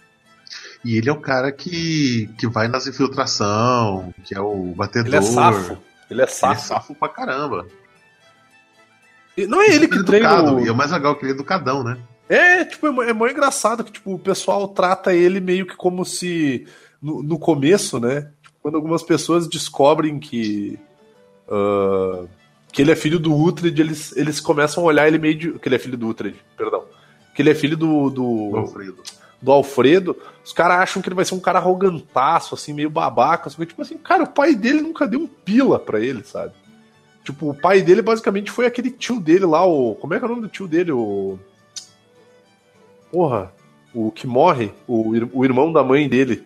E 0.85 0.97
ele 0.97 1.09
é 1.09 1.11
o 1.11 1.19
cara 1.19 1.51
que, 1.51 2.29
que 2.37 2.47
vai 2.47 2.67
nas 2.67 2.85
infiltração, 2.85 4.13
que 4.23 4.35
é 4.35 4.39
o 4.39 4.73
batedor. 4.75 5.07
Ele 5.07 5.15
é 5.17 5.21
safo. 5.21 5.71
Ele 5.71 5.73
é 5.73 5.77
Ele 6.11 6.21
é 6.21 6.27
safo. 6.27 6.67
safo 6.67 6.93
pra 6.95 7.09
caramba. 7.09 7.65
E 9.35 9.47
Não 9.47 9.61
é 9.61 9.67
ele 9.73 9.87
que 9.87 9.97
é 9.97 10.03
treina 10.03 10.53
o... 10.53 10.63
E 10.63 10.69
é 10.69 10.71
mais 10.73 10.91
legal 10.91 11.15
que 11.15 11.23
ele 11.25 11.31
é 11.31 11.35
educadão, 11.35 11.83
né? 11.83 11.97
É, 12.29 12.63
tipo, 12.65 12.87
é, 12.87 12.91
mó- 12.91 13.03
é 13.03 13.13
mó 13.13 13.27
engraçado 13.27 13.83
que 13.83 13.91
tipo, 13.91 14.13
o 14.13 14.19
pessoal 14.19 14.67
trata 14.67 15.13
ele 15.13 15.39
meio 15.39 15.65
que 15.65 15.75
como 15.75 16.05
se. 16.05 16.65
No, 17.01 17.21
no 17.21 17.37
começo, 17.37 17.99
né? 17.99 18.31
tipo, 18.41 18.55
quando 18.61 18.75
algumas 18.75 19.03
pessoas 19.03 19.47
descobrem 19.47 20.17
que. 20.19 20.79
ah, 21.49 22.25
que 22.71 22.81
ele 22.81 22.91
é 22.91 22.95
filho 22.95 23.19
do 23.19 23.33
Uhtred, 23.33 23.79
eles, 23.79 24.15
eles 24.17 24.39
começam 24.39 24.83
a 24.83 24.87
olhar 24.87 25.07
ele 25.07 25.19
meio 25.19 25.35
de. 25.37 25.51
Que 25.59 25.67
ele 25.67 25.75
é 25.75 25.79
filho 25.79 25.97
do 25.97 26.07
Uhtred, 26.07 26.35
perdão. 26.57 26.83
Que 27.35 27.41
ele 27.43 27.51
é 27.51 27.55
filho 27.55 27.77
do. 27.77 28.09
do, 28.09 28.23
O 28.51 28.57
Alfredo. 28.57 29.03
Do 29.45 29.51
Alfredo, 29.51 30.17
os 30.43 30.51
caras 30.51 30.79
acham 30.79 31.01
que 31.01 31.07
ele 31.07 31.15
vai 31.15 31.23
ser 31.23 31.35
um 31.35 31.39
cara 31.39 31.59
arrogantaço, 31.59 32.55
assim, 32.55 32.73
meio 32.73 32.89
babaca. 32.89 33.47
Assim, 33.47 33.63
tipo 33.63 33.81
assim, 33.81 33.97
cara, 33.97 34.23
o 34.23 34.27
pai 34.27 34.55
dele 34.55 34.81
nunca 34.81 35.07
deu 35.07 35.19
um 35.19 35.27
pila 35.27 35.77
pra 35.77 35.99
ele, 35.99 36.23
sabe? 36.23 36.51
Tipo, 37.23 37.51
o 37.51 37.53
pai 37.53 37.81
dele 37.81 38.01
basicamente 38.01 38.51
foi 38.51 38.65
aquele 38.65 38.89
tio 38.89 39.19
dele 39.19 39.45
lá, 39.45 39.63
o. 39.65 39.95
Como 39.95 40.13
é 40.13 40.19
que 40.19 40.25
é 40.25 40.27
o 40.27 40.29
nome 40.29 40.41
do 40.41 40.47
tio 40.47 40.67
dele? 40.67 40.91
O. 40.91 41.39
Porra, 43.11 43.51
o 43.93 44.11
que 44.11 44.27
morre, 44.27 44.71
o, 44.87 45.11
o 45.33 45.45
irmão 45.45 45.71
da 45.71 45.83
mãe 45.83 46.09
dele. 46.09 46.43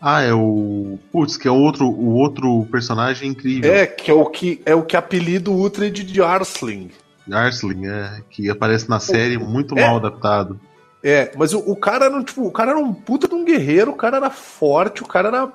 Ah, 0.00 0.22
é 0.22 0.32
o. 0.32 0.98
Putz, 1.12 1.36
que 1.36 1.46
é 1.46 1.50
o 1.50 1.56
outro, 1.56 1.86
o 1.86 2.14
outro 2.14 2.66
personagem 2.70 3.28
incrível. 3.30 3.72
É, 3.72 3.86
que 3.86 4.10
é 4.10 4.14
o 4.14 4.24
que 4.26 4.62
é 4.64 4.74
o 4.74 4.82
que 4.82 4.96
apelida 4.96 5.50
o 5.50 5.60
Uhtred 5.60 6.02
de 6.02 6.22
Arsling. 6.22 6.90
Arsling, 7.30 7.86
é. 7.86 8.22
Que 8.30 8.48
aparece 8.48 8.88
na 8.88 8.98
série 8.98 9.36
muito 9.38 9.78
É. 9.78 9.86
mal 9.86 9.96
adaptado. 9.96 10.58
É, 11.02 11.32
mas 11.36 11.54
o, 11.54 11.58
o 11.60 11.76
cara 11.76 12.06
era, 12.06 12.22
tipo, 12.22 12.46
o 12.46 12.52
cara 12.52 12.72
era 12.72 12.78
um 12.78 12.92
puta 12.92 13.26
de 13.26 13.34
um 13.34 13.44
guerreiro, 13.44 13.92
o 13.92 13.96
cara 13.96 14.18
era 14.18 14.30
forte, 14.30 15.02
o 15.02 15.06
cara 15.06 15.28
era 15.28 15.52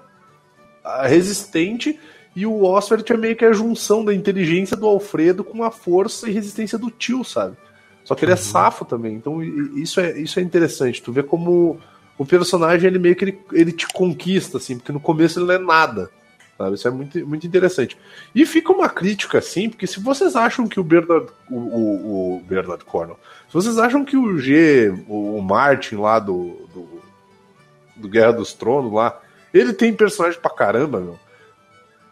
ah, 0.83 1.07
resistente, 1.07 1.99
e 2.35 2.45
o 2.45 2.63
Oswald 2.63 3.11
é 3.11 3.17
meio 3.17 3.35
que 3.35 3.45
a 3.45 3.53
junção 3.53 4.03
da 4.03 4.13
inteligência 4.13 4.75
do 4.75 4.87
Alfredo 4.87 5.43
com 5.43 5.63
a 5.63 5.71
força 5.71 6.27
e 6.29 6.33
resistência 6.33 6.77
do 6.77 6.89
tio, 6.89 7.23
sabe? 7.23 7.55
Só 8.03 8.13
que 8.13 8.25
ele 8.25 8.31
é 8.31 8.35
Uhum. 8.35 8.41
safo 8.41 8.85
também, 8.85 9.15
então 9.15 9.43
isso 9.43 9.99
é, 9.99 10.17
isso 10.19 10.39
é 10.39 10.43
interessante. 10.43 11.01
Tu 11.01 11.11
vê 11.11 11.23
como 11.23 11.79
o 12.17 12.25
personagem, 12.25 12.87
ele 12.87 12.99
meio 12.99 13.15
que 13.15 13.25
ele, 13.25 13.39
ele 13.51 13.71
te 13.71 13.87
conquista, 13.87 14.57
assim, 14.57 14.77
porque 14.77 14.91
no 14.91 14.99
começo 14.99 15.39
ele 15.39 15.47
não 15.47 15.55
é 15.55 15.59
nada. 15.59 16.09
Sabe? 16.57 16.75
Isso 16.75 16.87
é 16.87 16.91
muito, 16.91 17.27
muito 17.27 17.45
interessante. 17.45 17.97
E 18.33 18.45
fica 18.45 18.71
uma 18.71 18.87
crítica, 18.89 19.39
assim, 19.39 19.69
porque 19.69 19.85
se 19.85 19.99
vocês 19.99 20.35
acham 20.35 20.67
que 20.67 20.79
o 20.79 20.83
Bernard, 20.83 21.27
o, 21.49 21.55
o, 21.55 22.35
o 22.37 22.41
Bernard 22.47 22.85
Cornwell, 22.85 23.19
se 23.47 23.53
vocês 23.53 23.77
acham 23.77 24.05
que 24.05 24.15
o 24.15 24.37
G, 24.37 24.93
o, 25.07 25.37
o 25.37 25.41
Martin 25.41 25.95
lá 25.95 26.17
do, 26.17 26.55
do, 26.73 26.87
do 27.97 28.07
Guerra 28.07 28.31
dos 28.33 28.53
Tronos 28.53 28.93
lá, 28.93 29.19
ele 29.53 29.73
tem 29.73 29.93
personagem 29.93 30.39
pra 30.39 30.49
caramba, 30.51 30.99
meu. 30.99 31.19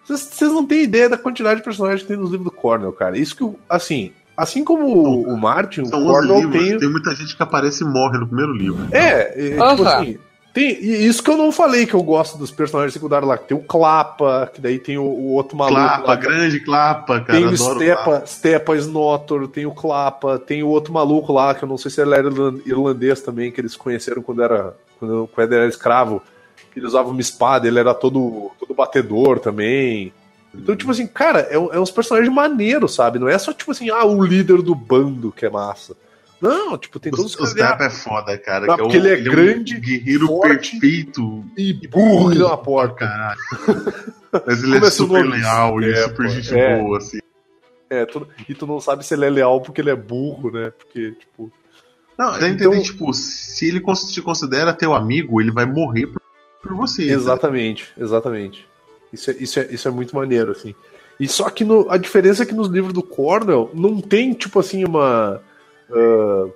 Vocês, 0.03 0.19
vocês 0.19 0.51
não 0.51 0.65
têm 0.65 0.83
ideia 0.83 1.07
da 1.07 1.17
quantidade 1.17 1.57
de 1.59 1.63
personagens 1.63 2.01
que 2.01 2.07
tem 2.09 2.17
nos 2.17 2.29
livros 2.31 2.51
do 2.51 2.51
Cornwell, 2.51 2.91
cara. 2.91 3.17
Isso 3.17 3.35
que, 3.37 3.43
eu- 3.43 3.57
assim, 3.69 4.11
assim 4.35 4.61
como 4.65 4.85
o, 4.85 5.33
o 5.33 5.37
Martin, 5.37 5.85
São 5.85 5.99
o 6.01 6.03
11 6.09 6.13
Cornwell 6.27 6.39
livros, 6.49 6.67
tem... 6.69 6.77
tem 6.79 6.89
muita 6.89 7.15
gente 7.15 7.37
que 7.37 7.41
aparece 7.43 7.83
e 7.85 7.87
morre 7.87 8.17
no 8.17 8.27
primeiro 8.27 8.51
livro. 8.51 8.85
É, 8.91 9.53
é, 9.53 9.57
tipo 9.75 9.83
assim. 9.99 10.17
Tem, 10.53 10.69
e 10.79 11.07
isso 11.07 11.23
que 11.23 11.31
eu 11.31 11.35
não 11.35 11.51
falei 11.51 11.87
que 11.87 11.95
eu 11.95 12.03
gosto 12.03 12.37
dos 12.37 12.51
personagens 12.51 12.93
secundários 12.93 13.27
lá. 13.27 13.37
Tem 13.37 13.57
o 13.57 13.63
Clapa, 13.63 14.47
que 14.53 14.61
daí 14.61 14.77
tem 14.77 14.99
o, 14.99 15.03
o 15.03 15.31
outro 15.33 15.57
maluco 15.57 15.81
Clapa, 15.81 16.07
lá. 16.07 16.15
grande 16.15 16.59
Clapa, 16.59 17.21
cara. 17.21 17.39
Tem 17.39 17.47
o 17.47 17.57
Stepa, 17.57 18.23
Stepa 18.27 18.75
Snotor, 18.77 19.47
tem 19.47 19.65
o 19.65 19.71
Clapa, 19.71 20.37
tem 20.37 20.61
o 20.61 20.67
outro 20.67 20.93
maluco 20.93 21.33
lá, 21.33 21.55
que 21.55 21.63
eu 21.63 21.67
não 21.69 21.77
sei 21.77 21.89
se 21.89 21.99
ele 21.99 22.13
era 22.13 22.27
irlan- 22.27 22.59
irlandês 22.67 23.21
também, 23.21 23.51
que 23.51 23.59
eles 23.59 23.75
conheceram 23.75 24.21
quando 24.21 24.43
era, 24.43 24.75
quando, 24.99 25.27
quando 25.33 25.53
era 25.53 25.67
escravo. 25.67 26.21
Que 26.71 26.79
ele 26.79 26.85
usava 26.87 27.09
uma 27.09 27.21
espada, 27.21 27.67
ele 27.67 27.79
era 27.79 27.93
todo, 27.95 28.51
todo 28.59 28.75
batedor 28.75 29.39
também. 29.39 30.13
Então, 30.53 30.75
tipo 30.75 30.91
assim, 30.91 31.07
cara, 31.07 31.47
é, 31.49 31.55
é 31.55 31.79
uns 31.79 31.89
personagens 31.89 32.31
maneiros, 32.31 32.93
sabe? 32.93 33.17
Não 33.17 33.27
é 33.27 33.37
só, 33.39 33.51
tipo 33.51 33.71
assim, 33.71 33.89
ah, 33.89 34.05
o 34.05 34.23
líder 34.23 34.61
do 34.61 34.75
bando 34.75 35.31
que 35.31 35.47
é 35.47 35.49
massa. 35.49 35.95
Não, 36.43 36.77
tipo, 36.77 36.99
tem 36.99 37.11
todos 37.11 37.35
os 37.39 37.49
Stepa 37.51 37.77
caras 37.77 37.93
é 37.93 37.97
foda, 37.97 38.37
cara. 38.37 38.65
Não, 38.67 38.75
que 38.75 38.81
é 38.81 38.83
um- 38.83 38.87
porque 38.87 38.97
ele 38.97 39.09
é 39.09 39.17
um 39.17 39.23
grande, 39.33 39.79
guerreiro 39.79 40.27
forte. 40.27 40.71
perfeito. 40.79 41.43
e 41.57 41.73
burro 41.87 42.29
que 42.31 42.37
deu 42.37 42.47
uma 42.47 42.57
porta. 42.57 42.95
Caralho. 43.07 43.39
Mas 44.45 44.63
ele 44.63 44.75
é 44.75 44.79
é 44.79 44.89
super 44.91 45.25
leal 45.25 45.81
e 45.81 45.95
Stepa, 45.95 46.09
super 46.09 46.29
gente 46.29 46.53
é. 46.59 46.77
boa, 46.81 46.97
assim. 46.97 47.19
É, 47.89 48.05
tu- 48.05 48.27
e 48.49 48.53
tu 48.53 48.67
não 48.67 48.79
sabe 48.79 49.05
se 49.05 49.13
ele 49.13 49.25
é 49.25 49.29
leal 49.29 49.61
porque 49.61 49.79
ele 49.79 49.89
é 49.91 49.95
burro, 49.95 50.51
né? 50.51 50.71
Porque, 50.77 51.11
tipo. 51.11 51.51
Não, 52.17 52.31
dá 52.31 52.45
a 52.45 52.49
Então- 52.49 52.71
entender, 52.73 52.81
tipo, 52.83 53.13
se 53.13 53.67
ele 53.67 53.81
te 54.11 54.21
considera 54.21 54.73
teu 54.73 54.93
amigo, 54.93 55.39
ele 55.39 55.51
vai 55.51 55.65
morrer 55.65 56.07
por, 56.07 56.21
por 56.61 56.73
você. 56.75 57.03
Exatamente, 57.09 57.91
exatamente. 57.97 58.67
Isso 59.11 59.31
é, 59.31 59.33
isso, 59.39 59.59
é, 59.59 59.67
isso 59.71 59.87
é 59.87 59.91
muito 59.91 60.15
maneiro, 60.15 60.51
assim. 60.51 60.75
E 61.19 61.27
só 61.27 61.49
que 61.49 61.63
no- 61.63 61.89
a 61.89 61.97
diferença 61.97 62.43
é 62.43 62.45
que 62.45 62.53
nos 62.53 62.67
livros 62.67 62.91
do 62.93 63.01
Cornell 63.03 63.69
não 63.73 64.01
tem, 64.01 64.33
tipo 64.33 64.59
assim, 64.59 64.83
uma. 64.83 65.41
Ah, 65.93 66.49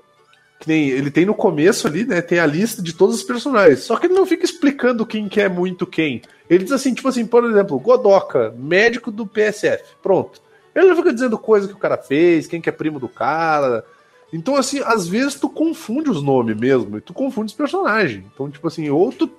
que 0.60 0.68
nem 0.68 0.90
ele 0.90 1.12
tem 1.12 1.26
no 1.26 1.36
começo 1.36 1.88
ali, 1.88 2.06
né? 2.06 2.22
Tem 2.22 2.40
a 2.40 2.46
lista 2.46 2.82
de 2.82 2.94
todos 2.94 3.16
os 3.16 3.24
personagens. 3.24 3.80
Só 3.82 3.96
que 3.96 4.08
ele 4.08 4.14
não 4.14 4.26
fica 4.26 4.46
explicando 4.46 5.06
quem 5.06 5.30
que 5.30 5.40
é 5.40 5.48
muito 5.48 5.86
quem. 5.86 6.22
Ele 6.50 6.64
diz 6.64 6.74
assim, 6.74 6.94
tipo 6.94 7.08
assim, 7.08 7.26
por 7.26 7.46
exemplo, 7.46 7.80
Godoka, 7.80 8.54
médico 8.58 9.12
do 9.12 9.28
PSF. 9.28 9.84
Pronto. 10.02 10.42
Ele 10.74 10.88
não 10.88 10.96
fica 10.96 11.14
dizendo 11.14 11.38
coisa 11.38 11.68
que 11.68 11.74
o 11.74 11.80
cara 11.80 11.98
fez, 11.98 12.48
quem 12.48 12.62
que 12.62 12.70
é 12.70 12.72
primo 12.72 13.00
do 13.00 13.10
cara. 13.10 13.84
Então, 14.32 14.56
assim, 14.56 14.82
às 14.84 15.08
vezes 15.08 15.36
tu 15.36 15.50
confunde 15.50 16.10
os 16.10 16.22
nomes 16.22 16.58
mesmo, 16.58 16.98
e 16.98 17.02
tu 17.02 17.14
confunde 17.14 17.52
os 17.52 17.58
personagens. 17.58 18.24
Então, 18.34 18.50
tipo 18.50 18.68
assim, 18.68 18.90
ou 18.90 19.12
tu 19.12 19.30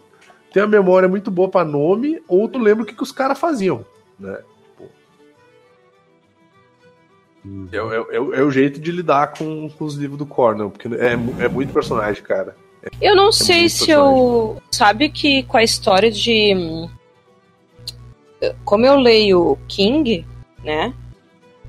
tem 0.53 0.63
a 0.63 0.67
memória 0.67 1.09
muito 1.09 1.31
boa 1.31 1.49
pra 1.49 1.65
nome, 1.65 2.21
ou 2.27 2.49
tu 2.49 2.59
lembra 2.59 2.83
o 2.83 2.87
que, 2.87 2.95
que 2.95 3.03
os 3.03 3.13
caras 3.13 3.39
faziam, 3.39 3.85
né? 4.19 4.39
É, 7.73 7.77
é- 7.77 8.17
é- 8.17 8.41
é 8.41 8.43
o 8.43 8.51
jeito 8.51 8.81
de 8.81 8.91
lidar 8.93 9.29
com, 9.35 9.69
com 9.71 9.85
os 9.85 9.95
livros 9.95 10.19
do 10.19 10.27
Cornell, 10.27 10.71
porque 10.71 10.89
é, 10.95 11.13
é 11.45 11.49
muito 11.49 11.73
personagem, 11.73 12.23
cara. 12.23 12.57
Eu 13.01 13.15
não 13.17 13.31
sei 13.33 13.61
muito 13.61 13.71
se 13.73 13.91
eu. 13.91 14.63
Sabe 14.71 15.09
que 15.09 15.43
com 15.43 15.57
a 15.57 15.63
história 15.63 16.11
de. 16.11 16.55
Como 18.65 18.87
eu 18.87 18.97
leio 18.99 19.59
King, 19.67 20.25
né? 20.63 20.93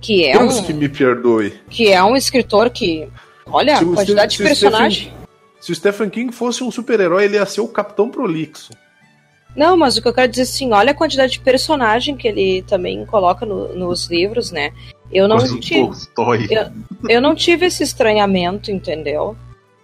Que 0.02 0.26
é 0.26 0.38
Deus 0.38 0.60
um, 0.60 0.64
que 0.64 0.74
me 0.74 0.88
perdoe. 0.88 1.54
que 1.70 1.90
é 1.92 2.02
um 2.04 2.16
escritor 2.16 2.70
que. 2.70 3.08
Olha, 3.48 3.78
Se 3.78 3.84
a 3.84 3.88
quantidade 3.88 4.32
de 4.32 4.36
Stephen- 4.36 4.56
se 4.56 4.66
o 4.66 4.70
personagem. 4.70 5.14
Se 5.60 5.72
o 5.72 5.76
Stephen 5.76 6.10
King 6.10 6.32
fosse 6.34 6.64
um 6.64 6.72
super-herói, 6.72 7.26
ele 7.26 7.36
ia 7.36 7.46
ser 7.46 7.60
o 7.62 7.68
Capitão 7.68 8.10
Prolixo. 8.10 8.72
Não, 9.56 9.76
mas 9.76 9.98
o 9.98 10.02
que 10.02 10.08
eu 10.08 10.14
quero 10.14 10.30
dizer 10.30 10.44
assim, 10.44 10.72
olha 10.72 10.92
a 10.92 10.96
quantidade 10.96 11.34
de 11.34 11.40
personagem 11.40 12.16
que 12.16 12.28
ele 12.28 12.62
também 12.62 13.04
coloca 13.06 13.46
no- 13.46 13.74
nos 13.76 14.06
livros, 14.10 14.52
né? 14.52 14.72
Eu 15.12 15.28
não 15.28 15.38
do 15.38 15.60
tive. 15.60 15.90
Eu- 16.50 16.72
eu 17.10 17.22
não 17.22 17.34
tive 17.36 17.66
esse 17.66 17.84
estranhamento, 17.84 18.72
entendeu? 18.72 19.36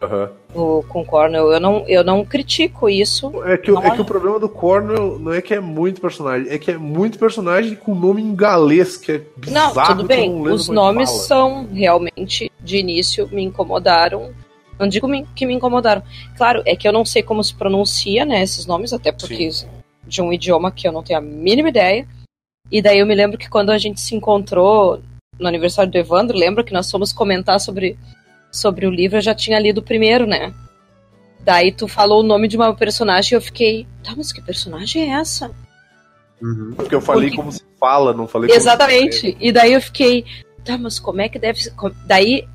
Aham. 0.02 0.30
O, 0.54 0.84
com 0.88 1.04
Cornell. 1.06 1.52
Eu 1.52 1.60
não, 1.60 1.84
eu 1.88 2.04
não 2.04 2.24
critico 2.24 2.88
isso. 2.90 3.32
É 3.46 3.58
que, 3.58 3.72
o- 3.72 3.76
Não 3.76 3.84
é 3.84 3.88
é? 3.88 3.92
que 3.92 4.02
o 4.02 4.06
problema 4.06 4.40
do 4.40 4.48
Cornell 4.50 5.18
não 5.20 5.34
é 5.34 5.42
que 5.42 5.54
é 5.54 5.60
muito 5.60 6.00
personagem, 6.02 6.48
é 6.52 6.58
que 6.60 6.72
é 6.72 6.78
muito 6.78 7.18
personagem 7.18 7.76
com 7.76 7.96
nome 7.96 8.22
em 8.22 8.36
galês, 8.36 8.98
que 8.98 9.14
é 9.14 9.18
Não, 9.48 9.70
bizarro. 9.70 9.88
tudo 9.88 10.04
tu 10.04 10.08
bem. 10.08 10.30
não 10.30 10.54
Os 10.54 10.70
é 10.70 10.74
nomes 10.74 11.10
fala. 11.10 11.22
são 11.24 11.68
realmente, 11.74 12.52
de 12.62 12.78
início, 12.78 13.28
me 13.32 13.42
incomodaram. 13.44 14.32
Não 14.78 14.88
digo 14.88 15.08
que 15.34 15.46
me 15.46 15.54
incomodaram. 15.54 16.04
Claro, 16.38 16.62
é 16.66 16.76
que 16.76 16.88
eu 16.88 16.92
não 16.92 17.06
sei 17.06 17.24
como 17.24 17.42
se 17.44 17.56
pronuncia, 17.56 18.26
né, 18.26 18.44
esses 18.44 18.66
nomes, 18.66 18.92
até 18.94 19.12
porque 19.12 19.50
de 20.06 20.22
um 20.22 20.32
idioma 20.32 20.72
que 20.72 20.88
eu 20.88 20.92
não 20.92 21.02
tenho 21.02 21.18
a 21.20 21.22
mínima 21.22 21.70
ideia. 21.70 22.06
E 22.72 22.82
daí 22.82 23.00
eu 23.00 23.06
me 23.06 23.16
lembro 23.16 23.38
que 23.38 23.50
quando 23.50 23.70
a 23.70 23.78
gente 23.78 24.02
se 24.02 24.14
encontrou 24.16 25.00
no 25.40 25.48
aniversário 25.48 25.92
do 25.92 25.98
Evandro, 25.98 26.38
lembra 26.38 26.64
que 26.64 26.74
nós 26.74 26.90
fomos 26.90 27.12
comentar 27.14 27.60
sobre, 27.60 27.98
sobre 28.52 28.86
o 28.86 28.90
livro, 28.92 29.18
eu 29.18 29.22
já 29.22 29.34
tinha 29.36 29.60
lido 29.60 29.80
o 29.80 29.84
primeiro, 29.84 30.26
né? 30.26 30.54
Daí 31.42 31.72
tu 31.72 31.88
falou 31.88 32.22
o 32.22 32.26
nome 32.26 32.48
de 32.48 32.58
uma 32.58 32.74
personagem 32.74 33.34
e 33.34 33.36
eu 33.38 33.42
fiquei, 33.42 33.86
tá, 34.04 34.14
mas 34.18 34.32
que 34.32 34.42
personagem 34.42 35.04
é 35.14 35.20
essa? 35.20 35.52
Uhum. 36.42 36.74
Porque 36.76 36.96
eu 36.96 37.02
falei 37.02 37.30
Porque- 37.30 37.38
como 37.38 37.52
se 37.52 37.62
fala, 37.80 38.14
não 38.14 38.28
falei 38.28 38.50
como 38.50 38.60
se 38.60 38.68
Exatamente. 38.68 39.38
E 39.40 39.52
daí 39.52 39.74
eu 39.74 39.82
fiquei, 39.82 40.26
tá, 40.64 40.78
mas 40.78 41.00
como 41.00 41.22
é 41.22 41.30
que 41.30 41.38
deve 41.38 41.62
ser? 41.62 41.74
Daí, 42.06 42.48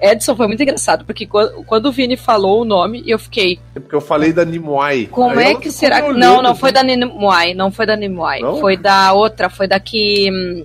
Edson 0.00 0.36
foi 0.36 0.46
muito 0.46 0.62
engraçado, 0.62 1.04
porque 1.04 1.26
quando, 1.26 1.86
o 1.86 1.92
Vini 1.92 2.16
falou 2.16 2.62
o 2.62 2.64
nome, 2.64 3.02
eu 3.06 3.18
fiquei, 3.18 3.58
É 3.74 3.80
porque 3.80 3.94
eu 3.94 4.00
falei 4.00 4.32
da 4.32 4.44
Nimoy. 4.44 5.06
como 5.06 5.38
Aí 5.38 5.52
é 5.52 5.54
que 5.54 5.70
será 5.70 6.02
que. 6.02 6.12
Não, 6.12 6.42
não 6.42 6.54
foi 6.54 6.72
da 6.72 6.82
Nimue, 6.82 7.54
não 7.54 7.70
foi 7.70 7.86
da 7.86 7.96
Nimue. 7.96 8.40
Não? 8.40 8.60
Foi 8.60 8.76
da 8.76 9.12
outra, 9.12 9.48
foi 9.48 9.66
da 9.68 9.78
que. 9.80 10.64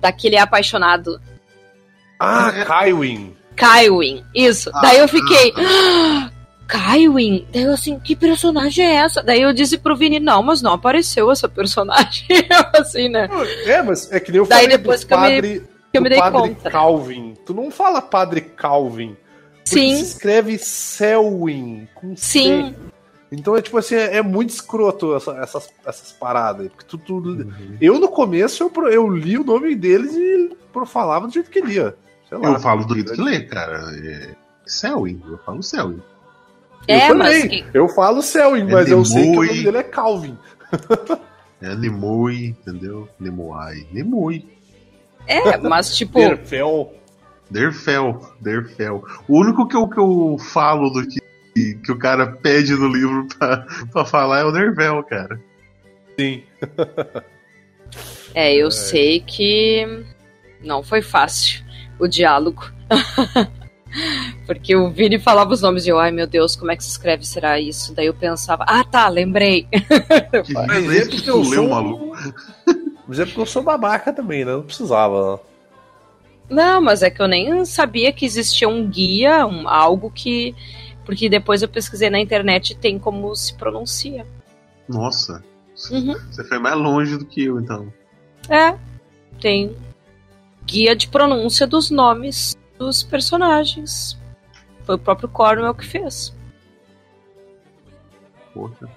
Daquele 0.00 0.36
apaixonado. 0.38 1.20
Ah, 2.18 2.52
Kywin. 2.66 3.34
Kywin, 3.56 4.24
isso. 4.34 4.70
Ah, 4.74 4.80
Daí 4.82 4.98
eu 4.98 5.08
fiquei. 5.08 5.52
"Ah, 5.56 6.30
Kywin? 6.68 7.46
Daí 7.52 7.62
eu 7.64 7.72
assim, 7.72 7.98
que 7.98 8.14
personagem 8.14 8.84
é 8.86 8.94
essa? 8.96 9.22
Daí 9.22 9.42
eu 9.42 9.52
disse 9.52 9.76
pro 9.76 9.96
Vini, 9.96 10.20
não, 10.20 10.42
mas 10.42 10.62
não 10.62 10.72
apareceu 10.74 11.30
essa 11.30 11.48
personagem. 11.48 12.26
Eu, 12.30 12.80
assim, 12.80 13.08
né? 13.08 13.28
É, 13.66 13.82
mas 13.82 14.10
é 14.12 14.20
que 14.20 14.30
nem 14.30 14.38
eu 14.40 14.46
Daí 14.46 14.62
falei 14.62 14.78
depois 14.78 15.00
do 15.00 15.06
que 15.08 15.14
eu 15.14 15.18
me- 15.20 15.26
padre, 15.28 15.62
Que 15.92 15.98
eu 15.98 16.02
me 16.02 16.08
dei 16.08 16.18
padre 16.18 16.40
conta. 16.40 16.70
Calvin. 16.70 17.34
Tu 17.44 17.52
não 17.54 17.70
fala 17.70 18.00
padre 18.00 18.40
Calvin. 18.40 19.16
Sim. 19.64 19.96
se 19.96 20.02
escreve 20.02 20.58
Selwyn 20.58 21.88
com 21.94 22.16
C. 22.16 22.72
Então 23.32 23.56
é 23.56 23.62
tipo 23.62 23.78
assim, 23.78 23.94
é, 23.94 24.16
é 24.16 24.22
muito 24.22 24.50
escroto 24.50 25.14
essa- 25.14 25.36
essas, 25.38 25.72
essas 25.86 26.12
paradas. 26.12 26.68
Porque 26.68 26.84
tu, 26.86 26.98
tu- 26.98 27.46
Eu 27.80 27.98
no 28.00 28.08
começo 28.08 28.62
eu, 28.64 28.88
eu 28.88 29.08
li 29.08 29.38
o 29.38 29.44
nome 29.44 29.74
deles 29.76 30.14
e 30.14 30.50
falava 30.86 31.26
do 31.28 31.32
jeito 31.32 31.50
que 31.50 31.60
lia. 31.60 31.94
Sei 32.28 32.38
lá. 32.38 32.50
Eu 32.54 32.60
falo 32.60 32.84
do 32.84 32.94
jeito 32.94 33.12
que 33.12 33.20
lê, 33.20 33.40
cara. 33.42 33.80
É 34.04 34.34
Selwyn, 34.66 35.20
eu 35.28 35.38
falo 35.38 35.62
Selwyn. 35.62 36.00
Eu 36.88 36.96
É, 36.96 37.14
mas 37.14 37.40
também. 37.42 37.48
que- 37.48 37.64
Eu 37.78 37.88
falo 37.88 38.22
Selwyn, 38.22 38.62
É 38.68 38.72
mas 38.72 38.88
eu 38.90 39.04
sei 39.04 39.22
que 39.22 39.38
o 39.38 39.44
nome 39.44 39.62
dele 39.64 39.78
é 39.78 39.82
Calvin. 39.82 40.36
É 41.62 41.74
Nemui, 41.76 42.46
entendeu? 42.46 43.06
Nemuai. 43.20 43.86
Nemui. 43.92 44.48
é, 45.26 45.58
mas 45.58 45.94
tipo, 45.94 46.14
Perfel. 46.14 46.94
Derfel, 47.50 48.18
Derfel. 48.40 49.04
O 49.28 49.38
único 49.40 49.68
que 49.68 49.76
eu, 49.76 49.86
que 49.86 49.98
eu 49.98 50.36
falo 50.38 50.88
do 50.88 51.06
que, 51.06 51.19
que 51.54 51.92
o 51.92 51.98
cara 51.98 52.26
pede 52.26 52.74
no 52.74 52.88
livro 52.88 53.26
pra, 53.38 53.66
pra 53.92 54.04
falar 54.04 54.40
é 54.40 54.44
o 54.44 54.52
Dervel, 54.52 55.02
cara. 55.04 55.40
Sim. 56.18 56.42
é, 58.34 58.54
eu 58.54 58.70
sei 58.70 59.20
que 59.20 60.04
não 60.62 60.82
foi 60.82 61.02
fácil 61.02 61.64
o 61.98 62.06
diálogo. 62.06 62.70
Porque 64.46 64.76
o 64.76 64.88
Vini 64.90 65.18
falava 65.18 65.52
os 65.52 65.62
nomes 65.62 65.84
e 65.84 65.88
eu, 65.88 65.98
ai 65.98 66.12
meu 66.12 66.26
Deus, 66.26 66.54
como 66.54 66.70
é 66.70 66.76
que 66.76 66.84
se 66.84 66.90
escreve 66.90 67.26
será 67.26 67.58
isso? 67.58 67.92
Daí 67.92 68.06
eu 68.06 68.14
pensava, 68.14 68.64
ah 68.68 68.84
tá, 68.84 69.08
lembrei. 69.08 69.66
Que 70.44 70.52
Mas 70.52 70.88
é 70.94 70.98
é 70.98 71.06
porque 71.06 71.30
eu 71.30 71.42
leu, 71.42 71.62
sou. 71.62 71.68
maluco? 71.68 72.16
Mas 73.08 73.18
é 73.18 73.24
porque 73.24 73.40
eu 73.40 73.46
sou 73.46 73.62
babaca 73.62 74.12
também, 74.12 74.44
né? 74.44 74.52
Não 74.52 74.62
precisava. 74.62 75.40
Não, 76.48 76.80
mas 76.80 77.02
é 77.02 77.10
que 77.10 77.20
eu 77.20 77.28
nem 77.28 77.64
sabia 77.64 78.12
que 78.12 78.24
existia 78.24 78.68
um 78.68 78.88
guia, 78.88 79.46
um, 79.46 79.68
algo 79.68 80.10
que. 80.10 80.54
Porque 81.04 81.28
depois 81.28 81.62
eu 81.62 81.68
pesquisei 81.68 82.10
na 82.10 82.20
internet 82.20 82.70
e 82.70 82.76
tem 82.76 82.98
como 82.98 83.34
se 83.34 83.54
pronuncia. 83.54 84.26
Nossa, 84.88 85.42
Uhum. 85.90 86.14
você 86.30 86.44
foi 86.44 86.58
mais 86.58 86.76
longe 86.76 87.16
do 87.16 87.24
que 87.24 87.44
eu, 87.44 87.58
então. 87.60 87.92
É, 88.48 88.76
tem 89.40 89.74
guia 90.64 90.94
de 90.94 91.08
pronúncia 91.08 91.66
dos 91.66 91.90
nomes 91.90 92.56
dos 92.78 93.02
personagens. 93.02 94.18
Foi 94.84 94.96
o 94.96 94.98
próprio 94.98 95.28
Cornwell 95.28 95.74
que 95.74 95.86
fez. 95.86 96.34
Poxa. 98.52 98.88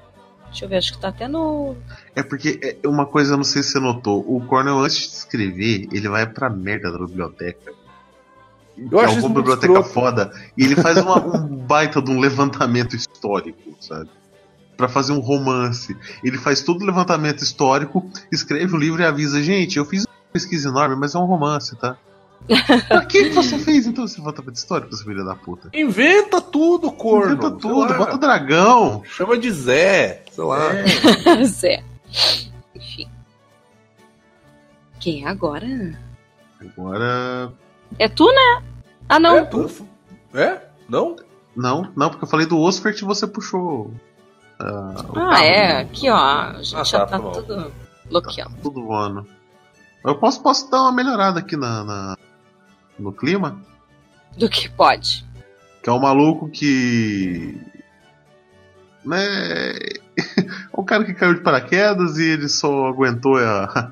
Deixa 0.47 0.65
eu 0.65 0.69
ver, 0.69 0.77
acho 0.77 0.93
que 0.93 0.99
tá 0.99 1.07
até 1.07 1.27
no. 1.27 1.75
É 2.15 2.21
porque 2.21 2.77
é 2.83 2.87
uma 2.87 3.05
coisa, 3.05 3.33
eu 3.33 3.37
não 3.37 3.43
sei 3.43 3.63
se 3.63 3.71
você 3.71 3.79
notou, 3.79 4.19
o 4.27 4.45
Cornell 4.45 4.79
antes 4.79 4.97
de 4.99 5.05
escrever, 5.15 5.87
ele 5.91 6.07
vai 6.07 6.27
pra 6.27 6.49
merda 6.49 6.91
da 6.91 6.99
biblioteca. 6.99 7.73
Eu 8.77 8.99
é 9.01 9.05
acho 9.05 9.19
uma 9.19 9.29
biblioteca 9.29 9.67
escroto. 9.73 9.89
foda. 9.89 10.31
E 10.57 10.63
ele 10.63 10.75
faz 10.75 10.97
uma- 10.97 11.19
um 11.19 11.47
baita 11.65 12.01
de 12.01 12.09
um 12.11 12.19
levantamento 12.19 12.95
histórico, 12.95 13.75
sabe? 13.79 14.09
Pra 14.75 14.87
fazer 14.89 15.11
um 15.13 15.19
romance. 15.19 15.95
Ele 16.23 16.37
faz 16.37 16.61
todo 16.63 16.81
o 16.81 16.85
levantamento 16.85 17.41
histórico, 17.43 18.09
escreve 18.31 18.73
o 18.73 18.77
livro 18.77 19.01
e 19.01 19.05
avisa, 19.05 19.41
gente, 19.43 19.77
eu 19.77 19.85
fiz 19.85 20.03
uma 20.03 20.13
pesquisa 20.31 20.69
enorme, 20.69 20.95
mas 20.95 21.13
é 21.13 21.19
um 21.19 21.25
romance, 21.25 21.75
tá? 21.75 21.95
pra 22.89 23.05
que, 23.05 23.29
que 23.29 23.29
você 23.29 23.57
fez 23.57 23.85
então 23.87 24.03
esse 24.03 24.17
levantamento 24.19 24.55
histórico, 24.55 24.93
seu 24.95 25.05
filho 25.05 25.23
da 25.23 25.35
puta? 25.35 25.69
Inventa 25.73 26.41
tudo, 26.41 26.91
corno. 26.91 27.33
Inventa 27.35 27.51
tudo, 27.51 27.91
lá. 27.91 27.97
bota 27.97 28.15
o 28.15 28.19
dragão. 28.19 29.01
Chama 29.05 29.37
de 29.37 29.49
Zé. 29.51 30.23
Sei 30.31 30.43
lá. 30.43 30.73
É. 30.73 31.45
Zé. 31.45 31.83
Enfim. 32.75 33.07
Quem 34.99 35.23
é 35.25 35.29
agora? 35.29 35.97
Agora. 36.59 37.53
É 37.99 38.07
tu, 38.07 38.25
né? 38.25 38.63
Ah, 39.07 39.19
não. 39.19 39.37
É, 39.37 39.45
tu- 39.45 39.87
é? 40.33 40.61
Não? 40.89 41.15
Não, 41.55 41.91
não, 41.95 42.09
porque 42.09 42.25
eu 42.25 42.29
falei 42.29 42.45
do 42.47 42.59
Osfert 42.59 42.99
e 43.01 43.05
você 43.05 43.27
puxou. 43.27 43.93
ah, 44.59 44.95
o 45.09 45.19
Ah, 45.19 45.29
carro 45.31 45.43
é. 45.43 45.83
do- 45.83 45.89
Aqui, 45.89 46.09
ó. 46.09 46.15
A 46.17 46.53
gente 46.63 46.75
Ah, 46.75 46.83
já 46.83 46.99
tá, 47.05 47.05
tá, 47.05 47.19
tá 47.19 47.29
tudo 47.41 47.71
bloqueando. 48.09 48.55
Tudo 48.61 48.83
voando. 48.83 49.27
Eu 50.05 50.17
posso, 50.17 50.41
posso 50.41 50.69
dar 50.69 50.81
uma 50.81 50.91
melhorada 50.91 51.39
aqui 51.39 51.55
na, 51.55 51.83
na- 51.83 52.17
no 52.99 53.13
clima? 53.13 53.61
Do 54.37 54.49
que 54.49 54.67
pode. 54.69 55.25
Que 55.83 55.89
é 55.89 55.93
um 55.93 55.99
maluco 55.99 56.49
que. 56.49 57.59
Né. 59.05 59.19
É 60.75 60.79
um 60.79 60.83
cara 60.85 61.03
que 61.03 61.13
caiu 61.13 61.33
de 61.35 61.41
paraquedas 61.41 62.17
e 62.17 62.23
ele 62.23 62.47
só 62.49 62.87
aguentou 62.87 63.37
a, 63.37 63.63
a 63.65 63.91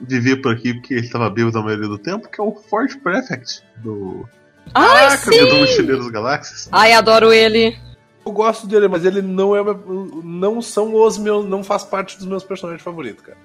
viver 0.00 0.36
por 0.36 0.52
aqui 0.52 0.74
porque 0.74 0.94
ele 0.94 1.08
tava 1.08 1.28
bêbado 1.30 1.58
a 1.58 1.62
maioria 1.62 1.88
do 1.88 1.98
tempo, 1.98 2.28
que 2.28 2.40
é 2.40 2.44
o 2.44 2.54
Fort 2.54 2.96
Prefect 3.02 3.62
do. 3.76 4.28
Ai, 4.74 5.16
do 5.16 5.32
sim! 5.32 5.60
Mochileiro 5.60 6.02
das 6.02 6.10
Galáxias. 6.10 6.68
Ai, 6.72 6.92
adoro 6.92 7.32
ele. 7.32 7.76
Eu 8.24 8.32
gosto 8.32 8.66
dele, 8.66 8.88
mas 8.88 9.04
ele 9.04 9.22
não 9.22 9.56
é. 9.56 9.62
meu- 9.62 10.20
Não 10.22 10.60
são 10.60 10.94
os 10.94 11.16
meus. 11.18 11.46
Não 11.46 11.64
faz 11.64 11.84
parte 11.84 12.16
dos 12.18 12.26
meus 12.26 12.44
personagens 12.44 12.82
favoritos, 12.82 13.24
cara. 13.24 13.38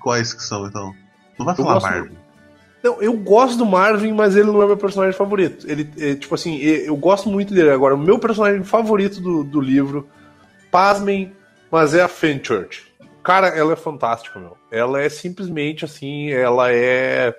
Quais 0.00 0.32
que 0.32 0.42
são 0.42 0.66
então? 0.66 0.94
Não 1.38 1.44
vai 1.46 1.54
Eu 1.54 1.64
falar 1.64 1.80
Marvel. 1.80 2.12
Não, 2.82 3.00
eu 3.02 3.14
gosto 3.14 3.56
do 3.56 3.64
Marvin, 3.66 4.12
mas 4.12 4.36
ele 4.36 4.50
não 4.50 4.62
é 4.62 4.66
meu 4.66 4.76
personagem 4.76 5.16
favorito. 5.16 5.66
Ele, 5.68 5.88
é, 5.98 6.14
tipo 6.14 6.34
assim, 6.34 6.58
eu 6.58 6.94
gosto 6.96 7.30
muito 7.30 7.54
dele. 7.54 7.70
Agora, 7.70 7.94
o 7.94 7.98
meu 7.98 8.18
personagem 8.18 8.62
favorito 8.62 9.20
do, 9.20 9.42
do 9.42 9.58
livro, 9.60 10.06
pasmem, 10.70 11.32
mas 11.70 11.94
é 11.94 12.02
a 12.02 12.08
Fenchurch. 12.08 12.92
Cara, 13.24 13.48
ela 13.48 13.72
é 13.72 13.76
fantástica, 13.76 14.38
meu. 14.38 14.56
Ela 14.70 15.00
é 15.00 15.08
simplesmente 15.08 15.84
assim, 15.84 16.30
ela 16.30 16.70
é. 16.70 17.34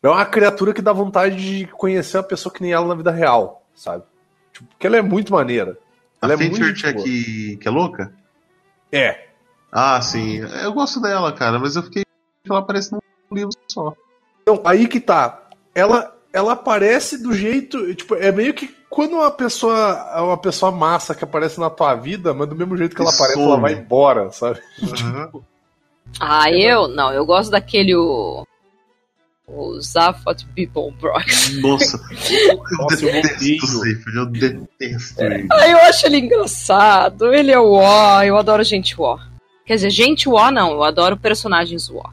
É 0.00 0.08
uma 0.08 0.24
criatura 0.24 0.72
que 0.72 0.80
dá 0.80 0.92
vontade 0.92 1.36
de 1.36 1.66
conhecer 1.66 2.16
uma 2.16 2.22
pessoa 2.22 2.52
que 2.52 2.62
nem 2.62 2.72
ela 2.72 2.86
na 2.86 2.94
vida 2.94 3.10
real, 3.10 3.66
sabe? 3.74 4.04
Tipo, 4.52 4.68
porque 4.68 4.86
ela 4.86 4.96
é 4.96 5.02
muito 5.02 5.32
maneira. 5.32 5.76
Ela 6.22 6.34
A 6.34 6.36
é 6.36 6.38
muito 6.38 6.56
Fenchurch 6.56 6.86
é 6.86 6.92
que, 6.92 7.56
que 7.56 7.66
é 7.66 7.70
louca? 7.70 8.14
É. 8.92 9.26
Ah, 9.72 10.00
sim. 10.00 10.38
Eu 10.62 10.72
gosto 10.72 11.00
dela, 11.00 11.32
cara, 11.32 11.58
mas 11.58 11.74
eu 11.74 11.82
fiquei 11.82 12.04
que 12.04 12.50
ela 12.50 12.60
aparece 12.60 12.92
num 12.92 13.00
livro 13.32 13.50
só. 13.66 13.92
Então, 14.42 14.62
aí 14.64 14.86
que 14.86 15.00
tá. 15.00 15.48
Ela, 15.74 16.16
ela 16.32 16.52
aparece 16.52 17.20
do 17.20 17.32
jeito. 17.32 17.94
Tipo, 17.96 18.14
é 18.14 18.30
meio 18.30 18.54
que 18.54 18.77
quando 18.88 19.14
uma 19.14 19.30
pessoa. 19.30 20.22
Uma 20.22 20.38
pessoa 20.38 20.72
massa 20.72 21.14
que 21.14 21.24
aparece 21.24 21.60
na 21.60 21.70
tua 21.70 21.94
vida, 21.94 22.32
mas 22.32 22.48
do 22.48 22.56
mesmo 22.56 22.76
jeito 22.76 22.94
que 22.96 23.02
ela 23.02 23.10
E 23.10 23.14
aparece, 23.14 23.40
ela 23.40 23.56
vai 23.56 23.72
embora, 23.74 24.30
sabe? 24.32 24.60
Ah, 26.18 26.50
eu? 26.50 26.88
Não, 26.88 27.12
eu 27.12 27.24
gosto 27.24 27.50
daquele. 27.50 27.94
O, 27.94 28.46
o 29.46 29.80
Zaphod 29.80 30.44
Beeblebrox. 30.54 31.60
Nossa, 31.60 32.00
eu 32.20 32.56
Nossa, 32.78 33.06
eu 33.06 33.12
detesto 33.12 33.66
Seyfried, 33.66 34.16
eu 34.16 34.26
detesto 34.26 35.22
ele. 35.22 35.48
Ah, 35.50 35.68
eu 35.68 35.78
acho 35.78 36.06
ele 36.06 36.18
engraçado. 36.18 37.32
Ele 37.32 37.52
é 37.52 37.58
o 37.58 37.72
ó. 37.72 38.22
Eu 38.22 38.36
adoro 38.36 38.62
gente 38.64 38.94
ó. 38.98 39.18
Quer 39.64 39.74
dizer, 39.74 39.90
gente 39.90 40.28
ó 40.28 40.50
não. 40.50 40.72
Eu 40.72 40.82
adoro 40.82 41.16
personagens 41.16 41.90
ó. 41.90 42.10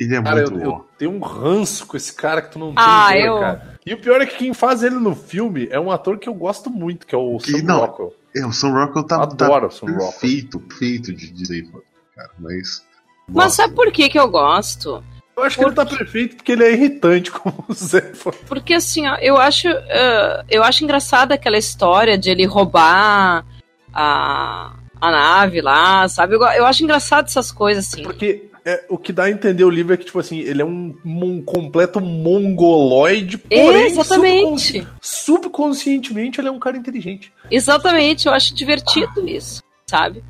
Ele 0.00 0.14
é 0.14 0.22
Cara, 0.22 0.40
eu, 0.40 0.50
muito 0.50 0.64
eu 0.64 0.70
bom. 0.72 0.84
tenho 0.96 1.10
um 1.12 1.18
ranço 1.20 1.86
com 1.86 1.96
esse 1.96 2.12
cara 2.14 2.40
que 2.40 2.52
tu 2.52 2.58
não 2.58 2.68
tem 2.68 2.76
Ah, 2.78 3.16
eu- 3.16 3.40
cara. 3.40 3.78
E 3.84 3.94
o 3.94 4.00
pior 4.00 4.20
é 4.20 4.26
que 4.26 4.36
quem 4.36 4.52
faz 4.54 4.82
ele 4.82 4.96
no 4.96 5.14
filme 5.16 5.66
é 5.70 5.80
um 5.80 5.90
ator 5.90 6.18
que 6.18 6.28
eu 6.28 6.34
gosto 6.34 6.70
muito, 6.70 7.06
que 7.06 7.14
é 7.14 7.18
o 7.18 7.38
Que 7.38 7.52
Sam 7.52 7.62
não. 7.64 7.80
Rockwell. 7.80 8.14
É, 8.36 8.46
o 8.46 8.52
Sam 8.52 8.70
Rockwell 8.72 9.04
tá, 9.06 9.16
tá 9.16 9.22
Adoro 9.24 9.66
o 9.66 9.70
Sam 9.70 9.86
Rockwell. 9.86 10.10
perfeito, 10.12 10.60
perfeito 10.60 11.12
de 11.14 11.46
Seyfried, 11.46 11.82
cara, 12.14 12.30
mas... 12.38 12.84
Mas 13.30 13.54
sabe 13.54 13.74
por 13.74 13.90
que, 13.90 14.08
que 14.08 14.18
eu 14.18 14.28
gosto? 14.28 15.02
Eu 15.36 15.42
acho 15.44 15.56
que 15.58 15.64
ele 15.64 15.74
tá 15.74 15.84
perfeito 15.86 16.36
porque 16.36 16.52
ele 16.52 16.64
é 16.64 16.72
irritante 16.72 17.30
como 17.32 17.64
o 17.68 17.72
Zé. 17.74 18.12
Porque 18.46 18.74
assim, 18.74 19.06
ó, 19.06 19.16
eu 19.16 19.36
acho, 19.36 19.68
eh, 19.68 20.44
eu 20.50 20.62
acho 20.64 20.82
engraçada 20.84 21.34
aquela 21.34 21.56
história 21.58 22.16
de 22.18 22.28
ele 22.30 22.44
roubar 22.44 23.44
a, 23.92 24.74
a 25.00 25.10
nave 25.10 25.60
lá, 25.60 26.08
sabe? 26.08 26.34
Eu, 26.34 26.42
eu 26.42 26.66
acho 26.66 26.82
engraçado 26.82 27.26
essas 27.26 27.52
coisas 27.52 27.86
assim. 27.86 28.02
Porque 28.02 28.47
é, 28.70 28.84
o 28.88 28.98
que 28.98 29.12
dá 29.12 29.24
a 29.24 29.30
entender 29.30 29.64
o 29.64 29.70
livro 29.70 29.94
é 29.94 29.96
que, 29.96 30.04
tipo 30.04 30.18
assim, 30.18 30.40
ele 30.40 30.60
é 30.60 30.64
um, 30.64 30.94
um 31.04 31.42
completo 31.42 32.00
mongoloide, 32.00 33.38
porém, 33.38 33.86
Exatamente. 33.86 34.40
subconsci- 34.42 34.86
subconscientemente 35.00 36.40
ele 36.40 36.48
é 36.48 36.50
um 36.50 36.58
cara 36.58 36.76
inteligente. 36.76 37.32
Exatamente, 37.50 38.26
eu 38.26 38.32
acho 38.32 38.54
divertido 38.54 39.26
isso, 39.28 39.62
sabe? 39.86 40.22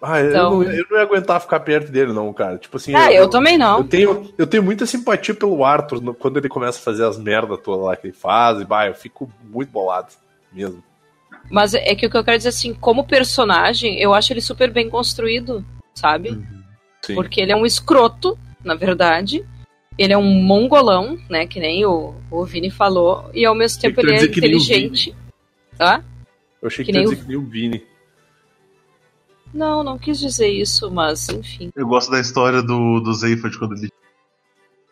Ah, 0.00 0.20
eu, 0.20 0.30
Então- 0.30 0.50
não, 0.50 0.62
eu 0.62 0.84
não 0.90 0.96
ia 0.96 1.02
aguentar 1.02 1.40
ficar 1.40 1.60
perto 1.60 1.90
dele, 1.90 2.12
não, 2.12 2.32
cara. 2.32 2.56
Tipo 2.56 2.76
assim, 2.76 2.94
Ah, 2.94 3.12
eu 3.12 3.28
também 3.28 3.58
não. 3.58 3.78
Eu 3.78 3.84
tenho, 3.84 4.32
eu 4.38 4.46
tenho 4.46 4.62
muita 4.62 4.86
simpatia 4.86 5.34
pelo 5.34 5.64
Arthur 5.64 6.00
no- 6.00 6.14
quando 6.14 6.36
ele 6.36 6.48
começa 6.48 6.78
a 6.78 6.82
fazer 6.82 7.04
as 7.04 7.18
merdas 7.18 7.58
todas 7.64 7.84
lá 7.84 7.96
que 7.96 8.06
ele 8.06 8.12
faz, 8.14 8.60
e 8.60 8.64
bah, 8.64 8.86
eu 8.86 8.94
fico 8.94 9.28
muito 9.44 9.70
bolado 9.70 10.08
mesmo. 10.52 10.82
Mas 11.50 11.74
é 11.74 11.94
que 11.94 12.06
o 12.06 12.10
que 12.10 12.16
eu 12.16 12.22
quero 12.24 12.36
dizer 12.36 12.50
assim, 12.50 12.74
como 12.74 13.06
personagem, 13.06 14.00
eu 14.00 14.14
acho 14.14 14.32
ele 14.32 14.40
super 14.40 14.70
bem 14.70 14.88
construído, 14.88 15.64
sabe? 15.94 16.30
Uhum. 16.30 16.57
Sim. 17.08 17.14
Porque 17.14 17.40
ele 17.40 17.52
é 17.52 17.56
um 17.56 17.64
escroto, 17.64 18.38
na 18.62 18.74
verdade. 18.74 19.42
Ele 19.96 20.12
é 20.12 20.18
um 20.18 20.30
mongolão, 20.42 21.18
né? 21.28 21.46
Que 21.46 21.58
nem 21.58 21.86
o, 21.86 22.14
o 22.30 22.44
Vini 22.44 22.70
falou. 22.70 23.30
E 23.32 23.46
ao 23.46 23.54
mesmo 23.54 23.80
tempo 23.80 24.00
ele 24.00 24.14
é 24.14 24.20
o 24.20 24.24
inteligente. 24.26 25.14
Hã? 25.80 26.04
Eu 26.60 26.68
achei 26.68 26.84
que, 26.84 26.92
que 26.92 26.98
nem 26.98 27.08
dizer 27.08 27.22
que 27.22 27.28
nem 27.28 27.36
o 27.36 27.46
Vini. 27.46 27.82
Não, 29.54 29.82
não 29.82 29.98
quis 29.98 30.20
dizer 30.20 30.48
isso, 30.48 30.90
mas 30.90 31.30
enfim. 31.30 31.70
Eu 31.74 31.86
gosto 31.86 32.10
da 32.10 32.20
história 32.20 32.62
do, 32.62 33.00
do 33.00 33.14
Seyfried 33.14 33.58
quando 33.58 33.74
ele 33.74 33.88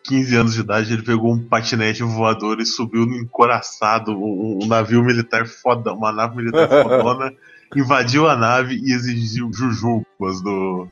15 0.07 0.35
anos 0.37 0.53
de 0.53 0.61
idade, 0.61 0.93
ele 0.93 1.03
pegou 1.03 1.33
um 1.33 1.47
patinete 1.47 2.01
voador 2.01 2.61
e 2.61 2.65
subiu 2.65 3.05
no 3.05 3.17
encoraçado, 3.17 4.13
um, 4.13 4.59
um 4.63 4.65
navio 4.65 5.03
militar 5.03 5.45
foda, 5.45 5.93
uma 5.93 6.13
nave 6.13 6.37
militar 6.37 6.67
fodona, 6.83 7.31
invadiu 7.75 8.27
a 8.27 8.35
nave 8.35 8.75
e 8.75 8.93
exigiu 8.93 9.51
jujubas 9.53 10.41
do, 10.41 10.87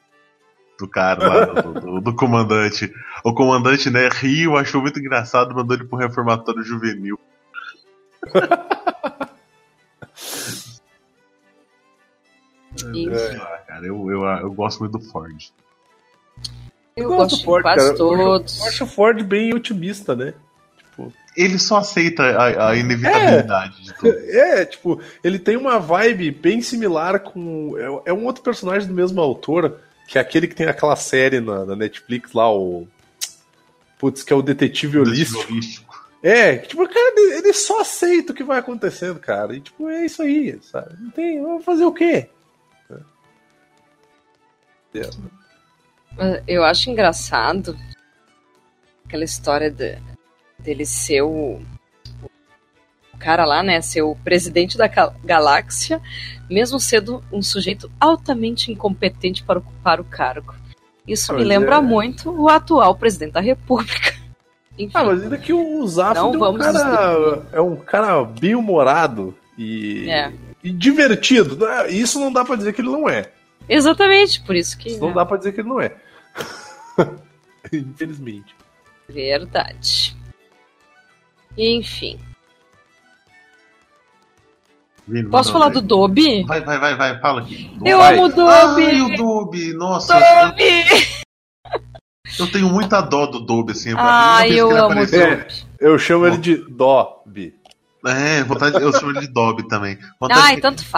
do 0.80 0.88
cara 0.88 1.28
lá, 1.28 1.46
do, 1.62 1.74
do, 1.74 2.02
do, 2.02 2.16
comandante. 2.16 2.92
O 3.24 3.34
comandante, 3.34 3.90
né, 3.90 4.10
riu, 4.12 4.58
achou 4.58 4.82
muito 4.82 5.00
engraçado, 5.00 5.56
mandou 5.56 5.76
ele 5.76 5.86
pro 5.86 5.98
reformatório 5.98 6.64
juvenil. 6.64 7.20
Isso. 12.94 13.42
Ah, 13.42 13.62
cara, 13.68 13.86
eu, 13.86 14.12
eu, 14.12 14.24
eu 14.24 14.52
gosto 14.54 14.80
muito 14.80 14.98
do 14.98 15.00
Ford. 15.00 15.52
Eu, 16.96 17.10
gosto, 17.10 17.38
de 17.38 17.44
Ford, 17.44 17.62
quase 17.62 17.86
cara. 17.86 17.98
todos. 17.98 18.60
Eu 18.60 18.68
acho 18.68 18.84
o 18.84 18.88
Ford 18.88 19.22
bem 19.24 19.54
otimista, 19.54 20.16
né? 20.16 20.34
Tipo, 20.78 21.12
Ele 21.36 21.60
só 21.60 21.78
aceita 21.78 22.24
a, 22.24 22.70
a 22.70 22.76
inevitabilidade 22.76 23.84
de 23.84 23.94
tudo. 23.94 24.16
é, 24.30 24.66
tipo, 24.66 25.02
ele 25.24 25.38
tem 25.38 25.58
uma 25.58 25.80
vibe 25.80 26.32
bem 26.32 26.62
similar 26.62 27.20
com. 27.20 27.76
É, 27.78 28.10
é 28.10 28.14
um 28.14 28.26
outro 28.26 28.44
personagem 28.44 28.88
do 28.88 28.94
mesmo 28.94 29.22
autor, 29.22 29.80
que 30.08 30.18
é 30.18 30.22
aquele 30.22 30.48
que 30.48 30.56
tem 30.56 30.68
aquela 30.68 30.96
série 30.96 31.40
na, 31.40 31.66
na 31.66 31.76
Netflix 31.76 32.34
lá, 32.34 32.52
o. 32.52 32.88
Putz, 33.98 34.24
que 34.24 34.34
é 34.34 34.36
o 34.36 34.42
Detetive 34.42 35.00
Holístico. 35.00 35.52
Holístico. 35.52 36.06
É, 36.22 36.58
que, 36.58 36.70
tipo, 36.70 36.88
cara, 36.88 37.14
ele, 37.16 37.38
ele 37.38 37.54
só 37.54 37.82
aceita 37.82 38.32
o 38.32 38.36
que 38.36 38.44
vai 38.44 38.60
acontecendo, 38.60 39.20
cara. 39.20 39.56
E, 39.56 39.62
tipo, 39.62 39.88
é 39.90 40.06
isso 40.06 40.22
aí, 40.22 40.60
sabe? 40.62 40.96
Não 41.00 41.12
tem. 41.12 41.42
Vamos 41.42 41.64
fazer 41.64 41.86
o 41.86 41.94
quê? 41.94 42.30
É. 44.96 45.10
Eu 46.48 46.64
acho 46.64 46.90
engraçado 46.90 47.78
aquela 49.06 49.24
história 49.24 49.70
de, 49.70 49.98
dele 50.58 50.86
ser 50.86 51.22
o, 51.22 51.58
o 51.58 51.75
cara 53.26 53.44
lá, 53.44 53.64
né? 53.64 53.82
Ser 53.82 54.04
o 54.04 54.16
presidente 54.16 54.78
da 54.78 54.88
gal- 54.88 55.16
galáxia, 55.24 56.00
mesmo 56.48 56.80
sendo 56.80 57.24
um 57.32 57.42
sujeito 57.42 57.92
altamente 58.00 58.72
incompetente 58.72 59.44
para 59.44 59.58
ocupar 59.58 60.00
o 60.00 60.04
cargo. 60.04 60.54
Isso 61.08 61.32
me 61.34 61.40
Pois 61.40 61.48
lembra 61.48 61.78
é. 61.78 61.82
muito 61.82 62.30
o 62.30 62.48
atual 62.48 62.94
presidente 62.96 63.34
da 63.34 63.40
República. 63.42 64.14
Enfim, 64.78 64.92
Ah, 64.94 65.04
mas 65.06 65.24
ainda 65.24 65.38
que 65.38 65.54
o 65.54 65.88
Zafra 65.88 66.22
Não 66.22 66.46
é 66.46 66.50
um 66.50 66.58
cara. 66.58 67.42
É 67.54 67.62
um 67.62 67.76
cara 67.78 68.24
bem-humorado 68.26 69.36
e, 69.58 70.08
É. 70.10 70.32
e 70.64 70.70
divertido. 70.72 71.56
né? 71.58 71.90
Isso 71.90 72.20
não 72.20 72.32
dá 72.32 72.44
pra 72.46 72.56
dizer 72.56 72.74
que 72.74 72.82
ele 72.82 72.90
não 72.92 73.10
é. 73.10 73.32
exatamente, 73.68 74.42
por 74.42 74.56
isso 74.56 74.78
que. 74.78 74.90
Isso 74.90 75.00
não 75.02 75.08
né, 75.10 75.14
dá 75.16 75.26
pra 75.26 75.38
dizer 75.38 75.52
que 75.54 75.62
ele 75.62 75.70
não 75.70 75.80
é. 75.82 75.96
Infelizmente. 77.74 78.54
Verdade. 79.10 80.16
Enfim. 81.58 82.20
Vini, 85.08 85.30
Posso 85.30 85.52
falar 85.52 85.70
do. 85.70 85.82
Dobby? 85.82 86.44
Vai, 86.46 86.62
vai, 86.62 86.80
vai, 86.80 86.96
vai, 86.96 87.20
fala 87.20 87.42
aqui. 87.42 87.70
Eu 87.86 87.98
Vai. 88.00 88.18
amo 88.18 88.24
o 88.24 88.48
Ai, 88.50 88.66
Dobby! 88.66 89.02
o 89.02 89.16
Dobby, 89.18 89.74
nossa, 89.74 90.14
Dobby! 90.20 90.84
eu 92.40 92.52
tenho 92.52 92.70
muita 92.70 93.02
dó 93.02 93.28
do 93.28 93.40
Dobby, 93.40 93.72
assim. 93.74 93.94
Ai, 93.96 94.50
mim, 94.50 94.56
eu 94.56 94.72
amo 94.72 94.80
o 94.80 94.86
apareceu- 94.86 95.38
Dobby. 95.38 95.46
Eu 95.80 96.00
chamo 96.00 96.26
ele 96.28 96.38
de 96.38 96.56
Dobby. 96.70 97.54
É, 98.08 98.44
vontade, 98.44 98.76
eu 98.82 98.92
chamo 98.94 99.12
ele 99.12 99.22
de 99.22 99.28
Dobby 99.28 99.68
também. 99.68 99.98
Vontade 100.20 100.40
Ai, 100.44 100.56
de 100.56 100.62
tanto 100.62 100.84
pegar 100.86 100.90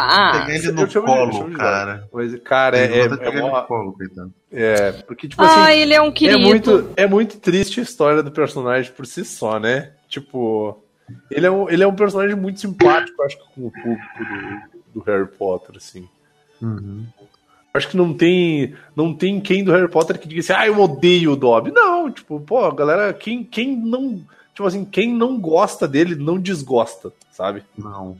faz. 0.45 0.49
ele 0.66 0.72
no 0.74 0.82
eu 0.82 1.03
colo, 1.03 1.47
ele 1.47 1.55
cara. 1.55 2.08
Mas, 2.14 2.39
cara, 2.43 2.78
é, 2.78 2.84
é, 2.84 2.99
é, 3.05 3.08
no 3.08 3.64
colo, 3.66 3.95
é, 4.51 4.91
porque, 4.91 5.28
tipo 5.30 5.41
assim, 5.41 5.60
Ai, 5.60 5.80
ele 5.82 5.93
é 5.93 6.01
um 6.01 6.08
é 6.08 6.12
querido. 6.12 6.39
muito, 6.41 6.89
é 6.97 7.08
muito 7.08 7.38
triste 7.39 7.80
a 7.80 7.84
história 7.84 8.22
do 8.22 8.32
personagem 8.32 8.91
por 8.91 9.05
si 9.05 9.24
só, 9.24 9.58
né? 9.58 9.91
Tipo, 10.10 10.84
ele 11.32 11.45
é 11.45 11.51
um, 11.51 11.70
ele 11.70 11.84
é 11.84 11.88
um 11.88 11.95
personagem 11.95 12.36
muito 12.36 12.60
simpático, 12.60 13.22
acho 13.24 13.38
que, 13.38 13.43
com 13.53 13.68
o 13.68 13.72
público 13.72 14.20
do, 14.93 14.99
do 14.99 15.05
Harry 15.05 15.28
Potter, 15.28 15.76
assim. 15.78 16.08
Uhum. 16.62 17.05
Acho 17.74 17.89
que 17.89 17.97
não 17.97 18.14
tem, 18.14 18.76
não 18.95 19.14
tem 19.14 19.39
quem 19.39 19.64
do 19.64 19.72
Harry 19.72 19.88
Potter 19.88 20.18
que 20.18 20.28
diga 20.28 20.41
assim, 20.41 20.53
ah, 20.53 20.66
eu 20.68 20.80
odeio 20.80 21.34
o 21.34 21.36
Dobby. 21.36 21.72
Não, 21.72 22.12
tipo, 22.12 22.39
pô, 22.39 22.72
galera, 22.72 23.14
quem, 23.14 23.43
quem 23.43 23.76
não, 23.76 24.24
tipo 24.53 24.66
assim, 24.66 24.84
quem 24.84 25.14
não 25.14 25.39
gosta 25.39 25.88
dele 25.88 26.16
não 26.16 26.39
desgosta, 26.39 27.12
sabe? 27.32 27.64
Não. 27.78 28.18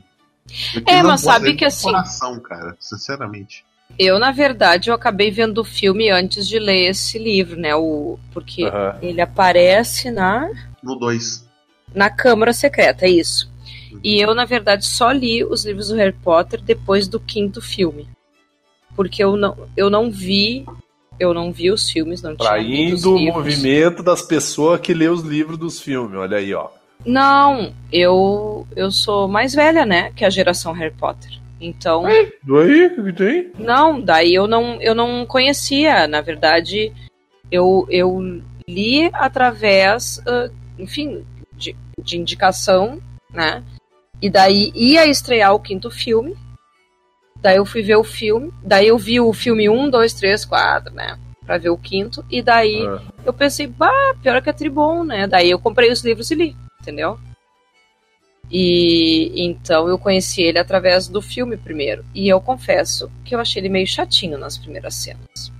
É, 0.86 1.02
não 1.02 1.10
mas 1.10 1.22
sabe 1.22 1.54
que 1.54 1.64
assim- 1.64 1.86
Coração, 1.86 2.38
cara, 2.40 2.76
sinceramente. 2.78 3.64
Eu, 3.98 4.18
na 4.18 4.30
verdade, 4.30 4.90
eu 4.90 4.94
acabei 4.94 5.30
vendo 5.30 5.58
o 5.58 5.64
filme 5.64 6.10
antes 6.10 6.46
de 6.46 6.58
ler 6.58 6.90
esse 6.90 7.18
livro, 7.18 7.58
né? 7.58 7.74
O, 7.74 8.18
porque 8.32 8.62
ele 9.02 9.20
aparece 9.20 10.10
na, 10.10 10.48
No 10.82 10.94
2. 10.94 11.47
Na 11.94 12.10
Câmara 12.10 12.52
Secreta, 12.52 13.06
é 13.06 13.10
isso. 13.10 13.50
E 14.02 14.20
eu, 14.20 14.34
na 14.34 14.44
verdade, 14.44 14.86
só 14.86 15.10
li 15.10 15.44
os 15.44 15.64
livros 15.64 15.88
do 15.88 15.96
Harry 15.96 16.12
Potter 16.12 16.60
depois 16.62 17.08
do 17.08 17.18
quinto 17.18 17.60
filme. 17.60 18.08
Porque 18.94 19.22
eu 19.22 19.36
não, 19.36 19.56
eu 19.76 19.90
não 19.90 20.10
vi. 20.10 20.66
Eu 21.18 21.34
não 21.34 21.50
vi 21.50 21.70
os 21.72 21.90
filmes, 21.90 22.22
não 22.22 22.36
Traindo 22.36 23.16
o 23.16 23.18
movimento 23.18 24.04
das 24.04 24.22
pessoas 24.22 24.80
que 24.80 24.94
lê 24.94 25.08
os 25.08 25.22
livros 25.22 25.58
dos 25.58 25.80
filmes, 25.80 26.16
olha 26.16 26.36
aí, 26.36 26.54
ó. 26.54 26.68
Não, 27.04 27.72
eu 27.92 28.64
eu 28.76 28.90
sou 28.92 29.26
mais 29.26 29.52
velha, 29.52 29.84
né, 29.84 30.12
que 30.14 30.24
a 30.24 30.30
geração 30.30 30.72
Harry 30.72 30.94
Potter. 30.94 31.32
Então, 31.60 32.06
Aí, 32.06 32.32
o 32.46 33.02
que 33.02 33.12
tem? 33.12 33.50
não, 33.58 34.00
daí 34.00 34.32
eu 34.32 34.46
não 34.46 34.80
eu 34.80 34.94
não 34.94 35.26
conhecia, 35.26 36.06
na 36.06 36.20
verdade, 36.20 36.92
eu 37.50 37.84
eu 37.90 38.40
li 38.68 39.10
através, 39.12 40.22
ah, 40.24 40.48
enfim, 40.78 41.24
de, 42.02 42.16
indicação, 42.18 43.00
né? 43.30 43.62
E 44.20 44.28
daí 44.28 44.72
ia 44.74 45.06
estrear 45.06 45.54
o 45.54 45.60
quinto 45.60 45.90
filme. 45.90 46.36
Daí 47.40 47.56
eu 47.56 47.64
fui 47.64 47.82
ver 47.82 47.96
o 47.96 48.02
filme, 48.04 48.52
daí 48.64 48.88
eu 48.88 48.98
vi 48.98 49.20
o 49.20 49.32
filme 49.32 49.68
1, 49.68 49.90
2, 49.90 50.12
3, 50.14 50.44
4, 50.44 50.92
né? 50.92 51.16
Pra 51.46 51.56
ver 51.56 51.70
o 51.70 51.78
quinto, 51.78 52.24
e 52.28 52.42
daí 52.42 52.84
Ah. 52.84 53.00
eu 53.24 53.32
pensei, 53.32 53.66
bah, 53.66 54.14
pior 54.20 54.42
que 54.42 54.50
é 54.50 54.52
tribom, 54.52 55.04
né? 55.04 55.26
Daí 55.26 55.50
eu 55.50 55.58
comprei 55.58 55.90
os 55.92 56.02
livros 56.02 56.30
e 56.32 56.34
li, 56.34 56.56
entendeu? 56.80 57.18
E 58.50 59.32
então 59.36 59.88
eu 59.88 59.98
conheci 59.98 60.42
ele 60.42 60.58
através 60.58 61.06
do 61.06 61.20
filme 61.20 61.56
primeiro. 61.56 62.04
E 62.14 62.28
eu 62.28 62.40
confesso 62.40 63.10
que 63.24 63.34
eu 63.34 63.40
achei 63.40 63.60
ele 63.60 63.68
meio 63.68 63.86
chatinho 63.86 64.38
nas 64.38 64.56
primeiras 64.56 64.94
cenas. 64.94 65.52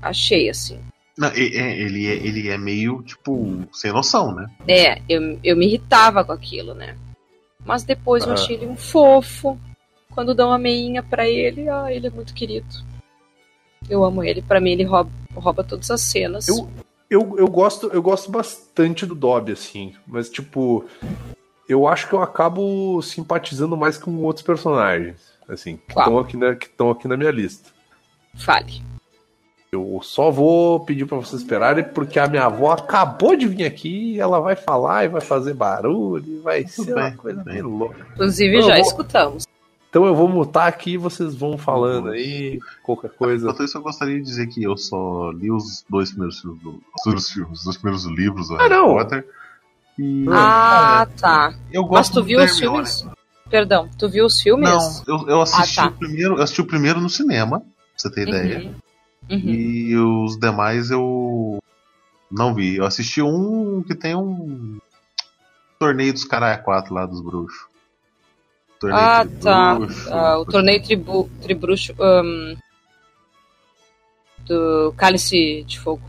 Achei, 0.00 0.48
assim. 0.48 0.80
Não, 1.20 1.28
é, 1.28 1.38
ele, 1.38 2.06
é, 2.06 2.14
ele 2.14 2.48
é 2.48 2.56
meio, 2.56 3.02
tipo, 3.02 3.62
sem 3.74 3.92
noção, 3.92 4.34
né? 4.34 4.50
É, 4.66 5.02
eu, 5.06 5.38
eu 5.44 5.54
me 5.54 5.66
irritava 5.66 6.24
com 6.24 6.32
aquilo, 6.32 6.72
né? 6.72 6.96
Mas 7.62 7.82
depois 7.84 8.24
eu 8.24 8.30
Ah. 8.30 8.32
achei 8.34 8.56
ele 8.56 8.66
um 8.66 8.74
fofo. 8.76 9.60
Quando 10.14 10.34
dão 10.34 10.48
uma 10.48 10.58
meinha 10.58 11.02
pra 11.02 11.28
ele, 11.28 11.68
ah, 11.68 11.92
ele 11.92 12.06
é 12.06 12.10
muito 12.10 12.32
querido. 12.32 12.66
Eu 13.88 14.02
amo 14.02 14.24
ele. 14.24 14.40
Pra 14.40 14.60
mim, 14.60 14.70
ele 14.70 14.84
rouba, 14.84 15.10
rouba 15.34 15.62
todas 15.62 15.90
as 15.90 16.00
cenas. 16.00 16.48
Eu, 16.48 16.70
eu, 17.10 17.36
eu, 17.38 17.46
gosto, 17.48 17.88
eu 17.92 18.00
gosto 18.02 18.30
bastante 18.30 19.04
do 19.04 19.14
Dobby, 19.14 19.52
assim, 19.52 19.94
mas 20.06 20.30
tipo, 20.30 20.86
eu 21.68 21.86
acho 21.86 22.08
que 22.08 22.14
eu 22.14 22.22
acabo 22.22 23.02
simpatizando 23.02 23.76
mais 23.76 23.98
com 23.98 24.16
outros 24.22 24.44
personagens, 24.44 25.20
assim, 25.46 25.76
que 25.76 25.90
estão 25.98 26.18
aqui, 26.18 26.36
na- 26.38 26.54
que 26.56 26.66
estão 26.66 26.90
aqui 26.90 27.06
na 27.06 27.16
minha 27.16 27.30
lista. 27.30 27.68
Fale. 28.36 28.82
Eu 29.72 30.00
só 30.02 30.32
vou 30.32 30.80
pedir 30.80 31.06
pra 31.06 31.16
vocês 31.18 31.42
esperarem, 31.42 31.84
porque 31.84 32.18
a 32.18 32.26
minha 32.26 32.44
avó 32.46 32.72
acabou 32.72 33.36
de 33.36 33.46
vir 33.46 33.64
aqui 33.64 34.14
e 34.14 34.20
ela 34.20 34.40
vai 34.40 34.56
falar 34.56 35.04
e 35.04 35.08
vai 35.08 35.20
fazer 35.20 35.54
barulho, 35.54 36.24
e 36.26 36.38
vai 36.40 36.66
ser 36.66 36.92
uma 36.92 37.02
bem, 37.10 37.16
coisa 37.16 37.38
tudo 37.38 37.44
bem 37.52 37.62
bem. 37.62 37.62
louca. 37.62 38.04
Inclusive, 38.14 38.56
Eu 38.56 38.62
já 38.62 38.74
vou- 38.74 38.82
escutamos. 38.82 39.46
Então 39.88 40.04
eu 40.06 40.14
vou 40.14 40.26
mutar 40.28 40.66
aqui 40.66 40.94
e 40.94 40.96
vocês 40.96 41.36
vão 41.36 41.56
falando 41.56 42.08
aí, 42.10 42.58
qualquer 42.82 43.10
coisa. 43.10 43.44
Enquanto 43.48 43.62
isso, 43.64 43.78
eu 43.78 43.82
gostaria 43.82 44.16
de 44.16 44.22
dizer 44.24 44.48
que 44.48 44.60
eu 44.60 44.76
só 44.76 45.30
li 45.30 45.52
os 45.52 45.84
dois 45.88 46.10
primeiros 46.10 46.40
filmes, 46.40 46.60
do, 46.62 46.70
os 46.70 47.04
dois 47.12 47.30
filmes, 47.30 47.58
os 47.60 47.64
dois 47.64 47.76
primeiros 47.76 48.04
livros 48.06 48.48
do 48.48 48.54
Ah, 48.56 48.58
Harry 48.58 48.70
não. 48.70 48.86
Potter. 48.88 49.24
E, 49.98 50.26
Ah, 50.28 51.06
tá. 51.20 51.54
eu 51.72 51.82
Mas 51.82 51.90
gosto 51.90 52.12
tu 52.14 52.20
do 52.22 52.24
viu 52.26 52.40
os 52.42 52.58
filmes? 52.58 53.06
Perdão, 53.48 53.88
tu 53.96 54.08
viu 54.08 54.24
os 54.26 54.40
filmes? 54.40 54.68
Não, 54.68 55.02
eu, 55.20 55.28
eu 55.28 55.40
assisti 55.42 55.78
Ah, 55.78 55.84
tá. 55.84 55.88
o 55.90 55.92
primeiro, 55.98 56.36
eu 56.38 56.42
assisti 56.42 56.60
o 56.60 56.66
primeiro 56.66 57.00
no 57.00 57.08
cinema, 57.08 57.60
pra 57.60 57.66
você 57.96 58.10
ter 58.10 58.26
ideia. 58.28 58.74
Uhum. 59.30 59.38
E 59.38 59.96
os 59.96 60.36
demais 60.38 60.90
eu 60.90 61.58
não 62.30 62.54
vi. 62.54 62.76
Eu 62.76 62.84
assisti 62.84 63.22
um 63.22 63.82
que 63.82 63.94
tem 63.94 64.14
um 64.16 64.78
torneio 65.78 66.12
dos 66.12 66.24
Caralho 66.24 66.62
4 66.64 66.92
lá 66.92 67.06
dos 67.06 67.20
bruxos. 67.20 67.66
Torneio 68.80 69.00
Ah, 69.02 69.26
tá. 69.42 69.74
bruxo. 69.76 70.12
Ah, 70.12 70.38
o 70.38 70.44
torneio 70.44 70.82
tribu, 70.82 71.30
tribruxo 71.42 71.94
ahn, 72.00 72.56
do 74.46 74.92
Cálice 74.96 75.62
de 75.64 75.78
Fogo. 75.78 76.02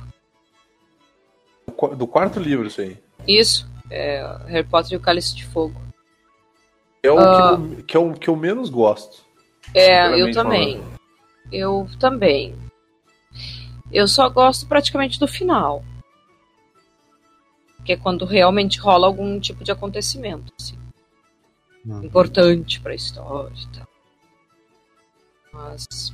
Do 1.67 1.73
qu- 1.73 1.95
Do 1.95 2.07
quarto 2.07 2.39
livro, 2.39 2.67
isso 2.67 2.81
aí. 2.81 2.97
Isso, 3.27 3.69
é 3.89 4.23
Harry 4.47 4.67
Potter 4.67 4.93
e 4.93 4.95
o 4.95 4.99
Cálice 5.01 5.35
de 5.35 5.45
Fogo. 5.45 5.79
É 7.03 7.11
o 7.11 7.19
Ah. 7.19 7.57
que, 7.57 7.77
eu, 7.77 7.83
que, 7.83 7.97
é 7.97 7.99
o 7.99 8.13
que 8.13 8.27
eu 8.29 8.35
menos 8.35 8.69
gosto. 8.69 9.23
É, 9.75 10.19
eu 10.19 10.31
também. 10.31 10.81
Eu 11.51 11.87
também. 11.99 12.55
Eu 13.91 14.07
só 14.07 14.29
gosto 14.29 14.65
praticamente 14.67 15.19
do 15.19 15.27
final. 15.27 15.83
Que 17.83 17.93
é 17.93 17.97
quando 17.97 18.25
realmente 18.25 18.79
rola 18.79 19.07
algum 19.07 19.39
tipo 19.39 19.63
de 19.63 19.71
acontecimento, 19.71 20.53
assim, 20.59 20.77
Uhum. 21.85 22.03
importante 22.03 22.79
pra 22.79 22.93
história 22.93 23.53
e 23.55 23.67
tal. 23.77 23.87
Mas. 25.51 26.13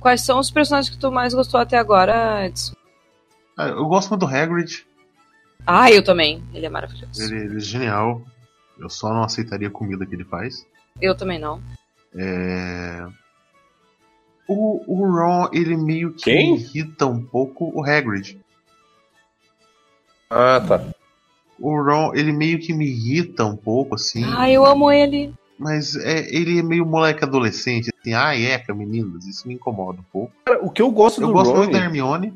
Quais 0.00 0.22
são 0.22 0.38
os 0.38 0.50
personagens 0.50 0.94
que 0.94 1.00
tu 1.00 1.10
mais 1.12 1.32
gostou 1.34 1.60
até 1.60 1.76
agora, 1.78 2.46
Edson? 2.46 2.74
Ah, 3.56 3.68
Eu 3.68 3.86
gosto 3.86 4.10
muito 4.10 4.26
do 4.26 4.34
Hagrid. 4.34 4.84
Ah, 5.66 5.90
eu 5.90 6.02
também. 6.02 6.42
Ele 6.52 6.66
é 6.66 6.68
maravilhoso. 6.70 7.22
Ele, 7.22 7.36
ele 7.44 7.56
é 7.56 7.60
genial. 7.60 8.22
Eu 8.78 8.90
só 8.90 9.10
não 9.14 9.22
aceitaria 9.22 9.68
a 9.68 9.70
comida 9.70 10.04
que 10.04 10.14
ele 10.14 10.24
faz. 10.24 10.66
Eu 11.00 11.14
também 11.14 11.38
não. 11.38 11.62
É... 12.14 13.06
O, 14.46 14.82
o 14.86 15.06
Ron, 15.06 15.48
ele 15.52 15.76
meio 15.76 16.12
que 16.12 16.24
Quem? 16.24 16.52
me 16.52 16.58
irrita 16.60 17.06
um 17.06 17.22
pouco 17.22 17.70
o 17.74 17.82
Hagrid. 17.82 18.38
Ah, 20.28 20.60
tá. 20.60 20.84
O 21.58 21.80
Ron, 21.82 22.12
ele 22.14 22.32
meio 22.32 22.58
que 22.58 22.72
me 22.72 22.86
irrita 22.86 23.44
um 23.44 23.56
pouco, 23.56 23.94
assim. 23.94 24.24
Ah, 24.36 24.50
eu 24.50 24.66
amo 24.66 24.90
ele. 24.90 25.32
Mas 25.58 25.94
é, 25.96 26.28
ele 26.34 26.58
é 26.58 26.62
meio 26.62 26.84
moleque 26.84 27.24
adolescente, 27.24 27.90
assim. 28.00 28.12
Ah, 28.12 28.36
eca, 28.36 28.74
meninas. 28.74 29.24
Isso 29.24 29.46
me 29.46 29.54
incomoda 29.54 30.00
um 30.00 30.04
pouco. 30.12 30.32
Cara, 30.44 30.64
o 30.64 30.70
que 30.70 30.82
eu 30.82 30.90
gosto 30.90 31.22
Eu 31.22 31.28
do 31.28 31.32
gosto 31.32 31.52
Ron... 31.52 31.58
muito 31.58 31.72
da 31.72 31.78
Hermione. 31.78 32.34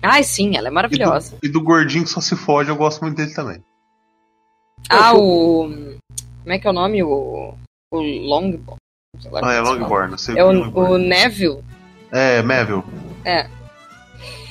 Ai, 0.00 0.22
sim, 0.22 0.56
ela 0.56 0.68
é 0.68 0.70
E 0.70 0.74
maravilhosa. 0.74 1.36
do, 1.36 1.46
e 1.46 1.48
do 1.50 1.60
gordinho 1.62 2.04
que 2.04 2.10
só 2.10 2.20
se 2.20 2.34
fode, 2.36 2.68
eu 2.70 2.76
gosto 2.76 3.02
muito 3.02 3.16
dele 3.16 3.34
também. 3.34 3.62
Ah, 4.88 5.14
o. 5.14 5.68
Como 6.42 6.52
é 6.52 6.58
que 6.58 6.66
é 6.66 6.70
o 6.70 6.72
nome? 6.72 7.02
O. 7.02 7.54
O 7.90 8.00
Longborn. 8.00 8.80
Ah, 9.42 9.52
é. 9.52 9.60
Longborn. 9.60 10.16
É 10.34 10.42
o, 10.42 10.52
Longborn. 10.52 10.94
o 10.94 10.98
Neville. 10.98 11.62
É, 12.10 12.42
Neville. 12.42 12.82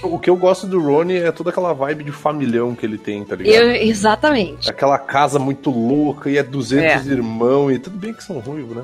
O 0.03 0.19
que 0.19 0.29
eu 0.29 0.35
gosto 0.35 0.67
do 0.67 0.79
Ron 0.79 1.09
é 1.09 1.31
toda 1.31 1.49
aquela 1.49 1.73
vibe 1.73 2.03
de 2.03 2.11
familhão 2.11 2.75
que 2.75 2.85
ele 2.85 2.97
tem, 2.97 3.23
tá 3.23 3.35
ligado? 3.35 3.53
Eu, 3.55 3.71
exatamente. 3.71 4.69
Aquela 4.69 4.97
casa 4.97 5.39
muito 5.39 5.69
louca 5.69 6.29
e 6.29 6.37
é 6.37 6.43
200 6.43 7.07
irmãos, 7.07 7.71
e 7.71 7.79
tudo 7.79 7.97
bem 7.97 8.13
que 8.13 8.23
são 8.23 8.39
ruivos, 8.39 8.75
né? 8.75 8.83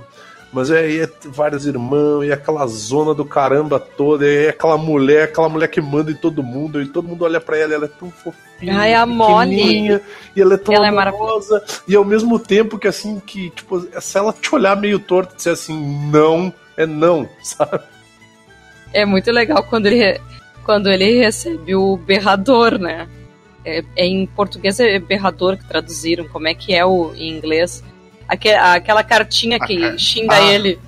Mas 0.52 0.72
é, 0.72 0.90
e 0.90 1.02
é 1.02 1.10
vários 1.26 1.66
irmãos, 1.66 2.24
e 2.24 2.30
é 2.30 2.34
aquela 2.34 2.66
zona 2.68 3.14
do 3.14 3.26
caramba 3.26 3.80
toda, 3.80 4.26
e 4.26 4.46
é 4.46 4.50
aquela 4.50 4.78
mulher, 4.78 5.24
aquela 5.24 5.50
mulher 5.50 5.68
que 5.68 5.82
manda 5.82 6.10
em 6.10 6.16
todo 6.16 6.42
mundo, 6.42 6.82
e 6.82 6.88
todo 6.88 7.08
mundo 7.08 7.26
olha 7.26 7.42
pra 7.42 7.58
ela, 7.58 7.74
ela 7.74 7.86
é 7.86 7.90
tão 7.90 8.10
fofinha, 8.10 8.78
Ai, 8.78 8.94
a 8.94 9.06
Molly. 9.06 10.02
e 10.36 10.42
ela 10.42 10.54
é 10.54 10.58
tão 10.58 10.74
Ela 10.74 10.88
é 10.88 10.90
amorosa, 10.90 11.64
e 11.88 11.96
ao 11.96 12.06
mesmo 12.06 12.40
tempo 12.40 12.80
que 12.80 12.88
assim, 12.88 13.20
que, 13.20 13.50
tipo, 13.50 13.82
se 14.00 14.18
ela 14.18 14.32
te 14.32 14.56
olhar 14.56 14.78
meio 14.78 15.00
torto 15.00 15.34
e 15.34 15.38
disser 15.38 15.54
assim, 15.54 16.10
não, 16.10 16.54
é 16.78 16.86
não, 16.86 17.28
sabe? 17.44 17.84
É 18.94 19.06
muito 19.06 19.30
legal 19.32 19.64
quando 19.64 19.88
ele, 19.88 20.20
quando 20.64 20.90
ele 20.90 21.20
recebe 21.20 21.76
o 21.76 21.98
berrador, 21.98 22.80
né? 22.80 23.08
É, 23.66 23.84
é 23.98 24.06
em 24.06 24.26
português 24.28 24.80
é 24.80 24.98
berrador 24.98 25.58
que 25.58 25.68
traduziram. 25.68 26.26
Como 26.30 26.48
é 26.48 26.54
que 26.54 26.74
é 26.74 26.86
o 26.86 27.14
em 27.16 27.36
inglês? 27.36 27.84
Aque- 28.28 28.50
aquela 28.54 29.04
cartinha 29.04 29.60
que 29.60 29.84
Ah, 29.84 29.98
xinga 29.98 30.36
ah. 30.36 30.42
ele. 30.42 30.80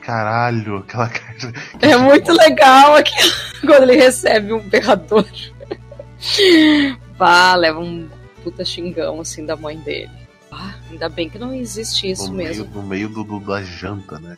Caralho, 0.00 0.76
aquela 0.78 1.08
carta. 1.08 1.52
É 1.82 1.96
muito 1.96 2.32
legal 2.32 2.94
aquilo, 2.94 3.32
quando 3.62 3.82
ele 3.90 3.96
recebe 3.96 4.52
um 4.52 4.60
berrador. 4.60 5.24
Bah, 7.18 7.54
leva 7.54 7.78
um 7.80 8.08
puta 8.42 8.64
xingão 8.64 9.20
assim 9.20 9.44
da 9.46 9.56
mãe 9.56 9.76
dele. 9.78 10.10
Ah, 10.52 10.74
ainda 10.90 11.08
bem 11.08 11.28
que 11.28 11.38
não 11.38 11.52
existe 11.54 12.10
isso 12.10 12.28
no 12.28 12.34
mesmo. 12.34 12.64
Meio, 12.64 12.74
no 12.74 12.82
meio 12.82 13.08
do, 13.08 13.24
do- 13.24 13.40
da 13.40 13.62
janta, 13.62 14.18
né? 14.18 14.36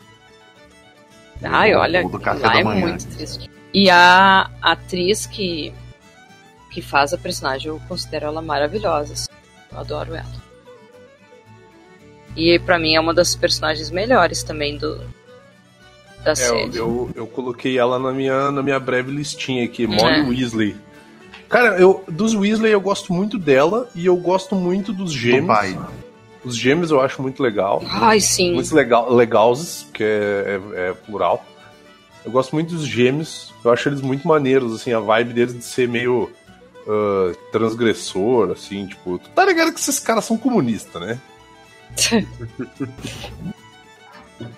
Ai, 1.43 1.75
olha, 1.75 2.03
do 2.07 2.19
café 2.19 2.47
lá 2.47 2.53
da 2.55 2.61
é 2.61 2.65
manhã. 2.65 2.87
muito 2.89 3.07
triste. 3.09 3.49
E 3.73 3.89
a 3.91 4.51
atriz 4.63 5.27
que, 5.27 5.73
que 6.71 6.81
faz 6.83 7.13
a 7.13 7.19
personagem, 7.19 7.69
eu 7.69 7.81
considero 7.89 8.27
ela 8.27 8.43
maravilhosa. 8.43 9.13
assim. 9.13 9.29
Eu 9.71 9.79
adoro 9.79 10.15
ela. 10.15 10.48
E 12.39 12.59
pra 12.61 12.78
mim 12.78 12.95
é 12.95 13.01
uma 13.01 13.12
das 13.12 13.34
personagens 13.34 13.91
melhores 13.91 14.43
também 14.45 14.78
do 14.78 14.97
da 16.24 16.30
É, 16.30 16.32
eu, 16.32 16.34
série. 16.36 16.76
eu, 16.76 17.11
eu 17.14 17.26
coloquei 17.26 17.76
ela 17.78 17.99
na 17.99 18.12
minha, 18.12 18.51
na 18.53 18.62
minha 18.62 18.78
breve 18.78 19.11
listinha 19.11 19.64
aqui, 19.64 19.86
Molly 19.86 20.20
É. 20.20 20.22
Weasley. 20.22 20.76
Cara, 21.49 21.78
eu, 21.80 22.05
dos 22.09 22.34
Weasley 22.34 22.72
eu 22.72 22.80
gosto 22.80 23.12
muito 23.12 23.39
dela 23.39 23.89
e 23.95 24.07
eu 24.07 24.16
gosto 24.16 24.55
muito 24.55 24.93
dos 24.93 25.12
Do 25.12 25.18
gêmeos. 25.18 25.76
Os 26.45 26.57
gêmeos 26.57 26.91
eu 26.93 27.01
acho 27.01 27.20
muito 27.20 27.43
legal. 27.43 27.82
Ai, 27.89 28.20
sim. 28.20 28.55
Muito 28.55 28.72
legal, 28.74 29.12
legauses, 29.12 29.86
que 29.93 30.05
é, 30.05 30.61
é- 30.76 30.89
é 30.91 30.93
plural. 30.93 31.45
Eu 32.24 32.30
gosto 32.30 32.55
muito 32.55 32.74
dos 32.74 32.86
gêmeos. 32.86 33.53
Eu 33.64 33.72
acho 33.72 33.89
eles 33.89 34.01
muito 34.01 34.28
maneiros, 34.28 34.72
assim, 34.74 34.93
a 34.93 35.01
vibe 35.01 35.32
deles 35.32 35.57
de 35.57 35.64
ser 35.64 35.89
meio 35.89 36.30
ah, 36.86 37.32
transgressor, 37.51 38.51
assim, 38.53 38.86
tipo. 38.86 39.18
Tu 39.18 39.28
tá 39.30 39.45
ligado 39.45 39.72
que 39.72 39.80
esses 39.80 39.99
caras 39.99 40.24
são 40.24 40.36
comunistas, 40.36 41.01
né? 41.03 41.18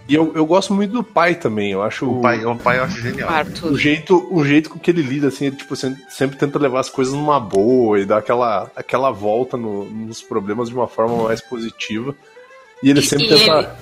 E 0.07 0.15
eu, 0.15 0.33
eu 0.35 0.45
gosto 0.45 0.75
muito 0.75 0.93
do 0.93 1.03
pai 1.03 1.35
também. 1.35 1.73
Eu 1.73 1.83
acho 1.83 2.07
O 2.11 2.21
pai, 2.21 2.45
o 2.45 2.55
pai 2.57 2.79
eu 2.79 2.85
acho 2.85 3.01
genial. 3.01 3.31
o 3.63 3.79
jeito, 3.79 4.29
o 4.31 4.45
jeito 4.45 4.69
com 4.69 4.79
que 4.79 4.91
ele 4.91 5.01
lida, 5.03 5.29
assim, 5.29 5.47
ele 5.47 5.57
tipo, 5.57 5.75
sempre, 5.75 6.03
sempre 6.11 6.37
tenta 6.37 6.59
levar 6.59 6.81
as 6.81 6.91
coisas 6.91 7.15
numa 7.15 7.41
boa 7.41 7.99
e 7.99 8.05
dar 8.05 8.19
aquela, 8.19 8.71
aquela 8.77 9.11
volta 9.11 9.57
no- 9.57 9.85
nos 9.87 10.21
problemas 10.21 10.69
de 10.69 10.75
uma 10.75 10.87
forma 10.87 11.25
mais 11.25 11.41
positiva. 11.41 12.15
E 12.83 12.91
ele 12.91 13.01
E- 13.01 13.03
sempre 13.03 13.27
e 13.27 13.29
tenta. 13.39 13.79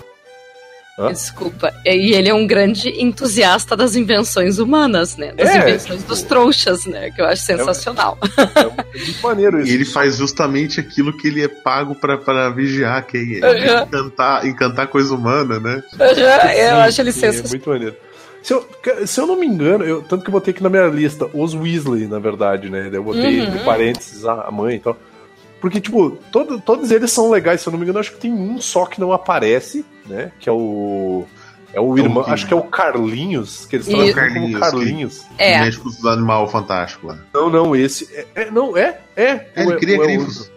Hã? 0.98 1.12
Desculpa. 1.12 1.72
E 1.84 2.12
ele 2.12 2.28
é 2.28 2.34
um 2.34 2.44
grande 2.46 2.88
entusiasta 3.00 3.76
das 3.76 3.94
invenções 3.94 4.58
humanas, 4.58 5.16
né? 5.16 5.32
Das 5.32 5.48
É, 5.48 5.58
invenções 5.58 5.98
tipo- 6.00 6.08
dos 6.08 6.22
trouxas, 6.22 6.86
né? 6.86 7.10
Que 7.12 7.22
eu 7.22 7.26
acho 7.26 7.42
sensacional. 7.42 8.18
É 8.36 8.64
muito 8.98 9.22
maneiro 9.22 9.60
isso. 9.60 9.70
E 9.70 9.74
ele 9.74 9.84
faz 9.84 10.16
justamente 10.16 10.80
aquilo 10.80 11.16
que 11.16 11.28
ele 11.28 11.42
é 11.44 11.48
pago 11.48 11.94
pra, 11.94 12.18
pra 12.18 12.50
vigiar, 12.50 13.06
que 13.06 13.16
é 13.40 13.46
Uhum. 13.46 13.82
encantar, 13.84 14.44
encantar 14.46 14.88
coisa 14.88 15.14
humana, 15.14 15.60
né? 15.60 15.82
eu 16.56 16.76
acho 16.78 17.00
ele 17.00 17.12
Sim, 17.12 17.26
é 17.26 17.32
sensacional. 17.32 17.50
muito 17.50 17.70
maneiro. 17.70 17.96
Se 18.42 18.52
eu, 18.54 18.66
se 19.06 19.20
eu 19.20 19.26
não 19.26 19.36
me 19.38 19.46
engano, 19.46 19.84
eu, 19.84 20.02
tanto 20.02 20.22
que 20.22 20.30
eu 20.30 20.32
botei 20.32 20.52
aqui 20.54 20.62
na 20.62 20.70
minha 20.70 20.86
lista, 20.86 21.28
os 21.34 21.54
Weasley, 21.54 22.06
na 22.06 22.18
verdade, 22.18 22.70
né? 22.70 22.88
Eu 22.92 23.02
botei 23.04 23.40
Uhum. 23.40 23.46
entre 23.46 23.58
parênteses 23.64 24.24
a 24.24 24.42
a 24.48 24.50
mãe 24.50 24.76
e 24.76 24.78
tal. 24.80 24.96
Porque, 25.60 25.80
tipo, 25.80 26.10
todo, 26.32 26.60
todos 26.60 26.90
eles 26.90 27.10
são 27.10 27.30
legais, 27.30 27.60
se 27.60 27.68
eu 27.68 27.72
não 27.72 27.78
me 27.78 27.84
engano, 27.84 27.98
acho 27.98 28.12
que 28.12 28.20
tem 28.20 28.32
um 28.32 28.60
só 28.60 28.86
que 28.86 29.00
não 29.00 29.12
aparece, 29.12 29.84
né? 30.06 30.30
Que 30.38 30.48
é 30.48 30.52
o. 30.52 31.24
É 31.72 31.80
o 31.80 31.84
É 31.84 31.86
o 31.86 31.98
irmão, 31.98 32.24
que- 32.24 32.30
acho 32.30 32.46
que 32.46 32.54
é 32.54 32.56
o 32.56 32.62
Carlinhos, 32.62 33.66
que 33.66 33.76
eles 33.76 33.86
E- 33.88 33.90
traduzem 33.90 34.14
como 34.14 34.24
Carlinhos, 34.24 34.60
Carlinhos. 34.60 35.26
É. 35.36 35.60
Médico 35.60 35.90
dos 35.90 36.04
animal 36.06 36.48
fantástico 36.48 37.08
lá. 37.08 37.18
Não, 37.34 37.50
não, 37.50 37.76
esse. 37.76 38.08
É, 38.14 38.26
é- 38.42 38.50
não, 38.50 38.74
é? 38.76 38.98
É. 39.14 39.24
É, 39.24 39.50
ele 39.56 39.72
Ou 39.72 39.78
cria 39.78 39.98
grifos. 39.98 40.38
outro? 40.38 40.52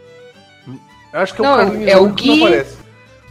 Acho 1.13 1.33
que 1.35 1.41
é 1.41 1.43
Não, 1.45 1.53
o 1.53 1.57
Carlinhos. 1.57 1.91
é 1.91 1.97
o 1.97 2.13
que 2.13 2.23
Gui, 2.33 2.43
aparece. 2.45 2.77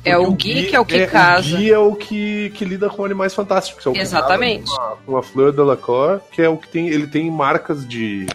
É 0.05 0.15
Porque 0.17 0.27
o 0.29 0.33
Gui 0.33 0.63
que 0.67 0.77
é 0.77 0.81
o 0.81 0.85
que 0.85 1.07
casa. 1.07 1.55
O 1.55 1.57
Gui 1.59 1.73
é 1.73 1.79
o 1.79 1.95
que, 1.95 2.51
que 2.51 2.65
lida 2.65 2.89
com 2.91 3.05
animais 3.05 3.35
fantásticos. 3.35 3.87
É 3.87 3.89
o 3.89 3.93
que 3.93 4.01
Exatamente. 4.01 4.71
Com 5.07 5.17
a, 5.17 5.23
Fleur 5.23 5.53
Delacour, 5.53 6.21
que 6.33 6.43
é 6.43 6.49
o 6.49 6.57
que 6.59 6.69
tem. 6.69 6.89
Ele 6.89 7.07
tem 7.07 7.31
marcas 7.31 7.87
de, 7.89 8.27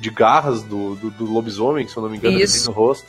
de 0.00 0.10
garras 0.10 0.62
do, 0.62 0.94
do, 0.96 1.10
do 1.10 1.24
lobisomem, 1.32 1.86
se 1.86 1.96
eu 1.96 2.02
não 2.02 2.10
me 2.10 2.16
engano, 2.16 2.38
Isso. 2.38 2.70
no 2.70 2.76
rosto. 2.76 3.06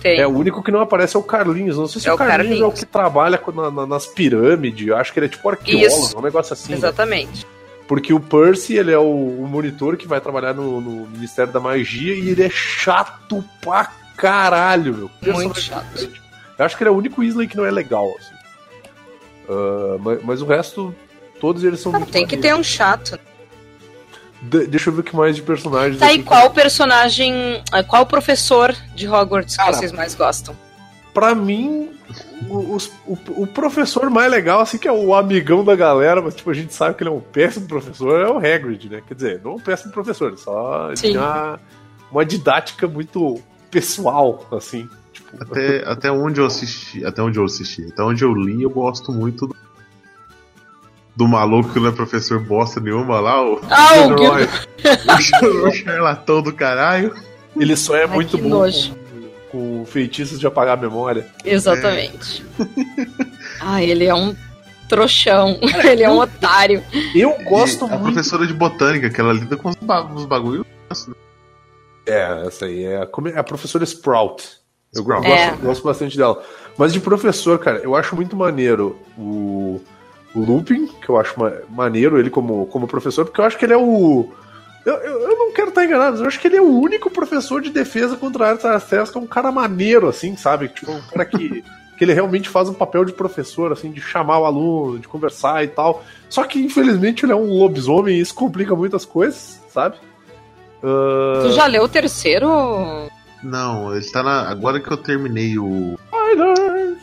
Tem. 0.00 0.20
É, 0.20 0.26
o 0.26 0.30
único 0.30 0.62
que 0.62 0.70
não 0.70 0.80
aparece 0.80 1.16
é 1.16 1.18
o 1.18 1.22
Carlinhos. 1.22 1.76
Não 1.78 1.88
sei 1.88 2.02
se 2.02 2.08
É 2.08 2.12
o 2.12 2.14
o 2.14 2.18
Carlinhos, 2.18 2.36
é 2.36 2.54
o 2.54 2.58
Carlinhos. 2.58 2.78
que 2.80 2.86
trabalha 2.86 3.40
na- 3.54 3.70
na- 3.70 3.86
nas 3.86 4.06
pirâmides. 4.06 4.86
Eu 4.86 4.96
acho 4.96 5.12
que 5.12 5.18
ele 5.18 5.26
é 5.26 5.28
tipo 5.30 5.48
arqueólogo, 5.48 5.86
Isso. 5.86 6.18
um 6.18 6.20
negócio 6.22 6.52
assim. 6.52 6.72
né? 6.72 6.78
Exatamente. 6.78 7.46
Porque 7.88 8.12
o 8.12 8.20
Percy, 8.20 8.74
ele 8.76 8.92
é 8.92 8.98
o, 8.98 9.02
o 9.04 9.46
monitor 9.48 9.96
que 9.96 10.06
vai 10.06 10.20
trabalhar 10.20 10.52
no, 10.52 10.80
no 10.80 11.06
Ministério 11.08 11.52
da 11.52 11.60
Magia 11.60 12.14
e 12.14 12.28
ele 12.30 12.42
é 12.42 12.50
chato 12.50 13.42
pra 13.62 13.90
caralho, 14.16 14.92
meu. 14.92 15.00
Muito 15.34 15.54
Personagem 15.54 15.54
chato. 15.62 15.84
diferente. 15.94 16.22
Eu 16.58 16.64
acho 16.64 16.76
que 16.76 16.82
ele 16.82 16.88
é 16.88 16.92
o 16.92 16.96
único 16.96 17.20
Weasley 17.20 17.46
que 17.48 17.56
não 17.56 17.64
é 17.64 17.70
legal, 17.70 18.06
assim. 18.18 18.34
Ah, 19.48 19.96
mas, 20.00 20.22
mas 20.22 20.42
o 20.42 20.46
resto, 20.46 20.94
todos 21.40 21.64
eles 21.64 21.80
são 21.80 21.94
Ah, 21.94 21.98
muito 22.00 22.10
tem 22.12 22.26
que 22.26 22.36
ter 22.36 22.54
um 22.54 22.62
chato. 22.62 23.18
De- 24.48 24.66
deixa 24.66 24.90
eu 24.90 24.94
ver 24.94 25.00
o 25.00 25.04
que 25.04 25.14
mais 25.16 25.34
de 25.36 25.42
personagens. 25.42 25.98
Tá, 25.98 26.12
e 26.12 26.22
qual 26.22 26.50
personagem. 26.50 27.62
ah, 27.72 27.82
Qual 27.82 28.06
professor 28.06 28.74
de 28.94 29.08
Hogwarts 29.08 29.56
que 29.56 29.62
Cara, 29.62 29.72
vocês 29.76 29.92
mais 29.92 30.14
gostam? 30.14 30.54
Pra 31.14 31.34
mim, 31.34 31.90
o, 32.48 32.76
o- 33.06 33.18
o 33.42 33.46
professor 33.46 34.10
mais 34.10 34.30
legal, 34.30 34.60
assim, 34.60 34.76
que 34.76 34.86
é 34.86 34.92
o 34.92 35.14
amigão 35.14 35.64
da 35.64 35.74
galera, 35.74 36.20
mas 36.20 36.34
tipo, 36.34 36.50
a 36.50 36.54
gente 36.54 36.74
sabe 36.74 36.94
que 36.94 37.02
ele 37.02 37.10
é 37.10 37.12
um 37.12 37.20
péssimo 37.20 37.66
professor, 37.66 38.20
é 38.20 38.30
o 38.30 38.36
Hagrid, 38.36 38.88
né? 38.90 39.02
Quer 39.06 39.14
dizer, 39.14 39.40
não 39.42 39.54
um 39.54 39.58
péssimo 39.60 39.92
professor, 39.92 40.28
ele 40.28 40.36
só 40.36 40.94
Sim. 40.94 41.12
tinha 41.12 41.20
uma, 41.20 41.60
uma 42.12 42.24
didática 42.24 42.86
muito 42.86 43.40
pessoal, 43.70 44.46
assim. 44.52 44.86
Tipo, 45.12 45.28
Até, 45.42 45.82
até 45.90 46.12
onde 46.12 46.40
eu 46.40 46.44
assisti, 46.46 47.02
até 47.04 47.22
onde 47.22 47.38
eu 47.38 47.44
assisti, 47.46 47.86
até 47.90 48.02
onde 48.02 48.22
eu 48.22 48.34
li, 48.34 48.62
eu 48.62 48.68
gosto 48.70 49.10
muito 49.10 49.46
do, 49.46 49.55
do 51.16 51.26
maluco 51.26 51.72
que 51.72 51.80
não 51.80 51.88
é 51.88 51.92
professor 51.92 52.38
bosta 52.40 52.78
nenhuma 52.78 53.18
lá, 53.20 53.42
o, 53.42 53.60
Ah, 53.70 53.92
o 53.94 54.08
Gilderoy. 54.08 54.48
Gil... 55.20 55.64
o 55.68 55.72
charlatão 55.72 56.42
do 56.42 56.52
caralho. 56.52 57.14
Ele 57.58 57.74
só 57.74 57.96
é 57.96 58.02
Ai, 58.02 58.08
muito 58.08 58.36
bom 58.36 58.48
nojo. 58.50 58.94
com, 59.50 59.78
com 59.80 59.86
feitiços 59.86 60.38
de 60.38 60.46
apagar 60.46 60.76
a 60.76 60.80
memória. 60.80 61.26
Exatamente. 61.44 62.44
ah, 63.60 63.82
ele 63.82 64.04
é 64.04 64.14
um 64.14 64.36
trouxão. 64.88 65.58
ele 65.84 66.02
é 66.02 66.10
um 66.10 66.18
otário. 66.18 66.82
Eu 67.14 67.34
gosto 67.44 67.86
E 67.86 67.92
a 67.92 67.96
muito. 67.98 68.12
professora 68.12 68.46
de 68.46 68.52
botânica, 68.52 69.08
que 69.08 69.18
ela 69.20 69.32
lida 69.32 69.56
com 69.56 69.70
os, 69.70 69.76
ba- 69.76 70.04
os 70.04 70.26
bagulhos. 70.26 70.66
É, 72.06 72.44
essa 72.46 72.66
aí 72.66 72.84
é 72.84 72.98
a, 72.98 73.08
é 73.34 73.38
a 73.38 73.42
professora 73.44 73.84
Sprout. 73.84 74.44
Eu 74.94 75.02
gosto, 75.02 75.26
É. 75.26 75.50
gosto 75.62 75.82
bastante 75.82 76.16
dela. 76.16 76.42
Mas 76.78 76.92
de 76.92 77.00
professor, 77.00 77.58
cara, 77.58 77.78
eu 77.78 77.96
acho 77.96 78.14
muito 78.14 78.36
maneiro 78.36 78.96
o 79.18 79.80
Lupin, 80.40 80.86
que 80.86 81.08
eu 81.08 81.16
acho 81.18 81.38
ma- 81.38 81.52
maneiro 81.68 82.18
ele 82.18 82.30
como, 82.30 82.66
como 82.66 82.86
professor, 82.86 83.24
porque 83.24 83.40
eu 83.40 83.44
acho 83.44 83.56
que 83.58 83.64
ele 83.64 83.72
é 83.72 83.76
o. 83.76 84.28
Eu, 84.84 84.94
eu, 84.94 85.20
eu 85.30 85.38
não 85.38 85.52
quero 85.52 85.68
estar 85.70 85.84
enganado, 85.84 86.12
mas 86.12 86.20
eu 86.20 86.26
acho 86.28 86.38
que 86.40 86.46
ele 86.46 86.56
é 86.56 86.62
o 86.62 86.78
único 86.80 87.10
professor 87.10 87.60
de 87.60 87.70
defesa 87.70 88.16
contra 88.16 88.50
artes 88.50 88.64
marciais 88.64 89.10
que 89.10 89.18
é 89.18 89.20
um 89.20 89.26
cara 89.26 89.50
maneiro, 89.50 90.08
assim, 90.08 90.36
sabe? 90.36 90.68
Tipo, 90.68 90.92
um 90.92 91.00
cara 91.02 91.24
que, 91.24 91.64
que 91.98 92.04
ele 92.04 92.12
realmente 92.12 92.48
faz 92.48 92.68
um 92.68 92.74
papel 92.74 93.04
de 93.04 93.12
professor, 93.12 93.72
assim, 93.72 93.90
de 93.90 94.00
chamar 94.00 94.38
o 94.38 94.44
aluno, 94.44 94.98
de 95.00 95.08
conversar 95.08 95.64
e 95.64 95.68
tal. 95.68 96.04
Só 96.28 96.44
que, 96.44 96.60
infelizmente, 96.60 97.24
ele 97.24 97.32
é 97.32 97.36
um 97.36 97.58
lobisomem 97.58 98.16
e 98.16 98.20
isso 98.20 98.34
complica 98.34 98.76
muitas 98.76 99.04
coisas, 99.04 99.60
sabe? 99.72 99.96
Ah, 100.84 101.40
Tu 101.42 101.52
já 101.52 101.66
leu 101.66 101.82
o 101.82 101.88
terceiro? 101.88 102.48
Não, 103.42 103.94
ele 103.94 104.04
tá 104.10 104.22
na. 104.22 104.48
Agora 104.48 104.78
que 104.78 104.90
eu 104.92 104.96
terminei 104.96 105.58
o. 105.58 105.98
Spiders! 106.06 106.98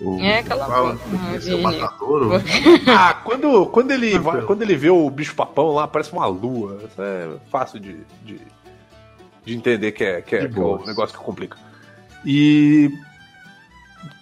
O 0.00 0.20
É, 0.20 0.38
aquela 0.38 0.96
esse 1.36 1.50
é 1.50 1.54
o 1.54 1.58
Vini. 1.58 1.62
matadouro. 1.80 2.30
Ah, 2.86 3.14
quando, 3.24 3.66
quando, 3.66 3.90
ele 3.90 4.18
vai- 4.18 4.42
quando 4.42 4.62
ele 4.62 4.76
vê 4.76 4.90
o 4.90 5.08
bicho 5.10 5.34
papão 5.34 5.72
lá, 5.74 5.86
parece 5.88 6.12
uma 6.12 6.26
lua. 6.26 6.78
Isso 6.88 7.00
é 7.02 7.28
fácil 7.50 7.80
de, 7.80 7.96
de, 8.24 8.40
de 9.44 9.54
entender 9.56 9.92
que 9.92 10.04
é, 10.04 10.20
que 10.22 10.36
é, 10.36 10.48
que 10.48 10.58
é 10.58 10.62
o 10.62 10.84
negócio 10.86 11.16
que 11.18 11.24
complica. 11.24 11.56
E. 12.24 12.90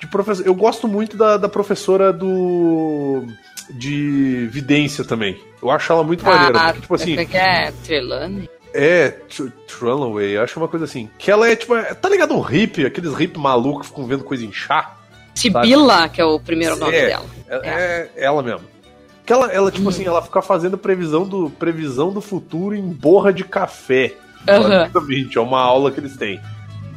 De 0.01 0.07
professor, 0.07 0.47
eu 0.47 0.55
gosto 0.55 0.89
muito 0.89 1.17
da, 1.17 1.37
da 1.37 1.49
professora 1.49 2.13
do. 2.13 3.25
de 3.71 4.47
vidência 4.51 5.05
também. 5.05 5.39
Eu 5.63 5.71
acho 5.71 5.93
ela 5.93 6.03
muito 6.05 6.25
maneira. 6.25 6.59
Ah, 6.59 6.65
porque, 6.67 6.81
tipo 6.81 6.95
assim, 6.95 7.11
como 7.17 7.21
é 7.21 7.25
que 7.27 7.37
é? 7.37 7.73
Trelawney? 7.85 8.51
é 8.75 9.09
Tr- 9.09 9.49
acho 10.43 10.59
uma 10.61 10.69
coisa 10.69 10.85
assim. 10.85 11.09
Que 11.19 11.31
ela 11.31 11.49
é 11.51 11.57
tipo. 11.57 11.75
é- 11.75 11.95
Tá 11.95 12.09
ligado 12.09 12.35
um 12.35 12.41
hippie, 12.41 12.85
aqueles 12.87 13.15
hippie 13.15 13.39
malucos 13.39 13.83
que 13.87 13.93
ficam 13.93 14.07
vendo 14.07 14.25
coisa 14.25 14.45
em 14.45 14.53
chá? 14.53 14.97
Sibila, 15.37 16.09
que 16.09 16.21
é 16.21 16.25
o 16.25 16.41
primeiro 16.41 16.77
nome 16.77 16.97
É. 16.97 17.07
dela. 17.07 17.27
É, 17.49 18.09
é 18.17 18.25
ela 18.25 18.43
mesmo. 18.43 18.67
Que 19.25 19.33
ela, 19.33 19.53
ela 19.53 19.71
tipo 19.71 19.89
assim, 19.89 20.05
ela 20.05 20.23
fica 20.23 20.41
fazendo 20.41 20.79
previsão 20.79 21.25
do, 21.27 21.51
previsão 21.51 22.13
do 22.13 22.21
futuro 22.21 22.75
em 22.75 22.83
borra 22.83 23.33
de 23.33 23.45
café. 23.45 24.15
Basicamente, 24.45 25.37
é 25.37 25.41
uma 25.41 25.61
aula 25.61 25.91
que 25.91 26.01
eles 26.01 26.17
têm. 26.17 26.41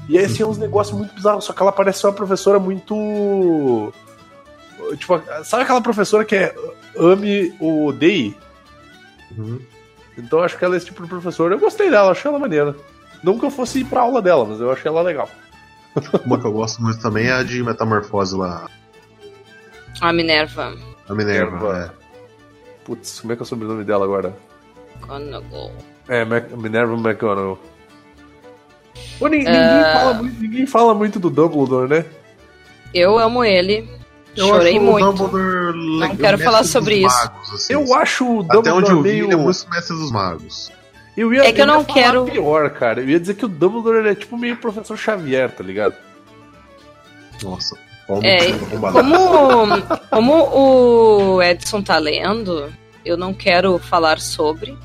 E 0.08 0.18
aí, 0.18 0.26
assim, 0.26 0.42
é 0.44 0.46
uns 0.46 0.58
negócios 0.58 0.98
muito 0.98 1.14
bizarros, 1.14 1.46
só 1.46 1.54
que 1.54 1.62
ela 1.62 1.72
parece 1.72 2.00
ser 2.00 2.08
uma 2.08 2.14
professora 2.14 2.60
muito. 2.60 3.92
Tipo, 4.98 5.22
sabe 5.44 5.64
aquela 5.64 5.82
professora 5.82 6.24
que 6.26 6.36
é 6.36 6.56
ame 6.98 7.54
ou 7.60 7.88
odeie? 7.88 8.36
Uhum. 9.38 9.60
Então 10.18 10.40
acho 10.40 10.58
que 10.58 10.66
ela 10.66 10.76
é 10.76 10.78
esse 10.78 10.88
tipo 10.88 11.04
de 11.04 11.10
professora. 11.10 11.54
Eu 11.56 11.60
gostei 11.60 11.90
dela, 11.90 12.12
achei 12.12 12.30
ela 12.30 12.40
maneira. 12.40 12.76
Não 13.24 13.38
que 13.38 13.46
eu 13.46 13.52
fosse 13.52 13.80
ir 13.80 13.86
pra 13.86 14.02
aula 14.02 14.22
dela, 14.22 14.46
mas 14.46 14.60
eu 14.60 14.72
achei 14.72 14.90
ela 14.90 15.02
legal. 15.02 15.30
Uma 16.26 16.40
que 16.40 16.46
eu 16.46 16.52
gosto 16.52 16.82
muito 16.82 17.00
também 17.02 17.28
é 17.28 17.34
a 17.34 17.44
de 17.44 17.64
Metamorfose 17.64 18.36
lá. 18.36 18.68
A 20.02 20.14
Minerva 20.14 20.76
A 21.08 21.14
Minerva. 21.14 21.52
Minerva. 21.58 21.94
Putz, 22.86 23.20
como 23.20 23.34
é 23.34 23.36
que 23.36 23.42
é 23.42 23.44
o 23.44 23.46
sobrenome 23.46 23.84
dela 23.84 24.06
agora? 24.06 24.36
McGonagall. 25.02 25.72
É, 26.08 26.24
Mac- 26.26 26.52
Minerva 26.52 26.94
McGonagall. 26.94 27.60
Pô, 29.18 29.28
ni- 29.28 29.40
ninguém, 29.40 29.54
Ah. 29.56 29.94
fala 30.00 30.14
muito, 30.14 30.42
ninguém 30.42 30.66
fala 30.66 30.94
muito 30.94 31.20
do 31.20 31.30
Dumbledore, 31.30 31.90
né? 31.90 32.06
Eu 32.94 33.18
amo 33.18 33.44
ele. 33.44 33.88
Eu 34.36 34.48
Chorei 34.48 34.78
acho 34.78 34.86
muito. 34.86 35.06
Dumbledore 35.14 35.78
Não 35.78 36.08
quero 36.16 36.20
mestre 36.38 36.44
falar 36.46 36.62
dos 36.62 36.70
sobre 36.72 36.96
isso. 36.98 37.16
magos, 37.16 37.54
assim. 37.54 37.74
Eu 37.74 37.94
acho 37.96 38.26
o 38.26 38.40
Até 38.42 38.58
onde 38.58 38.70
Dumbledore 38.70 38.92
eu 38.94 39.02
vi, 39.04 39.10
meio... 39.12 39.26
ele 39.26 39.34
é 39.34 39.38
muito 39.38 39.70
mestre 39.70 39.96
dos 39.98 40.12
magos. 40.12 40.72
Eu 41.20 41.34
ia, 41.34 41.42
É 41.44 41.52
que 41.52 41.60
eu 41.60 41.66
ia 41.66 41.74
não 41.74 41.84
falar 41.84 41.94
quero- 42.02 42.24
pior, 42.26 42.70
cara. 42.70 43.02
Eu 43.02 43.10
ia 43.10 43.20
dizer 43.20 43.34
que 43.34 43.44
o 43.44 43.50
Dumbledore 43.50 43.98
ele 43.98 44.10
é 44.10 44.16
tipo 44.16 44.38
meio 44.38 44.56
professor 44.56 44.98
Xavier, 44.98 45.52
tá 45.52 45.62
ligado? 45.64 45.94
Nossa. 47.44 47.76
Como, 48.08 48.26
É, 48.26 48.52
como- 48.54 48.92
Como, 48.92 49.82
como 50.10 50.34
o 51.36 51.44
Edson 51.44 51.82
tá 51.82 51.98
lendo, 51.98 52.72
eu 53.06 53.18
não 53.18 53.34
quero 53.34 53.78
falar 53.78 54.20
sobre. 54.20 54.78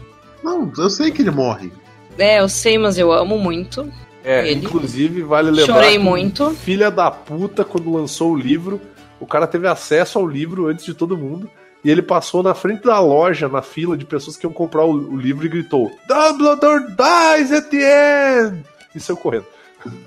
Não, 0.43 0.71
eu 0.77 0.91
sei 0.91 1.11
que 1.11 1.23
ele 1.23 1.31
morre. 1.31 1.73
É, 2.19 2.41
eu 2.41 2.49
sei, 2.49 2.77
mas 2.79 2.99
eu 2.99 3.13
amo 3.13 3.39
muito. 3.39 3.91
É, 4.25 4.49
Ele. 4.51 4.65
inclusive 4.67 5.23
vale 5.23 5.51
lembrar 5.51 5.75
Chorei 5.75 5.93
que 5.93 5.99
muito. 5.99 6.51
filha 6.51 6.91
da 6.91 7.11
puta 7.11 7.65
quando 7.65 7.93
lançou 7.93 8.33
o 8.33 8.37
livro, 8.37 8.81
o 9.21 9.27
cara 9.27 9.47
teve 9.47 9.69
acesso 9.69 10.19
ao 10.19 10.27
livro 10.27 10.67
antes 10.67 10.85
de 10.85 10.95
todo 10.95 11.17
mundo. 11.17 11.49
E 11.85 11.91
ele 11.91 12.03
passou 12.03 12.43
na 12.43 12.55
frente 12.55 12.85
da 12.85 12.99
loja, 12.99 13.49
na 13.49 13.61
fila 13.61 13.97
de 13.97 14.07
pessoas 14.07 14.37
que 14.37 14.47
iam 14.47 14.53
comprar 14.53 14.85
o, 14.85 14.93
o 14.93 15.17
livro 15.17 15.45
e 15.45 15.49
gritou: 15.51 15.97
Dumbledore 16.09 16.87
dies 16.87 17.53
at 17.53 17.69
the 17.69 18.47
end! 18.47 18.65
E 18.95 19.01
saiu 19.01 19.17
correndo. 19.17 19.47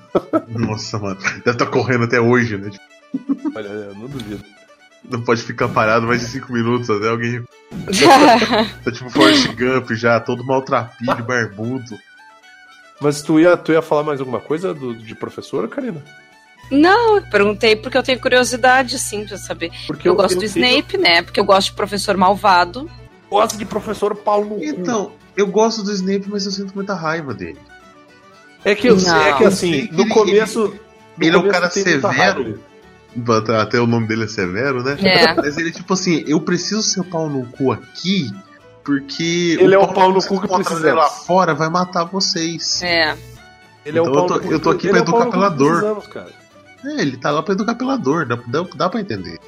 Nossa, 0.49 0.97
mano. 0.97 1.19
Deve 1.19 1.51
estar 1.51 1.67
correndo 1.67 2.05
até 2.05 2.19
hoje, 2.19 2.57
né? 2.57 2.71
Olha, 3.55 3.67
eu 3.67 3.93
não 3.93 4.07
duvido. 4.07 4.43
Não 5.09 5.21
pode 5.21 5.41
ficar 5.43 5.69
parado 5.69 6.07
mais 6.07 6.21
de 6.21 6.27
5 6.27 6.51
minutos 6.51 6.89
até 6.89 7.09
alguém. 7.09 7.43
Tá 8.83 8.91
tipo 8.91 9.09
Forrest 9.09 9.53
Gump 9.55 9.91
já, 9.91 10.19
todo 10.19 10.45
maltrapilho, 10.45 11.23
barbudo. 11.23 11.97
Mas 12.99 13.21
tu 13.21 13.39
ia, 13.39 13.55
tu 13.55 13.71
ia 13.71 13.81
falar 13.81 14.03
mais 14.03 14.19
alguma 14.19 14.39
coisa 14.39 14.73
do, 14.73 14.95
de 14.95 15.13
professora, 15.13 15.67
Karina? 15.67 16.01
Não, 16.71 17.15
eu 17.17 17.21
perguntei 17.23 17.75
porque 17.75 17.97
eu 17.97 18.03
tenho 18.03 18.19
curiosidade, 18.19 18.97
sim, 18.99 19.25
pra 19.25 19.37
saber. 19.37 19.71
Porque 19.87 20.07
Eu, 20.07 20.15
gosto 20.15 20.35
do 20.35 20.39
tenho- 20.41 20.51
Snape, 20.67 20.97
né? 20.97 21.21
Porque 21.21 21.39
eu 21.39 21.45
gosto 21.45 21.67
de 21.69 21.73
professor 21.75 22.17
malvado. 22.17 22.89
Gosto 23.29 23.57
de 23.57 23.65
professor 23.65 24.15
pau 24.15 24.43
no 24.43 24.55
cu. 24.55 24.63
Então, 24.63 25.11
eu 25.35 25.47
gosto 25.47 25.83
do 25.83 25.91
Snape, 25.91 26.25
mas 26.29 26.45
eu 26.45 26.51
sinto 26.51 26.73
muita 26.75 26.93
raiva 26.93 27.33
dele. 27.33 27.57
É 28.65 28.73
que, 28.75 28.87
eu, 28.87 28.95
Não. 28.97 29.21
é 29.21 29.33
que 29.33 29.43
Eu 29.43 29.47
assim, 29.47 29.87
no 29.91 30.01
ele- 30.03 30.09
começo. 30.13 30.59
no 31.17 31.23
ele 31.25 31.35
é 31.35 31.39
um 31.39 31.47
cara 31.47 31.69
severo. 31.69 32.59
Até 33.59 33.79
o 33.79 33.87
nome 33.87 34.07
dele 34.07 34.25
é 34.25 34.27
Severo, 34.27 34.83
né? 34.83 34.95
É. 35.01 35.33
Mas 35.41 35.57
ele, 35.57 35.71
tipo 35.71 35.93
assim, 35.93 36.23
eu 36.27 36.39
preciso 36.39 36.83
ser 36.83 36.99
o 36.99 37.03
pau 37.03 37.27
no 37.29 37.45
cu 37.47 37.71
aqui, 37.71 38.29
porque 38.83 39.57
Ele 39.59 39.73
é 39.73 39.77
o 39.79 39.87
pau 39.87 40.11
no 40.11 40.21
cu 40.23 40.39
que 40.41 40.47
precisamos. 40.47 40.95
lá 40.95 41.09
fora 41.09 41.53
vai 41.55 41.69
matar 41.69 42.03
vocês. 42.05 42.81
É. 42.83 43.15
Ele 43.85 43.97
é 43.97 44.01
Então 44.01 44.11
o 44.11 44.13
pau 44.13 44.23
eu 44.23 44.27
tô- 44.27 44.33
no 44.35 44.39
cu- 44.41 44.51
eu 44.53 44.59
tô 44.59 44.69
aqui 44.69 44.87
ele 44.87 44.91
pra 44.91 44.99
é 44.99 45.01
o 45.01 45.03
educar 45.03 45.25
que 45.25 45.31
pelador. 45.31 45.69
precisamos, 45.71 46.07
cara. 46.07 46.31
É, 46.85 47.01
ele 47.01 47.17
tá 47.17 47.31
lá 47.31 47.41
pra 47.43 47.53
educar 47.53 47.75
pelador, 47.75 48.25
dá, 48.25 48.35
dá, 48.47 48.65
dá 48.75 48.89
pra 48.89 48.99
entender. 49.01 49.39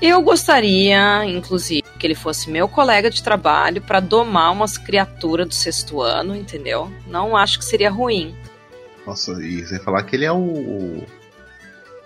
Eu 0.00 0.22
gostaria, 0.22 1.24
inclusive, 1.26 1.82
que 1.98 2.06
ele 2.06 2.14
fosse 2.14 2.50
meu 2.50 2.66
colega 2.66 3.10
de 3.10 3.22
trabalho 3.22 3.82
pra 3.82 4.00
domar 4.00 4.50
umas 4.50 4.78
criaturas 4.78 5.46
do 5.46 5.54
sexto 5.54 6.00
ano, 6.00 6.34
entendeu? 6.34 6.90
Não 7.06 7.36
acho 7.36 7.58
que 7.58 7.64
seria 7.64 7.90
ruim. 7.90 8.34
Nossa, 9.06 9.32
e 9.42 9.66
você 9.66 9.78
falar 9.78 10.02
que 10.04 10.16
ele 10.16 10.24
é 10.24 10.32
o, 10.32 10.36
o 10.38 11.06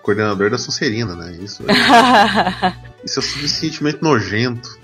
coordenador 0.02 0.50
da 0.50 0.58
Sonserina, 0.58 1.14
né? 1.14 1.38
Isso, 1.40 1.62
isso 3.04 3.18
é 3.20 3.22
suficientemente 3.22 4.02
nojento. 4.02 4.76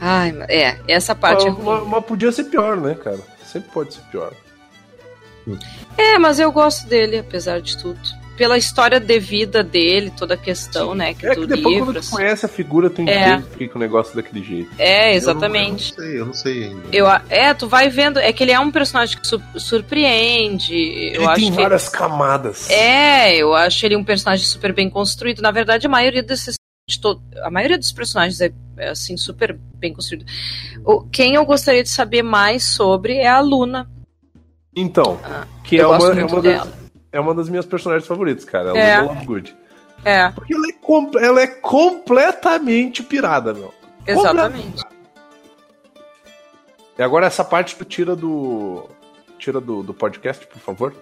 Ai, 0.00 0.34
é, 0.48 0.78
essa 0.88 1.14
parte 1.14 1.46
é 1.46 1.50
Mas, 1.50 1.58
ruim. 1.58 1.66
mas- 1.80 1.88
mas 1.88 2.04
podia 2.04 2.32
ser 2.32 2.44
pior, 2.44 2.76
né, 2.76 2.94
cara? 2.94 3.20
Sempre 3.44 3.70
pode 3.70 3.94
ser 3.94 4.00
pior. 4.10 4.32
É, 5.96 6.18
mas 6.18 6.38
eu 6.38 6.50
gosto 6.52 6.86
dele, 6.88 7.18
apesar 7.18 7.60
de 7.60 7.76
tudo. 7.78 8.00
Pela 8.38 8.56
história 8.56 9.00
de 9.00 9.18
vida 9.18 9.62
dele, 9.64 10.12
toda 10.16 10.34
a 10.34 10.36
questão, 10.36 10.94
né, 10.94 11.12
que 11.12 11.26
É 11.26 11.34
que 11.34 11.44
depois 11.44 11.74
livro. 11.74 11.86
quando 11.92 12.00
tu 12.00 12.10
conhece 12.10 12.46
a 12.46 12.48
figura, 12.48 12.88
tu 12.88 13.00
É. 13.02 13.02
entende 13.32 13.42
por 13.48 13.58
que 13.58 13.70
o 13.74 13.78
negócio 13.78 14.12
é 14.12 14.22
daquele 14.22 14.44
jeito. 14.44 14.70
É, 14.78 15.10
Eu 15.12 15.16
exatamente. 15.16 15.92
não, 15.98 16.04
eu 16.06 16.26
não 16.26 16.32
sei, 16.32 16.54
eu 16.54 16.62
não 16.62 16.62
sei 16.62 16.64
ainda. 16.68 16.82
Eu, 16.96 17.06
é, 17.28 17.52
tu 17.52 17.66
vai 17.68 17.88
vendo. 17.90 18.18
É 18.20 18.32
que 18.32 18.44
ele 18.44 18.52
é 18.52 18.60
um 18.60 18.70
personagem 18.70 19.18
que 19.18 19.26
su- 19.26 19.42
surpreende. 19.56 20.72
Eu 20.72 21.22
Ele 21.22 21.26
acho 21.26 21.40
tem 21.40 21.50
que. 21.50 21.60
várias 21.60 21.88
camadas. 21.88 22.70
É, 22.70 23.36
eu 23.36 23.54
acho 23.54 23.84
ele 23.84 23.96
um 23.96 24.04
personagem 24.04 24.46
super 24.46 24.72
bem 24.72 24.88
construído. 24.88 25.42
Na 25.42 25.50
verdade, 25.50 25.86
a 25.86 25.90
maioria 25.90 26.22
desses. 26.22 26.54
A 27.42 27.50
maioria 27.50 27.76
dos 27.76 27.92
personagens 27.92 28.40
é, 28.40 28.50
é, 28.78 28.88
assim, 28.90 29.16
super 29.16 29.58
bem 29.74 29.92
construído. 29.92 30.24
O, 30.84 31.02
quem 31.02 31.34
eu 31.34 31.44
gostaria 31.44 31.82
de 31.82 31.90
saber 31.90 32.22
mais 32.22 32.62
sobre 32.64 33.14
é 33.18 33.28
a 33.28 33.40
Luna. 33.40 33.90
Então, 34.74 35.18
Ah, 35.24 35.44
que 35.64 35.76
eu 35.76 35.92
é 35.92 35.98
uma, 35.98 36.20
é, 36.20 36.24
uma 36.24 36.40
das, 36.42 36.68
é 37.12 37.18
uma 37.20 37.34
das 37.34 37.48
minhas 37.48 37.66
personagens 37.66 38.06
favoritas, 38.06 38.44
cara. 38.44 38.70
Ela 38.70 38.78
É. 38.78 38.90
é 38.90 39.00
Lovegood. 39.00 39.56
É, 40.04 40.28
Porque 40.30 40.54
ela 40.54 40.66
é, 40.68 40.72
com- 40.72 41.10
ela 41.18 41.40
é 41.40 41.46
completamente 41.46 43.02
pirada, 43.02 43.52
meu. 43.52 43.72
exatamente. 44.06 44.84
E 46.96 47.02
agora 47.02 47.26
essa 47.26 47.44
parte 47.44 47.76
tu 47.76 47.84
tira 47.84 48.14
do. 48.16 48.88
Tira 49.38 49.60
do, 49.60 49.82
do 49.84 49.94
podcast, 49.94 50.46
por 50.46 50.58
favor. 50.58 50.92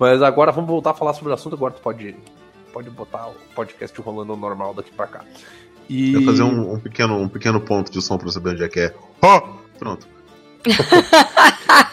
Mas 0.00 0.22
agora 0.22 0.50
vamos 0.50 0.70
voltar 0.70 0.92
a 0.92 0.94
falar 0.94 1.12
sobre 1.12 1.30
o 1.30 1.34
assunto. 1.34 1.54
Agora 1.54 1.74
tu 1.74 1.82
pode, 1.82 2.16
pode 2.72 2.88
botar 2.88 3.28
o 3.28 3.34
podcast 3.54 4.00
rolando 4.00 4.34
normal 4.34 4.72
daqui 4.72 4.90
pra 4.90 5.06
cá. 5.06 5.20
E... 5.90 6.14
Eu 6.14 6.22
vou 6.22 6.32
fazer 6.32 6.42
um, 6.42 6.72
um 6.72 6.80
pequeno, 6.80 7.18
um 7.18 7.28
pequeno 7.28 7.60
ponto 7.60 7.92
de 7.92 8.00
som 8.00 8.16
pra 8.16 8.30
saber 8.30 8.52
onde 8.52 8.64
é 8.64 8.68
que 8.68 8.80
é. 8.80 8.94
Ó! 9.20 9.42
Pronto. 9.78 10.08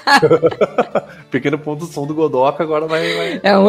Pequeno 1.29 1.59
ponto 1.59 1.85
do 1.85 1.91
som 1.91 2.07
do 2.07 2.13
Godoka 2.13 2.63
agora 2.63 2.87
vai. 2.87 3.13
vai... 3.13 3.41
É 3.43 3.57
um... 3.57 3.67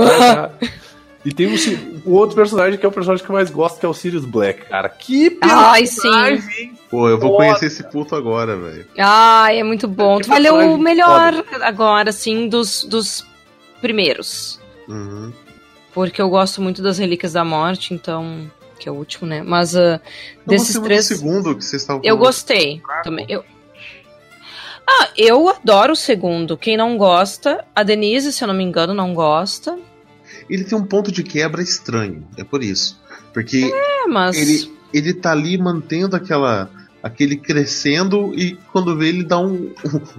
E 1.24 1.32
tem 1.32 1.48
um, 1.48 2.00
o 2.06 2.12
outro 2.12 2.36
personagem 2.36 2.78
que 2.78 2.86
é 2.86 2.88
o 2.88 2.92
personagem 2.92 3.24
que 3.24 3.30
eu 3.30 3.34
mais 3.34 3.50
gosto, 3.50 3.80
que 3.80 3.84
é 3.84 3.88
o 3.88 3.92
Sirius 3.92 4.24
Black, 4.24 4.66
cara. 4.66 4.88
Que 4.88 5.36
Ai, 5.42 5.80
personagem! 5.80 6.40
sim. 6.40 6.72
Pô, 6.88 7.08
eu 7.08 7.18
vou 7.18 7.32
Foda. 7.32 7.44
conhecer 7.44 7.66
esse 7.66 7.82
puto 7.82 8.14
agora, 8.14 8.56
velho. 8.56 8.86
Ai, 8.96 9.58
é 9.58 9.64
muito 9.64 9.88
bom. 9.88 10.18
Que 10.18 10.24
Tu 10.24 10.28
vai 10.28 10.38
ler 10.38 10.52
o 10.52 10.78
melhor 10.78 11.44
agora, 11.60 12.10
assim, 12.10 12.48
dos, 12.48 12.84
dos 12.84 13.26
primeiros. 13.80 14.60
Uhum. 14.88 15.32
Porque 15.92 16.20
eu 16.20 16.28
gosto 16.28 16.60
muito 16.60 16.82
das 16.82 16.98
Relíquias 16.98 17.32
da 17.32 17.44
Morte, 17.44 17.94
então. 17.94 18.50
Que 18.78 18.88
é 18.88 18.92
o 18.92 18.94
último, 18.94 19.26
né? 19.26 19.42
Mas 19.42 19.74
Eu 19.74 20.00
desses 20.46 20.78
três. 20.78 21.08
do 21.08 21.16
segundo 21.16 21.56
que 21.56 21.64
vocês 21.64 21.82
estavam 21.82 22.00
Eu 22.04 22.16
gostei 22.16 22.80
também. 23.02 23.26
Eu... 23.28 23.44
Ah, 24.88 25.08
eu 25.16 25.48
adoro 25.48 25.92
o 25.92 25.96
segundo. 25.96 26.56
Quem 26.56 26.76
não 26.76 26.96
gosta, 26.96 27.64
a 27.74 27.82
Denise, 27.82 28.32
se 28.32 28.42
eu 28.42 28.48
não 28.48 28.54
me 28.54 28.62
engano, 28.62 28.94
não 28.94 29.12
gosta. 29.12 29.78
Ele 30.48 30.64
tem 30.64 30.78
um 30.78 30.84
ponto 30.84 31.10
de 31.10 31.22
quebra 31.22 31.60
estranho, 31.60 32.26
é 32.36 32.44
por 32.44 32.62
isso. 32.62 32.98
Porque 33.34 33.70
É, 33.74 34.06
mas. 34.06 34.36
ele, 34.36 34.72
ele 34.94 35.12
tá 35.12 35.32
ali 35.32 35.58
mantendo 35.58 36.16
aquela 36.16 36.70
aquele 37.02 37.36
crescendo 37.36 38.34
e 38.34 38.56
quando 38.72 38.96
vê 38.96 39.08
ele 39.08 39.24
dá 39.24 39.38
um, 39.38 39.72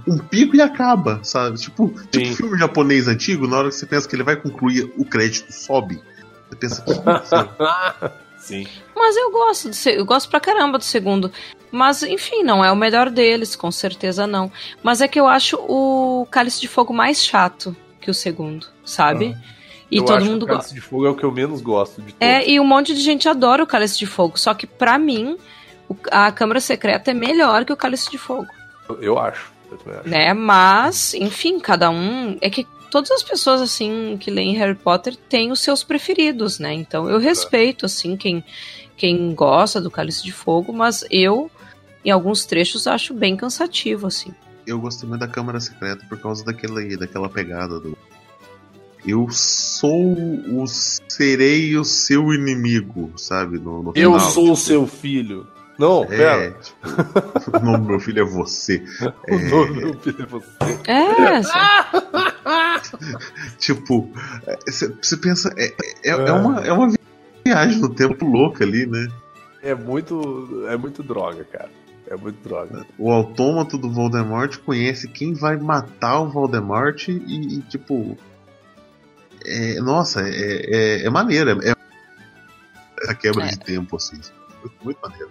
um, 0.06 0.18
pico 0.18 0.56
e 0.56 0.62
acaba, 0.62 1.20
sabe? 1.22 1.58
Tipo, 1.58 1.92
tipo 2.10 2.34
filme 2.34 2.58
japonês 2.58 3.06
antigo, 3.08 3.46
na 3.46 3.58
hora 3.58 3.68
que 3.68 3.74
você 3.74 3.86
pensa 3.86 4.08
que 4.08 4.16
ele 4.16 4.22
vai 4.22 4.36
concluir, 4.36 4.90
o 4.96 5.04
crédito 5.04 5.52
sobe. 5.52 6.00
Você 6.48 6.56
pensa 6.56 6.82
que? 6.82 6.92
Sim. 8.40 8.66
Mas 8.96 9.16
eu 9.16 9.30
gosto 9.30 9.68
do 9.68 9.90
eu 9.90 10.04
gosto 10.04 10.28
pra 10.30 10.40
caramba 10.40 10.78
do 10.78 10.84
segundo. 10.84 11.30
Mas, 11.70 12.02
enfim, 12.02 12.42
não 12.42 12.64
é 12.64 12.72
o 12.72 12.76
melhor 12.76 13.10
deles, 13.10 13.54
com 13.54 13.70
certeza 13.70 14.26
não. 14.26 14.50
Mas 14.82 15.00
é 15.00 15.06
que 15.06 15.20
eu 15.20 15.28
acho 15.28 15.56
o 15.56 16.26
Cálice 16.30 16.60
de 16.60 16.66
Fogo 16.66 16.92
mais 16.92 17.22
chato 17.22 17.76
que 18.00 18.10
o 18.10 18.14
segundo, 18.14 18.66
sabe? 18.84 19.36
E 19.90 19.98
eu 19.98 20.04
todo 20.04 20.16
acho 20.16 20.26
mundo 20.26 20.46
que 20.46 20.52
o 20.52 20.56
gosta. 20.56 20.70
Cálice 20.70 20.74
de 20.74 20.80
Fogo 20.80 21.06
é 21.06 21.10
o 21.10 21.14
que 21.14 21.24
eu 21.24 21.30
menos 21.30 21.60
gosto 21.60 22.00
de 22.00 22.12
todos. 22.14 22.16
É, 22.20 22.48
e 22.48 22.58
um 22.58 22.64
monte 22.64 22.94
de 22.94 23.00
gente 23.00 23.28
adora 23.28 23.62
o 23.62 23.66
Cálice 23.66 23.98
de 23.98 24.06
Fogo. 24.06 24.38
Só 24.38 24.54
que, 24.54 24.66
pra 24.66 24.98
mim, 24.98 25.36
a 26.10 26.30
Câmara 26.32 26.60
Secreta 26.60 27.10
é 27.10 27.14
melhor 27.14 27.64
que 27.64 27.72
o 27.72 27.76
Cálice 27.76 28.10
de 28.10 28.18
Fogo. 28.18 28.48
Eu 29.00 29.18
acho. 29.18 29.52
Eu 29.70 29.78
também 29.78 29.98
acho. 29.98 30.08
Né? 30.08 30.34
Mas, 30.34 31.14
enfim, 31.14 31.58
cada 31.58 31.90
um. 31.90 32.36
É 32.40 32.50
que 32.50 32.66
todas 32.90 33.10
as 33.10 33.22
pessoas, 33.22 33.60
assim, 33.60 34.16
que 34.20 34.30
leem 34.30 34.56
Harry 34.56 34.74
Potter 34.74 35.16
têm 35.16 35.52
os 35.52 35.60
seus 35.60 35.82
preferidos, 35.82 36.58
né? 36.58 36.74
Então 36.74 37.08
eu 37.08 37.18
respeito, 37.18 37.86
assim, 37.86 38.16
quem, 38.16 38.44
quem 38.96 39.34
gosta 39.34 39.80
do 39.80 39.90
Cálice 39.90 40.24
de 40.24 40.32
Fogo, 40.32 40.72
mas 40.72 41.04
eu, 41.10 41.50
em 42.04 42.10
alguns 42.10 42.44
trechos, 42.44 42.86
acho 42.86 43.14
bem 43.14 43.36
cansativo, 43.36 44.06
assim. 44.06 44.34
Eu 44.66 44.78
gostei 44.78 45.08
muito 45.08 45.20
da 45.20 45.28
Câmara 45.28 45.58
Secreta 45.60 46.04
por 46.08 46.18
causa 46.18 46.44
daquela, 46.44 46.80
daquela 46.96 47.28
pegada 47.28 47.80
do. 47.80 47.96
Eu 49.06 49.28
sou 49.30 50.12
o. 50.12 50.64
Serei 50.66 51.76
o 51.76 51.84
seu 51.84 52.34
inimigo, 52.34 53.10
sabe? 53.16 53.58
No, 53.58 53.82
no 53.82 53.92
Eu 53.96 54.12
final, 54.12 54.20
sou 54.20 54.42
tipo, 54.42 54.52
o 54.52 54.56
seu 54.56 54.86
filho. 54.86 55.46
Não, 55.80 56.04
É, 56.04 56.06
pera. 56.08 56.56
o 57.58 57.64
nome 57.64 57.78
do 57.78 57.84
meu 57.84 58.00
filho 58.00 58.20
é 58.20 58.24
você. 58.24 58.84
O 59.28 59.38
nome 59.48 59.74
do 59.74 59.80
meu 59.80 59.94
filho 60.00 60.22
é 60.22 60.26
você. 60.26 60.46
É, 60.86 61.40
Tipo, 63.58 64.10
você 65.00 65.16
pensa. 65.16 65.52
É, 65.56 65.74
é, 66.04 66.10
é 66.10 66.32
uma, 66.32 66.60
é 66.60 66.72
uma 66.72 66.92
viagem 67.44 67.80
no 67.80 67.88
tempo 67.94 68.26
louca 68.26 68.62
ali, 68.64 68.84
né? 68.86 69.08
É 69.62 69.74
muito. 69.74 70.66
É 70.68 70.76
muito 70.76 71.02
droga, 71.02 71.44
cara. 71.44 71.70
É 72.06 72.14
muito 72.16 72.36
droga. 72.46 72.84
O 72.98 73.10
autômato 73.10 73.78
do 73.78 73.90
Voldemort 73.90 74.58
conhece 74.58 75.08
quem 75.08 75.32
vai 75.32 75.56
matar 75.56 76.20
o 76.20 76.28
Voldemort 76.30 77.08
e, 77.08 77.12
e, 77.58 77.62
tipo. 77.62 78.18
É, 79.46 79.80
nossa, 79.80 80.28
é, 80.28 81.00
é, 81.00 81.06
é 81.06 81.10
maneiro. 81.10 81.58
É, 81.62 81.70
é 81.70 81.74
a 83.10 83.14
quebra 83.14 83.44
É. 83.44 83.48
de 83.48 83.58
tempo, 83.60 83.96
assim. 83.96 84.20
Muito, 84.60 84.74
muito 84.84 84.98
maneiro. 85.02 85.30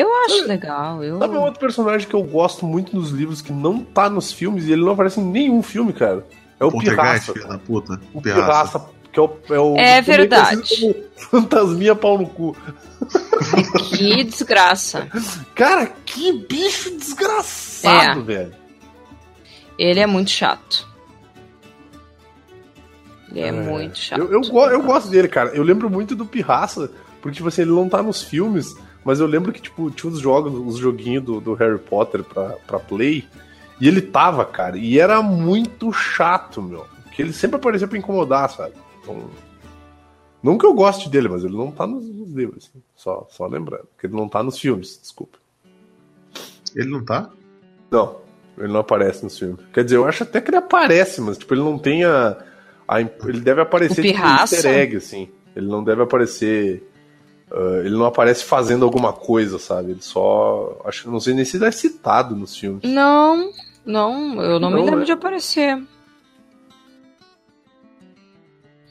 Eu 0.00 0.08
acho 0.24 0.46
legal. 0.46 1.02
Eu... 1.04 1.18
Sabe 1.18 1.36
um 1.36 1.42
outro 1.42 1.60
personagem 1.60 2.08
que 2.08 2.14
eu 2.14 2.22
gosto 2.22 2.66
muito 2.66 2.96
nos 2.96 3.10
livros 3.10 3.40
que 3.42 3.52
não 3.52 3.80
tá 3.84 4.08
nos 4.10 4.32
filmes 4.32 4.64
e 4.66 4.72
ele 4.72 4.84
não 4.84 4.92
aparece 4.92 5.20
em 5.20 5.24
nenhum 5.24 5.62
filme, 5.62 5.92
cara? 5.92 6.26
É 6.58 6.64
o 6.64 6.70
Pirraça. 6.78 7.32
filho 7.32 7.48
da 7.48 7.58
puta. 7.58 8.00
O 8.12 8.20
Pirraça. 8.22 8.78
Pirraça, 8.78 8.90
que 9.12 9.18
é 9.18 9.22
o. 9.22 9.30
É, 9.50 9.58
o, 9.60 9.76
É 9.76 10.00
verdade. 10.00 10.96
Fantasminha 11.30 11.94
pau 11.94 12.18
no 12.18 12.26
cu. 12.26 12.56
Que 13.90 14.24
desgraça. 14.24 15.08
Cara, 15.54 15.86
que 16.06 16.32
bicho 16.46 16.96
desgraçado, 16.96 18.20
É. 18.20 18.22
velho. 18.22 18.54
Ele 19.78 20.00
é 20.00 20.06
muito 20.06 20.30
chato. 20.30 20.88
Ele 23.30 23.40
é, 23.40 23.48
É. 23.48 23.52
muito 23.52 23.98
chato. 23.98 24.20
Eu, 24.20 24.30
eu, 24.42 24.70
eu 24.70 24.82
gosto 24.82 25.08
dele, 25.10 25.28
cara. 25.28 25.50
Eu 25.50 25.62
lembro 25.62 25.90
muito 25.90 26.14
do 26.14 26.24
Pirraça, 26.24 26.90
porque, 27.20 27.36
tipo 27.36 27.48
assim, 27.48 27.62
ele 27.62 27.72
não 27.72 27.88
tá 27.88 28.02
nos 28.02 28.22
filmes, 28.22 28.74
mas 29.04 29.20
eu 29.20 29.26
lembro 29.26 29.52
que, 29.52 29.60
tipo, 29.60 29.90
tinha 29.90 30.12
os 30.12 30.18
jogos, 30.18 30.54
os 30.54 30.78
joguinhos 30.78 31.22
do, 31.22 31.40
do 31.40 31.54
Harry 31.54 31.78
Potter 31.78 32.24
pra, 32.24 32.50
pra 32.66 32.78
Play, 32.78 33.24
e 33.80 33.88
ele 33.88 34.00
tava, 34.00 34.44
cara, 34.44 34.78
e 34.78 34.98
era 34.98 35.20
muito 35.22 35.92
chato, 35.92 36.62
meu. 36.62 36.86
Porque 37.02 37.22
ele 37.22 37.32
sempre 37.32 37.56
aparecia 37.56 37.86
pra 37.86 37.98
incomodar, 37.98 38.50
sabe? 38.50 38.74
Então, 39.02 39.28
não 40.42 40.58
que 40.58 40.66
eu 40.66 40.74
goste 40.74 41.08
dele, 41.08 41.28
mas 41.28 41.44
ele 41.44 41.56
não 41.56 41.70
tá 41.70 41.86
nos, 41.86 42.08
nos 42.08 42.30
livros, 42.32 42.68
assim. 42.68 42.82
só, 42.94 43.26
só 43.30 43.46
lembrando. 43.46 43.88
Que 43.98 44.06
ele 44.06 44.14
não 44.14 44.28
tá 44.28 44.42
nos 44.42 44.58
filmes, 44.58 44.98
desculpa. 45.00 45.38
Ele 46.74 46.90
não 46.90 47.04
tá? 47.04 47.30
Não, 47.90 48.16
ele 48.58 48.72
não 48.72 48.80
aparece 48.80 49.22
nos 49.24 49.38
filmes. 49.38 49.60
Quer 49.72 49.84
dizer, 49.84 49.96
eu 49.96 50.06
acho 50.06 50.22
até 50.22 50.40
que 50.40 50.50
ele 50.50 50.56
aparece, 50.56 51.20
mas 51.20 51.38
tipo, 51.38 51.54
ele 51.54 51.62
não 51.62 51.78
tem 51.78 52.04
a. 52.04 52.36
a 52.86 53.00
ele 53.00 53.40
deve 53.40 53.60
aparecer 53.60 54.02
tipo 54.02 54.14
Pirraça? 54.14 54.56
easter 54.56 54.74
egg, 54.74 54.96
assim. 54.96 55.28
Ele 55.54 55.66
não 55.66 55.82
deve 55.82 56.02
aparecer. 56.02 56.82
Ah, 57.54 57.80
ele 57.84 57.96
não 57.96 58.04
aparece 58.04 58.44
fazendo 58.44 58.84
alguma 58.84 59.12
coisa, 59.12 59.58
sabe? 59.58 59.92
Ele 59.92 60.02
só. 60.02 60.80
Acho 60.84 61.04
que 61.04 61.08
não 61.08 61.20
sei 61.20 61.34
nem 61.34 61.44
se 61.44 61.56
ele 61.56 61.66
é 61.66 61.70
citado 61.70 62.34
nos 62.36 62.56
filmes. 62.56 62.82
Não, 62.84 63.50
não, 63.86 64.42
eu 64.42 64.58
não, 64.60 64.70
me 64.70 64.76
Não, 64.76 64.84
lembro 64.84 65.00
né? 65.00 65.06
de 65.06 65.12
aparecer. 65.12 65.80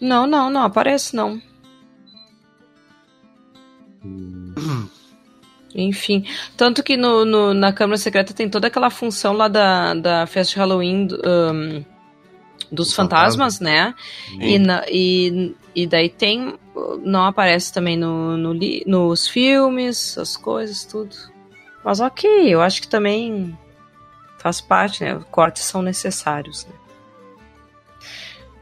Não, 0.01 0.26
não, 0.28 0.49
não 0.49 0.61
aparece 0.64 1.16
não. 1.16 1.41
Hum, 4.03 4.88
Enfim, 5.76 6.26
tanto 6.57 6.84
que 6.84 6.95
no, 6.98 7.26
no- 7.26 7.53
na 7.53 7.72
Câmara 7.73 7.98
Secreta 7.98 8.34
tem 8.34 8.49
toda 8.49 8.68
aquela 8.68 8.90
função 8.90 9.34
lá 9.34 9.48
da, 9.48 9.94
da 9.94 10.27
festa 10.27 10.53
de 10.53 10.60
Halloween 10.60 11.07
ahn, 11.23 11.84
dos 12.72 12.94
fantasmas, 12.94 13.60
né? 13.60 13.95
E, 14.40 14.60
na- 14.60 14.84
e, 14.90 15.56
e 15.76 15.88
daí 15.88 16.10
tem. 16.10 16.56
Não 17.03 17.25
aparece 17.25 17.71
também 17.71 17.95
no, 17.97 18.35
no 18.37 18.51
li- 18.53 18.83
nos 18.87 19.27
filmes, 19.27 20.17
as 20.17 20.35
coisas, 20.35 20.83
tudo. 20.85 21.15
Mas 21.83 21.99
ok, 21.99 22.53
eu 22.53 22.61
acho 22.61 22.81
que 22.81 22.87
também 22.87 23.57
faz 24.39 24.59
parte, 24.61 25.03
né? 25.03 25.19
Cortes 25.31 25.63
são 25.63 25.81
necessários, 25.81 26.65
né? 26.65 26.73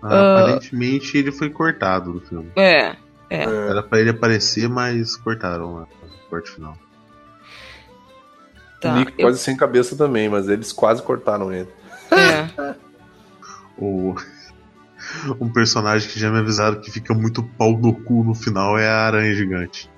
Ah, 0.03 0.39
Aparentemente 0.39 1.17
ele 1.17 1.31
foi 1.31 1.49
cortado 1.49 2.13
do 2.13 2.21
filme. 2.21 2.51
É, 2.55 2.95
É, 3.29 3.43
Era 3.43 3.81
pra 3.83 3.99
ele 3.99 4.09
aparecer, 4.09 4.67
mas 4.67 5.15
cortaram 5.15 5.75
lá 5.75 5.81
no 5.81 6.29
corte 6.29 6.51
final. 6.51 6.75
tá. 8.81 8.93
Nick 8.95 9.13
Eu- 9.17 9.27
quase 9.27 9.39
sem 9.39 9.55
cabeça 9.55 9.95
também, 9.95 10.27
mas 10.27 10.49
eles 10.49 10.71
quase 10.73 11.01
cortaram 11.03 11.51
ele. 11.53 11.69
é. 12.11 12.75
O... 13.77 14.13
Um 15.39 15.49
personagem 15.49 16.09
que 16.09 16.19
já 16.19 16.31
me 16.31 16.39
avisaram 16.39 16.79
que 16.79 16.89
fica 16.91 17.13
muito 17.13 17.43
pau 17.43 17.77
no 17.77 17.93
cu 17.93 18.23
no 18.23 18.33
final 18.35 18.77
é 18.77 18.87
a 18.87 19.05
Aranha 19.07 19.33
Gigante. 19.33 19.89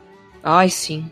Ai, 0.44 0.70
sim. 0.70 1.10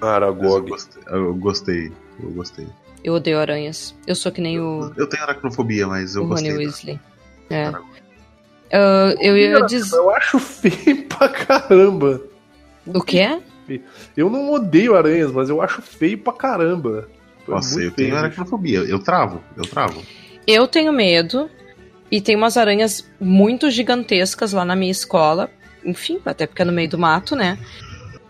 Mas 0.00 0.02
Eu 0.02 0.08
Aragog. 0.08 0.68
gostei, 0.70 1.02
eu 1.08 1.34
gostei. 1.34 1.92
Eu 2.22 2.30
gostei. 2.30 2.66
Eu 3.04 3.14
odeio 3.14 3.38
aranhas. 3.40 3.94
Eu 4.06 4.14
sou 4.14 4.30
que 4.30 4.40
nem 4.40 4.60
o, 4.60 4.92
Eu 4.96 5.08
tenho 5.08 5.22
aracnofobia, 5.22 5.86
mas 5.86 6.14
eu 6.14 6.22
o 6.22 6.26
Rony 6.26 6.52
gostei. 6.52 6.52
da- 6.52 6.58
Weasley. 6.58 7.00
É. 7.50 7.72
Ah, 8.72 9.14
eu 9.20 9.36
ia 9.36 9.60
dizer. 9.66 9.96
Eu 9.96 10.10
acho 10.10 10.38
feio 10.38 11.04
pra 11.08 11.28
caramba. 11.28 12.20
O 12.86 13.02
quê? 13.02 13.40
Eu 14.16 14.28
não 14.30 14.52
odeio 14.52 14.94
aranhas, 14.96 15.30
mas 15.32 15.48
eu 15.48 15.60
acho 15.62 15.80
feio 15.82 16.18
pra 16.18 16.32
caramba. 16.32 17.08
É 17.46 17.50
Nossa, 17.50 17.74
eu 17.80 17.90
tenho 17.90 18.10
feio. 18.10 18.16
aracnofobia. 18.16 18.80
Eu 18.80 18.98
travo, 18.98 19.40
eu 19.56 19.62
travo. 19.62 20.02
Eu 20.46 20.66
tenho 20.66 20.92
medo. 20.92 21.48
E 22.12 22.20
tem 22.20 22.36
umas 22.36 22.58
aranhas 22.58 23.10
muito 23.18 23.70
gigantescas 23.70 24.52
lá 24.52 24.64
na 24.66 24.76
minha 24.76 24.92
escola. 24.92 25.50
Enfim, 25.84 26.20
até 26.26 26.46
porque 26.46 26.60
é 26.62 26.64
no 26.64 26.70
meio 26.72 26.88
do 26.90 26.98
mato, 26.98 27.34
né? 27.34 27.58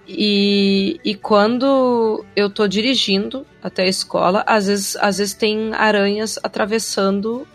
E, 0.06 1.00
e 1.04 1.14
quando 1.16 2.24
eu 2.36 2.48
tô 2.48 2.66
dirigindo 2.68 3.44
até 3.62 3.82
a 3.82 3.88
escola, 3.88 4.44
às 4.46 4.66
vezes, 4.68 4.96
às 4.96 5.18
vezes 5.18 5.34
tem 5.34 5.72
aranhas 5.74 6.38
atravessando, 6.44 7.46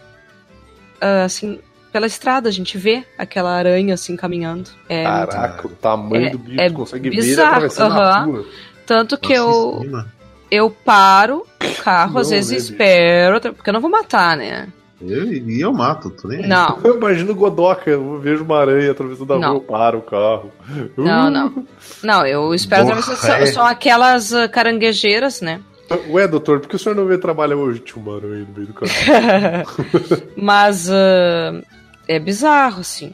ah, 0.99 1.23
assim, 1.23 1.59
pela 1.93 2.07
estrada. 2.07 2.49
A 2.49 2.51
gente 2.51 2.77
vê 2.77 3.05
aquela 3.17 3.51
aranha, 3.51 3.93
assim, 3.93 4.15
caminhando. 4.17 4.69
É, 4.89 5.07
muito- 5.09 5.29
Caraca, 5.29 5.67
o 5.67 5.71
tamanho 5.71 6.25
é- 6.27 6.29
do 6.29 6.37
bicho, 6.37 6.59
é 6.61 6.69
consegue 6.69 7.09
ver 7.09 7.15
bizarro, 7.15 7.47
atravessando 7.47 7.91
a 7.93 8.17
aham. 8.19 8.25
rua. 8.25 8.45
Tanto 8.85 9.17
que 9.17 9.37
Nossa, 9.37 9.49
eu, 9.85 10.05
eu 10.51 10.69
paro 10.71 11.45
o 11.63 11.83
carro, 11.83 12.19
às 12.19 12.27
Não, 12.27 12.35
vezes 12.35 12.51
né, 12.51 12.57
bicho? 12.57 12.71
espero, 12.73 13.41
porque 13.55 13.69
eu 13.69 13.73
não 13.73 13.81
vou 13.81 13.89
matar, 13.89 14.35
né? 14.37 14.67
Eu, 14.99 15.31
e 15.31 15.61
eu 15.61 15.71
mato, 15.71 16.09
tô 16.09 16.27
nem 16.27 16.41
aí. 16.43 16.47
Não, 16.47 16.79
Eu 16.83 16.97
imagino 16.97 17.35
Godoka, 17.35 17.89
eu 17.89 18.19
vejo 18.19 18.43
uma 18.43 18.59
aranha 18.59 18.91
atravessando 18.91 19.33
a 19.33 19.39
Não. 19.39 19.49
rua, 19.49 19.57
eu 19.57 19.61
paro 19.61 19.97
o 19.99 20.01
carro. 20.01 20.51
não, 20.97 21.27
Uh, 21.27 21.29
não. 21.29 21.67
Não, 22.03 22.25
eu 22.25 22.53
espero 22.53 22.85
Porra, 22.87 22.99
atravessar. 22.99 23.41
é. 23.41 23.45
São, 23.45 23.53
são 23.55 23.65
aquelas 23.65 24.33
ah, 24.33 24.47
caranguejeiras, 24.49 25.39
né? 25.41 25.61
Ué, 26.09 26.27
doutor, 26.27 26.59
por 26.59 26.67
que 26.67 26.75
o 26.75 26.79
senhor 26.79 26.95
não 26.95 27.05
veio 27.05 27.21
trabalhar 27.21 27.55
hoje? 27.55 27.79
Tinha 27.79 28.03
uma 28.03 28.17
aranha 28.17 28.45
no 28.45 28.53
meio 28.53 28.67
do 28.67 28.73
carro. 28.73 28.91
Mas 30.35 30.89
ah, 30.89 31.61
é 32.07 32.19
bizarro, 32.19 32.81
assim. 32.81 33.13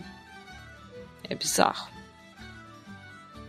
É 1.30 1.35
bizarro. 1.35 1.88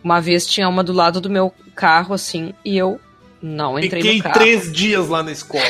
Uma 0.02 0.20
vez 0.20 0.44
tinha 0.46 0.68
uma 0.68 0.84
do 0.84 0.92
lado 0.92 1.20
do 1.20 1.30
meu 1.30 1.54
carro, 1.74 2.14
assim, 2.14 2.52
e 2.64 2.76
eu 2.76 3.00
não 3.46 3.78
entrei 3.78 4.00
Fiquei 4.00 4.16
no 4.16 4.22
carro. 4.22 4.34
três 4.36 4.72
dias 4.72 5.06
lá 5.06 5.22
na 5.22 5.30
escola. 5.30 5.62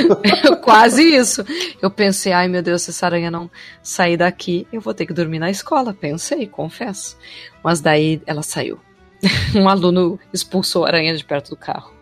Quase 0.64 1.02
isso. 1.02 1.44
Eu 1.82 1.90
pensei, 1.90 2.32
ai 2.32 2.48
meu 2.48 2.62
Deus, 2.62 2.80
se 2.80 2.90
essa 2.90 3.04
aranha 3.04 3.30
não 3.30 3.50
sair 3.82 4.16
daqui, 4.16 4.66
eu 4.72 4.80
vou 4.80 4.94
ter 4.94 5.04
que 5.04 5.12
dormir 5.12 5.38
na 5.38 5.50
escola. 5.50 5.92
Pensei, 5.92 6.46
confesso. 6.46 7.18
Mas 7.62 7.82
daí 7.82 8.22
ela 8.26 8.42
saiu. 8.42 8.80
Um 9.54 9.68
aluno 9.68 10.18
expulsou 10.32 10.84
a 10.84 10.88
aranha 10.88 11.14
de 11.14 11.22
perto 11.22 11.50
do 11.50 11.56
carro. 11.56 11.92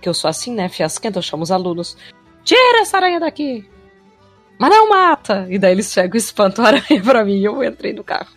Que 0.00 0.08
eu 0.08 0.14
sou 0.14 0.28
assim, 0.28 0.52
né? 0.52 0.68
Fiasquenta, 0.68 1.18
eu 1.18 1.22
chamo 1.22 1.44
os 1.44 1.52
alunos. 1.52 1.96
Tira 2.42 2.80
essa 2.80 2.96
aranha 2.96 3.20
daqui! 3.20 3.68
Mas 4.58 4.70
não 4.70 4.88
mata! 4.88 5.46
E 5.48 5.58
daí 5.60 5.72
eles 5.72 5.94
pegam 5.94 6.16
e 6.16 6.18
espantam 6.18 6.64
a 6.64 6.68
aranha 6.68 7.02
pra 7.04 7.24
mim 7.24 7.36
e 7.38 7.44
eu 7.44 7.62
entrei 7.62 7.92
no 7.92 8.02
carro. 8.02 8.30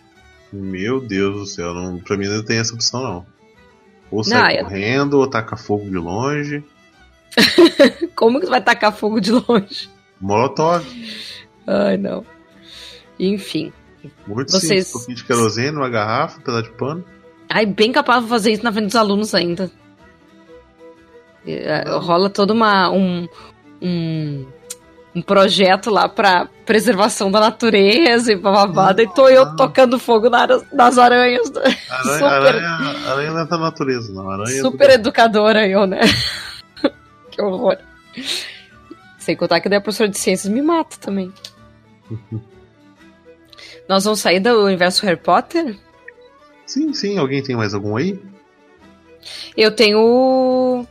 Meu 0.52 1.00
Deus 1.00 1.34
do 1.34 1.46
céu, 1.46 1.74
não, 1.74 1.98
pra 1.98 2.16
mim 2.16 2.26
não 2.26 2.44
tem 2.44 2.58
essa 2.58 2.72
opção, 2.74 3.02
não. 3.02 3.26
Ou 4.12 4.22
sai 4.22 4.40
Não, 4.54 4.60
eu- 4.60 4.64
correndo, 4.66 5.14
ou 5.14 5.26
taca 5.26 5.56
fogo 5.56 5.84
de 5.90 5.96
longe. 5.96 6.62
Como 8.14 8.38
que 8.38 8.46
vai 8.46 8.60
tacar 8.62 8.92
fogo 8.94 9.18
de 9.20 9.32
longe? 9.32 9.88
Molotov. 10.20 10.84
Ai, 11.66 11.96
não. 11.96 12.24
Enfim. 13.18 13.72
Muito 14.26 14.52
Vocês- 14.52 14.62
simples. 14.68 14.88
Um 14.90 14.92
pouquinho 14.98 15.16
de 15.16 15.24
querosene, 15.24 15.76
uma 15.76 15.88
garrafa, 15.88 16.38
um 16.38 16.42
pedaço 16.42 16.64
de 16.64 16.70
pano. 16.76 17.04
Ai, 17.48 17.64
bem 17.66 17.90
capaz 17.90 18.22
de 18.22 18.28
fazer 18.28 18.52
isso 18.52 18.62
na 18.64 18.70
frente 18.72 18.86
dos 18.86 18.96
alunos 18.96 19.34
ainda. 19.34 19.70
É, 21.46 21.88
rola 21.98 22.30
todo 22.30 22.52
uma, 22.52 22.90
um, 22.90 23.26
um, 23.80 24.46
um 25.14 25.20
projeto 25.22 25.90
lá 25.90 26.08
pra 26.08 26.48
preservação 26.64 27.30
da 27.30 27.38
natureza 27.40 28.32
e 28.32 28.36
bababá. 28.36 28.94
E 28.98 29.06
tô 29.08 29.28
eu 29.28 29.54
tocando 29.56 29.98
fogo 29.98 30.30
na- 30.30 30.46
nas 30.72 30.96
aranhas. 30.98 31.50
Aranha, 31.90 32.14
Super. 32.14 32.24
aranha, 32.24 33.08
aranha 33.10 33.30
não 33.32 33.40
é 33.40 33.46
da 33.46 33.58
natureza, 33.58 34.12
não. 34.12 34.30
Aranha 34.30 34.58
é 34.58 34.60
Super 34.62 34.88
do- 34.88 34.94
educadora 34.94 35.68
eu, 35.68 35.86
né? 35.86 36.00
que 37.30 37.42
horror. 37.42 37.76
Sem 39.18 39.36
contar 39.36 39.60
que 39.60 39.68
daí 39.68 39.78
a 39.78 39.82
professora 39.82 40.08
de 40.08 40.18
ciências 40.18 40.52
me 40.52 40.62
mata 40.62 40.96
também. 40.98 41.32
Nós 43.88 44.04
vamos 44.04 44.20
sair 44.20 44.40
do 44.40 44.64
universo 44.64 45.04
Harry 45.04 45.18
Potter? 45.20 45.76
Sim, 46.66 46.92
sim. 46.94 47.18
Alguém 47.18 47.42
tem 47.42 47.56
mais 47.56 47.74
algum 47.74 47.96
aí? 47.96 48.18
Eu 49.56 49.74
tenho 49.74 49.98
o, 50.00 50.86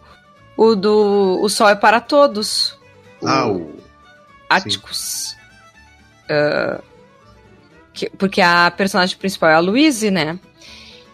o 0.55 0.75
do 0.75 1.39
O 1.41 1.49
Sol 1.49 1.69
é 1.69 1.75
para 1.75 1.99
Todos. 1.99 2.77
Ah, 3.23 3.47
o. 3.47 3.80
Atticus. 4.55 5.35
Ah, 6.29 6.81
que- 7.93 8.09
porque 8.11 8.41
a 8.41 8.71
personagem 8.71 9.17
principal 9.17 9.49
é 9.49 9.53
a 9.55 9.59
Louise, 9.59 10.09
né? 10.09 10.39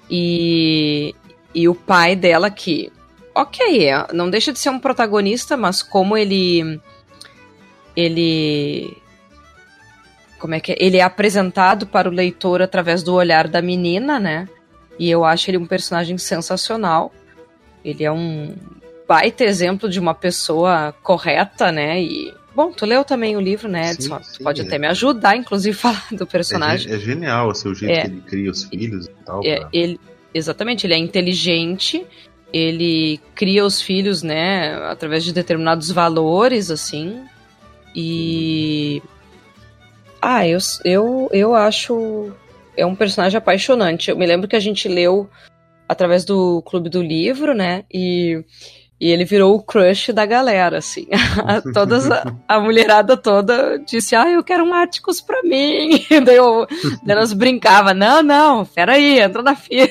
E, 0.10 1.14
e 1.54 1.68
o 1.68 1.76
pai 1.76 2.16
dela, 2.16 2.50
que, 2.50 2.92
ok, 3.34 3.88
é- 3.90 4.08
não 4.14 4.30
deixa 4.30 4.54
de 4.54 4.60
ser 4.60 4.70
um 4.70 4.80
protagonista, 4.80 5.58
mas 5.58 5.82
como 5.82 6.16
ele. 6.16 6.80
Ele. 7.96 8.96
Como 10.40 10.54
é 10.54 10.60
que 10.60 10.74
é? 10.74 10.76
Ele 10.80 10.98
é 10.98 11.02
apresentado 11.02 11.88
para 11.88 12.08
o 12.08 12.12
leitor 12.14 12.62
através 12.62 13.02
do 13.02 13.14
olhar 13.16 13.48
da 13.48 13.62
menina, 13.62 14.20
né? 14.20 14.48
E 15.00 15.10
eu 15.10 15.26
acho 15.26 15.50
ele 15.50 15.58
um 15.58 15.66
personagem 15.66 16.18
sensacional. 16.18 17.12
Ele 17.84 18.04
é 18.04 18.12
um 18.12 18.56
baita 19.08 19.44
exemplo 19.44 19.90
de 19.90 20.00
uma 20.00 20.14
pessoa 20.14 20.94
correta, 21.02 21.72
né? 21.72 22.02
E. 22.02 22.34
Bom, 22.58 22.72
tu 22.72 22.88
leu 22.88 23.06
também 23.06 23.38
o 23.38 23.40
livro, 23.40 23.68
né, 23.70 23.84
Sim, 23.94 24.06
Edson? 24.06 24.24
sim, 24.24 24.32
tu 24.40 24.44
pode 24.44 24.62
é. 24.62 24.66
até 24.66 24.80
me 24.80 24.88
ajudar, 24.88 25.38
inclusive, 25.38 25.78
a 25.78 25.80
falar 25.94 26.08
do 26.12 26.24
É, 26.24 26.26
personagem. 26.26 26.90
ge- 26.90 26.96
é 26.96 26.98
genial 27.00 27.52
assim, 27.52 27.70
o 27.70 27.76
jeito 27.76 27.92
É. 27.94 28.02
que 28.02 28.08
ele 28.08 28.22
cria 28.22 28.50
os 28.50 28.64
filhos 28.64 29.06
e 29.06 29.12
tal. 29.24 29.42
É, 29.46 29.60
pra- 29.60 29.70
ele, 29.72 30.00
exatamente, 30.34 30.88
ele 30.88 30.96
é 30.96 30.98
inteligente, 30.98 32.04
ele 32.52 33.22
cria 33.36 33.64
os 33.64 33.80
filhos, 33.80 34.24
né, 34.24 34.74
através 34.90 35.24
de 35.24 35.32
determinados 35.32 35.92
valores, 35.92 36.72
assim, 36.72 37.24
e... 37.96 39.04
Ah, 40.20 40.48
eu, 40.48 40.58
eu, 40.84 41.30
eu 41.32 41.54
acho... 41.54 42.32
É 42.76 42.84
um 42.88 42.96
personagem 42.96 43.38
apaixonante. 43.38 44.10
Eu 44.10 44.18
me 44.18 44.26
lembro 44.26 44.48
que 44.48 44.56
a 44.56 44.60
gente 44.60 44.88
leu 44.88 45.30
através 45.88 46.26
do 46.26 46.64
Clube 46.64 46.90
do 46.90 47.04
Livro, 47.04 47.54
né, 47.54 47.84
e... 47.94 48.44
E 49.00 49.12
ele 49.12 49.26
virou 49.26 49.56
o 49.56 49.62
crush 49.62 50.12
da 50.12 50.26
galera, 50.26 50.80
assim. 50.80 51.08
Todas, 51.72 52.10
a, 52.48 52.60
mulherada 52.60 53.16
toda 53.16 53.78
disse, 53.78 54.16
ah, 54.16 54.28
eu 54.28 54.44
quero 54.44 54.64
um 54.64 54.74
Atticus 54.74 55.22
pra 55.22 55.44
mim. 55.44 56.04
Daí, 56.26 56.36
eu, 56.36 56.66
daí 57.04 57.16
elas 57.16 57.32
brincavam, 57.32 57.94
não, 57.94 58.24
não, 58.24 58.66
peraí, 58.66 59.20
entra 59.20 59.44
na 59.44 59.56
fila. 59.56 59.88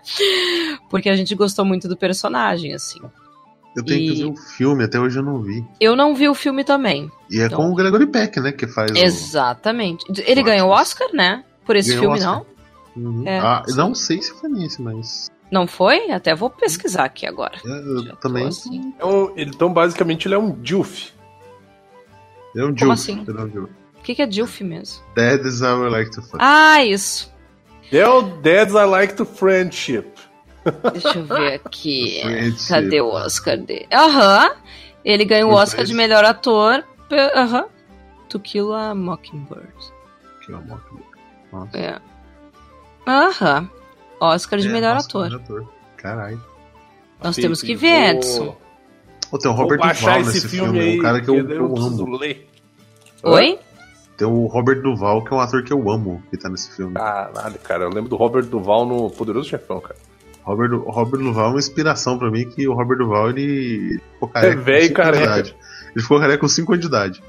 Porque 0.88 1.10
a 1.10 1.16
gente 1.16 1.34
gostou 1.34 1.64
muito 1.66 1.86
do 1.86 1.96
personagem, 1.96 2.72
assim. 2.72 3.00
Eu 3.76 3.84
tenho 3.84 4.00
e- 4.00 4.08
que 4.14 4.22
ver 4.22 4.30
o 4.30 4.36
filme, 4.36 4.84
até 4.84 4.98
hoje 4.98 5.18
eu 5.18 5.22
não 5.22 5.42
vi. 5.42 5.64
Eu 5.80 5.94
não 5.94 6.14
vi 6.14 6.28
o 6.28 6.34
filme 6.34 6.64
também. 6.64 7.10
E 7.30 7.40
é 7.40 7.46
Então- 7.46 7.58
com 7.58 7.70
o 7.70 7.74
Gregory 7.74 8.06
Peck, 8.06 8.40
né? 8.40 8.52
Que 8.52 8.66
faz 8.66 8.90
o. 8.90 8.96
Exatamente. 8.96 10.04
Ele 10.24 10.40
o 10.40 10.44
ganhou 10.44 10.68
o. 10.70 10.72
Oscar, 10.72 11.08
né? 11.12 11.44
Por 11.66 11.76
esse 11.76 11.90
Ganhou 11.90 12.14
filme, 12.16 12.20
não? 12.20 12.46
Uhum. 12.96 13.26
É, 13.26 13.38
ah, 13.38 13.64
não 13.74 13.94
sei 13.94 14.22
se 14.22 14.32
foi 14.32 14.48
nesse, 14.48 14.80
mas. 14.80 15.28
Não 15.54 15.68
foi? 15.68 16.10
Até 16.10 16.34
vou 16.34 16.50
pesquisar 16.50 17.04
aqui 17.04 17.24
agora. 17.24 17.56
é, 17.64 17.68
eu 17.68 18.06
tô 18.08 18.16
também. 18.16 18.48
assim. 18.48 18.74
Então, 18.96 19.32
ele- 19.36 19.52
então, 19.54 19.72
basicamente, 19.72 20.26
ele 20.26 20.34
é 20.34 20.38
um 20.38 20.50
Dilf. 20.50 21.10
É 22.56 22.58
um 22.60 22.66
Como 22.66 22.74
Dilf. 22.74 22.90
assim? 22.92 23.24
ele 23.28 23.38
é 23.38 23.40
um 23.42 23.48
Dilf. 23.48 23.70
O 23.96 24.02
que, 24.02 24.16
que 24.16 24.22
é 24.22 24.26
Dilf 24.26 24.60
mesmo? 24.62 25.04
That 25.14 25.46
is 25.46 25.60
I 25.60 25.74
like 25.88 26.10
to 26.10 26.22
fuck. 26.22 26.38
Ah, 26.40 26.84
isso. 26.84 27.32
Del 27.88 28.22
Dads 28.42 28.74
I 28.74 28.84
Like 28.84 29.14
to 29.14 29.24
Friendship. 29.24 30.06
Deixa 30.92 31.18
eu 31.18 31.24
ver 31.24 31.60
aqui. 31.64 32.18
Friendship. 32.22 32.68
Cadê 32.68 33.00
o 33.00 33.10
Oscar 33.10 33.56
dele? 33.58 33.86
Aham. 33.92 34.56
Ele 35.04 35.24
ganhou 35.24 35.52
o 35.52 35.54
Oscar 35.54 35.84
de 35.84 35.94
melhor 35.94 36.24
ator. 36.24 36.82
Aham. 37.36 37.66
To 38.28 38.40
Kill 38.40 38.72
a 38.74 38.92
Mockingbird. 38.92 39.68
Que 40.44 40.52
é 40.52 40.56
uma- 40.56 40.82
Nossa. 41.52 41.78
É. 41.78 42.00
Aham. 43.06 43.70
Oscar 44.24 44.58
de 44.58 44.68
É, 44.68 44.72
melhor 44.72 44.94
nossa, 44.94 45.06
ator. 45.08 45.34
ator. 45.34 45.68
Caralho. 45.96 46.42
Nós 47.22 47.34
Feito, 47.34 47.44
temos 47.46 47.62
que 47.62 47.74
ver, 47.74 48.12
vou- 48.12 48.16
Edson. 48.16 48.56
Pô, 49.30 49.38
tem 49.38 49.50
o 49.50 49.54
Robert 49.54 49.78
Duval 49.78 50.20
esse 50.20 50.34
nesse 50.34 50.48
filme, 50.48 50.72
filme, 50.72 50.80
aí. 50.80 50.98
um 50.98 51.02
cara 51.02 51.20
que 51.20 51.28
eu, 51.30 51.36
eu 51.36 51.70
preciso 51.70 52.04
amo. 52.04 52.16
ler. 52.18 52.48
Oi? 53.22 53.58
Tem 54.16 54.28
o 54.28 54.46
Robert 54.46 54.80
Duval, 54.82 55.24
que 55.24 55.32
é 55.32 55.36
um 55.36 55.40
ator 55.40 55.64
que 55.64 55.72
eu 55.72 55.90
amo, 55.90 56.22
que 56.30 56.36
tá 56.36 56.48
nesse 56.48 56.70
filme. 56.76 56.94
Caralho, 56.94 57.58
cara. 57.60 57.84
Eu 57.84 57.88
lembro 57.90 58.08
do 58.10 58.16
Robert 58.16 58.44
Duval 58.44 58.86
no 58.86 59.10
Poderoso 59.10 59.48
Chefão, 59.48 59.80
cara. 59.80 59.96
Robert, 60.42 60.70
Robert 60.78 61.20
Duval 61.20 61.46
é 61.46 61.48
uma 61.50 61.58
inspiração 61.58 62.18
pra 62.18 62.30
mim, 62.30 62.48
que 62.48 62.68
o 62.68 62.74
Robert 62.74 62.98
Duval, 62.98 63.30
ele, 63.30 63.42
ele 63.42 64.00
ficou 64.12 64.28
careca 64.28 64.52
É 64.52 64.62
velho 64.62 64.94
careca. 64.94 65.24
idade. 65.24 65.56
Ele 65.94 66.02
ficou 66.02 66.20
careca 66.20 66.38
com 66.38 66.48
5 66.48 66.72
anos 66.72 66.82
de 66.82 66.88
idade. 66.88 67.22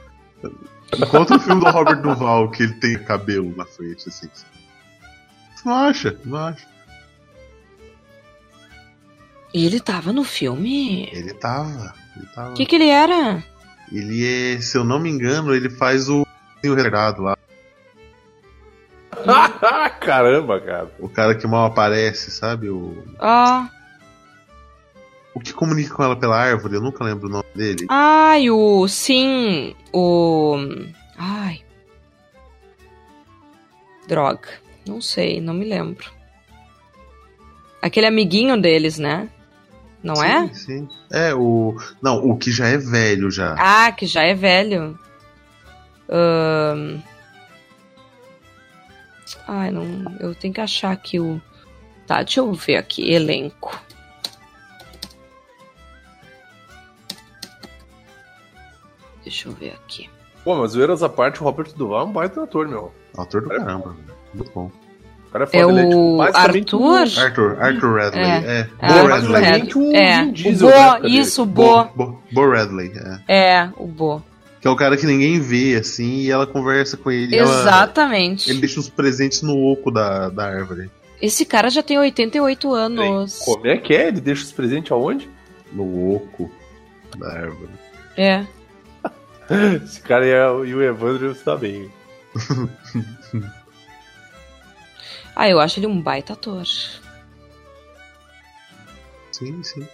Encontra 0.99 1.37
o 1.37 1.39
filme 1.39 1.63
do 1.63 1.71
Robert 1.71 2.01
Duval, 2.01 2.51
que 2.51 2.63
ele 2.63 2.73
tem 2.73 2.99
cabelo 2.99 3.51
na 3.55 3.65
frente, 3.65 4.07
assim. 4.09 4.27
Não 5.65 5.73
acha, 5.73 6.15
não 6.25 6.37
acha. 6.37 6.67
E 9.55 9.65
ele 9.65 9.79
tava 9.79 10.11
no 10.11 10.25
filme? 10.25 11.07
Ele 11.13 11.33
tava, 11.33 11.93
ele 12.17 12.25
tava. 12.35 12.49
O 12.51 12.53
que, 12.55 12.65
que 12.65 12.75
ele 12.75 12.89
era? 12.89 13.41
Ele 13.89 14.25
é, 14.55 14.59
se 14.59 14.77
eu 14.77 14.83
não 14.83 14.99
me 14.99 15.09
engano, 15.09 15.55
ele 15.55 15.69
faz 15.69 16.09
o, 16.09 16.27
o 16.65 16.73
retardado 16.73 17.21
lá. 17.21 17.37
Caramba, 20.01 20.59
cara. 20.59 20.91
O 20.99 21.07
cara 21.07 21.33
que 21.35 21.47
mal 21.47 21.67
aparece, 21.67 22.31
sabe? 22.31 22.69
O, 22.69 23.01
Ah, 23.17 23.69
o 25.33 25.39
que 25.39 25.53
comunica 25.53 25.95
com 25.95 26.03
ela 26.03 26.17
pela 26.19 26.37
árvore, 26.37 26.75
eu 26.75 26.81
nunca 26.81 27.05
lembro 27.05 27.27
o 27.27 27.31
nome 27.31 27.45
dele. 27.55 27.85
ai, 27.87 28.49
o. 28.49 28.85
Sim, 28.89 29.73
o. 29.93 30.57
Ai. 31.17 31.61
Droga. 34.05 34.49
Não 34.85 34.99
sei, 34.99 35.39
não 35.39 35.53
me 35.53 35.63
lembro. 35.63 36.11
Aquele 37.81 38.07
amiguinho 38.07 38.59
deles, 38.61 38.99
né? 38.99 39.29
não 40.05 40.15
sim, 40.17 40.23
é? 40.23 40.53
Sim. 40.53 40.89
É, 41.11 41.33
o. 41.33 41.75
Não, 41.99 42.29
o 42.29 42.37
que 42.37 42.51
já 42.51 42.67
é 42.67 42.77
velho 42.77 43.31
já. 43.31 43.55
Ah, 43.57 43.91
que 43.91 44.05
já 44.05 44.21
é 44.21 44.35
velho. 44.35 44.97
Hum... 46.07 47.01
Ai, 49.47 49.71
não. 49.71 49.83
Eu 50.19 50.35
tenho 50.35 50.53
que 50.53 50.61
achar 50.61 50.91
aqui 50.91 51.19
o. 51.19 51.41
Tá, 52.05 52.21
deixa 52.21 52.39
eu 52.39 52.53
ver 52.53 52.77
aqui. 52.77 53.11
Elenco. 53.11 53.81
Deixa 59.23 59.49
eu 59.49 59.53
ver 59.53 59.71
aqui. 59.71 60.07
Pô, 60.43 60.53
mas 60.55 60.73
zoeiras 60.73 61.01
à 61.01 61.09
parte, 61.09 61.41
o 61.41 61.43
Robert 61.43 61.73
Duval 61.75 62.01
é 62.01 62.03
um 62.03 62.11
baita 62.11 62.43
ator, 62.43 62.67
meu. 62.67 62.93
Ator 63.17 63.41
do 63.41 63.51
é. 63.53 63.57
caramba. 63.57 63.89
Né? 63.89 64.13
Muito 64.35 64.51
bom. 64.51 64.71
Cara 65.35 65.49
é 65.51 65.57
É 65.57 65.61
foda, 65.65 65.71
ele 65.73 65.79
é, 65.81 65.89
tipo, 65.89 65.99
o 65.99 66.17
basicamente 66.17 66.75
um- 66.77 66.93
Arthur? 66.93 67.19
Arthur, 67.21 67.57
Arthur 67.61 67.95
Radley. 67.97 68.23
É. 68.23 68.27
É. 68.29 68.59
É, 68.59 68.87
Bo 68.87 68.93
Arthur 68.93 69.09
Radley. 69.09 69.31
basicamente 69.33 69.77
um 69.77 69.93
É, 69.93 70.21
o 70.23 70.57
Bo, 70.57 70.69
né, 70.69 71.09
isso, 71.09 71.41
o 71.41 71.45
Bo, 71.45 71.83
Bo. 71.83 71.89
Bo, 72.05 72.19
Bo 72.31 72.49
Radley, 72.51 72.93
é. 73.27 73.59
É, 73.59 73.69
o 73.75 73.85
Bo. 73.85 74.23
Que 74.61 74.67
é 74.69 74.71
o 74.71 74.77
cara 74.77 74.95
que 74.95 75.05
ninguém 75.05 75.37
vê, 75.41 75.75
assim, 75.75 76.19
e 76.21 76.31
ela 76.31 76.47
conversa 76.47 76.95
com 76.95 77.11
ele. 77.11 77.35
ela- 77.35 77.49
Exatamente. 77.61 78.49
ele 78.49 78.61
deixa 78.61 78.79
os 78.79 78.87
presentes 78.87 79.41
no 79.41 79.57
oco 79.61 79.91
da, 79.91 80.29
da 80.29 80.45
árvore. 80.45 80.89
Esse 81.21 81.43
cara 81.45 81.69
já 81.69 81.83
tem 81.83 81.99
88 81.99 82.73
anos. 82.73 83.39
Como 83.39 83.67
é 83.67 83.75
que 83.75 83.93
é? 83.93 84.07
Ele 84.07 84.21
deixa 84.21 84.43
os 84.43 84.53
presentes 84.53 84.89
aonde? 84.91 85.29
No 85.73 86.15
oco 86.15 86.49
da 87.17 87.27
árvore. 87.29 87.71
É. 88.15 88.45
Esse 89.83 89.99
cara 89.99 90.25
é, 90.25 90.45
e 90.65 90.73
o 90.73 90.81
Evandro 90.81 91.29
está 91.31 91.57
bem. 91.57 91.89
Ah, 95.35 95.49
eu 95.49 95.59
acho 95.59 95.79
ele 95.79 95.87
um 95.87 95.99
baita 96.01 96.33
ator. 96.33 96.63
Sim, 99.31 99.61
sim. 99.63 99.85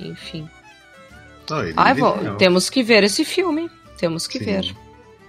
Enfim. 0.00 0.48
Ele, 1.50 1.74
Ai, 1.76 1.92
é 1.92 1.94
genial. 1.94 2.36
temos 2.36 2.70
que 2.70 2.82
ver 2.82 3.04
esse 3.04 3.24
filme. 3.24 3.70
Temos 3.98 4.26
que 4.26 4.38
Sim. 4.38 4.44
ver. 4.44 4.76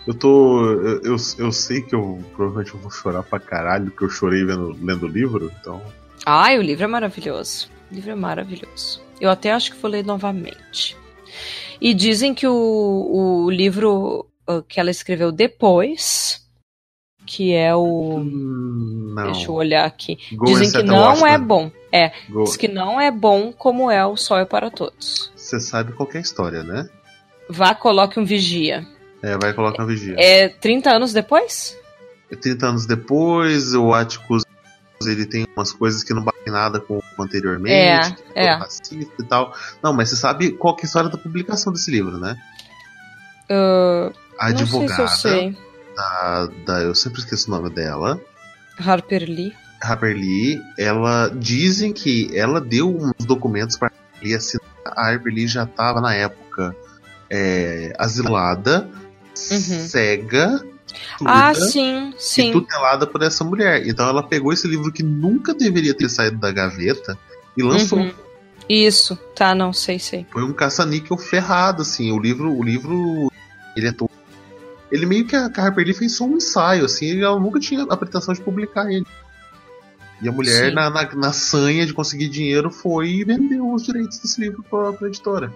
Eu 0.07 0.13
tô. 0.13 0.65
Eu, 0.65 1.01
eu, 1.03 1.15
eu 1.37 1.51
sei 1.51 1.81
que 1.81 1.93
eu 1.93 2.23
provavelmente 2.35 2.73
eu 2.73 2.79
vou 2.79 2.89
chorar 2.91 3.23
pra 3.23 3.39
caralho, 3.39 3.91
porque 3.91 4.05
eu 4.05 4.09
chorei 4.09 4.43
vendo, 4.43 4.77
lendo 4.81 5.05
o 5.05 5.09
livro, 5.09 5.51
então. 5.59 5.81
Ai, 6.25 6.57
o 6.57 6.61
livro 6.61 6.83
é 6.83 6.87
maravilhoso. 6.87 7.69
O 7.91 7.95
livro 7.95 8.11
é 8.11 8.15
maravilhoso. 8.15 9.01
Eu 9.19 9.29
até 9.29 9.51
acho 9.51 9.71
que 9.71 9.77
vou 9.77 9.91
ler 9.91 10.05
novamente. 10.05 10.97
E 11.79 11.93
dizem 11.93 12.33
que 12.33 12.47
o, 12.47 12.53
o 13.45 13.51
livro 13.51 14.25
uh, 14.49 14.61
que 14.63 14.79
ela 14.79 14.91
escreveu 14.91 15.31
depois, 15.31 16.42
que 17.25 17.53
é 17.53 17.73
o. 17.75 18.19
Não. 18.23 19.31
Deixa 19.31 19.47
eu 19.47 19.53
olhar 19.53 19.85
aqui. 19.85 20.17
Go 20.35 20.45
Dizem 20.45 20.67
and 20.67 20.71
que 20.71 20.83
não 20.83 20.97
é 21.25 21.31
Watchman. 21.31 21.39
bom. 21.47 21.71
É, 21.91 22.11
Go- 22.29 22.43
diz 22.43 22.57
que 22.57 22.67
não 22.67 22.99
é 22.99 23.11
bom 23.11 23.51
como 23.53 23.89
é 23.91 24.05
o 24.05 24.17
Sol 24.17 24.39
é 24.39 24.45
para 24.45 24.69
Todos. 24.71 25.31
Você 25.35 25.59
sabe 25.59 25.93
qual 25.93 26.09
é 26.13 26.17
a 26.17 26.21
história, 26.21 26.63
né? 26.63 26.87
Vá, 27.49 27.75
coloque 27.75 28.19
um 28.19 28.25
vigia. 28.25 28.85
É, 29.21 29.37
vai 29.37 29.53
colocar 29.53 29.85
vigia. 29.85 30.15
É 30.17 30.49
30 30.49 30.89
anos 30.91 31.13
depois? 31.13 31.77
30 32.41 32.65
anos 32.65 32.85
depois, 32.87 33.73
o 33.75 33.93
Atticus 33.93 34.43
ele 35.05 35.25
tem 35.25 35.45
umas 35.55 35.71
coisas 35.73 36.01
que 36.03 36.13
não 36.13 36.23
batem 36.23 36.51
nada 36.51 36.79
com 36.79 36.97
o 36.97 37.21
anteriormente, 37.21 37.73
É, 38.35 38.43
é 38.43 38.45
é. 38.45 38.53
racista 38.55 39.13
e 39.19 39.23
tal. 39.25 39.53
Não, 39.83 39.93
mas 39.93 40.09
você 40.09 40.15
sabe 40.15 40.51
qual 40.53 40.75
é 40.77 40.81
a 40.81 40.85
história 40.85 41.09
da 41.09 41.17
publicação 41.17 41.71
desse 41.73 41.91
livro, 41.91 42.17
né? 42.17 42.37
Uh, 43.51 44.13
A 44.39 44.49
não 44.49 44.57
sei 44.57 44.65
se 44.67 44.73
advogada 44.73 45.01
eu 45.03 45.07
sei. 45.09 45.57
Da, 45.95 46.49
da- 46.65 46.81
Eu 46.81 46.95
sempre 46.95 47.19
esqueço 47.19 47.51
o 47.51 47.55
nome 47.55 47.69
dela. 47.69 48.19
Harper 48.79 49.23
Lee. 49.23 49.53
Harper 49.81 50.15
Lee, 50.15 50.61
ela 50.77 51.27
dizem 51.29 51.91
que 51.93 52.29
ela 52.37 52.59
deu 52.61 52.89
uns 52.89 53.25
documentos 53.25 53.77
para 53.77 53.91
Lee 54.21 54.33
assinar. 54.35 54.65
A 54.85 55.09
Harper 55.11 55.33
Lee 55.33 55.47
já 55.47 55.63
estava 55.63 55.99
na 56.01 56.13
época 56.13 56.75
é, 57.29 57.93
asilada, 57.99 58.89
cega, 59.33 60.47
surda, 60.57 60.73
Uhum. 61.21 61.27
Ah, 61.27 61.53
sim, 61.55 62.09
e 62.15 62.21
sim. 62.21 62.51
tutelada 62.51 63.07
por 63.07 63.21
essa 63.23 63.43
mulher. 63.43 63.87
Então 63.87 64.07
ela 64.07 64.21
pegou 64.21 64.53
esse 64.53 64.67
livro 64.67 64.91
que 64.91 65.01
nunca 65.01 65.53
deveria 65.53 65.93
ter 65.93 66.07
saído 66.09 66.37
da 66.37 66.51
gaveta 66.51 67.17
e 67.57 67.63
lançou. 67.63 67.99
Uhum. 67.99 68.11
Isso, 68.69 69.15
tá, 69.35 69.53
não 69.55 69.73
sei, 69.73 69.97
sei. 69.99 70.25
Foi 70.31 70.43
um 70.43 70.53
caça-níquel 70.53 71.17
ferrado, 71.17 71.81
assim. 71.81 72.11
O 72.11 72.19
livro, 72.19 72.53
o 72.55 72.63
livro, 72.63 73.31
ele 73.75 73.87
é 73.87 73.91
todo. 73.91 74.09
Ele 74.93 75.07
meio 75.07 75.25
que 75.25 75.35
a 75.35 75.45
Harper 75.47 75.83
Lee 75.83 75.93
fez 75.95 76.15
só 76.15 76.23
um 76.23 76.37
ensaio, 76.37 76.85
assim, 76.85 77.07
e 77.07 77.23
ela 77.23 77.39
nunca 77.39 77.59
tinha 77.59 77.81
a 77.81 77.97
pretensão 77.97 78.31
de 78.31 78.41
publicar 78.41 78.91
ele. 78.91 79.07
E 80.21 80.29
a 80.29 80.31
mulher, 80.31 80.71
na, 80.71 80.87
na, 80.87 81.15
na 81.15 81.33
sanha 81.33 81.83
de 81.83 81.95
conseguir 81.95 82.29
dinheiro, 82.29 82.69
foi 82.69 83.09
e 83.09 83.23
vendeu 83.23 83.73
os 83.73 83.83
direitos 83.83 84.19
desse 84.19 84.39
livro 84.39 84.63
pra, 84.69 84.93
pra 84.93 85.07
editora. 85.07 85.51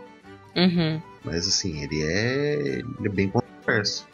Uhum. 0.55 0.99
Mas 1.23 1.47
assim, 1.47 1.83
ele 1.83 2.01
é. 2.01 2.79
Ele 2.79 3.05
é 3.05 3.09
bem 3.09 3.29
controverso. 3.29 4.07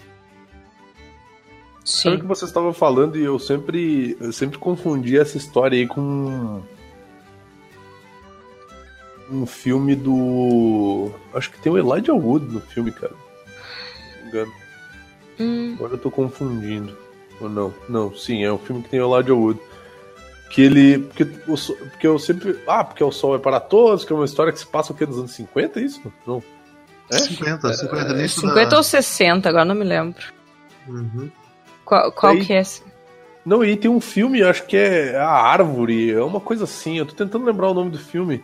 Sabe 1.86 2.16
o 2.16 2.20
que 2.20 2.24
Sim. 2.24 2.28
você 2.28 2.44
estava 2.44 2.74
falando 2.74 3.18
e 3.18 3.24
eu 3.24 3.40
sempre, 3.40 4.18
eu 4.20 4.34
sempre 4.34 4.58
confundi 4.58 5.18
essa 5.18 5.38
história 5.38 5.78
aí 5.78 5.88
com 5.88 6.62
um 9.32 9.46
filme 9.46 9.96
do. 9.96 11.12
Acho 11.34 11.50
que 11.50 11.62
tem 11.62 11.72
o 11.72 11.78
Elijah 11.78 12.14
Wood 12.14 12.46
no 12.46 12.60
filme, 12.60 12.92
cara. 12.92 13.14
Se 13.14 14.18
não 14.18 14.24
me 14.24 14.28
engano. 14.28 14.63
Hum, 15.40 15.74
Agora 15.76 15.94
eu 15.94 15.98
tô 15.98 16.12
confundindo. 16.12 16.96
Ou 17.42 17.50
não? 17.50 17.74
Não, 17.90 18.16
sim, 18.16 18.44
é 18.44 18.52
um 18.52 18.58
filme 18.58 18.82
que 18.84 18.90
tem 18.90 19.02
o 19.02 19.16
Elijah 19.16 19.34
Wood. 19.34 19.60
Que 20.50 20.62
ele. 20.62 21.00
Porque, 21.00 21.24
o, 21.24 21.56
porque 21.90 22.08
eu 22.08 22.20
sempre. 22.20 22.60
Ah, 22.68 22.84
porque 22.84 23.04
o 23.04 23.12
Sol 23.12 23.36
é 23.36 23.40
para 23.40 23.60
todos, 23.60 24.06
que 24.06 24.14
é 24.14 24.16
uma 24.16 24.26
história 24.26 24.54
que 24.54 24.60
se 24.60 24.68
passa 24.68 24.94
o 24.94 24.96
quê? 24.96 25.06
Nos 25.06 25.18
anos 25.18 25.32
50, 25.32 25.80
é 25.80 25.84
isso? 25.84 26.14
Não. 26.28 26.44
É? 27.12 27.18
50, 27.18 27.74
50 27.74 28.14
nisso 28.14 28.42
50 28.42 28.66
da... 28.70 28.78
ou 28.78 28.84
60, 28.84 29.50
agora 29.50 29.66
não 29.66 29.76
me 29.76 29.84
lembro. 29.84 30.24
Uhum. 30.88 31.30
Qual, 31.84 32.12
qual 32.12 32.34
Aí- 32.34 32.46
que 32.46 32.54
é 32.54 32.62
esse? 32.62 32.82
Não, 33.46 33.62
e 33.64 33.76
tem 33.76 33.92
um 33.92 34.00
filme, 34.00 34.42
acho 34.42 34.66
que 34.66 34.78
é 34.78 35.18
A 35.18 35.28
Árvore, 35.30 36.12
é 36.12 36.24
uma 36.24 36.40
coisa 36.40 36.64
assim, 36.64 36.98
eu 36.98 37.06
tô 37.06 37.14
tentando 37.14 37.44
lembrar 37.44 37.70
o 37.70 37.74
nome 37.74 37.90
do 37.92 38.00
filme. 38.00 38.42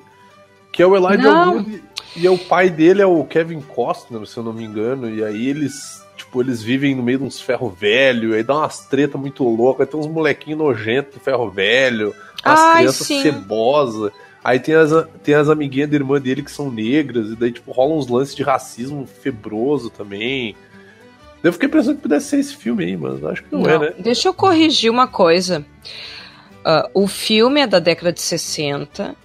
Que 0.74 0.84
é 0.84 0.86
o 0.86 0.94
Elijah 0.95 1.24
Não. 1.24 1.53
Wood 1.56 1.84
e 2.18 2.28
é 2.28 2.30
o 2.30 2.38
pai 2.38 2.70
dele 2.70 3.02
é 3.02 3.06
o 3.06 3.24
Kevin 3.24 3.61
Costner, 3.61 4.26
se 4.28 4.36
eu 4.36 4.44
não 4.44 4.52
me 4.52 4.64
engano, 4.66 5.10
e 5.10 5.24
aí 5.24 5.48
eles, 5.48 6.03
tipo, 6.30 6.41
eles 6.41 6.61
vivem 6.61 6.93
no 6.95 7.01
meio 7.01 7.18
de 7.18 7.23
uns 7.23 7.41
ferro 7.41 7.69
velho, 7.69 8.34
aí 8.35 8.43
dá 8.43 8.56
umas 8.56 8.85
treta 8.85 9.18
muito 9.18 9.43
loucas, 9.43 9.88
aí 9.88 9.91
tem 9.91 9.99
uns 9.99 10.07
molequinhos 10.07 10.60
nojentos 10.60 11.15
do 11.15 11.19
ferro 11.19 11.49
velho, 11.49 12.14
umas 12.45 12.60
Ai, 12.60 12.77
crianças 12.77 13.07
sim. 13.07 13.22
cebosas. 13.22 14.11
Aí 14.43 14.60
tem 14.60 14.73
as, 14.76 14.91
tem 15.23 15.34
as 15.35 15.49
amiguinhas 15.49 15.89
da 15.89 15.95
irmã 15.97 16.22
dele 16.22 16.43
que 16.43 16.51
são 16.51 16.72
negras, 16.72 17.31
e 17.31 17.35
daí, 17.35 17.51
tipo, 17.51 17.72
rola 17.72 17.95
uns 17.95 18.07
lances 18.07 18.35
de 18.35 18.43
racismo 18.43 19.06
febroso 19.06 19.89
também. 19.89 20.56
Eu 21.43 21.51
fiquei 21.51 21.68
pensando 21.68 21.95
que 21.95 22.01
pudesse 22.03 22.27
ser 22.27 22.39
esse 22.39 22.56
filme 22.56 22.84
aí, 22.85 22.95
mas 22.97 23.23
acho 23.23 23.43
que 23.43 23.53
não, 23.56 23.65
é, 23.69 23.80
né? 23.80 23.93
Deixa 23.97 24.27
eu 24.30 24.34
corrigir 24.34 24.91
uma 24.91 25.07
coisa. 25.07 25.65
Ah, 26.64 26.89
o 26.93 27.07
filme 27.07 27.60
é 27.61 27.68
da 27.68 27.80
década 27.80 28.14
de 28.14 28.22
60 28.22 29.15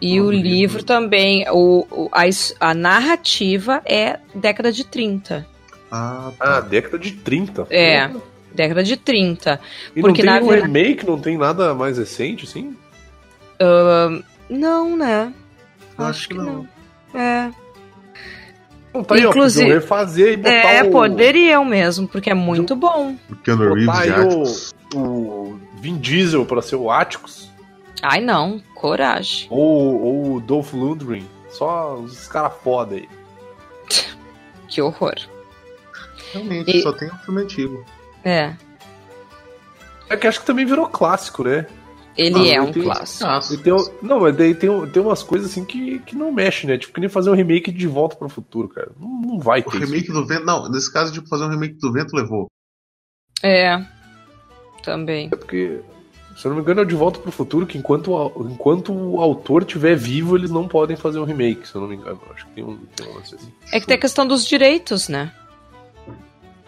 e 0.00 0.18
Ah, 0.18 0.22
o 0.22 0.30
livro, 0.30 0.48
livro. 0.48 0.84
também. 0.84 1.44
O, 1.50 1.86
o- 1.90 2.08
a, 2.12 2.22
a 2.60 2.74
narrativa 2.74 3.82
é 3.84 4.18
década 4.34 4.70
de 4.70 4.84
30. 4.84 5.46
Ah, 5.90 6.30
Ah, 6.38 6.46
tá. 6.46 6.60
década 6.60 6.98
de 6.98 7.12
30. 7.12 7.66
É. 7.70 8.10
Década 8.54 8.82
de 8.82 8.96
30. 8.96 9.60
E 9.94 10.00
Porque, 10.00 10.22
não 10.22 10.32
na 10.32 10.38
tem 10.40 10.46
um 10.48 10.50
verdade- 10.50 10.72
remake, 10.72 11.06
não 11.06 11.18
tem 11.18 11.38
nada 11.38 11.74
mais 11.74 11.98
recente, 11.98 12.44
assim? 12.44 12.76
Não, 14.48 14.96
né? 14.96 15.32
Eu 15.98 16.04
acho 16.04 16.28
que 16.28 16.34
não. 16.34 16.66
É. 17.14 17.50
Não 18.94 19.04
tá 19.04 19.14
aí, 19.14 19.26
ó, 19.26 19.30
Inclusive- 19.30 19.68
refazer 19.74 20.32
e 20.32 20.36
botar 20.36 20.50
É, 20.50 20.82
o... 20.82 20.90
poderiam 20.90 21.64
mesmo, 21.64 22.08
porque 22.08 22.30
é 22.30 22.34
muito 22.34 22.74
bom. 22.74 23.14
O 23.30 23.36
Keanu 23.36 23.74
Reeves 23.74 23.86
Botar 23.86 24.96
o, 24.96 24.98
o 25.52 25.60
Vin 25.80 25.98
Diesel 25.98 26.44
pra 26.46 26.62
ser 26.62 26.76
o 26.76 26.90
Atticus. 26.90 27.50
Ai, 28.02 28.20
não. 28.20 28.62
Coragem. 28.74 29.46
Ou, 29.50 30.02
ou 30.02 30.34
o 30.36 30.40
Dolph 30.40 30.72
Lundgren. 30.72 31.24
Só 31.50 31.94
os 31.96 32.28
caras 32.28 32.52
foda 32.62 32.94
aí. 32.96 33.08
Que 34.68 34.80
horror. 34.80 35.14
Realmente, 36.32 36.76
E- 36.76 36.82
só 36.82 36.92
tem 36.92 37.08
um 37.08 37.16
filme 37.18 37.42
antigo. 37.42 37.84
É. 38.24 38.54
É 40.10 40.16
que 40.16 40.26
acho 40.26 40.40
que 40.40 40.46
também 40.46 40.64
virou 40.66 40.86
clássico, 40.88 41.44
né? 41.44 41.66
Ele 42.16 42.50
Ah, 42.50 42.54
é 42.56 42.60
um 42.60 42.72
tenho 42.72 42.84
clássico. 42.84 43.62
tem, 43.62 43.72
o- 43.72 43.90
não, 44.02 44.18
mas 44.20 44.36
daí 44.36 44.52
tem, 44.54 44.68
tem 44.88 45.00
umas 45.02 45.22
coisas 45.22 45.50
assim 45.50 45.64
que, 45.64 46.00
que 46.00 46.16
não 46.16 46.32
mexe, 46.32 46.66
né? 46.66 46.76
Tipo, 46.76 46.92
que 46.94 47.00
nem 47.00 47.08
fazer 47.08 47.30
um 47.30 47.34
remake 47.34 47.70
de 47.70 47.86
Volta 47.86 48.16
pro 48.16 48.28
Futuro, 48.28 48.68
cara. 48.68 48.90
Não, 48.98 49.08
não 49.20 49.38
vai 49.38 49.60
O 49.60 49.64
ter 49.70 49.76
isso. 49.76 49.86
remake 49.86 50.10
do 50.12 50.26
Vento. 50.26 50.44
Não, 50.44 50.68
nesse 50.68 50.92
caso 50.92 51.12
de 51.12 51.20
fazer 51.28 51.44
um 51.44 51.48
remake 51.50 51.74
do 51.74 51.92
Vento 51.92 52.16
levou. 52.16 52.48
É. 53.42 53.80
Também. 54.82 55.28
É 55.30 55.36
porque, 55.36 55.80
se 56.36 56.44
eu 56.44 56.48
não 56.48 56.56
me 56.56 56.62
engano, 56.62 56.80
é 56.80 56.82
o 56.82 56.86
de 56.86 56.94
Volta 56.96 57.20
pro 57.20 57.30
Futuro 57.30 57.66
que 57.66 57.78
enquanto, 57.78 58.12
o 58.12 58.48
enquanto 58.50 58.92
o 58.92 59.20
autor 59.20 59.62
estiver 59.62 59.94
vivo, 59.96 60.36
eles 60.36 60.50
não 60.50 60.66
podem 60.66 60.96
fazer 60.96 61.20
um 61.20 61.24
remake, 61.24 61.68
se 61.68 61.74
eu 61.76 61.82
não 61.82 61.88
me 61.88 61.94
engano. 61.96 62.20
Acho 62.34 62.46
que 62.46 62.52
tem 62.54 62.64
um, 62.64 62.78
tem 62.96 63.06
um 63.06 63.14
lance 63.14 63.34
assim. 63.36 63.52
É 63.70 63.78
que 63.78 63.86
tem 63.86 63.96
a 63.96 64.00
questão 64.00 64.26
dos 64.26 64.44
direitos, 64.44 65.08
né? 65.08 65.32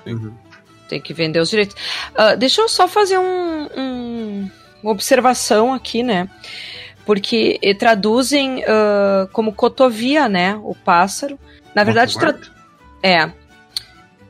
Uhum. 0.07 0.33
Tem 0.89 1.01
que 1.01 1.13
vender 1.15 1.39
os 1.41 1.51
direitos. 1.51 1.77
Ah, 2.15 2.35
deixa 2.35 2.61
eu 2.63 2.69
só 2.69 2.89
fazer 2.89 3.19
um, 3.19 3.69
um- 3.77 4.51
uma 4.83 4.93
observação 4.93 5.73
aqui, 5.73 6.03
né? 6.03 6.29
Porque 7.07 7.59
eh, 7.63 7.75
traduzem 7.75 8.65
ah, 8.67 9.29
como 9.33 9.53
cotovia, 9.53 10.29
né? 10.29 10.55
O 10.63 10.75
pássaro. 10.75 11.39
Na 11.75 11.85
verdade, 11.85 12.19
tra- 12.19 12.37
é. 13.03 13.31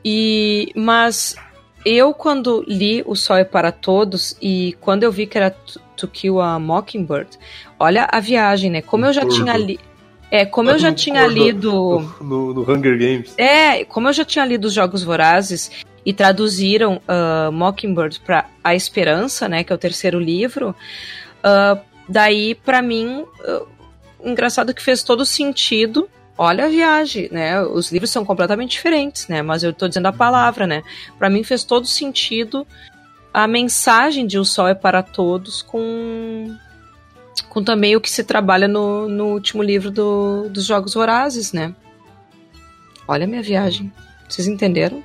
E 0.03 0.71
mas 0.75 1.35
eu 1.85 2.13
quando 2.13 2.63
li 2.67 3.03
O 3.05 3.15
Sol 3.15 3.37
é 3.37 3.43
para 3.43 3.71
Todos 3.71 4.35
e 4.41 4.75
quando 4.81 5.03
eu 5.03 5.11
vi 5.11 5.25
que 5.27 5.37
era 5.37 5.51
To, 5.95 6.07
Kill 6.07 6.41
a 6.41 6.57
Mockingbird, 6.59 7.29
olha 7.79 8.07
a 8.11 8.19
viagem, 8.19 8.71
né? 8.71 8.81
Como 8.81 9.05
eu 9.05 9.13
já 9.13 9.23
tinha 9.27 9.55
li 9.57 9.79
É, 10.31 10.45
como 10.45 10.71
eu 10.71 10.79
já 10.79 10.93
tinha 10.93 11.27
lido. 11.27 12.09
No, 12.21 12.53
no, 12.53 12.61
Hunger 12.61 12.97
Games. 12.97 13.33
É, 13.37 13.83
como 13.83 14.07
eu 14.07 14.13
já 14.13 14.23
tinha 14.23 14.45
lido 14.45 14.65
os 14.65 14.73
Jogos 14.73 15.03
Vorazes 15.03 15.69
e 16.05 16.13
traduziram 16.13 17.01
uh, 17.07 17.51
Mockingbird 17.51 18.21
para 18.21 18.45
A 18.63 18.73
Esperança, 18.73 19.49
né, 19.49 19.63
que 19.63 19.73
é 19.73 19.75
o 19.75 19.77
terceiro 19.77 20.19
livro, 20.19 20.73
uh, 21.43 21.79
daí, 22.07 22.55
para 22.55 22.81
mim, 22.81 23.25
uh, 23.45 23.67
engraçado 24.23 24.73
que 24.73 24.81
fez 24.81 25.03
todo 25.03 25.25
sentido. 25.25 26.09
Olha 26.37 26.65
a 26.65 26.69
viagem, 26.69 27.27
né? 27.29 27.61
Os 27.61 27.91
livros 27.91 28.09
são 28.09 28.25
completamente 28.25 28.71
diferentes, 28.71 29.27
né? 29.27 29.43
Mas 29.43 29.63
eu 29.63 29.73
tô 29.73 29.87
dizendo 29.87 30.07
a 30.07 30.13
palavra, 30.13 30.65
né? 30.65 30.81
Para 31.19 31.29
mim 31.29 31.43
fez 31.43 31.63
todo 31.63 31.85
sentido 31.85 32.65
a 33.33 33.47
mensagem 33.47 34.25
de 34.25 34.39
O 34.39 34.45
Sol 34.45 34.67
é 34.67 34.73
para 34.73 35.03
Todos 35.03 35.61
com 35.61 36.55
com 37.49 37.63
também 37.63 37.95
o 37.95 38.01
que 38.01 38.09
se 38.09 38.23
trabalha 38.23 38.67
no, 38.67 39.07
no 39.07 39.27
último 39.27 39.61
livro 39.63 39.91
do, 39.91 40.49
dos 40.49 40.65
Jogos 40.65 40.93
Vorazes, 40.93 41.51
né? 41.53 41.73
Olha 43.07 43.25
a 43.25 43.27
minha 43.27 43.41
viagem. 43.41 43.91
Vocês 44.27 44.47
entenderam? 44.47 45.03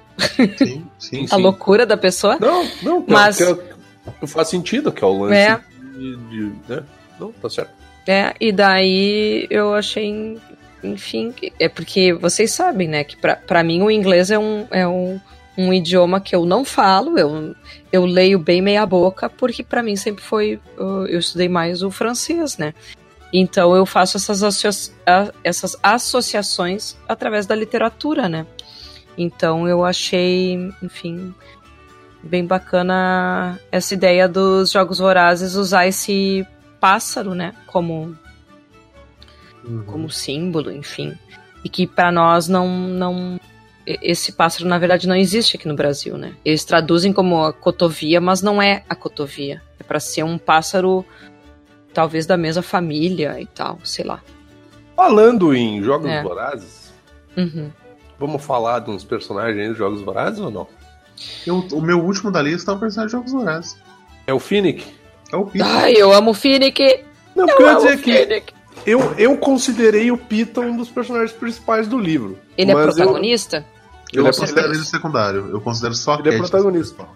Sim, 0.56 0.86
sim. 0.98 1.24
a 1.24 1.36
sim. 1.36 1.42
loucura 1.42 1.84
da 1.84 1.96
pessoa? 1.96 2.38
Não, 2.40 2.64
não, 2.82 3.04
mas 3.06 3.38
que 4.20 4.26
faz 4.26 4.48
sentido, 4.48 4.92
que 4.92 5.02
é 5.02 5.06
o 5.06 5.24
lance 5.24 5.34
é. 5.34 5.60
de, 5.98 6.16
de, 6.16 6.52
né? 6.68 6.82
Não, 7.18 7.32
tá 7.32 7.50
certo. 7.50 7.70
É, 8.06 8.34
e 8.40 8.52
daí 8.52 9.46
eu 9.50 9.74
achei, 9.74 10.38
enfim, 10.82 11.34
é 11.58 11.68
porque 11.68 12.12
vocês 12.12 12.52
sabem, 12.52 12.86
né, 12.86 13.02
que 13.02 13.16
para 13.16 13.64
mim 13.64 13.82
o 13.82 13.90
inglês 13.90 14.30
é 14.30 14.38
um, 14.38 14.66
é 14.70 14.86
um 14.86 15.20
um 15.56 15.72
idioma 15.72 16.20
que 16.20 16.34
eu 16.34 16.44
não 16.44 16.64
falo, 16.64 17.18
eu, 17.18 17.54
eu 17.90 18.04
leio 18.04 18.38
bem 18.38 18.60
meia 18.60 18.84
boca, 18.84 19.28
porque 19.28 19.62
para 19.62 19.82
mim 19.82 19.96
sempre 19.96 20.22
foi. 20.22 20.60
Eu 20.76 21.18
estudei 21.18 21.48
mais 21.48 21.82
o 21.82 21.90
francês, 21.90 22.58
né? 22.58 22.74
Então 23.32 23.74
eu 23.74 23.84
faço 23.84 24.16
essas, 24.16 24.42
associa 24.42 25.32
essas 25.42 25.76
associações 25.82 26.96
através 27.08 27.46
da 27.46 27.54
literatura, 27.54 28.28
né? 28.28 28.46
Então 29.18 29.66
eu 29.66 29.84
achei, 29.84 30.72
enfim, 30.82 31.34
bem 32.22 32.44
bacana 32.44 33.58
essa 33.72 33.94
ideia 33.94 34.28
dos 34.28 34.70
Jogos 34.70 34.98
Vorazes 34.98 35.54
usar 35.54 35.86
esse 35.86 36.46
pássaro, 36.78 37.34
né? 37.34 37.54
Como, 37.66 38.16
uhum. 39.64 39.84
como 39.86 40.10
símbolo, 40.10 40.70
enfim. 40.70 41.16
E 41.64 41.68
que 41.68 41.86
para 41.86 42.12
nós 42.12 42.46
não, 42.46 42.68
não 42.68 43.40
esse 43.86 44.32
pássaro 44.32 44.68
na 44.68 44.78
verdade 44.78 45.06
não 45.06 45.14
existe 45.14 45.56
aqui 45.56 45.68
no 45.68 45.76
Brasil, 45.76 46.18
né? 46.18 46.34
Eles 46.44 46.64
traduzem 46.64 47.12
como 47.12 47.44
a 47.44 47.52
cotovia, 47.52 48.20
mas 48.20 48.42
não 48.42 48.60
é 48.60 48.82
a 48.88 48.94
cotovia. 48.94 49.62
É 49.78 49.84
para 49.84 50.00
ser 50.00 50.24
um 50.24 50.36
pássaro 50.36 51.04
talvez 51.94 52.26
da 52.26 52.36
mesma 52.36 52.62
família 52.62 53.40
e 53.40 53.46
tal, 53.46 53.78
sei 53.84 54.04
lá. 54.04 54.22
Falando 54.96 55.54
em 55.54 55.82
Jogos 55.82 56.10
é. 56.10 56.22
Vorazes, 56.22 56.92
uhum. 57.36 57.70
vamos 58.18 58.44
falar 58.44 58.80
de 58.80 58.90
uns 58.90 59.04
personagens 59.04 59.68
dos 59.68 59.78
Jogos 59.78 60.02
Vorazes 60.02 60.40
ou 60.40 60.50
não? 60.50 60.66
Eu, 61.46 61.66
o 61.72 61.80
meu 61.80 62.04
último 62.04 62.30
da 62.30 62.42
lista 62.42 62.72
é 62.72 62.74
o 62.74 62.78
personagem 62.78 63.06
de 63.06 63.12
Jogos 63.12 63.32
Vorazes. 63.32 63.76
É 64.26 64.34
o 64.34 64.40
Finnick? 64.40 64.84
É 65.32 65.36
o 65.36 65.46
Finnick. 65.46 65.70
Ai, 65.70 65.94
eu 65.96 66.12
amo 66.12 66.32
o 66.32 66.34
Finnick! 66.34 67.04
Não, 67.34 67.48
eu 67.48 67.68
amo 67.68 67.80
dizer 67.80 68.00
que 68.02 68.42
eu, 68.84 69.00
eu 69.18 69.36
considerei 69.38 70.10
o 70.10 70.18
Pita 70.18 70.60
um 70.60 70.76
dos 70.76 70.88
personagens 70.88 71.32
principais 71.32 71.86
do 71.86 71.98
livro. 71.98 72.38
Ele 72.56 72.72
é 72.72 72.74
protagonista? 72.74 73.64
Eu... 74.16 74.24
Eu, 74.24 74.30
eu 74.30 74.34
considero 74.34 74.72
ele 74.72 74.84
secundário. 74.84 75.48
Eu 75.50 75.60
considero 75.60 75.94
só 75.94 76.18
Ele 76.18 76.34
é 76.34 76.38
protagonista. 76.38 77.06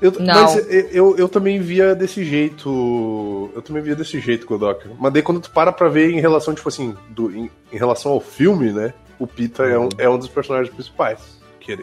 Eu, 0.00 0.12
não. 0.12 0.34
Mas 0.34 0.56
eu, 0.92 1.16
eu 1.16 1.28
também 1.28 1.60
via 1.60 1.94
desse 1.94 2.24
jeito. 2.24 3.50
Eu 3.54 3.60
também 3.62 3.82
via 3.82 3.96
desse 3.96 4.20
jeito, 4.20 4.46
Godok. 4.46 4.88
Mas 4.98 5.12
daí 5.12 5.22
quando 5.22 5.40
tu 5.40 5.50
para 5.50 5.72
pra 5.72 5.88
ver 5.88 6.10
em 6.10 6.20
relação, 6.20 6.54
tipo 6.54 6.68
assim, 6.68 6.96
do, 7.08 7.30
em, 7.30 7.50
em 7.72 7.76
relação 7.76 8.12
ao 8.12 8.20
filme, 8.20 8.72
né? 8.72 8.94
O 9.18 9.26
Pita 9.26 9.64
uhum. 9.64 9.68
é, 9.68 9.78
um, 9.78 9.82
uhum. 9.82 9.88
é 9.98 10.08
um 10.08 10.18
dos 10.18 10.28
personagens 10.28 10.72
principais. 10.72 11.38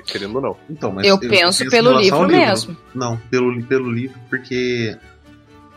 Querendo 0.06 0.38
ou 0.38 0.42
não. 0.42 0.58
Então, 0.68 0.92
mas 0.92 1.06
eu, 1.06 1.20
eu 1.22 1.30
penso 1.30 1.64
eu 1.64 1.70
pelo 1.70 2.00
livro, 2.00 2.24
livro, 2.24 2.28
mesmo. 2.28 2.78
Não, 2.94 3.18
pelo, 3.30 3.64
pelo 3.66 3.92
livro, 3.92 4.20
porque 4.30 4.98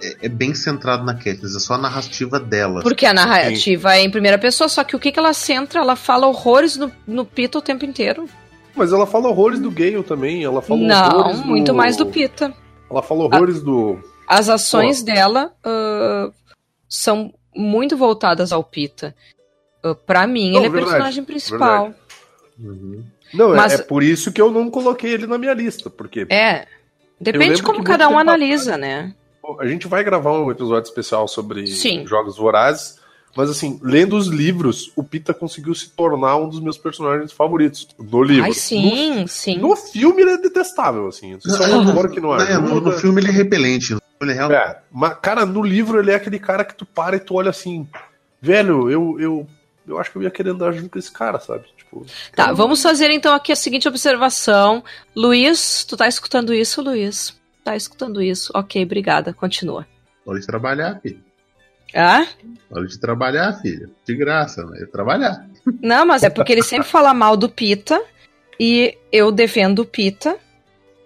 é, 0.03 0.17
é, 0.23 0.29
bem 0.31 0.55
centrado 0.55 1.05
na 1.05 1.13
Katniss, 1.13 1.55
é 1.55 1.59
só 1.59 1.75
a 1.75 1.79
narrativa 1.79 2.41
dela. 2.41 2.81
Porque 2.81 3.05
a 3.05 3.13
narrativa 3.13 3.91
Sim. 3.91 3.97
é 3.97 4.01
em 4.01 4.11
primeira 4.11 4.39
pessoa, 4.39 4.67
só 4.67 4.83
que 4.83 4.97
o 4.97 4.99
que, 4.99 5.13
que 5.13 5.19
ela 5.19 5.35
centra? 5.35 5.81
Ela 5.81 5.95
fala 5.95 6.27
horrores 6.27 6.77
no, 6.77 6.91
no 7.07 7.27
Pita 7.27 7.59
o 7.59 7.63
tempo 7.63 7.85
inteiro. 7.85 8.27
Mas 8.79 8.93
ela 8.93 9.07
fala 9.07 9.29
horrores 9.29 9.59
do 9.59 9.71
Gale 9.71 10.03
também. 10.05 10.45
Ela 10.45 10.63
fala 10.63 10.81
Não, 10.81 11.35
muito 11.45 11.73
do... 11.73 11.75
mais 11.75 11.97
do 11.97 12.07
Pita. 12.07 12.55
Ela 12.89 13.03
fala 13.03 13.25
horrores 13.25 13.59
a... 13.59 13.65
do. 13.65 13.99
As 14.27 14.49
ações 14.49 15.03
dela 15.03 15.53
uh, 15.67 16.33
são 16.89 17.35
muito 17.55 17.97
voltadas 17.97 18.53
ao 18.53 18.63
Pita. 18.63 19.15
Uh, 19.85 19.95
pra 19.95 20.27
mim, 20.27 20.53
não, 20.53 20.61
ele 20.61 20.67
é 20.67 20.71
verdade, 20.71 20.91
personagem 20.91 21.25
principal. 21.25 21.95
Uhum. 22.59 23.05
Não, 23.35 23.53
é, 23.53 23.57
Mas... 23.57 23.73
é, 23.75 23.83
por 23.83 24.03
isso 24.03 24.33
que 24.33 24.41
eu 24.41 24.51
não 24.51 24.71
coloquei 24.71 25.13
ele 25.13 25.27
na 25.27 25.37
minha 25.39 25.53
lista, 25.55 25.91
porque. 25.91 26.27
É. 26.31 26.67
Depende 27.21 27.57
de 27.57 27.63
como 27.65 27.83
cada 27.83 28.09
um 28.09 28.17
analisa, 28.17 28.77
né? 28.77 29.13
A 29.59 29.67
gente 29.67 29.89
vai 29.89 30.05
gravar 30.05 30.39
um 30.39 30.51
episódio 30.51 30.89
especial 30.89 31.27
sobre 31.27 31.67
Sim. 31.67 32.07
jogos 32.07 32.37
vorazes. 32.37 32.98
Mas 33.37 33.51
assim, 33.51 33.79
lendo 33.83 34.17
os 34.17 34.27
livros, 34.27 34.91
o 34.97 35.03
Pita 35.03 35.33
conseguiu 35.33 35.75
se 35.75 35.91
tornar 35.91 36.37
um 36.37 36.49
dos 36.49 36.61
meus 36.61 36.77
personagens 36.77 37.33
favoritos 37.33 37.87
no 37.99 38.23
livro. 38.23 38.45
Ai, 38.45 38.53
sim, 38.53 39.21
no, 39.21 39.29
sim. 39.29 39.59
No 39.59 39.77
filme 39.77 40.23
ele 40.23 40.33
é 40.33 40.39
detestável, 40.39 41.07
assim. 41.07 41.37
Isso 41.37 41.63
é 41.63 41.69
um 41.77 41.85
rumor 41.85 42.11
que 42.11 42.21
não 42.21 42.37
é. 42.37 42.53
é 42.53 42.59
no, 42.59 42.81
no, 42.81 42.93
filme 42.93 43.21
ele 43.21 43.29
é 43.29 43.33
repelente. 43.33 43.97
Ele 44.21 44.33
é, 44.33 44.35
real... 44.35 44.51
é, 44.51 44.81
mas, 44.91 45.17
cara, 45.21 45.47
no 45.47 45.63
livro 45.63 46.01
ele 46.01 46.11
é 46.11 46.15
aquele 46.15 46.39
cara 46.39 46.65
que 46.65 46.75
tu 46.75 46.85
para 46.85 47.17
e 47.17 47.21
tu 47.21 47.35
olha 47.35 47.51
assim, 47.51 47.87
velho, 48.41 48.91
eu, 48.91 49.21
eu, 49.21 49.47
eu 49.87 49.99
acho 49.99 50.11
que 50.11 50.19
eu 50.19 50.23
ia 50.23 50.31
querer 50.31 50.51
andar 50.51 50.73
junto 50.73 50.91
com 50.91 50.99
esse 50.99 51.13
cara, 51.13 51.39
sabe? 51.39 51.67
Tipo, 51.77 52.05
tá, 52.35 52.53
vamos 52.53 52.83
fazer 52.83 53.11
então 53.11 53.35
aqui 53.35 53.53
a 53.53 53.57
seguinte 53.57 53.89
observação. 53.89 54.83
Luiz, 55.15 55.85
tu 55.85 55.97
tá 55.97 56.09
escutando 56.09 56.53
isso, 56.53 56.83
Luiz? 56.83 57.39
Tá 57.65 57.77
escutando 57.77 58.21
isso. 58.23 58.51
Ok, 58.55 58.83
obrigada. 58.83 59.33
Continua. 59.33 59.87
Pode 60.25 60.47
trabalhar, 60.47 61.01
filho. 61.01 61.28
Ah? 61.95 62.27
Hora 62.71 62.87
de 62.87 62.99
trabalhar, 62.99 63.53
filho. 63.61 63.91
De 64.05 64.15
graça, 64.15 64.65
né? 64.65 64.87
Trabalhar. 64.93 65.47
Não, 65.81 66.07
mas 66.07 66.23
é 66.23 66.31
porque 66.31 66.53
ele 66.53 66.63
sempre 66.63 66.87
fala 66.87 67.15
mal 67.15 67.37
do 67.37 67.49
Pita 67.49 68.01
e 68.59 68.97
eu 69.11 69.31
defendo 69.31 69.81
o 69.81 69.85
Pita. 69.85 70.37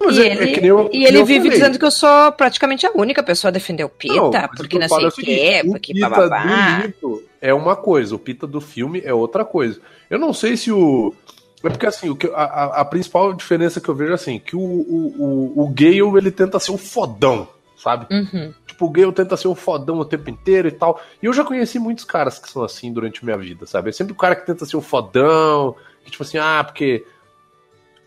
Mas 0.00 0.16
e 0.16 0.22
é, 0.22 0.32
ele, 0.32 0.66
é 0.66 0.70
eu, 0.70 0.90
e 0.92 1.04
ele 1.04 1.22
vive 1.22 1.44
falei. 1.44 1.50
dizendo 1.50 1.78
que 1.78 1.84
eu 1.84 1.90
sou 1.90 2.32
praticamente 2.32 2.84
a 2.84 2.90
única 2.92 3.22
pessoa 3.22 3.50
a 3.50 3.52
defender 3.52 3.84
o 3.84 3.88
Pita, 3.88 4.14
não, 4.14 4.30
porque 4.56 4.78
não 4.78 4.88
sei 4.88 5.06
o 5.06 5.12
quê, 5.12 5.62
porque 5.64 5.94
Pita 5.94 6.08
bababá. 6.08 6.92
é 7.40 7.54
uma 7.54 7.76
coisa, 7.76 8.14
o 8.14 8.18
Pita 8.18 8.46
do 8.46 8.60
filme 8.60 9.00
é 9.04 9.14
outra 9.14 9.44
coisa. 9.44 9.80
Eu 10.10 10.18
não 10.18 10.32
sei 10.32 10.56
se 10.56 10.72
o. 10.72 11.14
É 11.62 11.68
porque 11.68 11.86
assim, 11.86 12.10
o 12.10 12.16
que, 12.16 12.26
a, 12.34 12.80
a 12.80 12.84
principal 12.84 13.32
diferença 13.32 13.80
que 13.80 13.88
eu 13.88 13.94
vejo 13.94 14.10
é 14.10 14.14
assim, 14.16 14.40
que 14.40 14.56
o, 14.56 14.60
o, 14.60 15.14
o, 15.16 15.62
o 15.62 15.68
Gale 15.68 16.18
ele 16.18 16.32
tenta 16.32 16.58
ser 16.58 16.72
o 16.72 16.76
fodão, 16.76 17.46
sabe? 17.82 18.06
Uhum. 18.10 18.54
Tipo, 18.66 18.86
o 18.86 18.90
Gale 18.90 19.12
tenta 19.12 19.36
ser 19.36 19.48
o 19.48 19.54
fodão 19.54 19.98
o 19.98 20.04
tempo 20.04 20.30
inteiro 20.30 20.68
e 20.68 20.72
tal. 20.72 21.00
E 21.22 21.26
eu 21.26 21.32
já 21.32 21.44
conheci 21.44 21.78
muitos 21.78 22.04
caras 22.04 22.38
que 22.38 22.48
são 22.48 22.62
assim 22.62 22.92
durante 22.92 23.24
minha 23.24 23.36
vida, 23.36 23.66
sabe? 23.66 23.90
É 23.90 23.92
sempre 23.92 24.12
o 24.12 24.16
cara 24.16 24.36
que 24.36 24.46
tenta 24.46 24.64
ser 24.64 24.76
o 24.76 24.80
fodão, 24.80 25.74
que 26.04 26.10
tipo 26.10 26.22
assim, 26.22 26.38
ah, 26.38 26.62
porque 26.64 27.04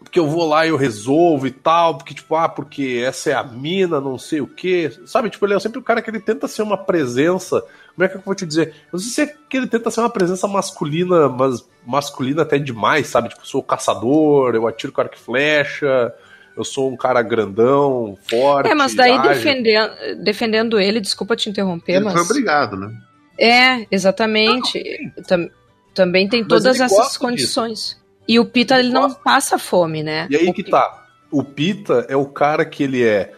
porque 0.05 0.19
eu 0.19 0.27
vou 0.27 0.47
lá 0.47 0.65
e 0.65 0.69
eu 0.69 0.77
resolvo 0.77 1.47
e 1.47 1.51
tal, 1.51 1.97
porque, 1.97 2.13
tipo, 2.13 2.35
ah, 2.35 2.47
porque 2.47 3.03
essa 3.03 3.31
é 3.31 3.33
a 3.33 3.43
mina, 3.43 3.99
não 3.99 4.19
sei 4.19 4.39
o 4.39 4.45
quê. 4.45 4.91
Sabe, 5.05 5.31
tipo, 5.31 5.43
ele 5.45 5.55
é 5.55 5.59
sempre 5.59 5.79
o 5.79 5.83
cara 5.83 5.99
que 5.99 6.09
ele 6.09 6.19
tenta 6.19 6.47
ser 6.47 6.61
uma 6.61 6.77
presença. 6.77 7.65
Como 7.93 8.05
é 8.05 8.07
que 8.07 8.15
eu 8.15 8.21
vou 8.21 8.35
te 8.35 8.45
dizer? 8.45 8.75
não 8.93 8.99
sei 8.99 9.09
se 9.09 9.21
é 9.21 9.35
que 9.49 9.57
ele 9.57 9.65
tenta 9.65 9.89
ser 9.89 10.01
uma 10.01 10.09
presença 10.09 10.47
masculina, 10.47 11.27
mas 11.27 11.67
masculina 11.83 12.43
até 12.43 12.59
demais, 12.59 13.07
sabe? 13.07 13.29
Tipo, 13.29 13.41
eu 13.41 13.45
sou 13.45 13.61
o 13.61 13.63
caçador, 13.63 14.53
eu 14.53 14.67
atiro 14.67 14.93
com 14.93 15.01
arco 15.01 15.15
e 15.15 15.19
flecha, 15.19 16.13
eu 16.55 16.63
sou 16.63 16.91
um 16.91 16.95
cara 16.95 17.21
grandão, 17.21 18.17
forte. 18.29 18.69
É, 18.69 18.75
mas 18.75 18.95
daí 18.95 19.21
defendendo, 19.21 19.91
defendendo 20.23 20.79
ele, 20.79 21.01
desculpa 21.01 21.35
te 21.35 21.49
interromper, 21.49 21.95
ele 21.95 22.05
mas. 22.05 22.13
Foi 22.13 22.21
obrigado, 22.23 22.77
né? 22.77 22.95
É, 23.37 23.85
exatamente. 23.91 24.81
Tam, 25.27 25.49
também 25.93 26.27
tem 26.27 26.43
todas 26.43 26.79
essas 26.79 27.17
condições. 27.17 27.79
Disso. 27.79 28.05
E 28.27 28.39
o 28.39 28.45
Pita, 28.45 28.79
ele, 28.79 28.87
ele 28.87 28.93
não 28.93 29.13
passa 29.13 29.57
fome, 29.57 30.01
né? 30.01 30.27
E 30.29 30.35
aí 30.35 30.47
o 30.47 30.53
que 30.53 30.63
tá. 30.63 31.05
O 31.31 31.43
Pita 31.43 32.05
é 32.09 32.15
o 32.15 32.25
cara 32.25 32.65
que 32.65 32.83
ele 32.83 33.03
é. 33.03 33.33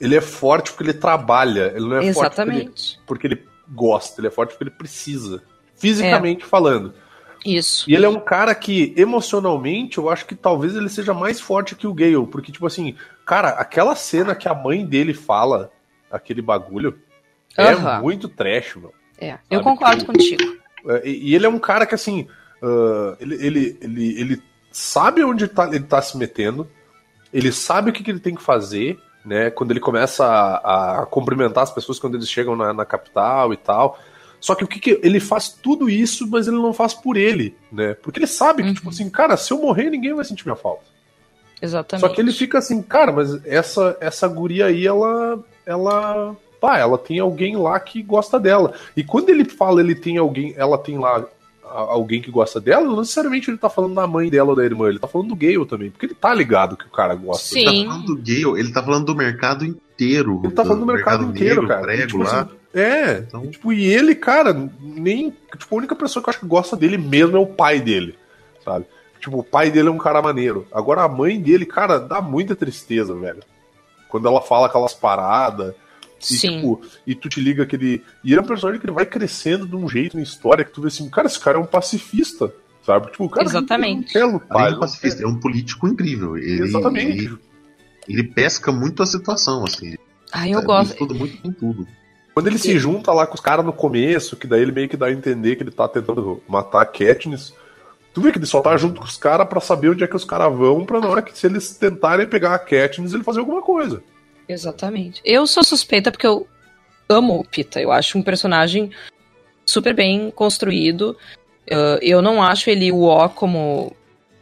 Ele 0.00 0.16
é 0.16 0.20
forte 0.20 0.70
porque 0.70 0.84
ele 0.84 0.98
trabalha. 0.98 1.72
Ele 1.74 1.88
não 1.88 1.96
é 1.96 2.06
exatamente. 2.06 2.96
forte 2.96 3.00
porque 3.06 3.26
ele, 3.26 3.36
porque 3.36 3.48
ele 3.48 3.74
gosta. 3.74 4.20
Ele 4.20 4.28
é 4.28 4.30
forte 4.30 4.50
porque 4.50 4.64
ele 4.64 4.70
precisa. 4.70 5.42
Fisicamente 5.76 6.44
é. 6.44 6.46
falando. 6.46 6.92
Isso. 7.44 7.88
E 7.88 7.94
ele 7.94 8.04
é 8.04 8.08
um 8.08 8.20
cara 8.20 8.54
que, 8.54 8.92
emocionalmente, 8.96 9.98
eu 9.98 10.10
acho 10.10 10.26
que 10.26 10.34
talvez 10.34 10.74
ele 10.74 10.88
seja 10.88 11.14
mais 11.14 11.40
forte 11.40 11.74
que 11.74 11.86
o 11.86 11.94
Gale. 11.94 12.26
Porque, 12.26 12.52
tipo 12.52 12.66
assim, 12.66 12.96
cara, 13.24 13.50
aquela 13.50 13.94
cena 13.94 14.34
que 14.34 14.48
a 14.48 14.54
mãe 14.54 14.84
dele 14.84 15.14
fala, 15.14 15.70
aquele 16.10 16.42
bagulho, 16.42 16.98
é 17.56 18.00
muito 18.00 18.28
trash, 18.28 18.76
meu. 18.76 18.92
É, 19.18 19.30
sabe? 19.30 19.42
eu 19.50 19.60
concordo 19.62 20.04
contigo. 20.04 20.42
É, 20.88 21.08
e, 21.08 21.30
e, 21.30 21.34
ele 21.34 21.46
é 21.46 21.48
um 21.48 21.58
cara 21.58 21.86
que, 21.86 21.94
assim, 21.94 22.28
uh, 22.62 23.16
ele, 23.20 23.34
ele, 23.34 23.78
ele, 23.80 24.20
ele 24.20 24.42
sabe 24.70 25.24
onde 25.24 25.48
tá, 25.48 25.66
ele 25.66 25.84
tá 25.84 26.00
se 26.00 26.16
metendo, 26.16 26.68
ele 27.32 27.52
sabe 27.52 27.90
o 27.90 27.92
que, 27.92 28.02
que 28.02 28.10
ele 28.10 28.20
tem 28.20 28.34
que 28.34 28.42
fazer, 28.42 28.98
né? 29.24 29.50
Quando 29.50 29.72
ele 29.72 29.80
começa 29.80 30.24
a, 30.24 31.02
a 31.02 31.06
cumprimentar 31.06 31.64
as 31.64 31.70
pessoas 31.70 31.98
quando 31.98 32.14
eles 32.14 32.28
chegam 32.28 32.56
na, 32.56 32.72
na 32.72 32.84
capital 32.84 33.52
e 33.52 33.56
tal. 33.56 33.98
Só 34.40 34.54
que 34.54 34.64
o 34.64 34.68
que, 34.68 34.78
que 34.78 35.00
ele 35.02 35.18
faz 35.20 35.48
tudo 35.48 35.88
isso, 35.90 36.26
mas 36.28 36.46
ele 36.46 36.56
não 36.56 36.72
faz 36.72 36.94
por 36.94 37.16
ele, 37.16 37.56
né? 37.72 37.94
Porque 37.94 38.18
ele 38.18 38.26
sabe 38.26 38.62
que, 38.62 38.68
Uhum. 38.68 38.74
tipo 38.74 38.88
assim, 38.90 39.10
cara, 39.10 39.36
se 39.36 39.52
eu 39.52 39.58
morrer, 39.60 39.90
ninguém 39.90 40.14
vai 40.14 40.24
sentir 40.24 40.44
minha 40.46 40.54
falta. 40.56 40.82
Exatamente. 41.60 42.06
Só 42.06 42.14
que 42.14 42.20
ele 42.20 42.32
fica 42.32 42.58
assim, 42.58 42.80
cara, 42.82 43.10
mas 43.12 43.44
essa, 43.44 43.96
essa 44.00 44.28
guria 44.28 44.66
aí, 44.66 44.86
ela. 44.86 45.42
Ela. 45.66 46.36
Pá, 46.60 46.76
ela 46.78 46.98
tem 46.98 47.18
alguém 47.20 47.56
lá 47.56 47.78
que 47.78 48.02
gosta 48.02 48.38
dela. 48.38 48.72
E 48.96 49.04
quando 49.04 49.28
ele 49.30 49.44
fala 49.44 49.80
ele 49.80 49.94
tem 49.94 50.16
alguém, 50.18 50.54
ela 50.56 50.76
tem 50.78 50.98
lá 50.98 51.24
alguém 51.62 52.20
que 52.22 52.30
gosta 52.30 52.60
dela, 52.60 52.84
não 52.86 52.96
necessariamente 52.96 53.50
ele 53.50 53.58
tá 53.58 53.68
falando 53.68 53.94
da 53.94 54.06
mãe 54.06 54.28
dela 54.30 54.50
ou 54.50 54.56
da 54.56 54.64
irmã, 54.64 54.88
ele 54.88 54.98
tá 54.98 55.06
falando 55.06 55.28
do 55.28 55.36
Gale 55.36 55.64
também. 55.66 55.90
Porque 55.90 56.06
ele 56.06 56.14
tá 56.14 56.34
ligado 56.34 56.76
que 56.76 56.86
o 56.86 56.90
cara 56.90 57.14
gosta. 57.14 57.44
Sim. 57.48 57.60
Ele 57.60 57.84
tá 57.84 57.90
falando 57.90 58.06
do 58.06 58.16
Gale, 58.16 58.60
ele 58.60 58.72
tá 58.72 58.82
falando 58.82 59.04
do 59.04 59.14
mercado 59.14 59.64
inteiro. 59.64 60.40
Ele 60.44 60.52
tá 60.52 60.64
falando 60.64 60.80
do 60.80 60.86
mercado, 60.86 61.24
inteiro, 61.24 61.62
negro, 61.62 61.68
cara. 61.68 61.82
Prego, 61.82 62.06
Tipo 62.06 62.18
lá. 62.24 62.40
assim, 62.40 62.50
é, 62.74 63.18
Então- 63.26 63.46
tipo, 63.50 63.72
e 63.72 63.84
ele, 63.84 64.14
cara, 64.14 64.52
nem. 64.80 65.30
Tipo, 65.56 65.74
a 65.74 65.78
única 65.78 65.94
pessoa 65.96 66.22
que 66.22 66.28
eu 66.28 66.30
acho 66.30 66.40
que 66.40 66.46
gosta 66.46 66.76
dele 66.76 66.98
mesmo 66.98 67.36
é 67.36 67.40
o 67.40 67.46
pai 67.46 67.80
dele, 67.80 68.18
sabe? 68.64 68.84
Tipo, 69.20 69.38
o 69.38 69.44
pai 69.44 69.70
dele 69.70 69.88
é 69.88 69.90
um 69.90 69.98
cara 69.98 70.22
maneiro. 70.22 70.66
Agora 70.72 71.02
a 71.02 71.08
mãe 71.08 71.40
dele, 71.40 71.66
cara, 71.66 71.98
dá 71.98 72.20
muita 72.22 72.54
tristeza, 72.54 73.14
velho. 73.14 73.40
Quando 74.08 74.28
ela 74.28 74.40
fala 74.40 74.66
aquelas 74.66 74.94
paradas. 74.94 75.74
E, 76.20 76.24
Sim. 76.36 76.56
tipo, 76.56 76.80
e 77.06 77.14
tu 77.14 77.28
te 77.28 77.40
liga 77.40 77.64
que 77.66 77.76
ele. 77.76 78.02
E 78.24 78.30
ele 78.32 78.40
é 78.40 78.42
um 78.42 78.46
personagem 78.46 78.80
que 78.80 78.86
ele 78.86 78.92
vai 78.94 79.06
crescendo 79.06 79.66
de 79.66 79.76
um 79.76 79.88
jeito 79.88 80.16
na 80.16 80.22
história 80.22 80.64
que 80.64 80.72
tu 80.72 80.82
vê 80.82 80.88
assim, 80.88 81.08
cara, 81.08 81.26
esse 81.28 81.38
cara 81.38 81.58
é 81.58 81.60
um 81.60 81.66
pacifista, 81.66 82.52
sabe? 82.84 83.10
Tipo, 83.12 83.24
o 83.24 83.30
cara 83.30 83.46
Exatamente. 83.46 84.16
ele 84.16 84.24
não 84.26 84.38
quer 84.38 84.44
lutar. 84.44 84.58
Ele 84.62 84.66
de 84.68 84.72
não 84.74 84.80
pacifista, 84.80 85.22
é 85.22 85.26
um 85.26 85.38
político 85.38 85.86
incrível. 85.86 86.36
Ele, 86.36 86.62
Exatamente. 86.62 87.24
Ele, 87.24 87.38
ele 88.08 88.22
pesca 88.24 88.72
muito 88.72 89.00
a 89.02 89.06
situação, 89.06 89.64
assim. 89.64 89.94
Ai, 90.32 90.52
eu 90.52 90.58
Ele 90.58 90.66
gosto. 90.66 90.90
estuda 90.92 91.14
muito 91.14 91.40
com 91.40 91.52
tudo. 91.52 91.86
Quando 92.34 92.46
ele 92.46 92.58
se 92.58 92.78
junta 92.78 93.12
lá 93.12 93.26
com 93.26 93.34
os 93.34 93.40
caras 93.40 93.64
no 93.64 93.72
começo, 93.72 94.36
que 94.36 94.46
daí 94.46 94.62
ele 94.62 94.72
meio 94.72 94.88
que 94.88 94.96
dá 94.96 95.06
a 95.06 95.12
entender 95.12 95.56
que 95.56 95.62
ele 95.62 95.70
tá 95.72 95.88
tentando 95.88 96.40
matar 96.48 96.82
a 96.82 96.86
Katniss. 96.86 97.52
Tu 98.14 98.20
vê 98.20 98.30
que 98.32 98.38
ele 98.38 98.46
só 98.46 98.60
tá 98.60 98.76
junto 98.76 99.00
com 99.00 99.06
os 99.06 99.16
caras 99.16 99.48
pra 99.48 99.60
saber 99.60 99.90
onde 99.90 100.04
é 100.04 100.06
que 100.06 100.16
os 100.16 100.24
caras 100.24 100.56
vão, 100.56 100.84
pra 100.84 101.00
na 101.00 101.08
hora 101.08 101.22
que 101.22 101.36
se 101.36 101.46
eles 101.46 101.76
tentarem 101.76 102.26
pegar 102.28 102.54
a 102.54 102.58
Katniss, 102.58 103.12
ele 103.12 103.24
fazer 103.24 103.40
alguma 103.40 103.60
coisa. 103.60 104.02
Exatamente. 104.48 105.20
Eu 105.24 105.46
sou 105.46 105.62
suspeita 105.64 106.10
porque 106.10 106.26
eu 106.26 106.46
amo 107.08 107.40
o 107.40 107.44
Pita. 107.44 107.80
Eu 107.80 107.90
acho 107.92 108.16
um 108.16 108.22
personagem 108.22 108.90
super 109.66 109.94
bem 109.94 110.30
construído. 110.30 111.16
Uh, 111.70 111.98
eu 112.00 112.22
não 112.22 112.42
acho 112.42 112.70
ele 112.70 112.90
o 112.90 113.02
ó 113.02 113.28
como 113.28 113.94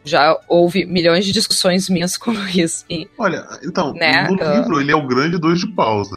já 0.03 0.39
houve 0.47 0.85
milhões 0.85 1.25
de 1.25 1.33
discussões 1.33 1.89
minhas 1.89 2.15
com 2.15 2.31
o 2.31 2.33
Luiz. 2.33 2.85
E- 2.89 3.07
Olha, 3.17 3.45
então, 3.63 3.93
Né, 3.93 4.27
no 4.29 4.41
ah. 4.41 4.53
livro 4.55 4.79
ele 4.79 4.91
é 4.91 4.95
o 4.95 5.05
grande 5.05 5.37
dois 5.37 5.59
de 5.59 5.67
pausa. 5.67 6.15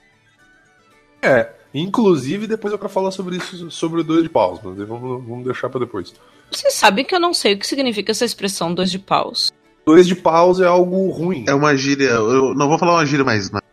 É. 1.21 1.51
Inclusive, 1.73 2.47
depois 2.47 2.73
eu 2.73 2.79
quero 2.79 2.91
falar 2.91 3.11
sobre 3.13 3.37
isso, 3.37 3.71
sobre 3.71 4.01
o 4.01 4.05
dois 4.05 4.25
de 4.25 4.29
paus, 4.29 4.61
mas 4.63 4.77
vamos, 4.77 5.25
vamos 5.25 5.45
deixar 5.45 5.69
pra 5.69 5.81
depois. 5.81 6.13
Vocês 6.51 6.75
sabem 6.75 7.05
que 7.05 7.15
eu 7.15 7.21
não 7.21 7.33
sei 7.33 7.55
o 7.55 7.59
que 7.59 7.67
significa 7.67 8.11
essa 8.11 8.25
expressão 8.25 8.75
dois 8.75 8.91
de 8.91 8.99
paus. 8.99 9.53
Dois 9.87 10.07
de 10.07 10.17
paus 10.17 10.61
é 10.61 10.67
algo 10.67 11.11
ruim. 11.11 11.45
É 11.49 11.55
uma 11.55 11.77
gíria. 11.77 12.09
Eu 12.11 12.55
não 12.55 12.69
vou 12.69 12.79
falar 12.79 12.95
uma 12.95 13.07
gíria 13.07 13.25
mais, 13.25 13.51
mais 13.51 13.65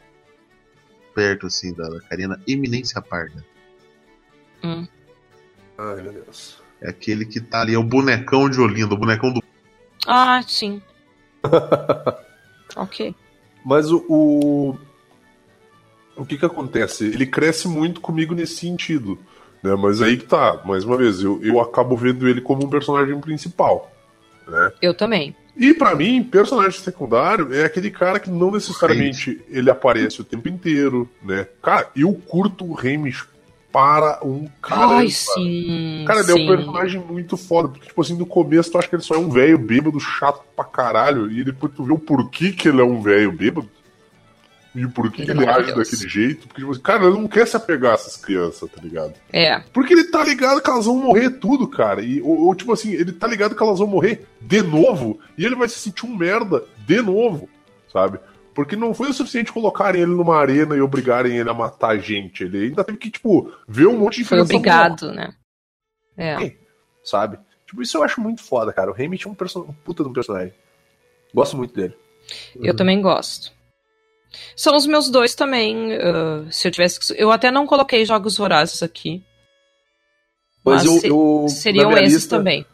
perto, 1.13 1.47
assim, 1.47 1.73
da, 1.73 1.89
da 1.89 1.99
Karina. 2.01 2.39
Eminência 2.47 3.01
parda. 3.01 3.43
Hum. 4.63 4.87
Ai, 5.77 6.01
meu 6.01 6.13
Deus. 6.13 6.61
É 6.81 6.89
aquele 6.89 7.25
que 7.25 7.41
tá 7.41 7.61
ali, 7.61 7.73
é 7.73 7.77
o 7.77 7.83
bonecão 7.83 8.47
de 8.47 8.61
Olinda, 8.61 8.93
o 8.93 8.97
bonecão 8.97 9.33
do. 9.33 9.43
Ah, 10.05 10.41
sim. 10.47 10.81
ok. 12.75 13.15
Mas 13.65 13.91
o, 13.91 14.05
o. 14.07 14.77
O 16.17 16.25
que 16.25 16.37
que 16.37 16.45
acontece? 16.45 17.05
Ele 17.05 17.25
cresce 17.25 17.67
muito 17.67 18.01
comigo 18.01 18.33
nesse 18.33 18.55
sentido. 18.55 19.17
Né? 19.61 19.75
Mas 19.75 20.01
aí 20.01 20.17
que 20.17 20.25
tá, 20.25 20.61
mais 20.65 20.83
uma 20.83 20.97
vez, 20.97 21.21
eu, 21.21 21.39
eu 21.43 21.59
acabo 21.59 21.95
vendo 21.95 22.27
ele 22.27 22.41
como 22.41 22.65
um 22.65 22.69
personagem 22.69 23.19
principal. 23.19 23.91
Né? 24.47 24.71
Eu 24.81 24.93
também. 24.93 25.35
E 25.55 25.73
pra 25.73 25.95
mim, 25.95 26.23
personagem 26.23 26.79
secundário 26.79 27.53
é 27.53 27.65
aquele 27.65 27.89
cara 27.89 28.19
que 28.19 28.29
não 28.29 28.51
necessariamente 28.51 29.41
ele 29.49 29.71
aparece 29.71 30.21
o 30.21 30.23
tempo 30.23 30.47
inteiro, 30.47 31.09
né? 31.23 31.47
Cara, 31.63 31.89
eu 31.95 32.13
curto 32.13 32.63
o 32.63 32.79
Hamish 32.79 33.25
para 33.71 34.19
um 34.23 34.47
cara. 34.61 34.97
Ai, 34.97 35.09
sim. 35.09 36.03
Cara, 36.05 36.21
ele 36.21 36.31
é 36.31 36.35
um 36.35 36.47
personagem 36.47 37.01
muito 37.01 37.35
foda, 37.35 37.69
porque, 37.69 37.87
tipo 37.87 38.01
assim, 38.01 38.15
no 38.15 38.25
começo 38.25 38.71
tu 38.71 38.77
acha 38.77 38.87
que 38.87 38.95
ele 38.95 39.03
só 39.03 39.15
é 39.15 39.17
um 39.17 39.29
velho 39.29 39.57
bêbado 39.57 39.99
chato 39.99 40.43
pra 40.55 40.63
caralho, 40.63 41.31
e 41.31 41.43
depois 41.43 41.73
tu 41.75 41.83
vê 41.83 41.91
o 41.91 41.99
porquê 41.99 42.51
que 42.51 42.67
ele 42.69 42.79
é 42.79 42.85
um 42.85 43.01
velho 43.01 43.31
bêbado, 43.31 43.69
e 44.77 44.87
porquê 44.87 45.25
que 45.25 45.31
ele 45.31 45.43
amor 45.43 45.49
age 45.49 45.73
daquele 45.73 46.07
jeito, 46.09 46.47
porque, 46.47 46.61
tipo 46.61 46.71
assim, 46.71 46.81
cara, 46.81 47.05
ele 47.05 47.13
não 47.13 47.27
quer 47.27 47.47
se 47.47 47.57
apegar 47.57 47.91
a 47.91 47.95
essas 47.95 48.15
crianças, 48.15 48.69
tá 48.69 48.81
ligado? 48.81 49.13
É. 49.33 49.59
Porque 49.73 49.93
ele 49.93 50.05
tá 50.05 50.23
ligado 50.23 50.61
que 50.61 50.69
elas 50.69 50.85
vão 50.85 50.97
morrer 50.97 51.31
tudo, 51.31 51.67
cara. 51.67 52.01
E, 52.01 52.21
ou, 52.21 52.45
ou, 52.47 52.55
tipo 52.55 52.71
assim, 52.71 52.93
ele 52.93 53.11
tá 53.11 53.25
ligado 53.27 53.55
que 53.55 53.63
elas 53.63 53.79
vão 53.79 53.87
morrer 53.87 54.25
de 54.39 54.61
novo. 54.61 55.19
E 55.37 55.45
ele 55.45 55.55
vai 55.55 55.67
se 55.67 55.79
sentir 55.79 56.05
um 56.05 56.15
merda 56.15 56.63
de 56.85 57.01
novo, 57.01 57.49
sabe? 57.91 58.19
Porque 58.53 58.75
não 58.75 58.93
foi 58.93 59.09
o 59.09 59.13
suficiente 59.13 59.51
colocarem 59.51 60.01
ele 60.01 60.11
numa 60.11 60.35
arena 60.37 60.75
e 60.75 60.81
obrigarem 60.81 61.37
ele 61.37 61.49
a 61.49 61.53
matar 61.53 61.97
gente. 61.99 62.43
Ele 62.43 62.65
ainda 62.65 62.83
teve 62.83 62.97
que, 62.97 63.09
tipo, 63.09 63.51
ver 63.67 63.87
um 63.87 63.97
monte 63.97 64.17
de 64.17 64.25
Foi 64.25 64.39
obrigado, 64.41 65.11
né? 65.11 65.33
É. 66.15 66.33
morrer, 66.35 66.57
sabe? 67.03 67.39
Tipo, 67.65 67.81
isso 67.81 67.97
eu 67.97 68.03
acho 68.03 68.19
muito 68.21 68.41
foda, 68.43 68.71
cara. 68.73 68.91
O 68.91 68.95
Hamish 68.95 69.25
é 69.25 69.29
um, 69.29 69.35
perso- 69.35 69.61
um 69.61 69.73
puta 69.73 70.03
de 70.03 70.09
um 70.09 70.13
personagem. 70.13 70.53
Gosto 71.33 71.57
muito 71.57 71.73
dele. 71.75 71.95
Eu 72.55 72.75
também 72.75 73.01
gosto. 73.01 73.51
São 74.55 74.75
os 74.75 74.85
meus 74.85 75.09
dois 75.09 75.33
também. 75.35 75.93
ah, 75.93 76.45
se 76.51 76.67
eu 76.67 76.71
tivesse. 76.71 76.99
que- 76.99 77.21
Eu 77.21 77.31
até 77.31 77.49
não 77.51 77.65
coloquei 77.65 78.05
jogos 78.05 78.37
vorazes 78.37 78.83
aqui. 78.83 79.23
Mas, 80.65 80.83
Mas 80.85 81.03
eu, 81.03 81.09
eu- 81.43 81.49
Seriam 81.49 81.91
esses 81.97 82.13
lista- 82.13 82.37
também. 82.37 82.65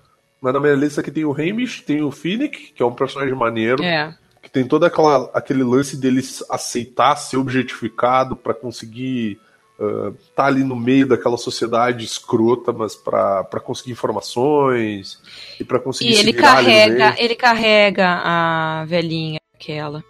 Mas 0.42 0.54
na 0.54 0.60
minha 0.60 0.74
lista 0.76 1.00
aqui 1.02 1.12
tem 1.12 1.24
o 1.24 1.32
Hamish, 1.32 1.82
tem 1.82 2.02
o 2.02 2.12
Finnick, 2.12 2.74
que 2.74 2.82
é 2.84 2.86
um 2.86 2.94
personagem 2.94 3.34
maneiro. 3.36 3.84
É. 3.84 4.14
que 4.42 4.50
tem 4.50 4.68
todo 4.68 4.84
aquela, 4.84 5.32
aquele 5.34 5.64
lance 5.64 5.96
dele 5.96 6.20
aceitar 6.50 7.16
ser 7.16 7.38
objetificado 7.38 8.36
pra 8.36 8.54
conseguir 8.54 9.40
estar 9.80 10.14
tá 10.36 10.46
ali 10.46 10.66
no 10.66 10.76
meio 10.76 11.08
daquela 11.08 11.38
sociedade 11.38 12.04
escrota, 12.04 12.74
mas 12.74 12.94
pra 12.94 13.46
pra 13.46 13.62
conseguir 13.62 13.92
informações 13.94 15.18
e 15.58 15.64
pra 15.64 15.80
conseguir 15.80 16.12
E 16.12 16.16
se 16.16 16.22
ele 16.24 16.34
carrega, 16.34 17.16
ele 17.18 17.36
carrega 17.36 18.20
a 18.22 18.84
velhinha 18.86 19.40
aquela. 19.56 20.04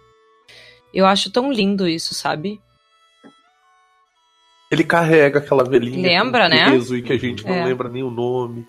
Eu 0.94 1.06
acho 1.06 1.30
tão 1.30 1.52
lindo 1.52 1.88
isso, 1.88 2.14
sabe? 2.14 2.60
Ele 4.70 4.82
carrega 4.84 5.38
aquela 5.38 5.62
velhinha 5.62 6.22
Lembra, 6.22 6.48
né? 6.48 6.70
peso 6.70 6.96
e 6.96 7.02
que 7.02 7.12
a 7.12 7.18
gente 7.18 7.44
não 7.44 7.54
É. 7.54 7.64
lembra 7.64 7.88
nem 7.88 8.02
o 8.02 8.10
nome. 8.10 8.66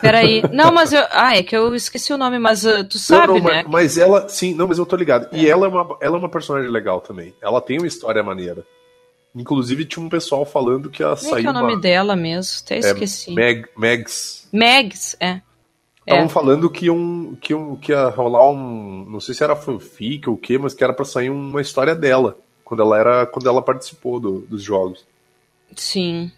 Peraí. 0.00 0.42
Não, 0.52 0.70
mas 0.72 0.92
eu. 0.92 1.02
Ah, 1.10 1.36
é 1.36 1.42
que 1.42 1.56
eu 1.56 1.74
esqueci 1.74 2.12
o 2.12 2.18
nome, 2.18 2.38
mas 2.38 2.66
ah, 2.66 2.84
tu 2.84 2.98
sabe, 2.98 3.28
não, 3.28 3.38
não, 3.38 3.44
né? 3.44 3.62
mas, 3.64 3.72
mas 3.72 3.98
ela, 3.98 4.28
sim, 4.28 4.54
não, 4.54 4.68
mas 4.68 4.78
eu 4.78 4.86
tô 4.86 4.94
ligado. 4.94 5.28
E 5.32 5.48
ela 5.48 5.66
é, 5.66 5.68
uma, 5.68 5.96
ela 6.00 6.16
é 6.16 6.18
uma 6.18 6.28
personagem 6.28 6.70
legal 6.70 7.00
também. 7.00 7.34
Ela 7.40 7.60
tem 7.60 7.78
uma 7.78 7.86
história 7.86 8.22
maneira. 8.22 8.64
Inclusive 9.34 9.84
tinha 9.84 10.04
um 10.04 10.08
pessoal 10.08 10.44
falando 10.44 10.90
que 10.90 11.02
ela 11.02 11.16
Como 11.16 11.28
é 11.28 11.30
saiu 11.30 11.42
que 11.42 11.46
é 11.46 11.50
o 11.50 11.54
nome 11.54 11.74
uma, 11.74 11.80
dela 11.80 12.16
mesmo? 12.16 12.60
Até 12.64 12.78
esqueci. 12.78 13.32
Meg, 13.32 13.66
Megs, 13.76 14.48
Megs, 14.52 15.16
é. 15.20 15.40
Estavam 16.08 16.24
É. 16.26 16.28
falando 16.28 16.70
que, 16.70 16.90
um, 16.90 17.36
que, 17.40 17.54
um, 17.54 17.76
que 17.76 17.92
ia 17.92 18.08
rolar 18.08 18.48
um. 18.50 19.04
Não 19.08 19.20
sei 19.20 19.34
se 19.34 19.44
era 19.44 19.54
fanfic 19.54 20.28
ou 20.28 20.34
o 20.36 20.38
que, 20.38 20.56
mas 20.58 20.72
que 20.74 20.82
era 20.82 20.92
pra 20.92 21.04
sair 21.04 21.28
uma 21.30 21.60
história 21.60 21.94
dela. 21.94 22.38
Quando 22.64 22.82
ela 22.82 22.98
era. 22.98 23.26
Quando 23.26 23.48
ela 23.48 23.60
participou 23.62 24.18
do- 24.18 24.40
dos 24.40 24.62
jogos. 24.62 25.04
Sim. 25.76 26.30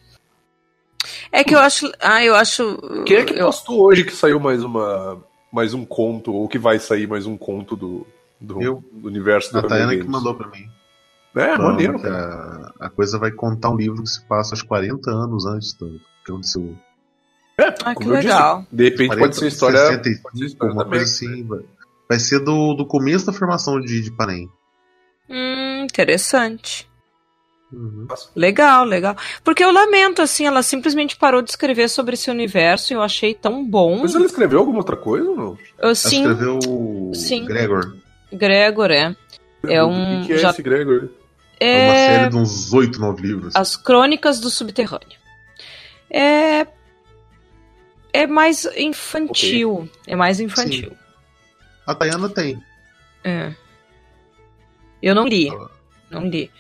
É 1.32 1.42
que 1.44 1.54
eu 1.54 1.58
acho. 1.58 1.90
Ah, 2.00 2.24
eu 2.24 2.34
acho. 2.34 2.76
Quem 3.06 3.16
é 3.18 3.24
que 3.24 3.32
eu, 3.34 3.46
postou 3.46 3.80
hoje 3.82 4.04
que 4.04 4.12
saiu 4.14 4.38
mais 4.40 4.62
uma. 4.62 5.22
Mais 5.52 5.74
um 5.74 5.84
conto, 5.84 6.32
ou 6.32 6.46
que 6.48 6.58
vai 6.58 6.78
sair 6.78 7.08
mais 7.08 7.26
um 7.26 7.36
conto 7.36 7.74
do, 7.74 8.06
do, 8.40 8.62
Eu. 8.62 8.84
do 8.92 9.08
universo 9.08 9.56
A 9.56 9.60
da 9.60 9.68
Tayana 9.68 9.96
que 9.96 10.04
mandou 10.04 10.32
pra 10.34 10.46
mim. 10.48 10.68
É, 11.34 11.56
Falando 11.56 11.72
maneiro, 11.72 11.96
que 11.96 12.02
cara. 12.02 12.72
a, 12.78 12.86
a 12.86 12.90
coisa 12.90 13.18
vai 13.18 13.32
contar 13.32 13.70
um 13.70 13.76
livro 13.76 14.00
que 14.02 14.08
se 14.08 14.20
passa 14.26 14.52
aos 14.54 14.62
40 14.62 15.10
anos 15.10 15.46
antes 15.46 15.72
do 15.74 16.00
que 16.24 16.30
aconteceu. 16.30 16.76
Ah, 17.84 17.94
que 17.94 18.02
eu 18.02 18.12
disse, 18.12 18.26
legal. 18.26 18.66
de 18.70 18.84
repente 18.84 19.16
pode 19.16 19.36
ser 19.36 19.46
história. 19.48 19.78
65, 19.78 20.22
pode 20.22 20.38
ser 20.38 20.44
história 20.46 20.74
uma 20.74 20.84
da 20.84 20.90
coisa 20.90 21.04
assim. 21.04 21.42
vai- 21.46 21.60
Vai 22.08 22.18
ser 22.18 22.40
do, 22.40 22.74
do 22.74 22.84
começo 22.84 23.24
da 23.26 23.32
formação 23.32 23.80
de, 23.80 24.00
de 24.02 24.10
Panem. 24.10 24.48
Hum, 25.28 25.84
interessante. 25.84 26.88
Uhum. 27.72 28.08
Legal, 28.34 28.84
legal. 28.84 29.16
Porque 29.44 29.62
eu 29.62 29.70
lamento, 29.70 30.20
assim, 30.20 30.44
ela 30.44 30.60
simplesmente 30.60 31.16
parou 31.16 31.40
de 31.40 31.50
escrever 31.50 31.88
sobre 31.88 32.14
esse 32.14 32.28
universo 32.28 32.92
e 32.92 32.96
eu 32.96 33.00
achei 33.02 33.32
tão 33.32 33.64
bom. 33.64 34.00
Mas 34.02 34.16
ela 34.16 34.26
escreveu 34.26 34.58
alguma 34.58 34.78
outra 34.78 34.96
coisa 34.96 35.28
ou 35.30 35.36
não? 35.36 35.50
Eu, 35.78 35.84
Ela 35.84 35.94
sim, 35.94 36.16
escreveu 36.20 36.58
o 36.66 37.12
Sim. 37.14 37.44
Gregor. 37.44 37.96
Gregor, 38.32 38.90
é. 38.90 39.14
É 39.68 39.84
um- 39.84 40.22
O 40.22 40.26
que, 40.26 40.32
é 40.32 40.38
já- 40.38 40.50
esse 40.50 40.62
Gregor? 40.62 41.10
É 41.60 41.84
uma 41.84 41.94
É 41.94 42.06
série 42.08 42.30
de 42.30 42.36
uns 42.36 42.72
8, 42.72 42.98
9 43.00 43.22
livros. 43.22 43.54
As 43.54 43.76
Crônicas 43.76 44.40
do 44.40 44.50
Subterrâneo. 44.50 45.16
É. 46.10 46.66
É 48.12 48.26
mais 48.26 48.64
infantil. 48.76 49.88
É 50.06 50.16
mais 50.16 50.40
infantil. 50.40 50.92
A 51.86 51.94
Tayana 51.94 52.28
tem. 52.28 52.60
É. 53.24 53.52
Eu 55.02 55.14
não 55.14 55.26
li. 55.26 55.48
Ah. 55.50 55.70
Não 56.10 56.24
li. 56.26 56.50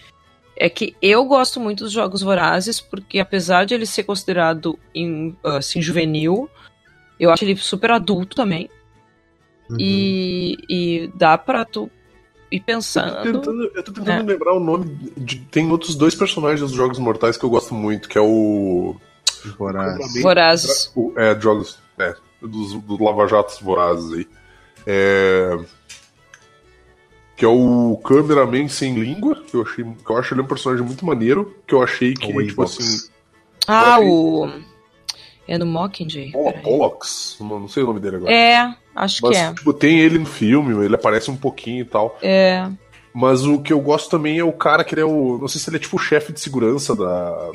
é 0.56 0.68
que 0.68 0.94
eu 1.02 1.24
gosto 1.24 1.58
muito 1.58 1.84
dos 1.84 1.92
Jogos 1.92 2.22
Vorazes, 2.22 2.80
porque 2.80 3.18
apesar 3.18 3.64
de 3.64 3.74
ele 3.74 3.86
ser 3.86 4.04
considerado 4.04 4.78
em, 4.94 5.36
assim, 5.42 5.80
juvenil, 5.82 6.48
eu 7.18 7.30
acho 7.32 7.44
ele 7.44 7.56
super 7.56 7.90
adulto 7.90 8.36
também. 8.36 8.68
Uhum. 9.68 9.76
E, 9.78 10.56
e 10.68 11.10
dá 11.14 11.36
pra 11.38 11.64
tu 11.64 11.90
ir 12.50 12.56
Eu 12.56 12.60
tô 12.60 12.66
pensando. 12.66 13.22
tentando, 13.22 13.62
eu 13.74 13.82
tô 13.82 13.92
tentando 13.92 14.10
É. 14.30 14.32
lembrar 14.32 14.52
o 14.54 14.60
nome. 14.60 14.96
De, 15.16 15.36
tem 15.40 15.70
outros 15.70 15.94
dois 15.94 16.14
personagens 16.14 16.60
dos 16.60 16.72
Jogos 16.72 16.98
Mortais 16.98 17.36
que 17.36 17.44
eu 17.44 17.50
gosto 17.50 17.74
muito, 17.74 18.08
que 18.08 18.18
é 18.18 18.20
o. 18.20 18.96
Voraz. 19.48 20.22
Vorazes. 20.22 20.92
o 20.94 21.12
é, 21.16 21.38
Jogos. 21.38 21.78
É, 21.98 22.14
dos, 22.40 22.72
dos 22.74 23.00
Lava 23.00 23.26
Jatos 23.26 23.60
Vorazes 23.60 24.12
aí. 24.12 24.28
É. 24.86 25.58
Que 27.36 27.44
é 27.44 27.48
o 27.48 27.98
Cameraman 28.04 28.68
Sem 28.68 28.94
Língua, 28.94 29.42
que 29.46 29.54
eu, 29.56 29.62
achei, 29.62 29.84
que 29.84 30.10
eu 30.10 30.16
acho 30.16 30.34
ele 30.34 30.42
um 30.42 30.46
personagem 30.46 30.84
muito 30.84 31.06
maneiro, 31.06 31.56
que 31.66 31.74
eu 31.74 31.82
achei 31.82 32.12
que, 32.12 32.30
O 32.30 32.46
tipo 32.46 32.62
assim. 32.62 33.08
Ah, 33.66 33.96
Ok. 33.98 34.08
o. 34.08 34.52
É 35.48 35.58
no 35.58 35.66
Mockingjay. 35.66 36.30
Pol-. 36.30 36.52
Pollux, 36.62 37.36
não 37.40 37.60
não 37.60 37.68
sei 37.68 37.82
o 37.82 37.86
nome 37.86 37.98
dele 37.98 38.16
agora. 38.16 38.32
É, 38.32 38.74
acho 38.94 39.20
Mas, 39.22 39.36
que 39.36 39.42
é. 39.42 39.52
tipo, 39.54 39.72
tem 39.72 39.98
ele 39.98 40.18
no 40.18 40.26
filme, 40.26 40.84
ele 40.84 40.94
aparece 40.94 41.30
um 41.30 41.36
pouquinho 41.36 41.82
e 41.82 41.84
tal. 41.84 42.16
É. 42.22 42.68
Mas 43.12 43.44
o 43.44 43.60
que 43.60 43.72
eu 43.72 43.80
gosto 43.80 44.08
também 44.08 44.38
é 44.38 44.44
o 44.44 44.52
cara 44.52 44.84
que 44.84 44.94
ele 44.94 45.02
é 45.02 45.04
o. 45.04 45.38
Não 45.38 45.48
sei 45.48 45.60
se 45.60 45.68
ele 45.68 45.78
é 45.78 45.80
tipo 45.80 45.96
o 45.96 45.98
chefe 45.98 46.32
de 46.32 46.40
segurança 46.40 46.94
da. 46.94 47.50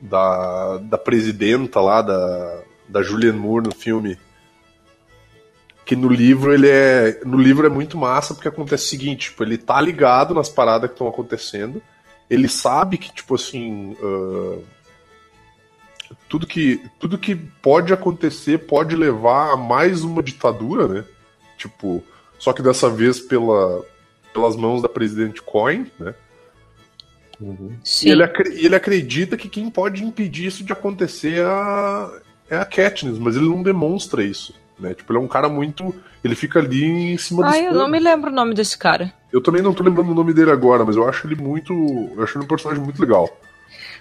Da, 0.00 0.78
da 0.78 0.98
presidenta 0.98 1.80
lá, 1.80 2.02
da, 2.02 2.62
da 2.88 3.02
Julianne 3.02 3.38
Moore 3.38 3.66
no 3.66 3.74
filme. 3.74 4.18
Que 5.84 5.96
no 5.96 6.08
livro 6.08 6.52
ele 6.52 6.68
é. 6.68 7.20
No 7.24 7.38
livro 7.38 7.66
é 7.66 7.70
muito 7.70 7.96
massa 7.96 8.34
porque 8.34 8.48
acontece 8.48 8.86
o 8.86 8.88
seguinte: 8.88 9.30
tipo, 9.30 9.42
ele 9.42 9.56
tá 9.56 9.80
ligado 9.80 10.34
nas 10.34 10.48
paradas 10.48 10.90
que 10.90 10.94
estão 10.94 11.08
acontecendo. 11.08 11.82
Ele 12.28 12.48
sabe 12.48 12.98
que, 12.98 13.12
tipo 13.12 13.36
assim. 13.36 13.96
ah, 14.02 14.58
tudo, 16.28 16.46
que, 16.46 16.80
tudo 16.98 17.18
que 17.18 17.34
pode 17.34 17.92
acontecer 17.92 18.58
pode 18.66 18.96
levar 18.96 19.52
a 19.52 19.56
mais 19.56 20.02
uma 20.02 20.22
ditadura, 20.22 20.88
né? 20.88 21.04
Tipo. 21.56 22.02
Só 22.38 22.52
que 22.52 22.62
dessa 22.62 22.90
vez 22.90 23.18
pela, 23.18 23.82
pelas 24.34 24.56
mãos 24.56 24.82
da 24.82 24.88
presidente 24.88 25.40
Cohen, 25.40 25.90
né? 25.98 26.14
Uhum. 27.40 27.76
E 28.04 28.08
ele, 28.10 28.22
ele 28.54 28.74
acredita 28.74 29.36
que 29.36 29.48
quem 29.48 29.68
pode 29.70 30.02
impedir 30.02 30.46
isso 30.46 30.64
de 30.64 30.72
acontecer 30.72 31.38
é 31.38 31.44
a, 31.44 32.10
é 32.50 32.56
a 32.56 32.64
Katniss, 32.64 33.18
mas 33.18 33.36
ele 33.36 33.48
não 33.48 33.62
demonstra 33.62 34.22
isso, 34.24 34.54
né? 34.78 34.94
Tipo, 34.94 35.12
ele 35.12 35.18
é 35.20 35.22
um 35.22 35.28
cara 35.28 35.48
muito... 35.48 35.94
Ele 36.24 36.34
fica 36.34 36.58
ali 36.58 36.84
em 36.84 37.18
cima 37.18 37.42
do 37.42 37.48
Ai, 37.48 37.66
eu 37.68 37.74
não 37.74 37.88
me 37.88 38.00
lembro 38.00 38.30
o 38.30 38.34
nome 38.34 38.54
desse 38.54 38.76
cara. 38.76 39.12
Eu 39.32 39.40
também 39.40 39.62
não 39.62 39.72
tô 39.74 39.84
lembrando 39.84 40.10
o 40.10 40.14
nome 40.14 40.32
dele 40.32 40.50
agora, 40.50 40.84
mas 40.84 40.96
eu 40.96 41.08
acho 41.08 41.26
ele 41.26 41.36
muito... 41.36 41.72
Eu 42.16 42.22
acho 42.24 42.36
ele 42.38 42.44
um 42.44 42.48
personagem 42.48 42.82
muito 42.82 43.00
legal. 43.00 43.28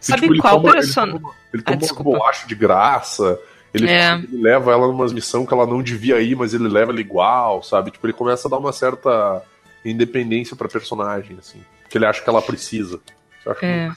E, 0.01 0.05
Sabe 0.05 0.21
tipo, 0.21 0.33
ele 0.33 0.41
qual 0.41 0.61
toma- 0.61 0.73
personagem? 0.73 1.15
Ele 1.15 1.21
toma, 1.21 1.35
ele 1.53 1.61
Ah, 1.61 1.65
toma 1.65 1.75
umas 1.77 1.87
desculpa. 1.89 2.11
bolachas 2.19 2.47
de 2.47 2.55
graça... 2.55 3.39
Ele, 3.73 3.89
É. 3.89 4.13
ele 4.15 4.41
leva 4.41 4.71
ela 4.71 4.87
numa 4.87 5.05
missão 5.07 5.45
que 5.45 5.53
ela 5.53 5.67
não 5.67 5.83
devia 5.83 6.21
ir, 6.21 6.33
mas 6.33 6.53
ele 6.53 6.69
leva 6.69 6.93
ela 6.93 7.01
igual, 7.01 7.61
sabe? 7.61 7.91
Tipo, 7.91 8.05
ele 8.07 8.13
começa 8.13 8.47
a 8.47 8.51
dar 8.51 8.57
uma 8.57 8.71
certa 8.71 9.43
independência 9.83 10.55
pra 10.55 10.69
personagem, 10.69 11.35
assim. 11.37 11.59
Que 11.89 11.97
ele 11.97 12.05
acha 12.05 12.21
que 12.23 12.29
ela 12.29 12.41
precisa. 12.41 13.01
É. 13.61 13.91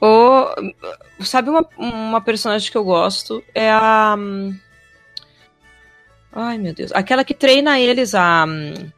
Ou, 0.00 0.48
sabe 1.20 1.50
uma, 1.50 1.66
uma 1.76 2.20
personagem 2.20 2.70
que 2.70 2.76
eu 2.78 2.84
gosto? 2.84 3.42
É 3.54 3.70
a. 3.70 4.14
hum, 4.18 4.56
Ai, 6.32 6.58
meu 6.58 6.72
Deus. 6.72 6.92
Aquela 6.92 7.24
que 7.24 7.34
treina 7.34 7.78
eles, 7.78 8.14
a. 8.14 8.44
hum, 8.46 8.90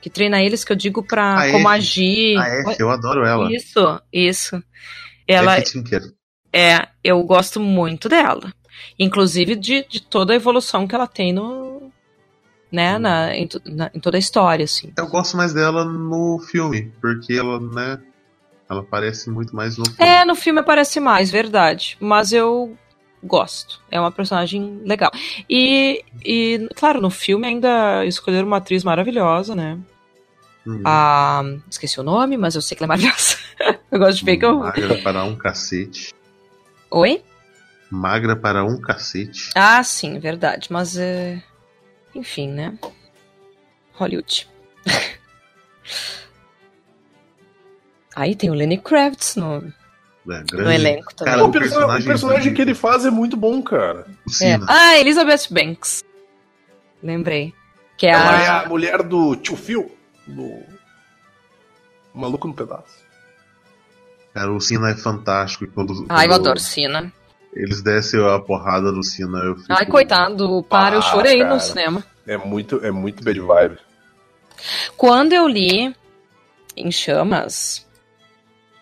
Que 0.00 0.10
treina 0.10 0.40
eles, 0.42 0.64
que 0.64 0.72
eu 0.72 0.76
digo 0.76 1.02
pra 1.02 1.38
A 1.40 1.50
como 1.50 1.68
F. 1.68 1.76
agir. 1.78 2.38
A 2.38 2.48
F, 2.70 2.76
eu 2.80 2.90
adoro 2.90 3.24
ela. 3.24 3.52
Isso, 3.52 4.00
isso. 4.12 4.62
Ela 5.26 5.56
F. 5.56 5.72
Tinker. 5.72 6.02
é. 6.52 6.88
Eu 7.02 7.22
gosto 7.24 7.58
muito 7.58 8.08
dela. 8.08 8.52
Inclusive 8.98 9.56
de, 9.56 9.84
de 9.88 10.00
toda 10.00 10.32
a 10.32 10.36
evolução 10.36 10.86
que 10.86 10.94
ela 10.94 11.06
tem 11.06 11.32
no. 11.32 11.90
Né, 12.70 12.96
Hum. 12.96 12.98
na, 13.00 13.34
em, 13.34 13.48
na- 13.64 13.90
em 13.94 13.98
toda 13.98 14.18
a 14.18 14.20
história, 14.20 14.64
assim. 14.64 14.92
Eu 14.96 15.06
gosto 15.08 15.36
mais 15.38 15.54
dela 15.54 15.84
no 15.86 16.38
filme, 16.50 16.92
porque 17.00 17.32
ela, 17.32 17.58
né, 17.58 17.98
ela 18.68 18.82
parece 18.82 19.30
muito 19.30 19.56
mais 19.56 19.78
no 19.78 19.84
filme. 19.84 20.10
É, 20.10 20.24
no 20.24 20.34
filme 20.34 20.60
aparece 20.60 21.00
mais, 21.00 21.30
verdade. 21.30 21.96
Mas 22.00 22.32
eu 22.32 22.76
gosto. 23.22 23.80
É 23.90 23.98
uma 23.98 24.12
personagem 24.12 24.80
legal. 24.84 25.10
E, 25.48 26.04
e 26.24 26.68
claro, 26.76 27.00
no 27.00 27.10
filme 27.10 27.46
ainda 27.46 28.04
escolheram 28.04 28.46
uma 28.46 28.58
atriz 28.58 28.84
maravilhosa, 28.84 29.54
né? 29.54 29.78
Uhum. 30.66 30.82
A, 30.84 31.42
esqueci 31.70 31.98
o 31.98 32.02
nome, 32.02 32.36
mas 32.36 32.54
eu 32.54 32.60
sei 32.60 32.76
que 32.76 32.84
ela 32.84 32.92
é 32.92 32.96
maravilhosa. 32.96 33.36
eu 33.90 33.98
gosto 33.98 34.18
de 34.18 34.24
ver 34.24 34.36
que 34.36 34.44
eu. 34.44 34.58
Magra 34.58 34.96
para 34.98 35.24
um 35.24 35.34
cacete. 35.34 36.12
Oi? 36.90 37.22
Magra 37.90 38.36
para 38.36 38.64
um 38.64 38.78
cacete. 38.78 39.50
Ah, 39.54 39.82
sim, 39.82 40.18
verdade. 40.18 40.68
Mas 40.70 40.96
é. 40.96 41.42
Enfim, 42.14 42.48
né? 42.48 42.78
Hollywood. 43.94 44.46
Aí 48.20 48.34
tem 48.34 48.50
o 48.50 48.54
Lenny 48.54 48.78
Kravitz 48.78 49.36
no, 49.36 49.58
É, 50.28 50.42
no 50.52 50.72
elenco 50.72 51.14
também. 51.14 51.32
Cara, 51.34 51.44
o, 51.44 51.48
o 51.48 51.52
personagem, 51.52 52.02
o 52.02 52.04
personagem 52.10 52.52
do- 52.52 52.56
que 52.56 52.62
ele 52.62 52.74
faz 52.74 53.04
é 53.06 53.10
muito 53.10 53.36
bom, 53.36 53.62
cara. 53.62 54.06
É. 54.26 54.30
Sina. 54.30 54.66
Ah, 54.68 54.98
Elizabeth 54.98 55.46
Banks. 55.50 56.02
Lembrei. 57.00 57.54
Que 57.96 58.06
é 58.08 58.10
Ela 58.10 58.42
é 58.42 58.48
a. 58.48 58.60
a 58.62 58.68
mulher 58.68 59.02
do 59.04 59.36
tio 59.36 59.56
Phil, 59.56 59.96
do 60.26 60.62
Maluco 62.14 62.48
no 62.48 62.54
Pedaço. 62.54 63.06
Cara, 64.34 64.52
o 64.52 64.60
Sina 64.60 64.90
é 64.90 64.94
fantástico. 64.96 65.64
e 65.64 65.68
Quando, 65.68 66.04
Ai, 66.08 66.26
eu 66.26 66.30
quando 66.30 66.40
adoro 66.40 66.58
Sina. 66.60 67.12
Eles 67.54 67.82
descem 67.82 68.20
a 68.24 68.38
porrada 68.40 68.90
no 68.92 69.02
Sina. 69.02 69.38
Eu 69.38 69.56
fico... 69.56 69.72
Ai, 69.72 69.86
coitado, 69.86 70.62
para, 70.68 70.96
eu 70.96 71.00
Ah, 71.00 71.02
chorei 71.02 71.38
cara. 71.38 71.54
no 71.54 71.60
cinema. 71.60 72.04
É 72.26 72.36
muito, 72.36 72.84
é 72.84 72.90
muito 72.90 73.22
bad 73.24 73.38
vibe. 73.40 73.78
Quando 74.96 75.32
eu 75.32 75.46
li 75.48 75.94
Em 76.76 76.90
Chamas, 76.92 77.86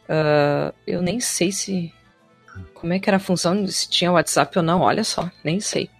ah, 0.08 0.72
eu 0.86 1.02
nem 1.02 1.20
sei 1.20 1.50
se. 1.52 1.92
Como 2.74 2.92
é 2.92 2.98
que 2.98 3.08
era 3.10 3.16
a 3.18 3.20
função, 3.20 3.66
se 3.66 3.88
tinha 3.88 4.12
WhatsApp 4.12 4.56
ou 4.58 4.64
não, 4.64 4.80
olha 4.80 5.04
só, 5.04 5.28
nem 5.44 5.60
sei. 5.60 5.90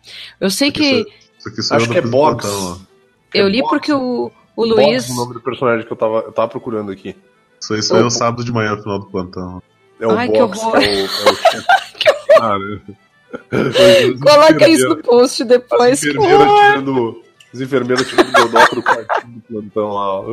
Eu 0.40 0.50
sei 0.50 0.70
que 0.72 1.04
Isso 1.38 1.48
aqui 1.48 1.62
só 1.62 1.76
Acho 1.76 1.86
eu 1.86 1.92
que 1.92 1.98
é 1.98 2.00
ó. 2.46 2.76
eu 3.34 3.46
É 3.46 3.48
li 3.50 3.60
Box. 3.60 3.70
porque 3.70 3.92
o, 3.92 4.30
o 4.56 4.66
Boggs, 4.68 4.74
Luiz. 4.86 5.08
o 5.10 5.14
nome 5.16 5.34
do 5.34 5.40
personagem 5.40 5.86
que 5.86 5.92
eu 5.92 5.96
tava, 5.96 6.18
eu 6.20 6.32
tava 6.32 6.48
procurando 6.48 6.90
aqui. 6.92 7.14
Isso 7.60 7.74
aí 7.74 7.82
só 7.82 7.96
eu 7.98 8.10
sábado 8.10 8.44
de 8.44 8.52
manhã 8.52 8.74
no 8.76 8.82
final 8.82 8.98
do 9.00 9.06
plantão. 9.06 9.62
É 10.00 10.06
o 10.06 10.10
Ai, 10.12 10.28
que 10.30 10.38
Box, 10.38 10.58
horror. 10.58 10.78
que 10.78 10.86
é 10.86 10.90
o, 10.90 10.98
é 10.98 11.04
o 11.04 11.34
chefe. 11.36 11.66
Cara, 12.38 12.82
Coloca 14.22 14.68
isso 14.68 14.88
no 14.88 14.96
post 15.02 15.44
depois. 15.44 16.00
Que 16.00 16.16
horror. 16.18 16.70
tirando, 16.72 17.22
as 17.56 17.60
enfermeiras 17.60 18.06
tirando 18.06 18.28
o 18.28 18.32
Godó 18.32 18.66
do 18.74 18.82
quartinho 18.82 19.34
do 19.34 19.40
plantão 19.42 19.88
lá. 19.88 20.20
ó. 20.20 20.24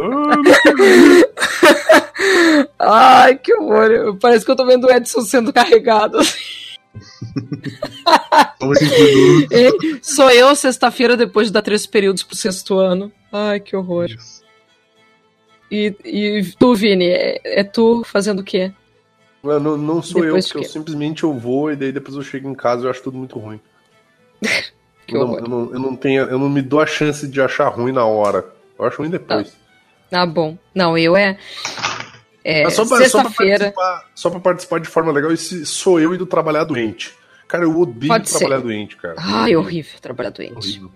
Ah, 2.77 3.23
Ai, 3.23 3.37
que 3.37 3.53
horror. 3.53 4.17
Parece 4.19 4.45
que 4.45 4.51
eu 4.51 4.55
tô 4.55 4.65
vendo 4.65 4.87
o 4.87 4.91
Edson 4.91 5.21
sendo 5.21 5.53
carregado. 5.53 6.19
E 9.51 9.99
Sou 10.01 10.29
eu 10.29 10.55
sexta-feira 10.55 11.17
depois 11.17 11.47
de 11.47 11.53
dar 11.53 11.61
três 11.61 11.87
períodos 11.87 12.23
pro 12.23 12.35
sexto 12.35 12.77
ano. 12.77 13.11
Ai, 13.31 13.59
que 13.59 13.75
horror. 13.75 14.09
E, 15.71 15.95
e 16.05 16.53
tu, 16.59 16.75
Vini, 16.75 17.07
é, 17.07 17.41
é 17.43 17.63
tu 17.63 18.03
fazendo 18.05 18.39
o 18.39 18.43
quê? 18.43 18.71
Não, 19.43 19.59
não, 19.59 20.01
sou 20.01 20.21
Depois 20.21 20.45
eu, 20.45 20.51
porque 20.51 20.67
eu 20.67 20.71
simplesmente 20.71 21.23
eu 21.23 21.33
vou 21.33 21.71
e 21.71 21.75
daí 21.75 21.91
depois 21.91 22.15
eu 22.15 22.21
chego 22.21 22.49
em 22.49 22.53
casa 22.53 22.83
e 22.83 22.85
eu 22.85 22.91
acho 22.91 23.01
tudo 23.01 23.17
muito 23.17 23.39
ruim. 23.39 23.59
Que 25.13 25.17
eu, 25.17 25.27
não, 25.27 25.37
eu, 25.39 25.47
não, 25.47 25.73
eu, 25.73 25.79
não 25.79 25.95
tenho, 25.95 26.23
eu 26.23 26.39
não 26.39 26.49
me 26.49 26.61
dou 26.61 26.79
a 26.79 26.85
chance 26.85 27.27
de 27.27 27.41
achar 27.41 27.67
ruim 27.69 27.91
na 27.91 28.05
hora. 28.05 28.45
Eu 28.77 28.85
acho 28.85 28.97
ruim 28.97 29.09
depois. 29.09 29.55
Ah, 30.11 30.25
bom. 30.25 30.57
Não, 30.73 30.97
eu 30.97 31.15
é. 31.15 31.37
É, 32.43 32.63
Mas 32.63 32.73
só 32.73 32.85
pra, 32.85 32.97
só, 33.07 33.21
pra 33.21 33.29
sexta-feira. 33.29 33.71
participar, 33.71 34.11
só 34.13 34.29
pra 34.29 34.39
participar 34.39 34.79
de 34.79 34.87
forma 34.87 35.11
legal, 35.11 35.31
esse 35.31 35.65
sou 35.65 35.99
eu 35.99 36.13
indo 36.13 36.25
trabalhar 36.25 36.65
doente. 36.65 37.13
Cara, 37.47 37.63
eu 37.63 37.79
odeio 37.79 38.11
Pode 38.11 38.29
trabalhar 38.29 38.57
ser. 38.57 38.63
doente, 38.63 38.97
cara. 38.97 39.15
Ai, 39.17 39.55
horrível 39.55 39.99
trabalhar 40.01 40.31
doente. 40.31 40.55
Horrível. 40.57 40.91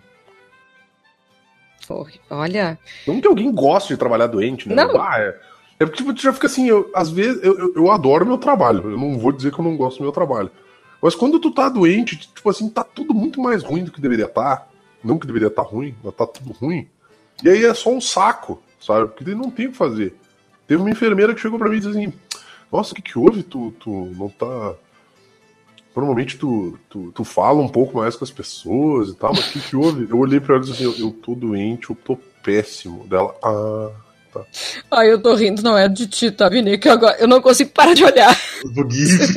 Olha. 2.30 2.78
Não 3.08 3.22
que 3.22 3.28
alguém 3.28 3.52
goste 3.52 3.94
de 3.94 3.98
trabalhar 3.98 4.28
doente, 4.28 4.68
né? 4.68 4.76
Não. 4.76 5.00
Ah, 5.00 5.20
é. 5.20 5.40
é 5.80 5.86
porque 5.86 5.98
tipo, 5.98 6.14
tu 6.14 6.22
já 6.22 6.34
fica 6.34 6.48
assim, 6.48 6.68
eu, 6.68 6.90
às 6.94 7.10
vezes 7.10 7.42
eu, 7.44 7.58
eu, 7.58 7.74
eu 7.76 7.92
adoro 7.92 8.26
meu 8.26 8.38
trabalho. 8.38 8.92
Eu 8.92 8.98
não 8.98 9.18
vou 9.18 9.32
dizer 9.32 9.54
que 9.54 9.60
eu 9.60 9.64
não 9.64 9.78
gosto 9.78 10.00
do 10.00 10.04
meu 10.04 10.12
trabalho. 10.12 10.52
Mas 11.02 11.16
quando 11.16 11.40
tu 11.40 11.52
tá 11.52 11.70
doente, 11.70 12.18
tipo 12.18 12.50
assim, 12.50 12.70
tá 12.70 12.84
tudo 12.84 13.14
muito 13.14 13.40
mais 13.40 13.64
ruim 13.64 13.84
do 13.84 13.92
que 13.92 14.02
deveria 14.02 14.26
estar. 14.26 14.68
Não 15.04 15.20
que 15.20 15.28
deveria 15.28 15.48
estar 15.48 15.62
ruim, 15.62 15.96
mas 16.04 16.16
tá 16.16 16.26
tudo 16.26 16.54
ruim. 16.54 16.88
E 17.44 17.50
aí 17.50 17.64
é 17.64 17.74
só 17.74 17.92
um 17.92 18.02
saco, 18.02 18.62
sabe? 18.80 19.08
Porque 19.08 19.36
não 19.36 19.52
tem 19.52 19.68
o 19.68 19.72
que 19.72 19.78
fazer. 19.78 20.16
Teve 20.68 20.82
uma 20.82 20.90
enfermeira 20.90 21.34
que 21.34 21.42
chegou 21.42 21.60
pra 21.60 21.70
mim 21.70 21.78
e 21.78 21.80
disse 21.80 21.92
assim: 21.92 22.14
Nossa, 22.72 22.92
o 22.92 22.96
que, 22.96 23.02
que 23.02 23.18
houve? 23.18 23.44
Tu, 23.44 23.72
tu 23.80 23.90
não 24.18 24.30
tá. 24.30 24.76
Normalmente 25.96 26.38
tu, 26.38 26.78
tu, 26.90 27.12
tu 27.12 27.24
fala 27.24 27.62
um 27.62 27.70
pouco 27.70 27.98
mais 27.98 28.16
com 28.16 28.24
as 28.24 28.30
pessoas 28.32 29.10
e 29.10 29.16
tal, 29.16 29.34
mas 29.34 29.50
o 29.50 29.54
que, 29.54 29.60
que 29.60 29.76
houve? 29.76 30.08
Eu 30.10 30.18
olhei 30.18 30.40
pra 30.40 30.56
ela 30.56 30.64
e 30.64 30.68
disse 30.68 30.84
assim: 30.86 31.02
eu 31.02 31.12
tô 31.12 31.36
doente, 31.36 31.90
eu 31.90 31.96
tô 31.96 32.18
péssimo. 32.44 33.08
Dela, 33.08 33.36
ah, 33.44 33.92
tá. 34.38 34.46
Ai, 34.92 35.12
eu 35.12 35.22
tô 35.22 35.34
rindo, 35.36 35.62
não 35.62 35.78
é 35.78 35.88
de 35.88 36.08
ti, 36.08 36.32
tá, 36.32 36.50
Vini? 36.50 36.78
Que 36.78 36.90
agora 36.90 37.18
eu 37.20 37.28
não 37.28 37.42
consigo 37.42 37.70
parar 37.72 37.94
de 37.94 38.04
olhar. 38.04 38.38
Do 38.64 38.90
GIF. 38.90 39.36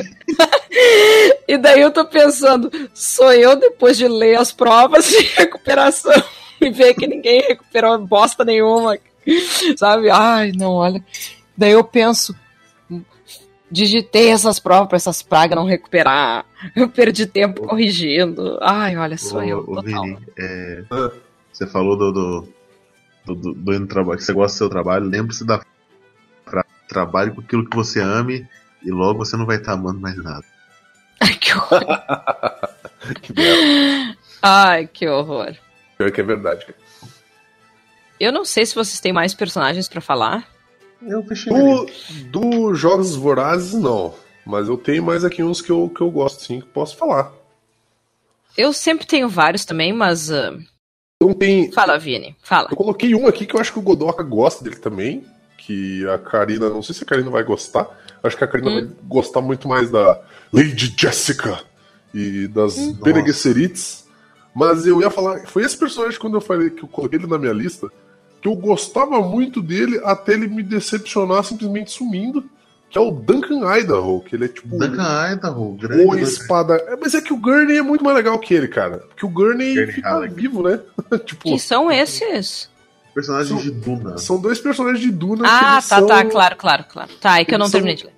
e 1.47 1.57
daí 1.57 1.81
eu 1.81 1.91
tô 1.91 2.05
pensando, 2.05 2.71
sou 2.93 3.31
eu 3.33 3.55
depois 3.55 3.97
de 3.97 4.07
ler 4.07 4.37
as 4.37 4.51
provas 4.51 5.07
de 5.07 5.19
recuperação 5.35 6.13
e 6.59 6.69
ver 6.69 6.93
que 6.93 7.07
ninguém 7.07 7.41
recuperou 7.41 7.97
bosta 7.99 8.43
nenhuma. 8.43 8.97
Sabe? 9.77 10.09
Ai, 10.09 10.51
não, 10.51 10.71
olha. 10.71 11.03
Daí 11.55 11.71
eu 11.71 11.83
penso, 11.83 12.35
digitei 13.69 14.29
essas 14.29 14.59
provas 14.59 14.87
para 14.87 14.97
essas 14.97 15.21
pragas 15.21 15.55
não 15.55 15.65
recuperar. 15.65 16.45
Eu 16.75 16.89
perdi 16.89 17.25
tempo 17.25 17.67
corrigindo. 17.67 18.57
Ai, 18.61 18.95
olha, 18.97 19.17
sou 19.17 19.39
Ô, 19.39 19.43
eu. 19.43 19.59
ô, 19.59 19.75
total. 19.81 20.03
Vini, 20.03 20.17
é, 20.37 20.83
você 21.51 21.67
falou 21.67 21.97
do, 21.97 22.11
do, 22.11 22.47
do, 23.25 23.35
do, 23.35 23.53
do 23.53 23.87
trabalho, 23.87 24.17
que 24.17 24.23
você 24.23 24.33
gosta 24.33 24.55
do 24.55 24.57
seu 24.57 24.69
trabalho. 24.69 25.05
Lembre-se 25.05 25.45
da 25.45 25.61
tra, 26.45 26.65
trabalho 26.87 27.35
com 27.35 27.41
aquilo 27.41 27.69
que 27.69 27.75
você 27.75 27.99
ame 27.99 28.47
e 28.83 28.91
logo 28.91 29.23
você 29.23 29.37
não 29.37 29.45
vai 29.45 29.57
estar 29.57 29.73
amando 29.73 29.99
mais 29.99 30.15
nada. 30.17 30.43
Ai, 31.19 31.33
que 31.35 31.53
horror. 31.53 31.81
Que 33.21 33.33
merda. 33.33 34.17
Ai, 34.43 34.87
que 34.87 35.07
horror. 35.07 35.55
Pior 35.97 36.11
que 36.11 36.21
é 36.21 36.23
verdade, 36.23 36.67
cara. 36.67 36.77
Eu 38.19 38.31
não 38.31 38.45
sei 38.45 38.63
se 38.63 38.75
vocês 38.75 38.99
têm 38.99 39.11
mais 39.11 39.33
personagens 39.33 39.87
pra 39.87 39.99
falar. 39.99 40.47
Eu 41.01 41.23
fechei. 41.23 41.51
Do, 41.51 41.87
do 42.29 42.73
Jogos 42.75 43.15
Vorazes, 43.15 43.73
não. 43.73 44.13
Mas 44.45 44.67
eu 44.67 44.77
tenho 44.77 45.03
mais 45.03 45.25
aqui 45.25 45.41
uns 45.41 45.61
que 45.61 45.71
eu, 45.71 45.89
que 45.89 46.01
eu 46.01 46.11
gosto, 46.11 46.43
sim, 46.43 46.61
que 46.61 46.67
posso 46.67 46.95
falar. 46.95 47.31
Eu 48.57 48.73
sempre 48.73 49.07
tenho 49.07 49.27
vários 49.29 49.65
também, 49.65 49.93
mas. 49.93 50.31
ah, 50.31 50.55
Então 51.21 51.33
tem. 51.35 51.71
Fala, 51.71 51.99
Vini. 51.99 52.35
Fala. 52.41 52.67
Eu 52.71 52.75
coloquei 52.75 53.13
um 53.13 53.27
aqui 53.27 53.45
que 53.45 53.55
eu 53.55 53.59
acho 53.59 53.71
que 53.71 53.77
o 53.77 53.81
Godoka 53.83 54.23
gosta 54.23 54.63
dele 54.63 54.77
também. 54.77 55.23
Que 55.55 56.07
a 56.09 56.17
Karina, 56.17 56.67
não 56.69 56.81
sei 56.81 56.95
se 56.95 57.03
a 57.03 57.05
Karina 57.05 57.29
vai 57.29 57.43
gostar. 57.43 57.87
Acho 58.23 58.35
que 58.35 58.43
a 58.43 58.47
Karina 58.47 58.71
Hum. 58.71 58.73
vai 58.73 58.89
gostar 59.07 59.41
muito 59.41 59.67
mais 59.67 59.91
da 59.91 60.19
Lady 60.51 60.91
Jessica 60.97 61.59
e 62.11 62.47
das 62.47 62.75
Hum. 62.75 62.93
Bene 63.03 63.23
Gesserits. 63.25 64.05
Mas 64.55 64.87
eu 64.87 64.99
ia 64.99 65.11
falar, 65.11 65.45
foi 65.45 65.63
esse 65.63 65.77
personagem 65.77 66.19
quando 66.19 66.35
eu 66.37 66.41
falei 66.41 66.71
que 66.71 66.83
eu 66.83 66.87
coloquei 66.89 67.19
ele 67.19 67.27
na 67.27 67.37
minha 67.37 67.53
lista, 67.53 67.87
que 68.41 68.47
eu 68.47 68.55
gostava 68.55 69.21
muito 69.21 69.61
dele 69.61 70.01
até 70.03 70.33
ele 70.33 70.47
me 70.47 70.61
decepcionar 70.63 71.43
simplesmente 71.43 71.91
sumindo, 71.91 72.43
que 72.91 72.97
é 72.97 73.01
o 73.01 73.09
Duncan 73.09 73.61
Idaho, 73.77 74.19
que 74.21 74.35
ele 74.35 74.45
é 74.45 74.47
tipo 74.49 74.67
Duncan 74.77 75.31
Idaho, 75.33 75.71
grande. 75.75 76.03
o 76.03 76.07
Duncan. 76.11 76.19
espada. 76.21 76.75
É, 76.75 76.97
mas 76.99 77.15
é 77.15 77.21
que 77.21 77.31
o 77.33 77.37
Gurney 77.37 77.77
é 77.77 77.81
muito 77.81 78.03
mais 78.03 78.15
legal 78.17 78.37
que 78.37 78.53
ele, 78.53 78.67
cara. 78.67 78.97
Porque 79.07 79.25
o 79.25 79.29
Gurney 79.29 79.73
Gurney 79.75 79.93
fica 79.93 80.09
Halleck. 80.09 80.33
vivo, 80.35 80.61
né? 80.61 80.79
tipo, 81.25 81.43
Que 81.49 81.57
são 81.57 81.89
esses? 81.89 82.69
Personagem 83.15 83.47
São- 83.57 83.63
de 83.63 83.71
Duna. 83.71 84.17
são 84.17 84.39
dois 84.39 84.59
personagens 84.59 85.01
de 85.01 85.11
Duna 85.11 85.43
que 85.43 85.49
Ah, 85.49 85.71
eles 85.73 85.87
tá, 85.89 85.97
são... 85.99 86.07
tá, 86.07 86.25
claro, 86.25 86.55
claro, 86.57 86.85
claro. 86.87 87.09
Tá, 87.19 87.39
é 87.39 87.45
que 87.45 87.53
eu 87.53 87.57
não 87.59 87.65
Eles 87.65 87.71
são- 87.71 87.79
terminei 87.79 87.95
de 87.95 88.03
ler. 88.05 88.13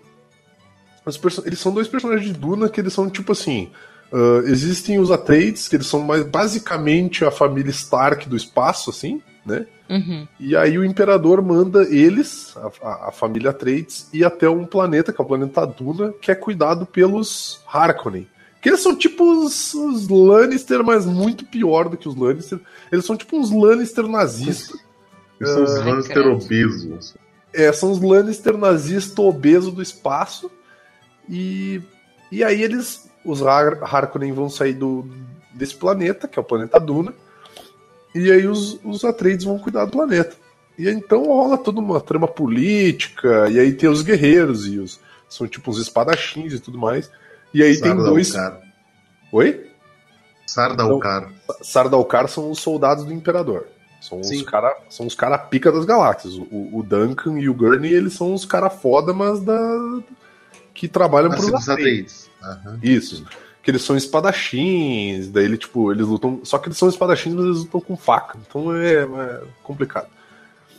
Eles 1.46 1.60
são 1.60 1.72
dois 1.74 1.88
personagens 1.88 2.26
de 2.32 2.34
Duna 2.40 2.70
que 2.70 2.80
eles 2.80 2.94
são 2.94 3.10
tipo 3.10 3.32
assim. 3.32 3.70
ah, 4.12 4.42
existem 4.46 5.00
os 5.00 5.12
Atreides, 5.12 5.68
que 5.68 5.76
eles 5.76 5.88
são 5.88 6.00
mais 6.02 6.24
basicamente 6.26 7.26
a 7.26 7.32
família 7.32 7.72
Stark 7.72 8.28
do 8.30 8.36
espaço, 8.38 8.90
assim, 8.90 9.22
né? 9.46 9.66
Uhum. 9.90 10.28
E 10.40 10.56
aí 10.56 10.78
o 10.78 10.86
Imperador 10.86 11.42
manda 11.42 11.84
eles, 11.84 12.56
a, 12.58 12.88
a- 12.88 13.08
a 13.10 13.12
família 13.12 13.50
Atreides, 13.52 14.08
ir 14.14 14.24
até 14.24 14.50
um 14.50 14.66
planeta, 14.66 15.12
que 15.12 15.22
é 15.22 15.24
o 15.24 15.28
planeta 15.28 15.66
Duna, 15.66 16.14
que 16.22 16.32
é 16.32 16.36
cuidado 16.36 16.86
pelos 16.86 17.62
Harkonnen. 17.72 18.28
Que 18.62 18.70
eles 18.70 18.80
são 18.82 18.96
tipo 18.96 19.24
os, 19.44 19.74
os 19.74 20.08
Lannister, 20.08 20.82
mas 20.84 21.06
muito 21.06 21.46
pior 21.46 21.90
do 21.90 21.98
que 21.98 22.08
os 22.08 22.16
Lannister. 22.16 22.60
Eles 22.92 23.06
são 23.06 23.18
tipo 23.18 23.38
uns 23.38 23.52
Lannister 23.52 24.08
nazistas. 24.08 24.80
Eles 25.40 25.54
são 25.54 25.64
os 25.66 25.76
Ai, 25.76 25.90
Lannister 25.92 26.28
obesos. 26.28 27.16
É, 27.54 27.72
são 27.74 27.92
os 27.92 28.02
Lannister 28.02 28.58
nazistas 28.58 29.20
obesos 29.20 29.74
do 29.74 29.82
espaço. 29.82 30.50
E, 31.30 31.82
e 32.32 32.44
aí 32.44 32.62
eles, 32.64 33.10
os 33.26 33.42
Har 33.42 33.80
Harkonnen 33.84 34.32
vão 34.32 34.50
sair 34.50 34.74
do, 34.74 35.06
desse 35.54 35.76
planeta, 35.76 36.28
que 36.28 36.40
é 36.40 36.42
o 36.42 36.46
planeta 36.46 36.80
Duna. 36.80 37.14
E 38.14 38.32
aí 38.32 38.48
os, 38.48 38.80
os 38.84 39.04
Atreides 39.04 39.46
vão 39.46 39.58
cuidar 39.58 39.86
do 39.86 39.92
planeta. 39.92 40.36
E 40.78 40.88
aí, 40.88 40.94
então 40.94 41.26
rola 41.26 41.58
toda 41.58 41.80
uma 41.80 42.02
trama 42.02 42.28
política, 42.28 43.50
e 43.50 43.60
aí 43.60 43.74
tem 43.74 43.90
os 43.90 44.02
guerreiros, 44.02 44.68
e 44.68 44.80
os 44.80 45.00
são 45.30 45.48
tipo 45.48 45.72
os 45.72 45.80
espadachins 45.80 46.54
e 46.54 46.60
tudo 46.60 46.78
mais. 46.78 47.10
E 47.54 47.64
aí 47.64 47.80
tem 47.80 47.96
dois. 47.96 48.30
Sardaukar. 48.30 48.62
Oi? 49.32 49.70
Sardaukar. 50.46 51.32
Sardaukar 51.62 52.28
são 52.28 52.52
os 52.52 52.60
soldados 52.60 53.06
do 53.06 53.14
Imperador. 53.14 53.68
São 54.02 54.20
os 54.20 54.28
Sim. 54.28 54.44
cara, 54.44 54.76
são 54.90 55.08
os 55.08 55.16
cara 55.16 55.38
pica 55.38 55.72
das 55.72 55.86
galáxias. 55.86 56.36
O, 56.36 56.70
o 56.74 56.84
Duncan 56.84 57.40
e 57.40 57.48
o 57.48 57.54
Gurney, 57.54 57.94
eles 57.94 58.14
são 58.14 58.34
os 58.34 58.46
cara 58.46 58.70
foda, 58.70 59.14
mas 59.14 59.40
da 59.40 59.56
que 60.74 60.88
trabalham 60.88 61.30
pro 61.30 61.52
dos 61.52 61.70
Atreides. 61.70 62.30
Aham. 62.42 62.80
Isso. 62.84 63.26
Que 63.64 63.72
eles 63.72 63.82
são 63.82 63.96
espadachins, 63.96 65.30
daí 65.30 65.46
ele, 65.46 65.58
tipo, 65.58 65.92
eles 65.92 66.06
lutam. 66.06 66.42
Só 66.44 66.58
que 66.58 66.68
eles 66.68 66.78
são 66.78 66.90
espadachins, 66.90 67.34
mas 67.34 67.46
eles 67.46 67.58
lutam 67.60 67.82
com 67.82 67.98
faca. 67.98 68.38
Então 68.46 68.76
é, 68.76 69.04
é 69.04 69.42
complicado. 69.64 70.08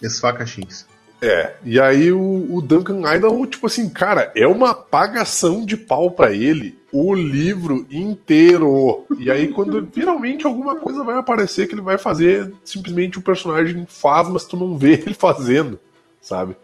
Esfacachins. 0.02 0.86
É, 1.22 1.54
e 1.64 1.80
aí 1.80 2.12
o, 2.12 2.54
o 2.54 2.60
Duncan 2.60 3.00
Idaho, 3.14 3.46
tipo 3.46 3.66
assim, 3.66 3.88
cara, 3.88 4.30
é 4.36 4.46
uma 4.46 4.74
pagação 4.74 5.64
de 5.64 5.74
pau 5.74 6.10
pra 6.10 6.32
ele 6.32 6.78
o 6.92 7.14
livro 7.14 7.86
inteiro. 7.90 9.06
E 9.18 9.30
aí, 9.30 9.48
quando 9.48 9.88
finalmente 9.90 10.46
alguma 10.46 10.76
coisa 10.76 11.02
vai 11.02 11.16
aparecer 11.16 11.66
que 11.66 11.74
ele 11.74 11.80
vai 11.80 11.96
fazer, 11.96 12.52
simplesmente 12.62 13.18
o 13.18 13.22
personagem 13.22 13.86
faz, 13.88 14.28
mas 14.28 14.44
tu 14.44 14.56
não 14.56 14.76
vê 14.76 14.92
ele 14.92 15.14
fazendo, 15.14 15.80
sabe? 16.20 16.56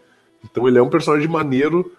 Então 0.43 0.67
ele 0.67 0.77
é 0.77 0.81
um 0.81 0.89
personagem 0.89 1.27
maneiro, 1.27 1.91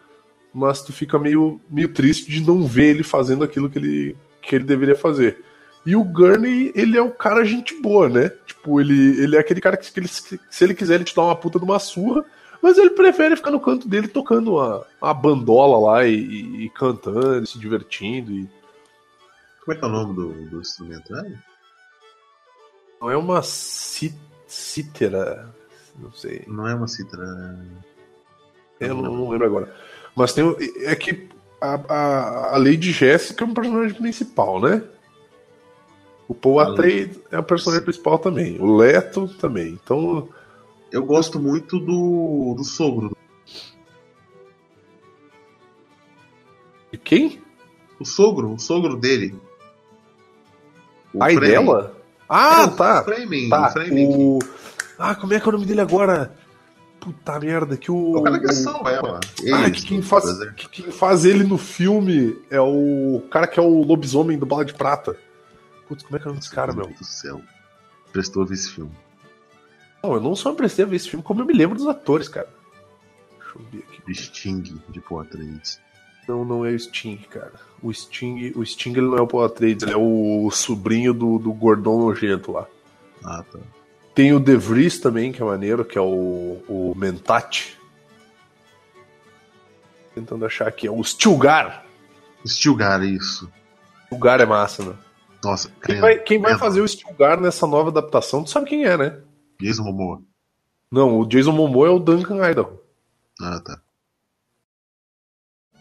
mas 0.52 0.82
tu 0.82 0.92
fica 0.92 1.18
meio, 1.18 1.60
meio 1.70 1.88
triste 1.92 2.30
de 2.30 2.40
não 2.42 2.66
ver 2.66 2.90
ele 2.90 3.02
fazendo 3.02 3.44
aquilo 3.44 3.70
que 3.70 3.78
ele, 3.78 4.16
que 4.40 4.54
ele 4.54 4.64
deveria 4.64 4.96
fazer. 4.96 5.42
E 5.84 5.96
o 5.96 6.04
Gurney, 6.04 6.70
ele 6.76 6.96
é 6.96 7.02
um 7.02 7.10
cara 7.10 7.44
gente 7.44 7.80
boa, 7.80 8.08
né? 8.08 8.28
Tipo, 8.46 8.80
ele, 8.80 9.20
ele 9.20 9.36
é 9.36 9.40
aquele 9.40 9.60
cara 9.60 9.76
que, 9.76 9.90
que 9.90 9.98
ele- 9.98 10.08
que 10.08 10.38
se 10.50 10.64
ele 10.64 10.74
quiser, 10.74 10.96
ele 10.96 11.04
te 11.04 11.14
dá 11.16 11.22
uma 11.22 11.34
puta 11.34 11.58
de 11.58 11.64
uma 11.64 11.78
surra, 11.78 12.24
mas 12.62 12.78
ele 12.78 12.90
prefere 12.90 13.34
ficar 13.34 13.50
no 13.50 13.58
canto 13.58 13.88
dele 13.88 14.06
tocando 14.06 14.52
uma, 14.54 14.86
uma 15.00 15.14
bandola 15.14 15.90
lá 15.92 16.06
e, 16.06 16.14
e- 16.14 16.64
e 16.66 16.70
cantando, 16.70 17.44
se 17.46 17.58
divertindo. 17.58 18.30
E... 18.30 18.48
Como 19.64 19.76
é 19.76 19.76
que 19.76 19.84
é 19.84 19.88
o 19.88 19.90
nome 19.90 20.14
do, 20.14 20.32
do 20.50 20.60
instrumento? 20.60 21.16
É? 21.16 21.32
Não 23.00 23.10
é 23.10 23.16
uma 23.16 23.42
cítara, 23.42 25.52
não 25.98 26.12
sei. 26.12 26.44
Não 26.46 26.68
é 26.68 26.74
uma 26.74 26.86
citra. 26.86 27.58
Eu 28.78 28.94
não, 28.94 29.02
não 29.16 29.30
lembro 29.30 29.46
agora. 29.46 29.74
Mas 30.16 30.32
tem. 30.32 30.44
o- 30.44 30.56
É 30.82 30.94
que 30.94 31.28
a, 31.60 31.74
a, 31.88 32.54
a 32.54 32.58
Lady 32.58 32.92
Jéssica 32.92 33.44
é 33.44 33.46
um 33.46 33.54
personagem 33.54 33.94
principal, 33.94 34.60
né? 34.60 34.82
O 36.28 36.34
Paul 36.34 36.60
A 36.60 36.72
Atreides 36.72 37.18
é 37.30 37.38
o 37.38 37.42
personagem 37.42 37.84
principal 37.84 38.18
também. 38.18 38.58
O 38.60 38.76
Leto 38.76 39.28
também. 39.38 39.78
Então. 39.82 40.28
Eu 40.90 41.04
gosto 41.06 41.40
muito 41.40 41.78
do, 41.78 42.54
do 42.56 42.64
sogro. 42.64 43.16
De 46.90 46.98
quem? 46.98 47.40
O 47.98 48.04
sogro, 48.04 48.52
o 48.52 48.58
sogro 48.58 48.96
dele. 48.96 49.34
O 51.14 51.18
Pai 51.18 51.34
Fremen. 51.34 51.64
dela? 51.64 51.96
Ah, 52.28 52.62
É, 52.62 52.64
o 52.66 52.70
tá. 52.76 53.04
Fremen, 53.04 53.48
Tá. 53.48 53.68
o 53.68 53.72
Fremen. 53.72 54.08
O... 54.16 54.38
Ah, 54.98 55.14
como 55.14 55.32
é 55.34 55.40
que 55.40 55.46
é 55.46 55.48
o 55.48 55.52
nome 55.52 55.66
dele 55.66 55.80
agora? 55.80 56.34
Puta 57.02 57.40
merda, 57.40 57.76
que 57.76 57.90
o. 57.90 58.16
O 58.16 58.22
cara 58.22 58.38
que 58.38 58.52
salva 58.52 58.92
ela. 58.92 59.18
Ah, 59.52 59.68
Isso, 59.68 59.72
que 59.72 59.86
quem, 59.86 60.02
faz, 60.02 60.24
que 60.54 60.68
quem 60.68 60.92
faz 60.92 61.24
ele 61.24 61.42
no 61.42 61.58
filme 61.58 62.40
é 62.48 62.60
o 62.60 63.20
cara 63.28 63.48
que 63.48 63.58
é 63.58 63.62
o 63.62 63.82
lobisomem 63.82 64.38
do 64.38 64.46
Bala 64.46 64.64
de 64.64 64.72
Prata. 64.72 65.16
Putz, 65.88 66.04
como 66.04 66.16
é 66.16 66.20
que 66.20 66.26
é 66.26 66.28
o 66.28 66.30
nome 66.30 66.38
desse 66.38 66.54
cara, 66.54 66.72
meu? 66.72 66.86
Deus 66.86 66.98
do 67.00 67.04
céu. 67.04 67.42
Prestou 68.12 68.44
a 68.44 68.46
ver 68.46 68.54
esse 68.54 68.70
filme. 68.70 68.92
Não, 70.00 70.14
eu 70.14 70.20
não 70.20 70.36
só 70.36 70.52
me 70.52 70.56
prestei 70.56 70.84
a 70.84 70.88
ver 70.88 70.94
esse 70.94 71.08
filme, 71.08 71.24
como 71.24 71.40
eu 71.40 71.46
me 71.46 71.52
lembro 71.52 71.76
dos 71.76 71.88
atores, 71.88 72.28
cara. 72.28 72.48
Deixa 73.36 73.58
eu 73.58 73.62
ver 73.72 73.84
aqui. 73.88 74.14
Sting 74.14 74.80
de 74.88 75.00
Paul 75.00 75.22
Atreides. 75.22 75.80
Não, 76.28 76.44
não 76.44 76.64
é 76.64 76.70
o 76.70 76.78
Sting, 76.78 77.16
cara. 77.28 77.54
O 77.82 77.92
Sting, 77.92 78.52
o 78.54 78.64
Sting 78.64 78.92
ele 78.92 79.08
não 79.08 79.18
é 79.18 79.20
o 79.20 79.26
Paul 79.26 79.44
Atreides, 79.44 79.82
ele 79.82 79.92
é 79.92 79.96
o 79.96 80.48
sobrinho 80.52 81.12
do, 81.12 81.36
do 81.38 81.52
gordão 81.52 81.98
nojento 81.98 82.52
lá. 82.52 82.66
Ah, 83.24 83.44
tá. 83.50 83.58
Tem 84.14 84.32
o 84.32 84.40
De 84.40 84.56
Vries 84.56 85.00
também, 85.00 85.32
que 85.32 85.40
é 85.40 85.44
maneiro, 85.44 85.84
que 85.84 85.96
é 85.96 86.00
o, 86.00 86.62
o 86.68 86.94
Mentat. 86.96 87.78
Tentando 90.14 90.44
achar 90.44 90.68
aqui, 90.68 90.86
é 90.86 90.90
o 90.90 91.02
Stilgar. 91.02 91.86
Stilgar, 92.46 93.02
isso. 93.02 93.50
Stilgar 94.06 94.40
é 94.40 94.46
massa, 94.46 94.84
né? 94.84 94.94
Nossa, 95.42 95.70
Quem 95.82 96.00
vai, 96.00 96.18
quem 96.18 96.38
vai 96.38 96.56
fazer 96.58 96.80
o 96.82 96.88
Stilgar 96.88 97.40
nessa 97.40 97.66
nova 97.66 97.88
adaptação, 97.88 98.44
tu 98.44 98.50
sabe 98.50 98.66
quem 98.68 98.84
é, 98.84 98.96
né? 98.96 99.20
Jason 99.60 99.82
Momoa. 99.84 100.22
Não, 100.90 101.18
o 101.18 101.26
Jason 101.26 101.52
Momoa 101.52 101.88
é 101.88 101.90
o 101.90 101.98
Duncan 101.98 102.48
Idaho. 102.48 102.78
Ah, 103.40 103.60
tá. 103.60 103.80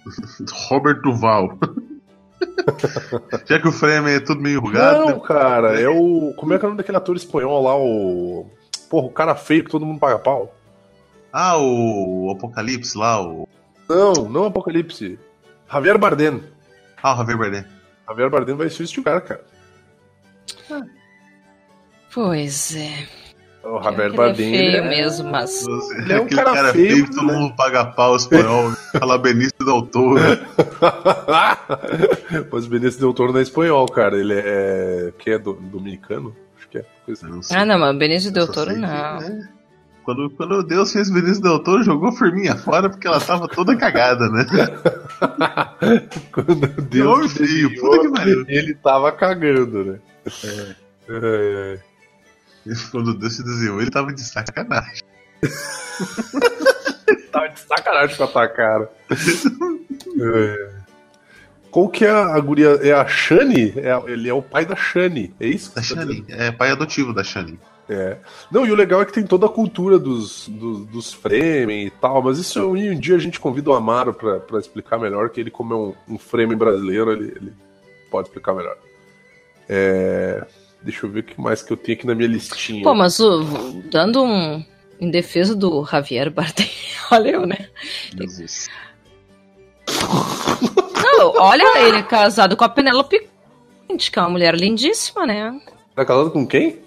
Robert 0.69 1.01
Duval. 1.01 1.59
Já 3.45 3.59
que 3.59 3.67
o 3.67 3.71
Fremen 3.71 4.15
é 4.15 4.19
tudo 4.19 4.41
meio 4.41 4.57
enrugado. 4.57 4.99
Não, 4.99 5.17
né? 5.17 5.21
cara, 5.25 5.79
é 5.79 5.87
o. 5.87 6.33
Como 6.35 6.53
é 6.53 6.59
que 6.59 6.65
é 6.65 6.67
o 6.67 6.69
nome 6.69 6.77
daquele 6.77 6.97
ator 6.97 7.15
espanhol 7.15 7.63
lá, 7.63 7.75
o. 7.77 8.49
Porra, 8.89 9.07
o 9.07 9.11
cara 9.11 9.35
feio 9.35 9.63
que 9.63 9.71
todo 9.71 9.85
mundo 9.85 9.99
paga 9.99 10.19
pau. 10.19 10.53
Ah, 11.31 11.57
o, 11.57 12.27
o 12.27 12.31
Apocalipse 12.31 12.97
lá, 12.97 13.21
o. 13.21 13.47
Não, 13.89 14.13
não 14.29 14.45
Apocalipse. 14.45 15.19
Javier 15.71 15.97
Bardem. 15.97 16.43
Ah, 17.01 17.13
o 17.13 17.17
Javier 17.17 17.37
Bardem. 17.37 17.65
Javier 18.07 18.29
Bardem 18.29 18.55
vai 18.55 18.69
ser 18.69 18.83
o 18.83 19.03
cara, 19.03 19.21
cara. 19.21 19.45
Pois 22.13 22.75
é. 22.75 23.07
O 23.63 23.81
Javier 23.81 24.11
que 24.11 24.17
Bardem. 24.17 24.53
Ele 24.53 24.55
é 24.55 24.59
feio 24.59 24.69
ele 24.69 24.77
é- 24.77 24.89
mesmo, 24.89 25.29
mas. 25.31 25.65
Ele 25.67 26.13
é 26.13 26.19
um 26.19 26.23
Aquele 26.23 26.41
cara 26.41 26.53
cara, 26.53 26.71
feio, 26.73 26.89
feio, 26.89 27.05
que 27.07 27.15
todo 27.15 27.27
né? 27.27 27.33
mundo 27.33 27.55
paga 27.55 27.85
pau 27.85 28.15
espanhol. 28.15 28.71
Fala 28.99 29.17
Benício 29.17 29.53
Del 29.63 29.81
Toro. 29.83 30.19
Mas 32.51 32.65
o 32.65 32.69
Benício 32.69 32.99
Del 32.99 33.13
Toro 33.13 33.31
não 33.31 33.39
é 33.39 33.43
espanhol, 33.43 33.85
cara. 33.87 34.17
Ele 34.17 34.33
é. 34.33 35.13
que 35.17 35.29
é 35.31 35.37
do, 35.37 35.53
dominicano? 35.53 36.35
Acho 36.57 36.67
que 36.69 36.77
é. 36.79 36.85
Coisa 37.05 37.25
assim. 37.25 37.35
Não 37.35 37.41
sei. 37.43 37.57
Ah, 37.57 37.65
não, 37.65 37.79
mas 37.79 37.97
Benício 37.97 38.31
Del 38.31 38.47
Toro 38.51 38.71
que, 38.73 38.79
não. 38.79 38.87
né, 39.19 39.49
Quando, 40.03 40.29
quando 40.31 40.63
Deus 40.63 40.91
fez 40.91 41.09
Benício 41.09 41.41
Del 41.41 41.59
Toro, 41.59 41.83
jogou 41.83 42.09
a 42.09 42.13
Firminha 42.13 42.55
fora 42.55 42.89
porque 42.89 43.07
ela 43.07 43.19
tava 43.19 43.47
toda 43.47 43.75
cagada, 43.77 44.27
né? 44.29 44.45
Quando 46.31 46.55
Deus 46.83 47.05
Nome 47.17 47.29
feio, 47.29 47.69
desenhou, 47.69 47.91
puta 47.91 47.99
que 47.99 48.09
pariu. 48.13 48.45
ele 48.47 48.73
tava 48.75 49.11
cagando, 49.11 49.85
né? 49.85 49.99
É, 51.09 51.79
é. 52.67 52.73
Quando 52.91 53.13
Deus 53.13 53.35
se 53.35 53.43
desenhou, 53.43 53.81
ele 53.81 53.91
tava 53.91 54.13
de 54.13 54.21
sacanagem. 54.21 55.03
Tava 57.31 57.47
de 57.49 57.59
sacanagem 57.59 58.17
com 58.17 58.23
a 58.23 58.27
tua 58.27 58.47
cara. 58.47 58.91
É. 60.19 60.81
Qual 61.71 61.87
que 61.87 62.05
é 62.05 62.11
a 62.11 62.39
guria? 62.39 62.79
É 62.83 62.91
a 62.91 63.07
Shani? 63.07 63.73
É, 63.77 64.11
ele 64.11 64.27
é 64.27 64.33
o 64.33 64.41
pai 64.41 64.65
da 64.65 64.75
Shani, 64.75 65.33
é 65.39 65.47
isso? 65.47 65.69
Da 65.69 65.75
tá 65.75 65.81
Shani. 65.81 66.25
É 66.27 66.51
pai 66.51 66.69
adotivo 66.69 67.13
da 67.13 67.23
Shani. 67.23 67.57
É. 67.89 68.17
Não, 68.51 68.65
e 68.65 68.71
o 68.71 68.75
legal 68.75 69.01
é 69.01 69.05
que 69.05 69.13
tem 69.13 69.25
toda 69.25 69.45
a 69.45 69.49
cultura 69.49 69.97
dos, 69.97 70.47
dos, 70.47 70.85
dos 70.85 71.13
Fremen 71.13 71.87
e 71.87 71.89
tal, 71.89 72.21
mas 72.21 72.37
isso 72.37 72.65
um 72.65 72.99
dia 72.99 73.15
a 73.15 73.19
gente 73.19 73.39
convida 73.39 73.69
o 73.69 73.73
Amaro 73.73 74.13
pra, 74.13 74.39
pra 74.39 74.59
explicar 74.59 74.99
melhor, 74.99 75.29
que 75.29 75.39
ele, 75.41 75.51
como 75.51 75.73
é 75.73 75.77
um, 75.77 75.93
um 76.15 76.17
Fremen 76.17 76.57
brasileiro, 76.57 77.11
ele, 77.11 77.33
ele 77.35 77.53
pode 78.09 78.27
explicar 78.27 78.53
melhor. 78.53 78.77
É, 79.67 80.45
Deixa 80.83 81.05
eu 81.05 81.11
ver 81.11 81.19
o 81.19 81.23
que 81.23 81.39
mais 81.39 81.61
que 81.61 81.71
eu 81.71 81.77
tenho 81.77 81.97
aqui 81.97 82.07
na 82.07 82.15
minha 82.15 82.27
listinha. 82.27 82.83
Pô, 82.83 82.93
mas 82.95 83.19
o- 83.19 83.43
dando 83.89 84.23
um. 84.23 84.63
Em 84.99 85.09
defesa 85.09 85.55
do 85.55 85.83
Javier 85.85 86.29
Bardem, 86.31 86.69
olha 87.11 87.29
eu, 87.29 87.45
né? 87.47 87.67
Jesus. 88.15 88.69
Não, 91.03 91.33
olha, 91.37 91.79
ele 91.87 91.97
é 91.97 92.03
casado 92.03 92.55
com 92.55 92.63
a 92.63 92.69
Penélope 92.69 93.27
Cruz, 93.87 94.09
que 94.09 94.19
é 94.19 94.21
uma 94.21 94.29
mulher 94.29 94.55
lindíssima, 94.55 95.25
né? 95.25 95.59
Tá 95.95 96.05
casado 96.05 96.31
com 96.31 96.45
quem? 96.47 96.79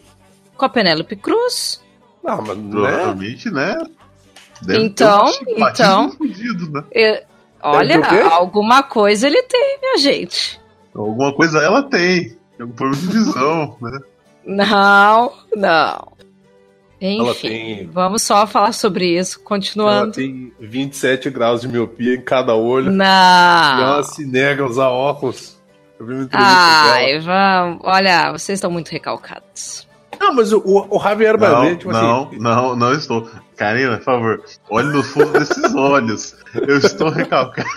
Com 0.56 0.64
a 0.64 0.68
Penélope 0.68 1.16
Cruz. 1.16 1.82
Ah, 2.24 2.40
mas 2.40 2.56
né? 2.56 2.70
Provavelmente, 2.70 3.50
né? 3.50 3.76
Então, 4.68 5.24
ter 5.24 5.30
um 5.30 5.32
chicotinho 5.32 5.66
então. 5.68 6.10
fudido, 6.12 6.70
né? 6.72 6.84
E- 6.92 7.22
olha, 7.62 8.24
alguma 8.30 8.82
coisa 8.82 9.26
ele 9.26 9.42
tem, 9.42 9.78
minha 9.80 9.98
gente. 9.98 10.60
Alguma 10.94 11.32
coisa 11.34 11.58
ela 11.58 11.82
tem. 11.82 12.36
Tem 12.64 12.72
um 12.72 12.72
problema 12.76 12.96
de 13.02 13.06
visão, 13.08 13.76
né? 13.80 13.98
Não, 14.46 15.32
não. 15.56 16.14
Ela 17.00 17.30
Enfim, 17.32 17.48
tem- 17.48 17.90
vamos 17.92 18.22
só 18.22 18.46
falar 18.46 18.72
sobre 18.72 19.18
isso, 19.18 19.36
Ela 19.38 19.44
continuando. 19.46 20.12
tem 20.12 20.52
27 20.58 21.28
graus 21.28 21.60
de 21.60 21.68
miopia 21.68 22.14
em 22.14 22.20
cada 22.22 22.54
olho. 22.54 22.90
E 22.90 22.94
Não. 22.94 23.04
ela 23.04 24.02
se 24.02 24.24
nega 24.24 24.62
a 24.62 24.66
usar 24.66 24.88
óculos. 24.88 25.58
Eu 25.98 26.06
vi 26.06 26.14
uma. 26.14 26.28
Ai, 26.32 27.18
vamos. 27.20 27.80
Olha, 27.84 28.32
vocês 28.32 28.56
estão 28.58 28.70
muito 28.70 28.88
recalcados. 28.88 29.86
Não, 30.18 30.32
mas 30.34 30.52
o, 30.52 30.58
o, 30.64 30.96
o 30.96 31.02
Javier 31.02 31.36
Bardem, 31.36 31.70
Não, 31.72 31.78
tipo 31.78 31.92
não, 31.92 32.22
assim. 32.28 32.38
não, 32.38 32.76
não 32.76 32.92
estou. 32.94 33.28
Karina, 33.56 33.98
por 33.98 34.04
favor, 34.04 34.44
olhe 34.70 34.88
no 34.88 35.02
fundo 35.02 35.32
desses 35.32 35.74
olhos. 35.74 36.36
Eu 36.54 36.78
estou 36.78 37.10
recalcado. 37.10 37.68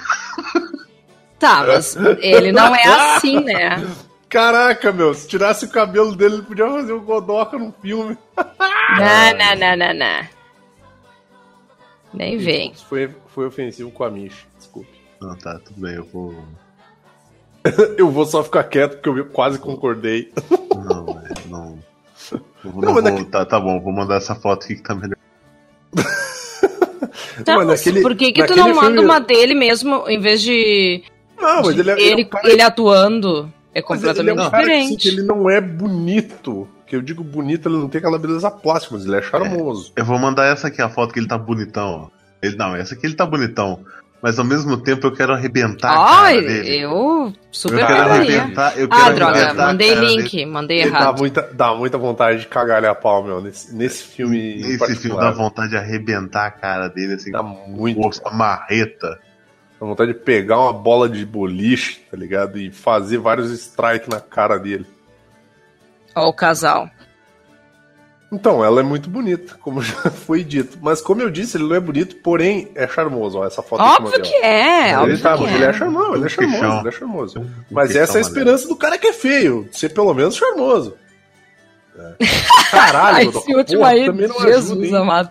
Tá, 1.40 1.64
mas 1.68 1.96
ele 2.20 2.52
não 2.52 2.74
é 2.76 2.84
assim, 3.16 3.40
né? 3.44 3.86
Caraca, 4.30 4.92
meu, 4.92 5.14
se 5.14 5.28
tirasse 5.28 5.66
o 5.66 5.70
cabelo 5.70 6.16
dele, 6.16 6.36
ele 6.36 6.44
podia 6.44 6.68
fazer 6.70 6.94
um 6.94 7.00
Godoka 7.04 7.58
num 7.58 7.72
filme. 7.82 8.18
Não, 8.98 9.38
não, 9.38 9.56
não, 9.58 9.76
não, 9.78 9.94
não. 9.94 10.28
Nem 12.14 12.38
vem. 12.38 12.74
Foi, 12.74 13.14
foi 13.28 13.46
ofensivo 13.46 13.92
com 13.92 14.04
a 14.06 14.10
Mish, 14.10 14.48
desculpe. 14.58 14.90
Não, 15.22 15.36
tá, 15.38 15.60
tudo 15.60 15.82
bem, 15.82 15.96
eu 15.96 16.06
vou. 16.06 16.34
Eu 17.98 18.10
vou 18.10 18.26
só 18.26 18.42
ficar 18.46 18.64
quieto 18.64 19.02
porque 19.02 19.20
eu 19.20 19.26
quase 19.26 19.60
concordei. 19.60 20.32
Não, 20.74 21.20
é, 21.20 21.34
não. 21.50 21.78
eu 22.32 22.72
vou- 22.72 22.82
Não, 22.82 22.94
não 22.94 23.02
mas 23.02 23.14
vou- 23.14 23.26
tá, 23.26 23.46
tá 23.46 23.60
bom, 23.60 23.82
vou 23.82 23.92
mandar 23.92 24.16
essa 24.16 24.34
foto 24.36 24.64
aqui 24.64 24.76
que 24.78 24.84
tá 24.84 24.96
melhor. 24.96 25.18
Tá, 27.46 27.56
Mas 27.58 27.68
mas 27.68 27.86
naquele- 27.86 28.02
por 28.02 28.16
que, 28.16 28.32
que 28.32 28.44
tu 28.46 28.56
não 28.56 28.70
manda 28.74 28.82
filme- 28.88 29.00
uma 29.00 29.20
dele 29.20 29.54
mesmo, 29.54 30.08
em 30.10 30.20
vez 30.20 30.42
de, 30.42 31.04
Não, 31.40 31.62
mas 31.64 31.76
de 31.76 31.82
ele, 31.82 31.92
é- 31.92 31.94
ele, 31.94 32.04
ele, 32.04 32.22
é 32.22 32.26
um 32.26 32.30
cara- 32.30 32.50
ele 32.50 32.62
atuando? 32.62 33.54
É 33.78 33.82
mas 33.82 33.88
completamente 33.88 34.20
ele 34.20 34.30
é 34.30 34.34
um 34.34 34.50
cara 34.50 34.64
que, 34.64 34.72
assim, 34.72 34.80
diferente. 34.82 35.02
que 35.02 35.08
ele 35.10 35.22
não 35.28 35.50
é 35.50 35.62
bonito. 35.62 36.68
Que 36.86 36.96
eu 36.96 37.02
digo 37.02 37.24
bonito, 37.24 37.68
ele 37.68 37.78
não 37.78 37.90
tem 37.90 38.00
aquela 38.00 38.18
beleza 38.18 38.50
plástica, 38.50 38.96
mas 38.96 39.06
ele 39.06 39.18
é 39.18 39.22
charmoso. 39.22 39.92
Eu 39.96 40.06
vou 40.06 40.18
mandar 40.18 40.46
essa 40.46 40.68
aqui, 40.68 40.82
a 40.82 40.90
foto 40.90 41.14
que 41.14 41.20
ele 41.20 41.28
tá 41.28 41.38
bonitão, 41.38 42.10
ó. 42.12 42.18
Ele, 42.42 42.56
não, 42.56 42.76
essa 42.76 42.94
aqui 42.96 43.06
ele 43.06 43.16
tá 43.16 43.26
bonitão. 43.26 43.80
Mas 44.22 44.40
ao 44.40 44.46
mesmo 44.46 44.78
tempo 44.78 45.06
eu 45.06 45.12
quero 45.12 45.32
arrebentar 45.34 45.92
a 45.92 45.96
cara 45.96 46.10
Ai, 46.22 46.42
dele. 46.42 46.80
eu 46.82 47.32
super 47.52 47.80
eu 47.82 47.86
quero 47.86 48.00
arrebentar, 48.12 48.78
eu 48.80 48.88
quero 48.90 49.02
Ah, 49.04 49.10
droga, 49.12 49.54
mandei 49.54 49.94
link, 49.94 50.32
dele. 50.32 50.46
mandei 50.48 50.82
Ele 50.82 50.90
dá 50.92 50.98
errado. 51.02 51.20
muita, 51.20 51.42
dá 51.54 51.76
muita 51.76 51.98
vontade 52.00 52.40
de 52.40 52.48
cagar 52.48 52.84
a 52.84 52.96
pau, 52.96 53.24
meu, 53.24 53.40
nesse, 53.42 53.76
nesse 53.76 54.04
filme. 54.04 54.56
em 54.60 54.64
Nesse 54.70 54.96
filme 54.96 55.20
dá 55.20 55.30
vontade 55.30 55.70
de 55.70 55.78
arrebentar 55.78 56.48
a 56.48 56.52
cara 56.52 56.88
dele, 56.88 57.14
assim, 57.14 57.30
Dá 57.32 57.40
com 57.40 57.50
muito. 57.70 58.02
força, 58.02 58.24
marreta. 58.32 59.20
Dá 59.80 59.86
vontade 59.86 60.14
de 60.14 60.20
pegar 60.20 60.60
uma 60.60 60.74
bola 60.74 61.08
de 61.08 61.26
boliche, 61.26 62.00
tá 62.10 62.18
ligado? 62.18 62.58
E 62.58 62.72
fazer 62.72 63.18
vários 63.18 63.52
strikes 63.52 64.08
na 64.08 64.20
cara 64.20 64.58
dele. 64.58 64.86
Ó, 66.16 66.30
o 66.30 66.34
casal. 66.34 66.90
Então, 68.32 68.64
ela 68.64 68.82
é 68.82 68.84
muito 68.84 69.10
bonita, 69.10 69.56
como 69.62 69.82
já 69.82 70.10
foi 70.10 70.44
dito. 70.44 70.78
Mas 70.82 71.00
como 71.00 71.22
eu 71.22 71.30
disse, 71.30 71.58
ele 71.58 71.66
não 71.66 71.76
é 71.76 71.80
bonito, 71.80 72.18
porém 72.18 72.70
é 72.76 72.88
charmoso. 72.88 73.38
Ó, 73.38 73.46
essa 73.46 73.62
foto 73.62 73.82
Óbvio 73.82 74.12
mandei, 74.12 74.32
que 74.32 74.36
é, 74.38 74.98
ó. 74.98 75.02
óbvio 75.02 75.14
Ele, 75.14 75.22
tá, 75.22 75.38
que 75.38 75.44
mas 75.44 75.54
ele 75.54 75.64
é 75.64 75.68
é. 75.68 75.74
charmoso, 75.74 76.16
ele 76.16 76.26
é 76.26 76.30
charmoso, 76.30 76.80
ele 76.80 76.88
é 76.88 76.92
charmoso. 76.92 77.46
Mas 77.72 77.96
essa 77.96 78.18
é 78.18 78.20
a 78.20 78.22
esperança 78.22 78.68
do 78.68 78.76
cara 78.76 78.98
que 78.98 79.08
é 79.08 79.14
feio, 79.14 79.68
de 79.72 79.78
ser 79.78 79.90
pelo 79.90 80.14
menos 80.14 80.36
charmoso. 80.36 80.96
É. 81.98 82.26
Caralho, 82.70 83.30
esse 83.30 83.56
último 83.56 83.80
porra, 83.80 83.92
aí, 83.92 84.06
Jesus 84.06 84.72
ajuda, 84.72 85.00
amado. 85.00 85.30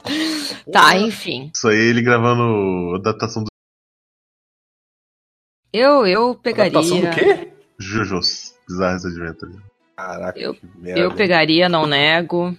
Tá, 0.73 0.97
enfim. 0.97 1.51
Isso 1.55 1.69
aí 1.69 1.79
ele 1.79 2.01
gravando 2.01 2.95
a 2.95 2.99
adaptação 2.99 3.45
do 3.45 3.56
Eu, 5.73 6.07
eu 6.07 6.35
pegaria. 6.35 6.79
Adaptação 6.79 7.01
do 7.01 7.11
quê? 7.11 7.49
Jojo's 7.79 8.55
Bizarros 8.69 9.05
Adventures. 9.05 9.57
Caraca, 9.97 10.39
Eu- 10.39 10.55
que 10.55 10.67
merda. 10.77 11.01
Eu 11.01 11.13
pegaria, 11.15 11.69
não 11.69 11.87
nego. 11.87 12.57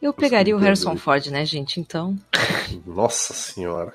Eu 0.00 0.12
pegaria 0.12 0.54
o 0.54 0.58
Harrison. 0.58 0.96
Ford, 0.96 1.26
né, 1.26 1.44
gente? 1.44 1.80
Então. 1.80 2.16
Nossa 2.86 3.32
senhora. 3.34 3.92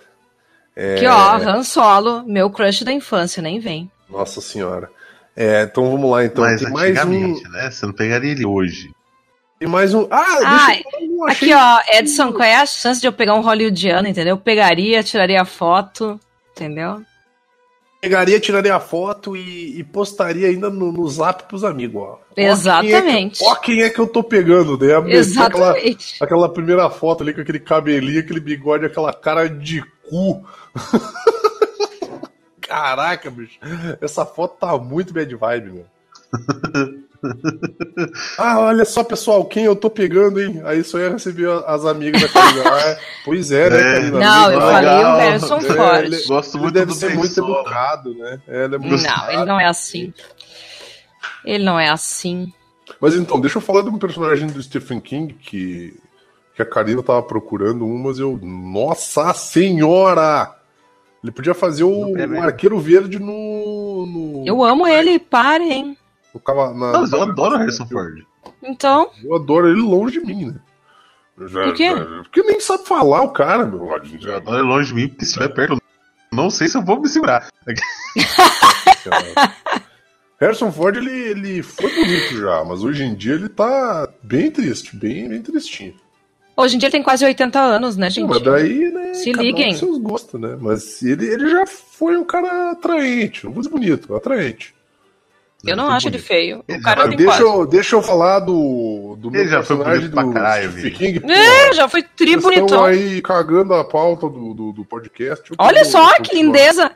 É, 0.76 0.96
Que 0.96 1.06
ó, 1.08 1.36
Han 1.38 1.64
Solo, 1.64 2.24
meu 2.26 2.50
crush 2.50 2.84
da 2.84 2.92
infância, 2.92 3.42
nem 3.42 3.60
vem. 3.60 3.92
Nossa 4.10 4.42
senhora. 4.42 4.90
É, 5.36 5.64
então 5.64 5.90
vamos 5.92 6.10
lá, 6.12 6.26
então. 6.26 6.44
Mas 6.44 6.62
tem 6.62 6.72
mais 6.72 7.06
um. 7.06 7.42
né? 7.52 7.70
Você 7.72 7.86
não 7.86 7.94
pegaria 7.94 8.32
ele 8.32 8.46
hoje. 8.46 8.90
Tem 9.60 9.68
mais 9.68 9.94
um. 9.94 10.08
Ah, 10.10 10.26
Ah, 10.46 10.76
eu. 10.76 11.26
Aqui, 11.28 11.54
ó, 11.54 11.80
Edson, 11.94 12.32
qual 12.34 12.44
é 12.44 12.56
a 12.56 12.66
chance 12.66 13.00
de 13.00 13.08
eu 13.08 13.14
pegar 13.14 13.36
um 13.36 13.42
hollywoodiano, 13.42 14.08
entendeu? 14.08 14.36
Eu 14.36 14.40
pegaria, 14.42 15.04
tiraria 15.04 15.46
foto, 15.46 16.20
entendeu? 16.52 17.02
Pegaria, 18.02 18.40
tiraria 18.40 18.76
a 18.76 18.80
foto 18.80 19.38
e, 19.38 19.80
e 19.80 19.84
postaria 19.84 20.48
ainda 20.48 20.72
no, 20.72 20.92
no 20.92 21.08
zap 21.08 21.44
pros 21.44 21.64
amigos, 21.64 22.02
ó. 22.02 22.14
Ó 22.14 22.20
Exatamente. 22.36 23.38
Quem 23.38 23.48
é 23.48 23.52
que, 23.52 23.52
ó 23.52 23.56
quem 23.56 23.82
é 23.84 23.90
que 23.92 24.00
eu 24.00 24.08
tô 24.08 24.24
pegando, 24.24 24.76
né? 24.76 24.96
Aquela, 24.96 25.14
Exatamente. 25.14 26.16
aquela 26.20 26.50
primeira 26.52 26.90
foto 26.90 27.22
ali 27.22 27.32
com 27.32 27.42
aquele 27.42 27.60
cabelinho, 27.60 28.20
aquele 28.20 28.40
bigode, 28.40 28.88
aquela 28.88 29.14
cara 29.14 29.48
de 29.48 29.84
cu. 30.10 30.44
Caraca, 32.60 33.30
bicho. 33.30 33.60
Essa 34.02 34.26
foto 34.26 34.58
tá 34.58 34.76
muito 34.80 35.14
bad 35.14 35.36
vibe, 35.36 35.72
meu. 35.72 35.86
Ah, 38.38 38.60
olha 38.60 38.84
só, 38.86 39.04
pessoal, 39.04 39.46
quem 39.46 39.66
eu 39.66 39.76
tô 39.76 39.90
pegando, 39.90 40.42
hein? 40.42 40.62
Aí 40.66 40.84
só 40.84 40.98
ia 41.00 41.10
receber 41.12 41.50
as 41.68 41.86
amigas 41.86 42.22
da 42.22 42.28
Karina. 42.30 42.64
Ah, 42.68 42.98
pois 43.24 43.52
é, 43.52 43.70
né, 43.70 43.78
É. 43.78 43.94
Karina? 43.94 44.20
Não, 44.20 44.52
eu 44.52 44.60
Legal. 44.60 44.72
falei 44.72 44.90
o. 45.06 45.18
Harrison 45.18 45.58
É, 45.58 45.62
Ford. 45.62 46.04
ele- 46.06 46.24
Gosto 46.28 46.56
Ele 46.56 46.62
muito 46.64 46.74
deve 46.74 46.86
do 46.88 46.94
ser 46.94 47.16
muito 47.16 47.34
Solo. 47.34 47.60
educado, 47.62 48.14
né? 48.16 48.42
É, 48.48 48.64
ele 48.66 48.76
é 48.76 48.78
muito 48.78 49.04
Não, 49.04 49.30
ele 49.32 49.46
não 49.46 49.60
é 49.60 49.66
assim. 49.66 50.14
Ele 51.46 51.64
não 51.64 51.80
é 51.80 51.90
assim. 51.90 52.52
Mas 53.00 53.16
então, 53.16 53.40
deixa 53.40 53.58
eu 53.58 53.62
falar 53.62 53.82
de 53.84 53.90
um 53.90 53.98
personagem 53.98 54.48
do 54.48 54.62
Stephen 54.62 55.00
King 55.00 55.34
que, 55.34 55.94
que 56.56 56.62
a 56.62 56.66
Karina 56.66 57.02
tava 57.04 57.22
procurando 57.24 57.86
um, 57.86 57.98
mas 57.98 58.20
eu. 58.20 58.40
Nossa 58.42 59.34
Senhora! 59.34 60.56
Ele 61.24 61.32
podia 61.32 61.54
fazer 61.54 61.84
o, 61.84 62.12
o 62.14 62.18
ele. 62.18 62.38
Arqueiro 62.40 62.80
Verde 62.80 63.20
no. 63.20 64.06
no 64.08 64.44
Eu 64.46 64.64
amo 64.64 64.88
ele, 64.88 65.20
parem. 65.20 65.96
Na- 66.34 66.74
mas 67.00 67.12
eu 67.12 67.22
adoro 67.22 67.56
o 67.56 67.58
Harrison 67.58 67.86
Ford. 67.88 68.24
Então, 68.64 69.10
Eu 69.24 69.36
adoro 69.36 69.68
ele 69.70 69.82
longe 69.82 70.20
de 70.20 70.26
mim, 70.26 70.46
né? 70.48 70.56
Já, 71.48 71.64
Por 71.64 71.74
quê? 71.74 71.90
já- 71.90 72.06
porque 72.24 72.44
nem 72.44 72.60
sabe 72.60 72.86
falar 72.88 73.22
o 73.24 73.30
cara, 73.32 73.66
meu. 73.66 73.88
Já, 74.20 74.40
Não 74.42 74.58
é 74.58 74.62
longe 74.62 74.90
de 74.90 74.94
mim, 74.96 75.08
porque 75.08 75.26
se 75.26 75.32
estiver 75.32 75.50
perto, 75.54 75.74
eu 75.74 75.80
não 76.32 76.50
sei 76.50 76.68
se 76.68 76.78
eu 76.78 76.84
vou 76.84 77.00
me 77.02 77.08
segurar. 77.10 77.48
Harrison 80.40 80.72
Ford, 80.72 80.98
ele, 80.98 81.12
ele 81.12 81.62
foi 81.64 81.94
bonito 81.94 82.36
já, 82.38 82.64
mas 82.64 82.84
hoje 82.84 83.04
em 83.04 83.14
dia 83.14 83.34
ele 83.36 83.48
tá 83.50 84.08
bem 84.24 84.50
triste, 84.50 84.96
bem, 84.96 85.30
bem 85.30 85.42
tristinho. 85.42 85.94
Hoje 86.58 86.76
em 86.76 86.80
dia 86.80 86.88
ele 86.88 86.92
tem 86.94 87.04
quase 87.04 87.24
80 87.24 87.60
anos, 87.60 87.96
né, 87.96 88.10
gente? 88.10 88.28
Mas 88.28 88.42
daí, 88.42 88.92
né, 88.92 89.14
Se 89.14 89.32
cada 89.32 89.42
um 89.44 89.46
liguem. 89.46 89.72
com 89.74 89.78
seus 89.80 89.98
gostos, 90.00 90.40
né? 90.42 90.58
Mas 90.60 91.02
ele, 91.04 91.28
ele 91.28 91.50
já 91.50 91.66
foi 91.68 92.18
um 92.18 92.24
cara 92.26 92.72
atraente, 92.72 93.46
não 93.46 93.54
vou 93.54 93.62
dizer 93.62 93.74
bonito, 93.74 94.16
atraente. 94.16 94.74
Eu 95.66 95.76
não 95.76 95.92
é 95.92 95.96
acho 95.96 96.08
ele 96.08 96.18
bonito. 96.18 96.28
feio. 96.28 96.64
Ele 96.68 96.80
O 96.80 96.82
cara 96.82 97.02
já- 97.04 97.08
tem 97.10 97.18
Deixa 97.18 97.32
quase. 97.32 97.44
eu, 97.60 97.66
deixa 97.68 97.96
eu 97.96 98.02
falar 98.02 98.40
do, 98.40 99.16
do 99.20 99.30
meu 99.32 99.42
Ele 99.42 99.50
já 99.50 99.62
foi 99.64 99.78
personagem 99.78 100.00
bonito 100.10 100.14
pra 100.14 100.24
do 100.24 100.34
caralho, 100.34 100.72
Stephen. 100.72 100.92
King. 101.20 101.32
É, 101.32 101.68
Pô, 101.68 101.74
já 101.74 101.88
foi 101.90 102.04
tri 102.04 102.38
bonitão. 102.38 102.84
aí 102.86 103.22
cagando 103.22 103.74
a 103.74 103.84
pauta 103.84 104.28
do, 104.28 104.54
do, 104.54 104.72
do 104.72 104.86
podcast. 104.86 105.50
Eu 105.52 105.56
Olha 105.60 105.86
só 105.86 106.14
que 106.14 106.18
continuar. 106.30 106.42
lindeza. 106.44 106.92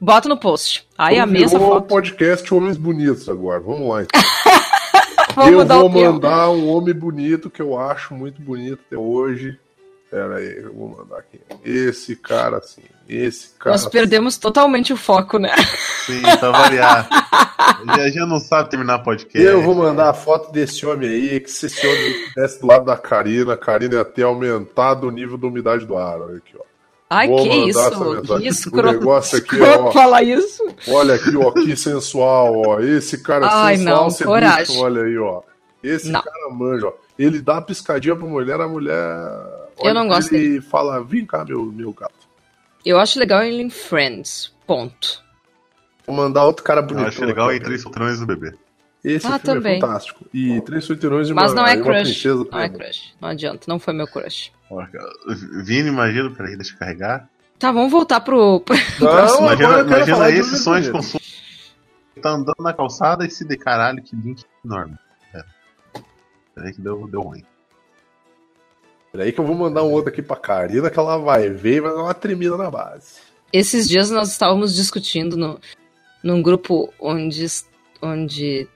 Bota 0.00 0.28
no 0.28 0.36
post. 0.38 0.86
Aí 0.96 1.18
a 1.18 1.22
Então 1.22 1.32
mesma 1.32 1.58
foto. 1.58 1.86
podcast 1.88 2.52
Homens 2.54 2.76
Bonitos 2.76 3.28
agora. 3.28 3.60
Vamos 3.60 3.88
lá. 3.88 4.02
Então. 4.02 4.20
Vamos 5.34 5.52
eu 5.52 5.58
mudar 5.58 5.76
vou 5.78 5.88
mandar 5.90 6.50
um 6.50 6.68
homem 6.68 6.94
bonito 6.94 7.50
que 7.50 7.60
eu 7.60 7.78
acho 7.78 8.14
muito 8.14 8.40
bonito 8.40 8.78
até 8.86 8.96
hoje. 8.96 9.58
Pera 10.10 10.36
aí, 10.36 10.56
eu 10.62 10.72
vou 10.72 10.88
mandar 10.88 11.18
aqui. 11.18 11.38
Esse 11.64 12.16
cara 12.16 12.56
assim. 12.58 12.82
Esse 13.08 13.50
cara. 13.58 13.70
Nós 13.76 13.86
perdemos 13.86 14.36
totalmente 14.36 14.92
o 14.92 14.96
foco, 14.96 15.38
né? 15.38 15.54
Sim, 16.06 16.22
pra 16.40 16.50
variar. 16.50 17.08
Já, 17.96 18.08
já 18.10 18.26
não 18.26 18.38
sabe 18.40 18.70
terminar 18.70 19.00
podcast. 19.00 19.38
Eu 19.46 19.62
vou 19.62 19.74
mandar 19.74 20.08
a 20.10 20.14
foto 20.14 20.50
desse 20.52 20.84
homem 20.86 21.08
aí, 21.08 21.40
que 21.40 21.50
se 21.50 21.66
esse 21.66 21.86
homem 21.86 22.10
estivesse 22.10 22.60
do 22.60 22.66
lado 22.66 22.84
da 22.84 22.96
Karina, 22.96 23.52
a 23.54 23.56
Karina 23.56 23.96
ia 23.96 24.04
ter 24.04 24.22
aumentado 24.22 25.06
o 25.06 25.10
nível 25.10 25.36
da 25.36 25.46
umidade 25.46 25.84
do 25.84 25.96
ar. 25.96 26.20
Olha 26.20 26.36
aqui, 26.38 26.54
ó. 26.58 26.62
Ai, 27.10 27.28
Vou 27.28 27.42
que 27.42 27.48
isso? 27.48 27.90
Que 27.90 28.32
O 28.32 28.38
escroto. 28.40 28.92
negócio 28.98 29.38
aqui, 29.38 29.60
ó. 29.60 29.92
falar 29.92 30.22
isso. 30.22 30.64
Olha 30.88 31.14
aqui, 31.14 31.36
ó, 31.36 31.50
que 31.52 31.76
sensual, 31.76 32.62
ó. 32.66 32.80
Esse 32.80 33.18
cara 33.22 33.46
é 33.46 33.48
Ai, 33.52 33.76
sensual, 33.76 33.96
não, 34.02 34.10
você 34.10 34.24
coragem. 34.24 34.66
bicho, 34.66 34.80
olha 34.82 35.02
aí, 35.02 35.18
ó. 35.18 35.42
Esse 35.82 36.08
Não. 36.10 36.22
cara 36.22 36.50
manja, 36.50 36.86
ó. 36.88 36.92
Ele 37.18 37.40
dá 37.40 37.54
uma 37.54 37.62
piscadinha 37.62 38.16
pra 38.16 38.26
mulher, 38.26 38.60
a 38.60 38.66
mulher. 38.68 38.96
Eu 39.82 39.94
não 39.94 40.08
gosto 40.08 40.34
ele 40.34 40.58
e 40.58 40.60
fala: 40.60 41.02
vem 41.04 41.24
cá, 41.24 41.44
meu, 41.44 41.64
meu 41.66 41.92
gato. 41.92 42.25
Eu 42.86 42.98
acho 43.00 43.18
legal 43.18 43.42
ele 43.42 43.62
em 43.62 43.68
Friends. 43.70 44.54
Ponto. 44.66 45.22
Vou 46.06 46.14
mandar 46.16 46.44
outro 46.44 46.62
cara 46.64 46.80
Eu 46.80 46.86
bonito. 46.86 47.08
acho 47.08 47.24
legal 47.24 47.52
em 47.52 47.60
Três 47.60 47.82
Solteirões 47.82 48.20
do 48.20 48.26
Bebê. 48.26 48.54
Esse 49.04 49.26
Ah, 49.26 49.38
filme 49.38 49.60
também. 49.60 49.76
é 49.78 49.80
fantástico. 49.80 50.26
E 50.32 50.60
Três 50.62 50.84
Solteirões 50.84 51.28
e 51.28 51.34
Mas 51.34 51.52
uma, 51.52 51.62
não 51.62 51.66
é 51.68 51.76
crush. 51.76 52.02
princesa 52.02 52.46
Não 52.50 52.60
é 52.60 52.68
crush. 52.68 53.14
Não 53.20 53.28
adianta. 53.28 53.64
Não 53.68 53.78
foi 53.78 53.92
meu 53.92 54.06
crush. 54.06 54.52
Vini, 55.64 55.88
imagina, 55.88 56.30
peraí, 56.30 56.56
deixa 56.56 56.74
eu 56.74 56.78
carregar. 56.78 57.28
Tá, 57.58 57.72
vamos 57.72 57.90
voltar 57.90 58.20
pro. 58.20 58.62
Não, 59.00 59.38
Imagina, 59.40 59.68
eu 59.78 59.86
imagina 59.86 60.30
de 60.32 60.38
esse 60.38 60.58
sonho 60.58 60.82
de 60.82 60.90
consumo. 60.90 61.20
Tá 62.20 62.30
andando 62.30 62.56
na 62.60 62.72
calçada 62.72 63.24
e 63.26 63.30
se 63.30 63.44
de 63.46 63.56
caralho, 63.56 64.02
que 64.02 64.14
link 64.16 64.42
enorme. 64.64 64.96
Pera. 65.32 65.46
Peraí 66.54 66.72
que 66.72 66.80
deu, 66.80 67.06
deu 67.08 67.20
ruim. 67.22 67.44
Peraí 69.16 69.32
que 69.32 69.40
eu 69.40 69.46
vou 69.46 69.56
mandar 69.56 69.82
um 69.82 69.92
outro 69.92 70.10
aqui 70.10 70.20
pra 70.20 70.36
Karina, 70.36 70.90
que 70.90 70.98
ela 70.98 71.16
vai 71.16 71.48
ver 71.48 71.76
e 71.76 71.80
vai 71.80 71.90
dar 71.90 72.02
uma 72.02 72.12
tremida 72.12 72.54
na 72.58 72.70
base. 72.70 73.14
Esses 73.50 73.88
dias 73.88 74.10
nós 74.10 74.30
estávamos 74.30 74.74
discutindo 74.74 75.38
no, 75.38 75.58
num 76.22 76.42
grupo 76.42 76.92
onde, 77.00 77.46
onde 78.02 78.68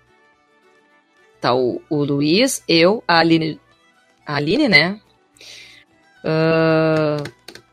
tá 1.43 1.55
o, 1.55 1.83
o 1.91 2.05
Luiz, 2.05 2.65
eu, 2.67 3.05
a 3.07 3.19
Aline. 3.19 3.61
A 4.25 4.37
Aline, 4.37 4.67
né? 4.67 4.99
Ah, 6.25 7.23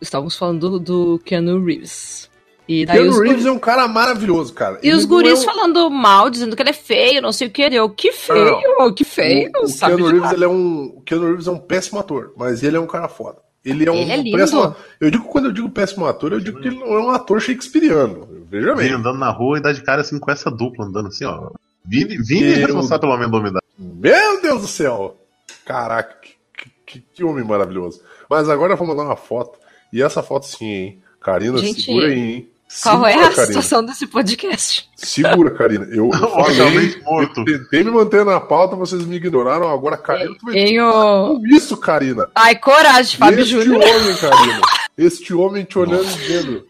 estávamos 0.01 0.35
falando 0.35 0.71
do, 0.71 0.79
do 0.79 1.19
Keanu 1.19 1.63
Reeves. 1.63 2.26
E 2.67 2.85
daí 2.85 2.97
Keanu 2.97 3.11
os, 3.11 3.19
Reeves 3.19 3.37
guri- 3.43 3.47
é 3.49 3.51
um 3.51 3.59
cara 3.59 3.87
maravilhoso, 3.87 4.53
cara. 4.53 4.79
e 4.83 4.87
Ele 4.87 4.97
os 4.97 5.03
não 5.03 5.09
guris 5.09 5.39
é 5.39 5.41
um- 5.41 5.45
falando 5.45 5.89
mal, 5.89 6.29
dizendo 6.29 6.55
que 6.55 6.61
ele 6.61 6.69
é 6.71 6.73
feio, 6.73 7.21
não 7.21 7.31
sei 7.31 7.47
o 7.47 7.51
que. 7.51 7.61
Eu, 7.63 7.89
que 7.89 8.11
feio, 8.11 8.93
que 8.95 9.03
feio, 9.03 9.51
o, 9.61 9.63
o 9.63 9.67
sabe? 9.67 9.95
Keanu 9.95 10.11
Reeves, 10.11 10.31
ele 10.33 10.43
é 10.43 10.47
um, 10.47 10.83
o 10.97 11.01
Keanu 11.01 11.27
Reeves 11.27 11.47
é 11.47 11.51
um 11.51 11.57
péssimo 11.59 11.99
ator, 11.99 12.33
mas 12.37 12.63
ele 12.63 12.75
é 12.75 12.79
um 12.79 12.87
cara 12.87 13.07
foda. 13.07 13.37
Ele 13.63 13.85
é 13.87 13.91
um 13.91 13.95
Ele 13.95 14.11
é 14.11 14.17
lindo. 14.17 14.37
péssimo. 14.37 14.75
Eu 14.99 15.11
digo 15.11 15.25
quando 15.25 15.45
eu 15.45 15.51
digo 15.51 15.69
péssimo 15.69 16.05
ator, 16.05 16.31
eu 16.33 16.39
digo 16.39 16.59
que 16.61 16.67
ele 16.69 16.79
não 16.79 16.93
é 16.93 16.99
um 17.01 17.09
ator 17.09 17.39
shakespeariano. 17.41 18.27
Veja 18.49 18.73
bem. 18.75 18.91
andando 18.93 19.17
na 19.19 19.29
rua 19.29 19.57
e 19.57 19.61
dá 19.61 19.71
de 19.73 19.81
cara 19.81 20.01
assim 20.01 20.17
com 20.19 20.31
essa 20.31 20.49
dupla 20.49 20.85
andando 20.85 21.07
assim, 21.09 21.25
ó. 21.25 21.49
Vini, 21.85 22.17
Vini 22.17 22.45
é 22.53 22.55
Eu- 22.55 22.67
responsável 22.67 22.99
pelo 22.99 23.11
aumento 23.13 23.31
da 23.31 23.37
umidade. 23.37 23.65
Meu 23.77 24.41
Deus 24.41 24.61
do 24.61 24.67
céu! 24.67 25.17
Caraca, 25.65 26.15
que, 26.21 26.69
que- 26.85 27.03
que 27.13 27.23
homem 27.23 27.43
maravilhoso. 27.43 28.01
Mas 28.29 28.47
agora 28.49 28.73
eu 28.73 28.77
vou 28.77 28.87
mandar 28.87 29.03
uma 29.03 29.15
foto. 29.15 29.57
E 29.91 30.01
essa 30.01 30.21
foto 30.23 30.45
sim, 30.45 30.65
hein? 30.65 30.99
Karina, 31.19 31.57
Gente, 31.57 31.81
segura 31.81 32.07
aí, 32.07 32.19
hein? 32.19 32.49
Qual 32.83 33.05
é 33.05 33.11
Segura, 33.13 33.27
a 33.27 33.29
Karina. 33.29 33.45
situação 33.47 33.85
desse 33.85 34.07
podcast? 34.07 34.89
Segura, 34.95 35.51
Karina. 35.51 35.85
Eu, 35.85 36.09
eu 36.11 36.29
falei, 36.29 37.01
eu 37.07 37.45
tentei 37.45 37.83
me 37.83 37.91
manter 37.91 38.25
na 38.25 38.41
pauta, 38.41 38.75
vocês 38.75 39.05
me 39.05 39.15
ignoraram. 39.15 39.69
Agora, 39.71 39.95
Karina, 39.97 40.35
tu 40.37 40.45
vai 40.45 40.55
Em 40.55 40.81
o... 40.81 40.91
com 41.39 41.47
isso, 41.47 41.77
Karina. 41.77 42.27
Ai, 42.35 42.55
coragem, 42.57 43.17
Fábio 43.17 43.39
este 43.39 43.51
Júnior. 43.51 43.81
homem, 43.81 44.15
Karina. 44.17 44.61
Este 44.97 45.33
homem 45.33 45.63
te 45.63 45.79
olhando 45.79 46.03
e 46.03 46.15
dizendo. 46.15 46.67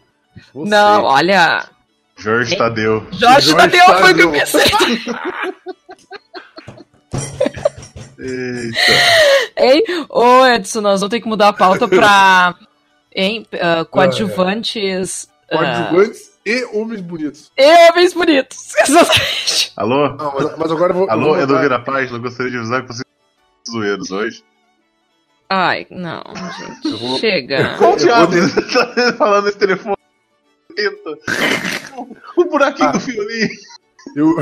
Você, 0.54 0.70
Não, 0.70 1.02
olha. 1.02 1.66
Jorge? 2.16 2.56
Tadeu. 2.56 3.06
Jorge 3.12 3.50
Jorge 3.50 3.56
Tadeu 3.56 3.84
foi 3.98 4.12
o 4.12 4.14
que 4.14 4.22
eu 4.22 4.30
Tadeu. 4.30 4.30
pensei. 4.32 4.62
Eita. 8.18 8.92
Hein? 9.56 9.82
Ô, 10.08 10.44
Edson, 10.46 10.80
nós 10.80 11.00
vamos 11.00 11.10
ter 11.10 11.20
que 11.20 11.28
mudar 11.28 11.48
a 11.48 11.52
pauta 11.52 11.86
pra. 11.88 12.54
Hein? 13.14 13.46
ah, 13.60 13.84
coadjuvantes. 13.84 15.28
ah, 15.30 15.37
Coadjuvantes 15.50 16.32
e 16.44 16.64
homens 16.72 17.00
bonitos. 17.00 17.52
e 17.56 17.90
homens 17.90 18.12
bonitos. 18.14 18.74
Exatamente. 18.86 19.72
Alô? 19.76 20.08
Não, 20.16 20.34
mas, 20.34 20.58
mas 20.58 20.72
agora 20.72 20.92
eu 20.92 20.96
vou. 20.98 21.10
Alô, 21.10 21.24
vou 21.34 21.40
Edu 21.40 21.58
Vira 21.58 21.78
Página, 21.80 22.18
eu 22.18 22.22
gostaria 22.22 22.50
de 22.52 22.58
avisar 22.58 22.82
que 22.82 22.88
vocês 22.88 23.04
são 23.64 23.74
zoeiros 23.74 24.10
hoje. 24.10 24.44
Ai, 25.50 25.86
não, 25.90 26.22
gente. 26.58 26.88
Eu 26.92 26.98
vou- 26.98 27.18
Chega. 27.18 27.76
Qual 27.78 27.96
diabo 27.96 28.32
tá 28.94 29.12
falando 29.14 29.46
nesse 29.46 29.58
telefone? 29.58 29.96
Tenta. 30.76 31.18
O 32.36 32.44
buraquinho 32.44 32.88
Ah. 32.88 32.92
do 32.92 33.00
fiolinho. 33.00 33.48
Eu... 34.14 34.36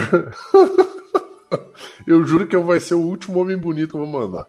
eu 2.06 2.24
juro 2.24 2.46
que 2.46 2.56
vai 2.56 2.80
ser 2.80 2.94
o 2.94 3.00
último 3.00 3.40
homem 3.40 3.56
bonito 3.56 3.90
que 3.90 3.96
eu 3.96 4.06
vou 4.06 4.20
mandar, 4.20 4.46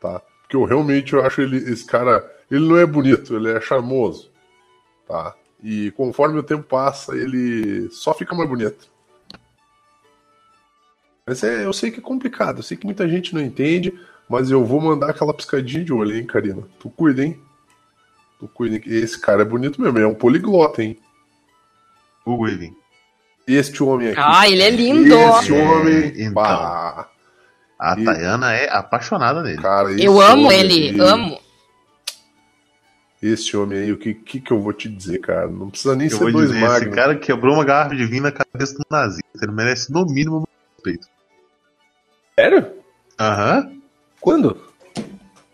tá? 0.00 0.20
Porque 0.42 0.56
eu 0.56 0.64
realmente 0.64 1.12
eu 1.12 1.24
acho 1.24 1.40
ele, 1.40 1.56
esse 1.56 1.84
cara, 1.86 2.28
ele 2.50 2.68
não 2.68 2.76
é 2.76 2.84
bonito, 2.86 3.34
ele 3.36 3.50
é 3.52 3.60
charmoso, 3.60 4.30
tá? 5.06 5.34
E 5.62 5.90
conforme 5.92 6.38
o 6.38 6.42
tempo 6.42 6.62
passa, 6.62 7.14
ele 7.16 7.88
só 7.90 8.14
fica 8.14 8.34
mais 8.34 8.48
bonito. 8.48 8.88
Mas 11.26 11.42
é, 11.44 11.64
eu 11.64 11.72
sei 11.72 11.90
que 11.90 11.98
é 12.00 12.02
complicado, 12.02 12.58
eu 12.58 12.62
sei 12.62 12.76
que 12.76 12.86
muita 12.86 13.08
gente 13.08 13.34
não 13.34 13.40
entende, 13.40 13.92
mas 14.28 14.50
eu 14.50 14.64
vou 14.64 14.80
mandar 14.80 15.10
aquela 15.10 15.34
piscadinha 15.34 15.84
de 15.84 15.92
olho, 15.92 16.16
hein, 16.16 16.26
Karina? 16.26 16.62
Tu 16.78 16.88
cuida, 16.90 17.24
hein? 17.24 17.38
Tu 18.38 18.48
cuida, 18.48 18.76
hein? 18.76 18.82
Esse 18.86 19.18
cara 19.20 19.42
é 19.42 19.44
bonito 19.44 19.80
mesmo, 19.80 19.98
é 19.98 20.06
um 20.06 20.14
poliglota, 20.14 20.82
hein? 20.82 20.98
O 22.24 22.42
Weaving. 22.42 22.74
Este 23.46 23.82
homem 23.82 24.08
aqui. 24.08 24.20
Ah, 24.22 24.48
ele 24.48 24.62
é 24.62 24.70
lindo. 24.70 25.12
Esse 25.14 25.52
homem. 25.52 26.12
Então. 26.16 26.32
Bah, 26.34 27.08
A 27.78 27.98
E- 27.98 28.04
Tayana 28.04 28.52
é 28.54 28.68
apaixonada 28.70 29.42
nele. 29.42 29.60
cara, 29.60 29.90
Eu 29.92 30.20
amo 30.20 30.52
ele, 30.52 30.90
aí- 30.90 31.00
amo. 31.00 31.39
Esse 33.22 33.54
homem 33.54 33.78
aí, 33.78 33.92
o 33.92 33.98
que, 33.98 34.14
que, 34.14 34.40
que 34.40 34.50
eu 34.50 34.60
vou 34.62 34.72
te 34.72 34.88
dizer, 34.88 35.18
cara? 35.18 35.46
Não 35.46 35.68
precisa 35.68 35.94
nem 35.94 36.06
Eu 36.06 36.16
ser 36.16 36.18
vou 36.22 36.32
dois 36.32 36.50
dizer, 36.50 36.64
esse 36.64 36.90
cara 36.90 37.14
quebrou 37.16 37.54
uma 37.54 37.64
garrafa 37.64 37.94
de 37.94 38.06
vinho 38.06 38.22
na 38.22 38.32
cabeça 38.32 38.74
do 38.74 38.84
nazista. 38.90 39.22
Ele 39.42 39.52
merece 39.52 39.92
no 39.92 40.06
mínimo 40.06 40.38
um 40.38 40.44
respeito. 40.76 41.06
Sério? 42.34 42.72
Aham. 43.18 43.76
Quando? 44.20 44.56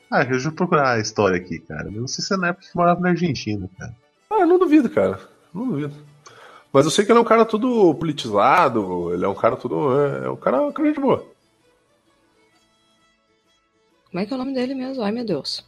Ah, 0.09 0.23
eu 0.23 0.39
já 0.39 0.49
vou 0.51 0.57
procurar 0.57 0.93
a 0.93 1.01
história 1.01 1.37
aqui, 1.37 1.59
cara. 1.59 1.89
Eu 1.89 2.01
não 2.01 2.07
sei 2.09 2.25
se 2.25 2.33
é 2.33 2.37
na 2.37 2.49
época 2.49 2.69
que 2.69 2.77
morava 2.77 3.01
na 3.01 3.09
Argentina, 3.09 3.69
cara. 3.77 3.97
Ah, 4.31 4.47
não 4.47 4.59
duvido, 4.59 4.89
cara. 4.89 5.19
Não 5.53 5.67
duvido. 5.67 5.95
Mas 6.73 6.85
eu 6.85 6.91
sei 6.91 7.05
que 7.05 7.11
ele 7.11 7.19
é 7.19 7.23
um 7.23 7.25
cara 7.25 7.45
todo 7.45 7.93
politizado, 7.97 9.13
ele 9.13 9.25
é 9.25 9.29
um 9.29 9.35
cara 9.35 9.57
todo. 9.57 9.99
É, 10.01 10.27
é 10.27 10.31
um 10.31 10.37
cara, 10.37 10.63
um 10.63 10.73
cara 10.73 10.93
de 10.93 11.01
boa. 11.01 11.27
Como 14.11 14.21
é 14.21 14.27
que 14.27 14.33
é 14.33 14.37
o 14.37 14.39
nome 14.39 14.55
dele 14.55 14.75
mesmo? 14.75 15.03
Ai, 15.03 15.11
meu 15.11 15.25
Deus. 15.25 15.65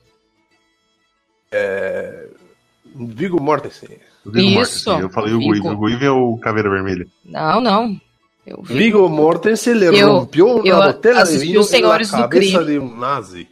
Vigo 2.95 3.41
Mortensen. 3.41 3.99
Eu 4.25 4.33
vi 4.33 4.41
o 4.41 4.63
Isso, 4.63 4.89
Mortensen, 4.91 5.01
Eu 5.01 5.11
falei 5.11 5.35
o 5.35 5.39
Vigo. 5.39 5.53
Guive. 5.87 6.05
O 6.05 6.05
é 6.07 6.11
o 6.11 6.37
Caveira 6.39 6.71
Vermelha. 6.71 7.07
Não, 7.25 7.61
não. 7.61 8.01
Eu 8.47 8.63
vi. 8.63 8.75
Vigo 8.75 9.09
Mortensen 9.09 9.75
le 9.75 9.87
Eu- 9.87 10.13
rompió 10.21 10.63
eu 10.65 10.77
una 10.77 10.87
botella 10.93 11.23
de 11.25 11.39
vinho 11.39 11.63
Senhores 11.63 12.11
do 12.11 12.17
cabeça 12.17 12.59
Crime. 12.59 12.65
de 12.65 12.79
um 12.79 12.97
nazi. 12.97 13.49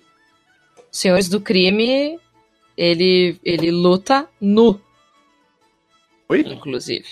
Senhores 0.90 1.28
do 1.28 1.40
Crime, 1.40 2.18
ele, 2.77 3.39
ele 3.44 3.70
luta 3.70 4.27
nu, 4.40 4.81
Oi? 6.28 6.40
inclusive. 6.40 7.05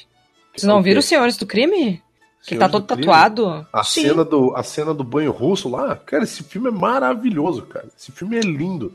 Vocês 0.56 0.66
não 0.66 0.82
viram 0.82 1.00
os 1.00 1.04
Senhores 1.04 1.36
do 1.36 1.44
Crime? 1.46 2.02
Que 2.46 2.54
ele 2.54 2.60
tá 2.60 2.68
todo 2.68 2.86
tatuado? 2.86 3.66
A 3.72 3.82
Sim. 3.84 4.02
cena, 4.08 4.24
do, 4.24 4.54
a 4.56 4.62
cena 4.62 4.92
do 4.94 5.02
banho 5.04 5.32
russo 5.32 5.68
lá, 5.68 5.96
cara, 5.96 6.24
esse 6.24 6.42
filme 6.42 6.68
é 6.68 6.70
maravilhoso, 6.70 7.62
cara. 7.62 7.88
Esse 7.96 8.12
filme 8.12 8.36
é 8.36 8.40
lindo. 8.40 8.94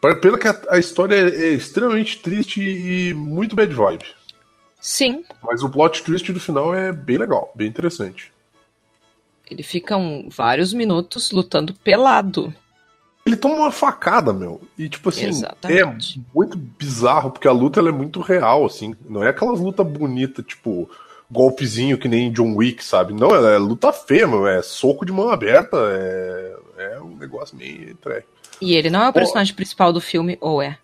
Pelo 0.00 0.38
que 0.38 0.48
a, 0.48 0.58
a 0.70 0.78
história 0.78 1.14
é, 1.14 1.48
é 1.48 1.52
extremamente 1.52 2.18
triste 2.20 2.60
e 2.60 3.12
muito 3.14 3.54
bad 3.54 3.72
vibe. 3.72 4.04
Sim. 4.80 5.24
Mas 5.42 5.62
o 5.62 5.68
plot 5.68 6.02
twist 6.02 6.32
do 6.32 6.40
final 6.40 6.74
é 6.74 6.90
bem 6.90 7.18
legal, 7.18 7.52
bem 7.54 7.68
interessante. 7.68 8.32
Ele 9.50 9.62
fica 9.62 9.96
um, 9.96 10.28
vários 10.30 10.72
minutos 10.72 11.32
lutando 11.32 11.74
pelado. 11.74 12.54
Ele 13.26 13.36
toma 13.36 13.56
uma 13.56 13.72
facada, 13.72 14.32
meu. 14.32 14.60
E, 14.78 14.88
tipo 14.88 15.08
assim, 15.10 15.26
Exatamente. 15.26 16.18
é 16.18 16.22
muito 16.34 16.56
bizarro, 16.56 17.30
porque 17.30 17.48
a 17.48 17.52
luta 17.52 17.80
ela 17.80 17.90
é 17.90 17.92
muito 17.92 18.20
real, 18.20 18.64
assim. 18.64 18.94
Não 19.08 19.22
é 19.22 19.28
aquelas 19.28 19.60
lutas 19.60 19.86
bonitas, 19.86 20.44
tipo, 20.46 20.88
golpezinho 21.30 21.98
que 21.98 22.08
nem 22.08 22.32
John 22.32 22.54
Wick, 22.54 22.82
sabe? 22.82 23.12
Não, 23.12 23.34
é 23.34 23.58
luta 23.58 23.92
feia, 23.92 24.26
meu. 24.26 24.46
É 24.46 24.62
soco 24.62 25.04
de 25.04 25.12
mão 25.12 25.28
aberta. 25.28 25.76
É, 25.76 26.56
é 26.78 27.00
um 27.00 27.16
negócio 27.16 27.56
meio 27.56 27.90
entregue. 27.90 28.26
E 28.60 28.74
ele 28.74 28.90
não 28.90 29.02
é 29.02 29.08
o 29.08 29.12
personagem 29.12 29.52
oh, 29.52 29.56
principal 29.56 29.92
do 29.92 30.00
filme, 30.00 30.36
ou 30.40 30.60
é? 30.60 30.78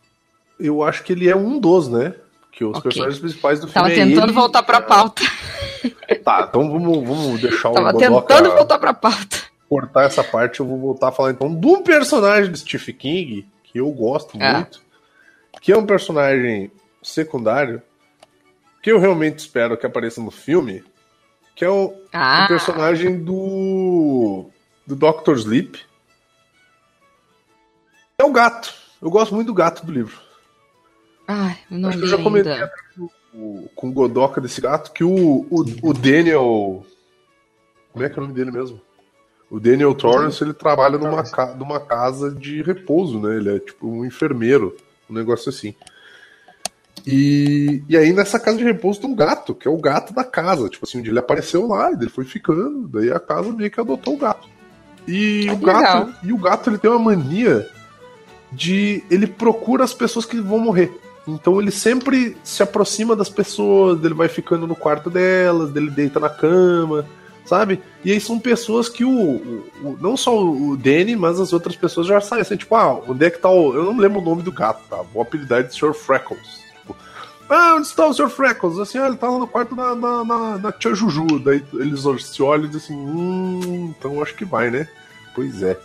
Eu 0.59 0.83
acho 0.83 1.03
que 1.03 1.13
ele 1.13 1.29
é 1.29 1.37
um 1.37 1.59
dos, 1.59 1.89
né? 1.89 2.15
Que 2.51 2.65
os 2.65 2.71
okay. 2.71 2.83
personagens 2.85 3.19
principais 3.19 3.61
do 3.61 3.69
filme 3.69 3.75
Tava 3.75 3.93
é 3.93 3.95
tentando 3.95 4.33
voltar 4.33 4.63
pra 4.63 4.81
pauta. 4.81 5.23
Tá, 6.25 6.47
então 6.49 6.69
vamos, 6.69 7.07
vamos 7.07 7.41
deixar 7.41 7.71
Tava 7.71 7.91
o 7.91 7.99
Tava 7.99 8.23
tentando 8.23 8.55
voltar 8.55 8.79
pra 8.79 8.93
pauta. 8.93 9.39
Cortar 9.69 10.05
essa 10.05 10.25
parte, 10.25 10.59
eu 10.59 10.67
vou 10.67 10.79
voltar 10.79 11.09
a 11.09 11.13
falar 11.13 11.31
então 11.31 11.53
do 11.53 11.83
personagem 11.83 12.51
do 12.51 12.59
Stephen 12.59 12.95
King, 12.95 13.47
que 13.65 13.79
eu 13.79 13.89
gosto 13.91 14.37
é. 14.41 14.53
muito, 14.53 14.81
que 15.61 15.71
é 15.71 15.77
um 15.77 15.87
personagem 15.87 16.71
secundário, 17.03 17.81
que 18.83 18.91
eu 18.91 18.99
realmente 18.99 19.39
espero 19.39 19.77
que 19.77 19.87
apareça 19.87 20.21
no 20.21 20.31
filme, 20.31 20.83
que 21.55 21.65
é 21.65 21.69
o, 21.69 21.95
ah. 22.13 22.45
o 22.45 22.49
personagem 22.49 23.23
do, 23.23 24.47
do 24.87 24.95
Doctor 24.95 25.37
Sleep. 25.37 25.86
É 28.19 28.25
o 28.25 28.33
gato. 28.33 28.73
Eu 29.01 29.11
gosto 29.11 29.35
muito 29.35 29.49
do 29.49 29.55
gato 29.55 29.85
do 29.85 29.93
livro. 29.93 30.19
Ai, 31.29 31.59
não 31.71 31.91
Acho 31.91 31.99
que 31.99 32.05
eu 32.05 32.09
já 32.09 32.17
comentei 32.23 32.55
com, 33.31 33.69
com 33.75 33.89
o 33.89 33.93
Godoka 33.93 34.41
desse 34.41 34.61
gato 34.61 34.93
que 34.93 35.05
o, 35.05 35.47
o, 35.51 35.65
o 35.83 35.93
Daniel. 35.93 36.87
Como 37.93 38.05
é 38.05 38.09
que 38.09 38.19
é 38.19 38.23
o 38.23 38.23
nome 38.23 38.35
dele 38.35 38.51
mesmo? 38.51 38.81
O 39.51 39.61
Daniel 39.61 39.95
Torrance, 39.95 40.43
ele 40.43 40.55
trabalha 40.55 40.97
numa, 40.97 41.23
ca 41.23 41.55
numa 41.55 41.79
casa 41.79 42.31
de 42.31 42.63
repouso, 42.63 43.21
né? 43.21 43.37
Ele 43.37 43.57
é 43.57 43.59
tipo 43.59 43.87
um 43.87 44.05
enfermeiro, 44.05 44.75
um 45.11 45.15
negócio 45.15 45.51
assim. 45.51 45.75
E, 47.07 47.83
e 47.87 47.97
aí 47.97 48.13
nessa 48.15 48.41
casa 48.41 48.57
de 48.57 48.65
repouso 48.65 49.01
tem 49.01 49.11
um 49.11 49.15
gato, 49.15 49.55
que 49.55 49.69
é 49.69 49.71
o 49.71 49.77
gato 49.77 50.15
da 50.15 50.25
casa. 50.25 50.71
Tipo 50.71 50.87
assim, 50.87 50.99
um 50.99 51.03
dia 51.03 51.13
ele 51.13 51.19
apareceu 51.19 51.67
lá, 51.67 51.91
e 51.91 51.95
ele 51.95 52.09
foi 52.09 52.25
ficando, 52.25 52.89
daí 52.89 53.13
a 53.13 53.21
casa 53.21 53.53
meio 53.53 53.71
que 53.71 53.79
adotou 53.79 54.15
o 54.15 54.19
gato. 54.19 54.49
E 55.07 55.49
o 55.51 55.57
gato, 55.59 56.15
e 56.25 56.33
o 56.33 56.39
gato 56.39 56.71
ele 56.71 56.79
tem 56.79 56.91
uma 56.91 56.99
mania 56.99 57.71
de 58.57 59.05
ele 59.11 59.27
procura 59.27 59.85
as 59.85 59.93
pessoas 59.93 60.25
que 60.25 60.41
vão 60.41 60.59
morrer. 60.59 60.91
Então 61.29 61.61
ele 61.61 61.71
sempre 61.71 62.37
se 62.43 62.63
aproxima 62.63 63.15
das 63.15 63.29
pessoas, 63.29 64.03
ele 64.03 64.15
vai 64.15 64.29
ficando 64.29 64.67
no 64.67 64.75
quarto 64.75 65.11
delas, 65.11 65.75
ele 65.75 65.91
deita 65.91 66.19
na 66.19 66.31
cama, 66.31 67.05
sabe? 67.45 67.83
E 68.05 68.13
aí 68.13 68.21
são 68.21 68.39
pessoas 68.39 68.89
que 68.89 69.05
o, 69.05 69.11
o, 69.11 69.65
o, 69.83 69.99
não 70.01 70.17
só 70.17 70.41
o 70.41 70.77
Danny, 70.77 71.17
mas 71.17 71.39
as 71.39 71.53
outras 71.53 71.77
pessoas 71.77 72.07
já 72.07 72.21
sabem, 72.21 72.43
assim, 72.43 72.57
tipo, 72.57 72.75
ah, 72.75 72.95
onde 73.09 73.27
é 73.27 73.31
que 73.31 73.39
tá 73.39 73.51
o. 73.51 73.75
Eu 73.75 73.85
não 73.85 73.99
lembro 73.99 74.21
o 74.21 74.25
nome 74.25 74.43
do 74.43 74.53
gato, 74.53 74.83
tá? 74.89 75.03
Vou 75.13 75.23
apelidar 75.23 75.65
de 75.65 75.75
Sr. 75.75 75.93
Freckles. 75.93 76.61
Tipo, 76.81 76.97
ah, 77.51 77.75
onde 77.75 77.89
está 77.89 78.07
o 78.07 78.15
Sr. 78.15 78.29
Freckles? 78.29 78.79
Assim, 78.79 78.99
ah, 78.99 79.09
ele 79.09 79.17
tá 79.17 79.29
lá 79.29 79.39
no 79.39 79.49
quarto 79.49 79.75
da, 79.75 79.95
da, 79.95 80.23
da, 80.23 80.57
da 80.59 80.73
tia 80.73 80.95
Juju. 80.95 81.41
Daí 81.41 81.63
eles 81.75 82.05
se 82.25 82.41
olham 82.41 82.67
e 82.67 82.69
dizem 82.69 82.97
assim, 82.97 83.07
hum, 83.07 83.95
então 83.99 84.23
acho 84.23 84.35
que 84.35 84.45
vai, 84.45 84.71
né? 84.71 84.89
Pois 85.35 85.63
é. 85.63 85.77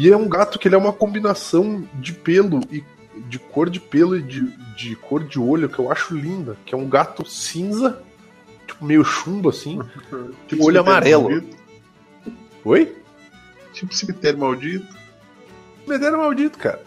E 0.00 0.10
é 0.10 0.16
um 0.16 0.26
gato 0.26 0.58
que 0.58 0.66
ele 0.66 0.74
é 0.74 0.78
uma 0.78 0.94
combinação 0.94 1.86
de 1.92 2.14
pelo 2.14 2.60
e 2.72 2.82
de 3.28 3.38
cor 3.38 3.68
de 3.68 3.78
pelo 3.78 4.16
e 4.16 4.22
de, 4.22 4.46
de 4.74 4.96
cor 4.96 5.22
de 5.22 5.38
olho 5.38 5.68
que 5.68 5.78
eu 5.78 5.92
acho 5.92 6.16
linda, 6.16 6.56
que 6.64 6.74
é 6.74 6.78
um 6.78 6.88
gato 6.88 7.28
cinza, 7.28 8.02
tipo 8.66 8.82
meio 8.82 9.04
chumbo 9.04 9.50
assim, 9.50 9.78
tipo 10.48 10.64
olho 10.64 10.80
amarelo. 10.80 11.28
Maldito. 11.28 11.56
Oi? 12.64 12.96
Tipo 13.74 13.94
cemitério 13.94 14.38
maldito. 14.38 14.96
Cemitério 15.84 16.16
maldito, 16.16 16.56
cara. 16.56 16.82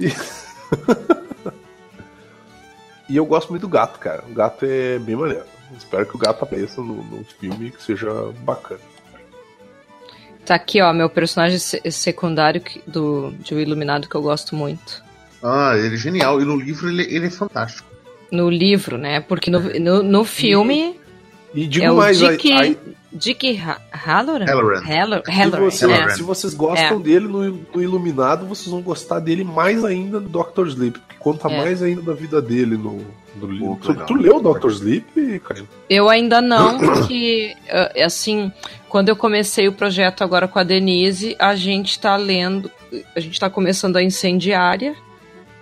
E... 0.00 0.06
e 3.12 3.16
eu 3.18 3.26
gosto 3.26 3.50
muito 3.50 3.60
do 3.60 3.68
gato, 3.68 3.98
cara. 3.98 4.24
O 4.26 4.32
gato 4.32 4.64
é 4.64 4.98
bem 4.98 5.16
maneiro. 5.16 5.44
Espero 5.76 6.06
que 6.06 6.16
o 6.16 6.18
gato 6.18 6.44
apareça 6.44 6.80
no, 6.80 7.04
no 7.04 7.22
filme 7.26 7.72
que 7.72 7.82
seja 7.82 8.08
bacana. 8.38 8.93
Tá 10.44 10.54
aqui, 10.56 10.82
ó, 10.82 10.92
meu 10.92 11.08
personagem 11.08 11.58
secundário 11.58 12.62
do, 12.86 13.32
de 13.40 13.54
O 13.54 13.60
Iluminado 13.60 14.08
que 14.08 14.14
eu 14.14 14.22
gosto 14.22 14.54
muito. 14.54 15.02
Ah, 15.42 15.72
ele 15.76 15.94
é 15.94 15.98
genial. 15.98 16.40
E 16.40 16.44
no 16.44 16.56
livro 16.56 16.88
ele, 16.88 17.02
ele 17.14 17.26
é 17.26 17.30
fantástico. 17.30 17.88
No 18.30 18.50
livro, 18.50 18.98
né? 18.98 19.20
Porque 19.20 19.50
no, 19.50 19.60
no, 19.60 20.02
no 20.02 20.24
filme. 20.24 20.98
E 21.54 21.66
digo 21.66 21.86
é 21.86 21.90
mais, 21.90 22.20
o 22.20 22.28
Dick, 22.28 22.52
aí, 22.52 22.76
Dick 23.12 23.62
Halloran? 23.92 24.44
Halloran. 24.44 24.80
Halloran. 24.80 25.70
Se, 25.70 25.86
você, 25.86 25.92
é. 25.92 26.08
se 26.10 26.22
vocês 26.22 26.54
gostam 26.54 26.98
é. 26.98 27.02
dele 27.02 27.28
no, 27.28 27.48
no, 27.72 27.82
Iluminado, 27.82 28.44
vocês 28.44 28.68
vão 28.68 28.82
gostar 28.82 29.20
dele 29.20 29.44
mais 29.44 29.84
ainda 29.84 30.18
no 30.18 30.28
Doctor 30.28 30.66
Sleep, 30.66 30.98
porque 30.98 31.14
conta 31.20 31.48
é. 31.48 31.56
mais 31.56 31.80
ainda 31.80 32.02
da 32.02 32.12
vida 32.12 32.42
dele 32.42 32.76
no, 32.76 33.04
no 33.36 33.46
livro. 33.46 33.78
Tu, 33.80 33.94
tu, 34.06 34.14
leu 34.14 34.40
Doctor 34.40 34.72
Sleep, 34.72 35.38
Karina? 35.40 35.68
Eu 35.88 36.08
ainda 36.08 36.40
não, 36.40 36.76
porque, 36.80 37.54
assim, 38.04 38.52
quando 38.94 39.08
eu 39.08 39.16
comecei 39.16 39.66
o 39.66 39.72
projeto 39.72 40.22
agora 40.22 40.46
com 40.46 40.56
a 40.56 40.62
Denise, 40.62 41.34
a 41.40 41.56
gente 41.56 41.98
tá 41.98 42.16
lendo, 42.16 42.70
a 43.16 43.18
gente 43.18 43.40
tá 43.40 43.50
começando 43.50 43.96
a 43.96 44.02
Incendiária, 44.04 44.94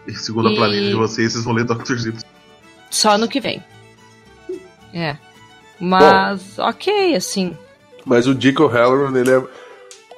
e 0.07 0.13
segundo 0.13 0.51
e... 0.51 0.53
a 0.53 0.57
planilha 0.57 0.91
de 0.91 0.95
vocês, 0.95 1.33
vocês 1.33 1.43
vão 1.43 1.55
ler 1.55 1.65
Doctor 1.65 1.97
Sleep. 1.97 2.19
Só 2.91 3.17
no 3.17 3.27
que 3.27 3.41
vem. 3.41 3.65
É. 4.93 5.17
Mas, 5.81 6.43
Bom, 6.59 6.65
ok, 6.65 7.17
assim. 7.17 7.57
Mas 8.05 8.27
o 8.27 8.35
Dick 8.35 8.61
O'Halloran, 8.61 9.19
ele 9.19 9.31
é, 9.31 9.43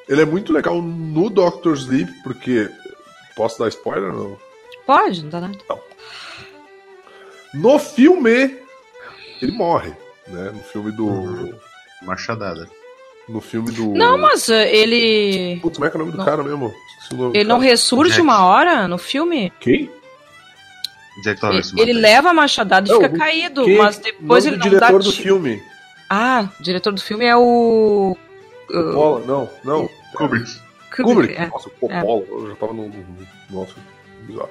ele 0.08 0.22
é 0.22 0.26
muito 0.26 0.52
legal 0.52 0.82
no 0.82 1.30
Doctor 1.30 1.76
Sleep, 1.76 2.10
porque. 2.24 2.68
Posso 3.36 3.60
dar 3.60 3.68
spoiler? 3.68 4.12
Não? 4.12 4.36
Pode, 4.84 5.22
não 5.22 5.30
dá 5.30 5.40
nada. 5.40 5.58
Não. 5.68 5.80
No 7.54 7.78
filme, 7.78 8.58
ele 9.40 9.52
morre, 9.52 9.92
né? 10.26 10.50
No 10.50 10.64
filme 10.64 10.90
do. 10.90 11.06
Uhum. 11.06 11.54
Machadada. 12.02 12.68
No 13.28 13.40
filme 13.40 13.72
do. 13.72 13.94
Não, 13.94 14.18
mas 14.18 14.48
eh, 14.48 14.74
ele. 14.74 15.58
Putz, 15.60 15.76
como 15.76 15.86
é 15.86 15.90
que 15.90 15.96
é 15.96 16.00
o 16.00 16.04
nome 16.04 16.16
do 16.16 16.24
cara 16.24 16.42
mesmo? 16.42 16.74
Ele 17.32 17.44
não 17.44 17.58
ressurge 17.58 18.12
Jack. 18.12 18.22
uma 18.22 18.44
hora 18.44 18.86
no 18.88 18.98
filme? 18.98 19.52
Quem? 19.60 19.90
Ele, 21.24 21.80
ele 21.80 21.92
leva 21.92 22.30
a 22.30 22.34
machadada 22.34 22.90
e 22.90 22.92
fica 22.92 23.08
caído, 23.08 23.64
quem? 23.64 23.78
mas 23.78 23.98
depois 23.98 24.44
ele 24.44 24.56
não 24.56 24.68
diretor 24.68 25.02
do 25.02 25.12
filme. 25.12 25.62
Ah, 26.10 26.48
o 26.58 26.62
diretor 26.62 26.92
do 26.92 27.00
filme 27.00 27.24
é 27.24 27.36
o. 27.36 28.16
Coppola, 28.66 29.24
não, 29.24 29.50
não. 29.64 29.88
Kubrick. 30.14 30.50
Kubrick. 30.90 31.02
Kubrick. 31.02 31.34
É. 31.34 31.46
Nossa, 31.46 31.70
Coppola, 31.70 32.22
é. 32.22 32.30
eu 32.30 32.48
já 32.48 32.56
tava 32.56 32.72
no. 32.72 32.90
Nossa, 33.50 33.74
bizarro. 34.22 34.50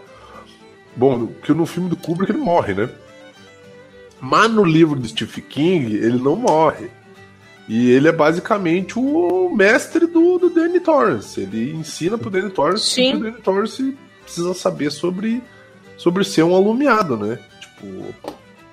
Bom, 0.95 1.27
que 1.43 1.53
no 1.53 1.65
filme 1.65 1.89
do 1.89 1.97
Kubrick 1.97 2.31
ele 2.31 2.41
morre, 2.41 2.73
né? 2.73 2.89
Mas 4.21 4.49
no 4.49 4.63
livro 4.63 4.97
do 4.97 5.07
Stephen 5.07 5.43
King, 5.43 5.95
ele 5.95 6.17
não 6.17 6.35
morre. 6.35 6.89
E 7.67 7.91
ele 7.91 8.07
é 8.07 8.11
basicamente 8.11 8.99
o 8.99 9.49
mestre 9.55 10.05
do, 10.05 10.37
do 10.37 10.49
Danny 10.49 10.79
Torrance. 10.79 11.39
Ele 11.39 11.73
ensina 11.73 12.17
pro 12.17 12.29
Danny 12.29 12.49
Torrance 12.49 12.89
Sim. 12.89 13.11
que 13.11 13.17
o 13.17 13.19
Danny 13.23 13.41
Torrance 13.41 13.97
precisa 14.21 14.53
saber 14.53 14.91
sobre, 14.91 15.41
sobre 15.97 16.23
ser 16.23 16.43
um 16.43 16.55
alumiado, 16.55 17.15
né? 17.15 17.39
Tipo, 17.59 18.13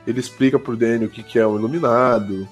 ele 0.06 0.18
explica 0.18 0.58
pro 0.58 0.76
Danny 0.76 1.04
o 1.04 1.10
que, 1.10 1.22
que 1.22 1.38
é 1.38 1.46
um 1.46 1.56
iluminado, 1.56 2.48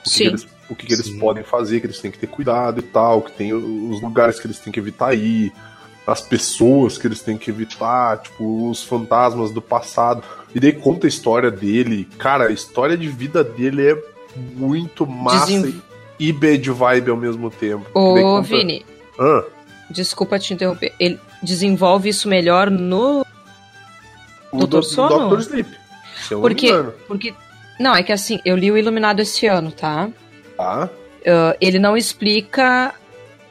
o 0.00 0.02
que, 0.04 0.10
que 0.10 0.24
eles, 0.24 0.48
o 0.68 0.74
que, 0.74 0.86
que 0.86 0.94
eles 0.94 1.10
podem 1.10 1.44
fazer, 1.44 1.80
que 1.80 1.86
eles 1.86 2.00
têm 2.00 2.10
que 2.10 2.18
ter 2.18 2.26
cuidado 2.26 2.80
e 2.80 2.82
tal, 2.82 3.22
que 3.22 3.32
tem 3.32 3.52
os 3.52 4.00
lugares 4.00 4.40
que 4.40 4.46
eles 4.46 4.58
têm 4.58 4.72
que 4.72 4.80
evitar 4.80 5.14
ir, 5.14 5.52
as 6.06 6.20
pessoas 6.20 6.96
que 6.96 7.06
eles 7.06 7.20
têm 7.20 7.36
que 7.36 7.50
evitar, 7.50 8.18
tipo, 8.18 8.70
os 8.70 8.82
fantasmas 8.82 9.50
do 9.50 9.62
passado. 9.62 10.22
E 10.54 10.60
daí 10.60 10.72
conta 10.72 11.06
a 11.06 11.08
história 11.08 11.50
dele. 11.50 12.08
Cara, 12.18 12.46
a 12.46 12.52
história 12.52 12.96
de 12.96 13.08
vida 13.08 13.42
dele 13.42 13.88
é 13.88 14.15
muito 14.54 15.06
massa 15.06 15.72
e 16.18 16.32
bad 16.32 16.70
vibe 16.70 17.10
ao 17.10 17.16
mesmo 17.16 17.50
tempo. 17.50 17.86
Ô. 17.94 18.42
Vini. 18.42 18.84
Ah. 19.18 19.44
Desculpa 19.90 20.38
te 20.38 20.54
interromper. 20.54 20.92
Ele 20.98 21.18
desenvolve 21.42 22.08
isso 22.08 22.28
melhor 22.28 22.70
no 22.70 23.24
o 24.52 24.58
Doutor 24.58 24.80
do, 24.80 24.86
Sono? 24.86 25.18
Doutor 25.18 25.40
Sleep. 25.40 25.68
porque, 26.40 26.72
porque. 27.06 27.34
Não, 27.78 27.94
é 27.94 28.02
que 28.02 28.12
assim, 28.12 28.40
eu 28.44 28.56
li 28.56 28.70
o 28.70 28.78
Iluminado 28.78 29.20
esse 29.20 29.46
ano, 29.46 29.70
tá? 29.70 30.08
Tá. 30.56 30.88
Uh, 31.20 31.56
ele 31.60 31.78
não 31.78 31.96
explica. 31.96 32.94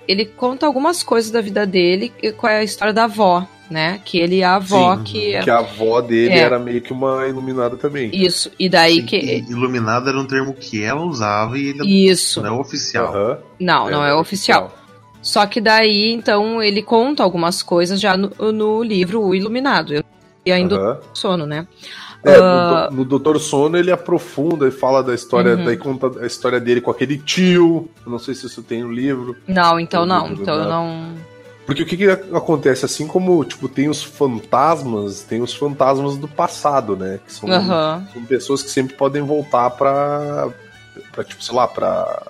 Ele 0.07 0.25
conta 0.25 0.65
algumas 0.65 1.01
coisas 1.01 1.31
da 1.31 1.41
vida 1.41 1.65
dele, 1.65 2.13
qual 2.37 2.51
é 2.51 2.57
a 2.57 2.63
história 2.63 2.93
da 2.93 3.05
avó 3.05 3.47
né? 3.69 3.99
Que 4.03 4.19
ele 4.19 4.39
é 4.41 4.43
a 4.45 4.55
avó 4.55 4.97
Sim, 4.97 5.03
que. 5.03 5.39
Que 5.39 5.49
a 5.49 5.59
avó 5.59 6.01
dele 6.01 6.33
é. 6.33 6.39
era 6.39 6.59
meio 6.59 6.81
que 6.81 6.93
uma 6.93 7.27
iluminada 7.27 7.75
também. 7.77 8.09
Isso, 8.13 8.51
e 8.59 8.69
daí 8.69 8.95
Sim, 9.01 9.05
que. 9.05 9.45
Iluminada 9.49 10.09
era 10.09 10.19
um 10.19 10.25
termo 10.25 10.53
que 10.53 10.83
ela 10.83 11.01
usava 11.03 11.57
e 11.57 11.67
ele 11.69 12.09
Isso. 12.09 12.41
não 12.41 12.57
é 12.57 12.59
oficial. 12.59 13.13
Uhum. 13.13 13.37
Não, 13.59 13.87
é, 13.87 13.91
não 13.91 14.03
é, 14.05 14.13
oficial. 14.15 14.65
oficial. 14.65 14.85
Só 15.21 15.45
que 15.47 15.59
daí, 15.59 16.11
então, 16.11 16.61
ele 16.61 16.83
conta 16.83 17.23
algumas 17.23 17.63
coisas 17.63 17.99
já 17.99 18.15
no, 18.15 18.29
no 18.51 18.83
livro 18.83 19.21
O 19.23 19.33
Iluminado. 19.33 20.03
E 20.45 20.51
ainda 20.51 20.75
Aham. 20.75 20.99
sono, 21.15 21.45
né? 21.47 21.67
É, 22.23 22.35
Ah, 22.37 22.89
no, 22.91 22.97
no 22.97 23.05
Doutor 23.05 23.39
Sono 23.39 23.75
ele 23.77 23.91
aprofunda 23.91 24.67
e 24.67 24.71
fala 24.71 25.01
da 25.03 25.13
história, 25.15 25.55
Uhum. 25.55 25.65
daí 25.65 25.77
conta 25.77 26.11
a 26.21 26.27
história 26.27 26.59
dele 26.59 26.81
com 26.81 26.91
aquele 26.91 27.17
tio. 27.17 27.89
Eu 28.05 28.11
não 28.11 28.19
sei 28.19 28.33
se 28.35 28.45
isso 28.45 28.61
tem 28.63 28.81
no 28.83 28.91
livro. 28.91 29.35
Não, 29.47 29.79
então 29.79 30.05
não. 30.05 30.31
Então 30.31 30.53
eu 30.55 30.63
da- 30.63 30.69
não. 30.69 31.13
Porque 31.65 31.81
o 31.81 31.85
que, 31.85 31.97
que 31.97 32.07
acontece? 32.09 32.85
Assim 32.85 33.07
como 33.07 33.43
tipo, 33.43 33.67
tem 33.67 33.89
os 33.89 34.03
fantasmas, 34.03 35.23
tem 35.23 35.41
os 35.41 35.53
fantasmas 35.53 36.15
do 36.17 36.27
passado, 36.27 36.95
né? 36.95 37.19
Que 37.25 37.33
são, 37.33 37.49
Aham. 37.51 38.07
são 38.13 38.23
pessoas 38.25 38.61
que 38.61 38.69
sempre 38.69 38.95
podem 38.95 39.21
voltar 39.23 39.69
pra. 39.71 40.49
pra 41.11 41.23
tipo, 41.23 41.43
sei 41.43 41.55
lá, 41.55 41.67
pra. 41.67 42.23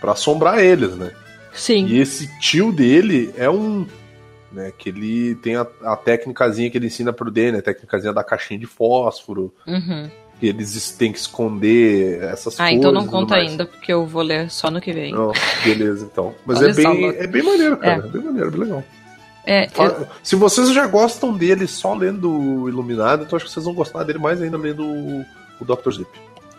pra 0.00 0.12
assombrar 0.12 0.58
eles, 0.60 0.94
né? 0.96 1.10
Sim. 1.52 1.86
E 1.86 1.98
esse 1.98 2.28
tio 2.38 2.70
dele 2.72 3.34
é 3.36 3.50
um. 3.50 3.86
Né, 4.52 4.72
que 4.78 4.88
ele 4.88 5.34
tem 5.34 5.56
a, 5.56 5.66
a 5.82 5.96
técnicazinha 5.96 6.70
que 6.70 6.78
ele 6.78 6.86
ensina 6.86 7.12
pro 7.12 7.30
Danny, 7.32 7.58
a 7.58 7.62
técnicazinha 7.62 8.12
da 8.12 8.22
caixinha 8.24 8.58
de 8.58 8.64
fósforo, 8.64 9.52
Uhum. 9.66 10.08
Que 10.38 10.46
eles 10.46 10.90
têm 10.92 11.12
que 11.12 11.18
esconder 11.18 12.22
essas 12.24 12.54
Ah, 12.54 12.64
coisas. 12.64 12.78
então 12.78 12.92
não 12.92 13.04
e 13.04 13.08
conta 13.08 13.34
ainda, 13.36 13.64
porque 13.66 13.92
eu 13.92 14.06
vou 14.06 14.22
ler 14.22 14.50
só 14.50 14.70
no 14.70 14.80
que 14.80 14.92
vem. 14.92 15.12
Não, 15.12 15.32
beleza, 15.64 16.08
então. 16.10 16.34
Mas 16.44 16.60
é 16.62 16.72
bem, 16.72 17.06
é 17.08 17.26
bem 17.26 17.42
maneiro, 17.42 17.76
cara. 17.76 18.04
É. 18.06 18.08
bem 18.08 18.22
maneiro, 18.22 18.50
bem 18.50 18.60
legal. 18.60 18.84
É, 19.46 19.66
eu- 19.78 20.06
Se 20.22 20.34
vocês 20.36 20.72
já 20.72 20.86
gostam 20.86 21.32
dele 21.36 21.66
só 21.68 21.94
lendo 21.94 22.30
o 22.30 22.68
Iluminado, 22.68 23.22
então 23.24 23.36
acho 23.36 23.46
que 23.46 23.52
vocês 23.52 23.64
vão 23.64 23.74
gostar 23.74 24.02
dele 24.02 24.18
mais 24.18 24.42
ainda 24.42 24.56
lendo 24.58 24.84
o, 24.84 25.24
o 25.60 25.64
Dr. 25.64 25.90
Sleep. 25.90 26.10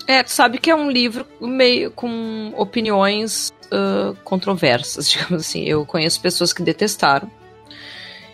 É, 0.07 0.23
tu 0.23 0.31
sabe 0.31 0.57
que 0.57 0.71
é 0.71 0.75
um 0.75 0.89
livro 0.89 1.25
meio 1.41 1.91
com 1.91 2.53
opiniões 2.55 3.51
ah, 3.71 4.13
controversas, 4.23 5.09
digamos 5.11 5.41
assim. 5.45 5.63
Eu 5.65 5.85
conheço 5.85 6.21
pessoas 6.21 6.53
que 6.53 6.63
detestaram 6.63 7.29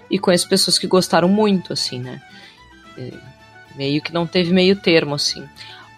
e 0.10 0.20
conheço 0.20 0.48
pessoas 0.48 0.78
que 0.78 0.86
gostaram 0.86 1.28
muito, 1.28 1.74
assim, 1.74 1.98
né? 1.99 2.22
É, 2.95 3.10
meio 3.76 4.02
que 4.02 4.14
não 4.14 4.26
teve 4.28 4.52
meio 4.54 4.76
termo, 4.76 5.16
assim. 5.16 5.44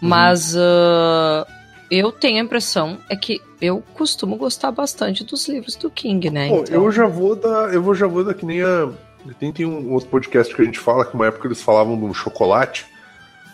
Mas 0.02 0.56
ah, 0.58 1.46
eu 1.90 2.12
tenho 2.12 2.38
a 2.40 2.44
impressão 2.44 2.98
é 3.10 3.16
que 3.16 3.42
eu 3.62 3.84
costumo 3.94 4.36
gostar 4.36 4.72
bastante 4.72 5.24
dos 5.24 5.48
livros 5.48 5.76
do 5.76 5.90
King, 5.90 6.30
né? 6.30 6.50
Bom, 6.50 6.60
Então- 6.60 6.84
eu 6.84 6.92
já 6.92 7.06
vou 7.08 7.36
dar. 7.36 7.74
Eu 7.74 7.82
vou 7.82 7.96
já 7.96 8.06
vou 8.08 8.24
dar 8.24 8.34
que 8.34 8.46
nem 8.46 8.62
a. 8.62 8.90
Tem, 9.40 9.52
tem 9.52 9.66
um 9.66 9.92
outro 9.94 10.10
podcast 10.10 10.54
que 10.54 10.62
a 10.62 10.66
gente 10.66 10.78
fala 10.78 11.04
que 11.04 11.16
uma 11.16 11.26
época 11.28 11.48
eles 11.48 11.60
falavam 11.62 11.98
de 11.98 12.04
um 12.06 12.14
chocolate, 12.14 12.86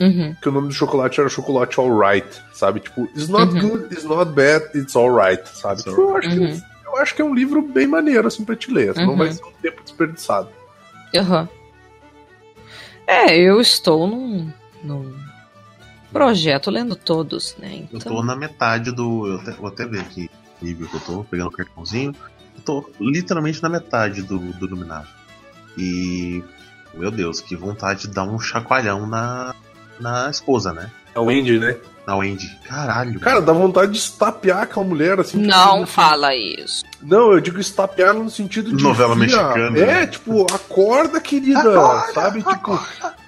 Uhum, 0.01 0.35
que 0.41 0.49
o 0.49 0.51
nome 0.51 0.67
do 0.67 0.73
chocolate 0.73 1.19
era 1.19 1.29
chocolate 1.29 1.79
alright, 1.79 2.27
sabe? 2.53 2.81
Tipo, 2.81 3.03
it's 3.15 3.29
not 3.29 3.53
Uhum. 3.53 3.69
good, 3.69 3.93
it's 3.93 4.03
not 4.03 4.31
bad, 4.33 4.65
it's 4.77 4.95
alright, 4.97 5.47
sabe? 5.47 5.83
Tipo, 5.83 6.01
eu, 6.01 6.17
acho 6.17 6.27
Uhum. 6.29 6.57
que, 6.59 6.63
eu 6.87 6.97
acho 6.97 7.15
que 7.15 7.21
é 7.21 7.25
um 7.25 7.33
livro 7.33 7.61
bem 7.61 7.87
maneiro, 7.87 8.27
assim, 8.27 8.43
pra 8.43 8.55
te 8.55 8.69
ler. 8.69 8.93
Não 8.95 9.09
Uhum. 9.11 9.15
vai 9.17 9.31
ser 9.31 9.43
um 9.45 9.51
tempo 9.61 9.81
desperdiçado. 9.81 10.49
aham. 11.15 11.47
É, 13.11 13.37
eu 13.37 13.59
estou 13.59 14.07
num, 14.07 14.49
num 14.83 15.13
projeto 16.11 16.71
lendo 16.71 16.95
todos, 16.95 17.55
né? 17.59 17.87
Eu 17.91 17.97
Então, 17.97 18.15
tô 18.15 18.23
na 18.23 18.35
metade 18.35 18.91
do. 18.91 19.27
Eu 19.27 19.35
até, 19.39 19.51
vou 19.51 19.67
até 19.67 19.85
ver 19.85 19.99
aqui 19.99 20.29
o 20.61 20.65
nível 20.65 20.87
que 20.87 20.95
eu 20.95 21.01
tô, 21.01 21.23
pegando 21.25 21.47
o 21.47 21.51
cartãozinho. 21.51 22.15
Eu 22.55 22.61
tô 22.63 22.89
literalmente 22.99 23.61
na 23.61 23.69
metade 23.69 24.21
do, 24.21 24.39
do 24.39 24.65
Iluminado. 24.65 25.07
E. 25.77 26.43
Meu 26.93 27.11
Deus, 27.11 27.39
que 27.41 27.55
vontade 27.55 28.01
de 28.01 28.09
dar 28.09 28.23
um 28.23 28.39
chacoalhão 28.39 29.07
na, 29.07 29.55
na 29.99 30.29
esposa, 30.29 30.73
né? 30.73 30.91
É 31.15 31.19
o 31.19 31.29
Andy, 31.29 31.57
né? 31.59 31.77
Na 32.05 32.15
Wendy. 32.15 32.57
Caralho. 32.67 33.19
Cara, 33.19 33.41
dá 33.41 33.53
vontade 33.53 33.91
de 33.91 33.97
estapear 33.99 34.63
aquela 34.63 34.85
mulher, 34.85 35.19
assim. 35.19 35.37
tipo, 35.39 35.49
não 35.49 35.85
fala 35.85 36.35
isso. 36.35 36.83
Não, 37.01 37.31
eu 37.33 37.39
digo 37.39 37.59
estapear 37.59 38.13
no 38.13 38.29
sentido 38.29 38.75
de. 38.75 38.83
Novela 38.83 39.13
Fia, 39.15 39.23
mexicana, 39.23 39.77
É, 39.79 39.85
né? 39.85 40.07
tipo, 40.07 40.45
acorda, 40.53 41.19
querida. 41.21 41.59
Acorda, 41.59 42.13
sabe? 42.13 42.43
Tipo, 42.43 42.79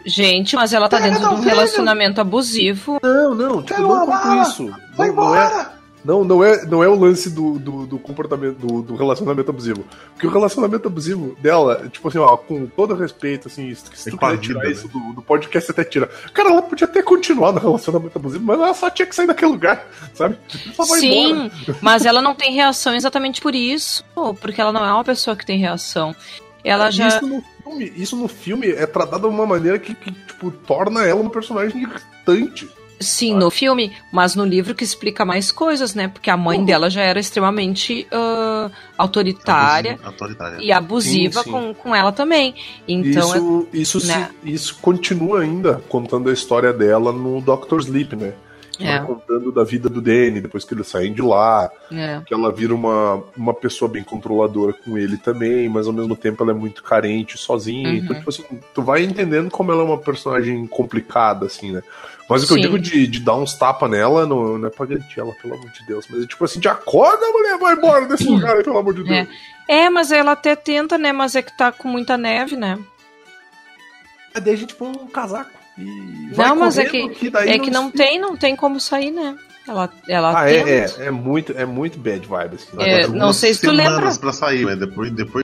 Gente, 0.05 0.55
mas 0.55 0.73
ela 0.73 0.89
tá 0.89 0.97
Pega 0.97 1.11
dentro 1.11 1.29
de 1.29 1.33
um 1.35 1.37
filho. 1.37 1.49
relacionamento 1.55 2.19
abusivo. 2.19 2.99
não, 3.01 3.33
não, 3.35 3.61
tipo, 3.63 3.75
Pega 3.75 3.87
não 3.87 4.41
isso. 4.41 4.73
Vai 4.95 5.07
Não, 5.09 5.15
não 5.15 5.35
é, 5.35 5.45
embora! 5.47 5.72
Não, 6.03 6.23
não 6.23 6.43
é, 6.43 6.65
não 6.65 6.83
é 6.83 6.87
o 6.87 6.95
lance 6.95 7.29
do, 7.29 7.57
do, 7.57 7.85
do 7.85 7.99
comportamento, 7.99 8.57
do, 8.57 8.81
do 8.81 8.95
relacionamento 8.95 9.49
abusivo. 9.49 9.85
Porque 10.13 10.27
o 10.27 10.29
relacionamento 10.29 10.87
abusivo 10.87 11.35
dela, 11.39 11.87
tipo 11.91 12.07
assim, 12.07 12.17
ó, 12.17 12.35
com 12.35 12.65
todo 12.65 12.95
respeito, 12.95 13.47
assim, 13.47 13.73
se 13.73 14.09
É 14.09 14.11
tu 14.11 14.17
quiser 14.17 14.37
tirar 14.37 14.61
vida, 14.61 14.71
isso 14.71 14.87
do, 14.87 15.13
do 15.13 15.21
podcast, 15.21 15.65
você 15.65 15.71
até 15.71 15.89
tira. 15.89 16.09
Cara, 16.33 16.49
ela 16.49 16.61
podia 16.61 16.85
até 16.85 17.01
continuar 17.01 17.51
no 17.51 17.59
relacionamento 17.59 18.17
abusivo, 18.17 18.43
mas 18.43 18.59
ela 18.59 18.73
só 18.73 18.89
tinha 18.89 19.05
que 19.05 19.15
sair 19.15 19.27
daquele 19.27 19.51
lugar, 19.51 19.87
sabe? 20.13 20.37
Só 20.73 20.85
vai 20.85 20.99
embora. 20.99 21.49
Sim, 21.49 21.77
mas 21.81 22.05
ela 22.05 22.21
não 22.21 22.35
tem 22.35 22.53
reação 22.53 22.93
exatamente 22.95 23.41
por 23.41 23.55
isso. 23.55 24.03
Porque 24.41 24.59
ela 24.59 24.71
não 24.71 24.85
é 24.85 24.93
uma 24.93 25.03
pessoa 25.03 25.35
que 25.35 25.45
tem 25.45 25.57
reação. 25.57 26.15
Ela 26.63 26.89
já. 26.91 27.07
Isso 27.07 27.27
no 27.27 27.43
filme, 27.63 27.93
isso 27.95 28.15
no 28.15 28.27
filme 28.27 28.71
é 28.71 28.85
tratado 28.85 29.27
de 29.27 29.33
uma 29.33 29.45
maneira 29.45 29.77
que, 29.77 29.93
que, 29.93 30.11
tipo, 30.11 30.49
torna 30.51 31.05
ela 31.05 31.21
um 31.21 31.29
personagem 31.29 31.81
irritante. 31.81 32.69
Sim, 33.03 33.35
no 33.35 33.49
filme, 33.51 33.91
mas 34.11 34.35
no 34.35 34.45
livro 34.45 34.73
que 34.73 34.83
explica 34.83 35.23
mais 35.25 35.51
coisas, 35.51 35.93
né? 35.93 36.07
Porque 36.07 36.29
a 36.29 36.37
mãe 36.37 36.59
Uhum. 36.59 36.65
dela 36.65 36.89
já 36.89 37.01
era 37.01 37.19
extremamente 37.19 38.07
ah, 38.11 38.69
autoritária 38.97 39.91
Abusiva- 39.93 40.07
Autoritária. 40.09 40.57
e 40.61 40.71
abusiva 40.71 41.43
Sim, 41.43 41.43
sim. 41.43 41.51
Com, 41.51 41.73
com 41.73 41.95
ela 41.95 42.11
também. 42.11 42.55
Então, 42.87 43.29
isso, 43.29 43.67
isso, 43.73 43.99
se- 43.99 44.07
né? 44.07 44.29
isso 44.43 44.77
continua 44.81 45.41
ainda 45.41 45.81
contando 45.89 46.29
a 46.29 46.33
história 46.33 46.73
dela 46.73 47.11
no 47.11 47.39
Doctor 47.41 47.79
Sleep, 47.81 48.15
né? 48.15 48.33
é, 48.79 48.97
Vai 48.97 49.05
contando 49.05 49.51
da 49.51 49.63
vida 49.63 49.87
do 49.87 50.01
Danny, 50.01 50.41
depois 50.41 50.65
que 50.65 50.73
eles 50.73 50.87
saem 50.87 51.13
de 51.13 51.21
lá, 51.21 51.69
é, 51.91 52.21
que 52.25 52.33
ela 52.33 52.51
vira 52.51 52.73
uma, 52.73 53.23
uma 53.37 53.53
pessoa 53.53 53.87
bem 53.89 54.03
controladora 54.03 54.73
com 54.73 54.97
ele 54.97 55.15
também, 55.15 55.69
mas 55.69 55.85
ao 55.85 55.93
mesmo 55.93 56.15
tempo 56.15 56.41
ela 56.41 56.51
é 56.51 56.55
muito 56.55 56.81
carente, 56.83 57.37
sozinha. 57.37 57.89
Uhum. 57.89 57.95
Então, 57.97 58.15
tipo 58.15 58.29
assim, 58.29 58.43
tu 58.73 58.81
vai 58.81 59.03
entendendo 59.03 59.51
como 59.51 59.71
ela 59.71 59.81
é 59.81 59.85
uma 59.85 59.99
personagem 59.99 60.65
complicada, 60.65 61.45
assim, 61.45 61.71
né? 61.71 61.83
Mas 62.29 62.43
o 62.43 62.47
que 62.47 62.53
eu 62.53 62.57
Sim. 62.57 62.61
digo 62.63 62.79
de, 62.79 63.05
de 63.07 63.19
dar 63.19 63.35
uns 63.35 63.53
tapas 63.53 63.89
nela 63.89 64.25
não, 64.25 64.57
não 64.57 64.67
é 64.67 64.71
pra 64.71 64.85
garantir 64.85 65.19
ela, 65.19 65.33
pelo 65.33 65.55
amor 65.55 65.69
de 65.69 65.85
Deus. 65.85 66.05
Mas 66.09 66.23
é 66.23 66.27
tipo 66.27 66.43
assim, 66.45 66.59
de 66.59 66.67
acorda, 66.67 67.25
mulher, 67.31 67.57
vai 67.57 67.73
embora 67.73 68.05
desse 68.07 68.25
lugar 68.27 68.55
aí, 68.55 68.63
pelo 68.63 68.77
amor 68.77 68.93
de 68.93 69.03
Deus. 69.03 69.27
É, 69.67 69.89
mas 69.89 70.11
ela 70.11 70.31
até 70.31 70.55
tenta, 70.55 70.97
né? 70.97 71.11
Mas 71.11 71.35
é 71.35 71.41
que 71.41 71.55
tá 71.57 71.71
com 71.71 71.87
muita 71.87 72.17
neve, 72.17 72.55
né? 72.55 72.79
A 74.33 74.39
gente 74.55 74.73
põe 74.75 74.89
um 74.89 75.07
casaco. 75.07 75.51
E 75.77 76.31
Não, 76.37 76.55
mas 76.55 76.77
é 76.77 76.85
que- 76.85 77.29
daí 77.29 77.49
É 77.49 77.59
que 77.59 77.69
não 77.69 77.89
tem, 77.91 78.19
não 78.19 78.35
tem 78.37 78.55
como 78.55 78.79
sair, 78.79 79.11
né? 79.11 79.35
Ela, 79.67 79.89
ela 80.07 80.41
Ah, 80.41 80.45
tenta. 80.45 80.69
é, 80.69 80.79
é, 81.03 81.05
é 81.07 81.11
muito, 81.11 81.53
é 81.57 81.65
muito 81.65 81.97
bad 81.97 82.27
vibe, 82.27 82.55
assim. 82.55 82.67
É, 82.79 83.07
não 83.07 83.31
sei 83.31 83.53
se 83.53 83.61
tu 83.61 83.71
lembra. 83.71 84.13
pra 84.17 84.33
sair, 84.33 84.65
mas 84.65 84.77
depois, 84.77 85.11
depois 85.11 85.42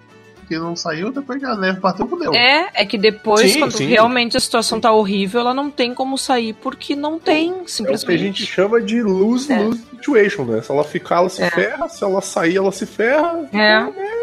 que 0.50 0.60
não 0.60 0.76
saiu, 0.76 1.12
depois 1.12 1.40
que 1.40 1.46
a 1.46 1.56
neve 1.56 1.80
bateu, 1.80 2.06
fudeu. 2.08 2.34
É, 2.34 2.70
é 2.74 2.86
que 2.86 2.98
depois, 2.98 3.52
Sim, 3.54 3.60
quando 3.60 3.72
sim. 3.78 3.86
realmente 3.86 4.36
a 4.36 4.40
situação 4.40 4.82
tá 4.82 4.92
horrível, 4.92 5.40
ela 5.42 5.54
não 5.54 5.70
tem 5.72 5.94
como 5.94 6.18
sair 6.18 6.54
porque 6.54 6.96
não 6.96 7.18
tem, 7.20 7.50
É 7.50 7.52
o 7.54 7.56
que 7.60 7.64
a 7.66 7.68
simplesmente. 7.68 8.18
gente 8.20 8.46
chama 8.46 8.82
de 8.82 9.02
lose-lose 9.02 9.80
situation, 9.92 10.44
né? 10.46 10.62
Se 10.62 10.72
ela 10.72 10.84
ficar, 10.84 11.18
ela 11.18 11.30
se 11.30 11.42
É. 11.44 11.50
ferra, 11.50 11.88
se 11.88 12.04
ela 12.04 12.20
sair, 12.22 12.58
ela 12.58 12.72
se 12.72 12.86
ferra. 12.86 13.48
É. 13.54 14.20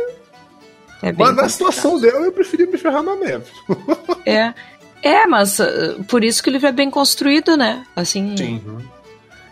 É 1.03 1.13
bem 1.13 1.27
Mas 1.27 1.37
na 1.37 1.43
complicado. 1.43 1.49
situação 1.51 2.01
dela, 2.01 2.25
eu 2.27 2.33
preferia 2.33 2.67
me 2.67 2.77
ferrar 2.77 3.03
na 3.03 3.15
neve. 3.17 3.45
É. 4.27 4.53
É, 5.03 5.27
mas 5.27 5.61
uh, 5.61 6.03
por 6.09 6.25
isso 6.25 6.43
que 6.43 6.51
o 6.51 6.53
livro 6.53 6.67
é 6.67 6.73
bem 6.73 6.91
construído, 6.91 7.57
né? 7.57 7.87
Assim. 7.95 8.35
Uhum. 8.41 8.79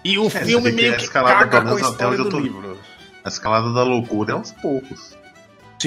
E 0.05 0.19
o 0.19 0.27
É, 0.27 0.31
filme 0.31 0.73
meio 0.73 0.97
que 0.97 1.05
que 1.07 1.11
caga 1.13 1.61
com 1.63 1.69
a 1.77 1.81
história 1.81 2.09
onde 2.09 2.19
eu 2.19 2.25
do 2.25 2.31
tô. 2.31 2.39
livro. 2.41 2.77
A 3.23 3.29
escalada 3.29 3.73
da 3.73 3.85
loucura 3.85 4.33
é 4.33 4.35
aos 4.35 4.51
poucos. 4.53 5.15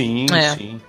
Sim, 0.02 0.26
É. 0.34 0.56
sim. 0.56 0.82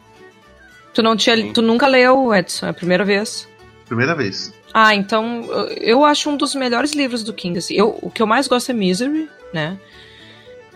Tu 0.94 1.02
não 1.02 1.16
tinha, 1.16 1.36
Sim. 1.36 1.52
tu 1.52 1.62
nunca 1.62 1.86
leu, 1.86 2.34
Edson, 2.34 2.66
é 2.66 2.70
a 2.70 2.72
primeira 2.74 3.04
vez. 3.04 3.48
Primeira 3.86 4.14
vez. 4.14 4.52
Ah, 4.74 4.94
então 4.94 5.44
eu 5.80 6.04
acho 6.04 6.28
um 6.28 6.36
dos 6.36 6.54
melhores 6.54 6.92
livros 6.92 7.22
do 7.22 7.32
King. 7.32 7.58
Assim. 7.58 7.74
Eu, 7.74 7.98
o 8.02 8.10
que 8.10 8.20
eu 8.20 8.26
mais 8.26 8.46
gosto 8.48 8.70
é 8.70 8.74
Misery, 8.74 9.28
né? 9.52 9.78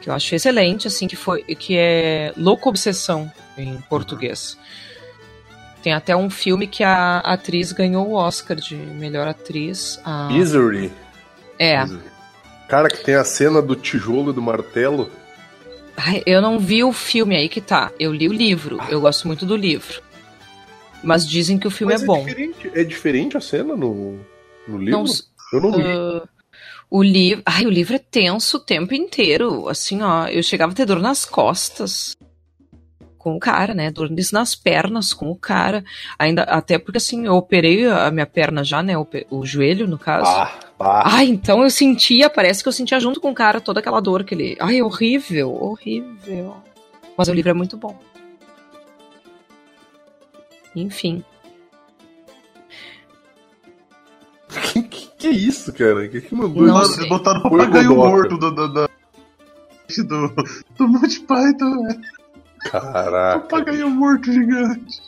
Que 0.00 0.08
eu 0.08 0.14
acho 0.14 0.34
excelente, 0.34 0.86
assim, 0.88 1.06
que 1.06 1.16
foi 1.16 1.42
que 1.42 1.76
é 1.76 2.32
Louco 2.36 2.68
Obsessão 2.68 3.30
em 3.58 3.76
português. 3.88 4.56
Tem 5.82 5.92
até 5.92 6.16
um 6.16 6.30
filme 6.30 6.66
que 6.66 6.82
a 6.84 7.18
atriz 7.18 7.72
ganhou 7.72 8.08
o 8.08 8.14
Oscar 8.14 8.56
de 8.56 8.76
melhor 8.76 9.26
atriz. 9.28 10.00
a- 10.04 10.28
Misery. 10.28 10.90
É. 11.58 11.84
Cara, 12.68 12.88
que 12.88 13.04
tem 13.04 13.14
a 13.16 13.24
cena 13.24 13.60
do 13.60 13.74
tijolo 13.76 14.30
e 14.30 14.34
do 14.34 14.40
martelo. 14.40 15.10
Ai, 15.96 16.22
eu 16.26 16.40
não 16.40 16.58
vi 16.58 16.82
o 16.82 16.92
filme 16.92 17.36
aí 17.36 17.48
que 17.48 17.60
tá. 17.60 17.92
Eu 17.98 18.12
li 18.12 18.28
o 18.28 18.32
livro. 18.32 18.78
Eu 18.88 19.00
gosto 19.00 19.26
muito 19.26 19.44
do 19.44 19.56
livro. 19.56 20.02
Mas 21.02 21.28
dizem 21.28 21.58
que 21.58 21.66
o 21.66 21.70
filme 21.70 21.92
Mas 21.92 22.02
é 22.02 22.06
bom. 22.06 22.24
diferente, 22.24 22.70
é 22.74 22.84
diferente 22.84 23.36
a 23.36 23.40
cena 23.40 23.76
no, 23.76 24.18
no 24.66 24.78
livro? 24.78 25.00
Não, 25.00 25.04
eu 25.52 25.60
não 25.60 25.70
li. 25.76 25.84
Ah, 25.84 26.28
o 26.90 27.02
livro. 27.02 27.42
Ai, 27.44 27.66
o 27.66 27.70
livro 27.70 27.94
é 27.94 27.98
tenso 27.98 28.56
o 28.58 28.60
tempo 28.60 28.94
inteiro. 28.94 29.68
Assim, 29.68 30.02
ó. 30.02 30.26
Eu 30.28 30.42
chegava 30.42 30.72
a 30.72 30.74
ter 30.74 30.86
dor 30.86 31.00
nas 31.00 31.24
costas 31.24 32.16
com 33.22 33.36
o 33.36 33.38
cara, 33.38 33.72
né? 33.72 33.88
Dor 33.90 34.10
nas 34.32 34.54
pernas 34.56 35.12
com 35.14 35.30
o 35.30 35.36
cara. 35.36 35.84
Ainda, 36.18 36.42
até 36.42 36.76
porque 36.76 36.98
assim, 36.98 37.26
eu 37.26 37.34
operei 37.34 37.86
a 37.86 38.10
minha 38.10 38.26
perna 38.26 38.64
já, 38.64 38.82
né? 38.82 38.98
O, 38.98 39.06
o 39.30 39.46
joelho, 39.46 39.86
no 39.86 39.96
caso. 39.96 40.28
Ah, 40.28 40.52
ah. 40.80 41.02
Ai, 41.04 41.26
então 41.26 41.62
eu 41.62 41.70
sentia, 41.70 42.28
parece 42.28 42.62
que 42.62 42.68
eu 42.68 42.72
sentia 42.72 42.98
junto 42.98 43.20
com 43.20 43.30
o 43.30 43.34
cara 43.34 43.60
toda 43.60 43.78
aquela 43.78 44.00
dor 44.00 44.24
que 44.24 44.34
ele. 44.34 44.56
Ai, 44.58 44.82
horrível, 44.82 45.54
horrível. 45.54 46.56
Mas 47.16 47.28
o 47.28 47.32
livro 47.32 47.50
é 47.50 47.54
muito 47.54 47.76
bom. 47.76 47.96
Enfim. 50.74 51.24
Que, 54.48 54.82
que, 54.82 55.06
que 55.16 55.26
é 55.28 55.30
isso, 55.30 55.72
cara? 55.72 56.08
Que 56.08 56.20
que 56.22 56.34
mandou 56.34 56.66
Não 56.66 56.82
isso? 56.82 56.94
sei. 56.94 57.08
Botaram 57.08 57.38
o 57.40 57.42
papagaio 57.44 57.94
morto 57.94 58.36
do, 58.36 58.50
do, 58.50 58.68
do, 58.68 58.88
do, 60.08 60.34
do 60.76 60.88
Monty 60.88 61.20
Python, 61.20 61.86
velho. 61.86 62.21
Caraca. 62.70 63.40
Papagaio 63.40 63.90
morto 63.90 64.32
gigante. 64.32 65.00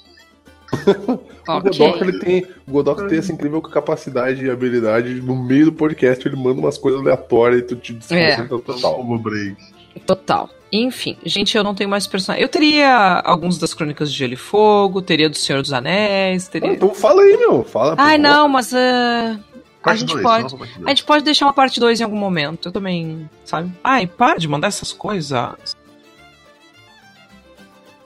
O 1.47 1.60
Godoka, 1.60 2.05
ele 2.05 2.18
tem, 2.18 2.47
o 2.66 2.72
Godoka 2.72 3.06
tem 3.06 3.18
essa 3.18 3.31
incrível 3.31 3.60
capacidade 3.60 4.44
e 4.44 4.51
habilidade 4.51 5.14
de, 5.14 5.20
no 5.20 5.36
meio 5.36 5.66
do 5.66 5.72
podcast 5.72 6.26
ele 6.26 6.36
manda 6.36 6.59
umas 6.59 6.78
coisas 6.78 7.01
aleatórias 7.02 7.60
e 7.60 7.64
tu 7.64 7.76
te 7.76 7.93
desconcentra 7.93 8.48
total. 8.48 8.78
Salvo 8.78 9.18
break. 9.18 9.56
Total. 10.06 10.48
Enfim, 10.72 11.16
gente, 11.24 11.55
eu 11.56 11.62
não 11.62 11.74
tenho 11.74 11.89
mais 11.90 12.06
personagens. 12.06 12.43
Eu 12.43 12.48
teria 12.48 13.20
alguns 13.24 13.59
das 13.59 13.74
Crônicas 13.74 14.10
de 14.10 14.18
Gelo 14.18 14.32
e 14.32 14.36
Fogo, 14.36 15.02
teria 15.02 15.28
do 15.28 15.36
Senhor 15.36 15.60
dos 15.62 15.72
Anéis, 15.72 16.48
Ah, 16.48 16.51
teria. 16.51 16.72
então 16.72 16.94
fala 16.94 17.22
aí, 17.22 17.36
meu. 17.36 17.62
Fala. 17.62 17.94
Ai, 17.98 18.16
não, 18.18 18.48
mas. 18.48 18.72
ah, 18.74 19.39
a 19.85 19.94
gente 19.94 20.14
dois, 20.14 20.22
pode. 20.22 20.56
A 20.85 20.89
gente 20.89 21.05
pode 21.05 21.22
deixar 21.22 21.44
uma 21.47 21.52
parte 21.52 21.78
2 21.78 22.01
em 22.01 22.05
algum 22.05 22.16
momento. 22.16 22.68
Eu 22.68 22.72
também, 22.72 23.28
sabe? 23.44 23.70
Ai, 23.85 24.06
para 24.06 24.39
de 24.39 24.48
mandar 24.48 24.68
essas 24.68 24.93
coisas. 24.93 25.76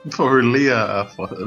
Por 0.09 0.17
favor, 0.17 0.45
leia 0.45 1.01
a 1.03 1.05
foto. 1.07 1.45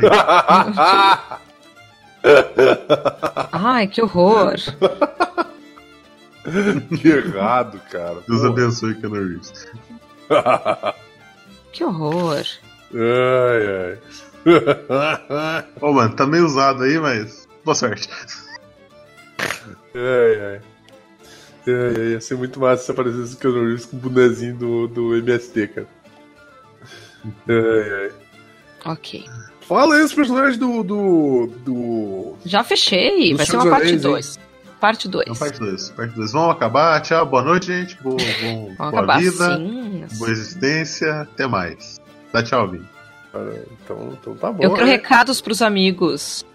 Ai, 3.52 3.88
que 3.88 4.02
horror. 4.02 4.56
que 7.02 7.08
errado, 7.08 7.80
cara. 7.92 8.18
Deus 8.28 8.42
Pô. 8.42 8.48
abençoe 8.48 8.96
Keanu 8.96 9.16
Reeves. 9.16 9.68
Que 11.74 11.86
horror. 11.86 12.44
ai, 12.94 13.98
ai. 14.46 15.66
Ô, 15.80 15.94
mano, 15.94 16.14
tá 16.14 16.28
meio 16.28 16.46
usado 16.46 16.84
aí, 16.84 17.00
mas 17.00 17.48
boa 17.64 17.74
sorte. 17.74 18.10
ai, 19.96 20.42
ai. 20.42 20.62
Ai, 21.66 21.96
ai, 21.96 22.08
ia 22.12 22.20
ser 22.20 22.36
muito 22.36 22.60
massa 22.60 22.84
se 22.84 22.92
aparecesse 22.92 23.36
o 23.36 23.38
Keanu 23.38 23.64
Reeves 23.64 23.86
com 23.86 23.96
o 23.96 24.00
bonezinho 24.02 24.58
do, 24.58 24.88
do 24.90 25.16
MST, 25.16 25.68
cara. 25.70 25.88
Ai, 27.48 27.94
ai. 28.04 28.12
Ok. 28.86 29.26
Fala 29.62 29.96
aí 29.96 30.04
os 30.04 30.14
personagens 30.14 30.58
do. 30.58 30.84
do. 30.84 31.48
do. 31.64 32.36
Já 32.46 32.64
fechei. 32.64 33.32
Do 33.32 33.38
Vai 33.38 33.46
ser 33.46 33.56
uma 33.58 33.70
parte 33.70 33.88
Anéis, 33.88 34.06
hein? 34.06 34.12
2. 34.12 34.40
Parte 34.80 35.08
2. 35.08 35.26
Então, 35.28 35.36
parte 35.38 35.60
2. 35.60 35.90
Parte 35.92 36.16
2. 36.16 36.32
Vamos 36.32 36.56
acabar. 36.56 37.00
Tchau, 37.02 37.26
boa 37.26 37.44
noite, 37.44 37.68
gente. 37.68 37.96
Boa, 38.02 38.18
bom, 38.18 38.64
Vamos 38.66 38.78
boa 38.78 38.90
acabar 38.90 39.20
vida. 39.20 39.54
assim. 39.54 40.06
Boa 40.18 40.32
existência. 40.32 41.22
Até 41.22 41.46
mais. 41.48 42.02
Dá 42.34 42.42
tchau, 42.42 42.68
Vini. 42.68 42.86
Então, 43.84 44.18
então 44.20 44.36
tá 44.36 44.52
bom. 44.52 44.64
Eu 44.64 44.74
quero 44.74 44.86
né? 44.88 44.92
recados 44.94 45.40
pros 45.40 45.62
amigos. 45.62 46.46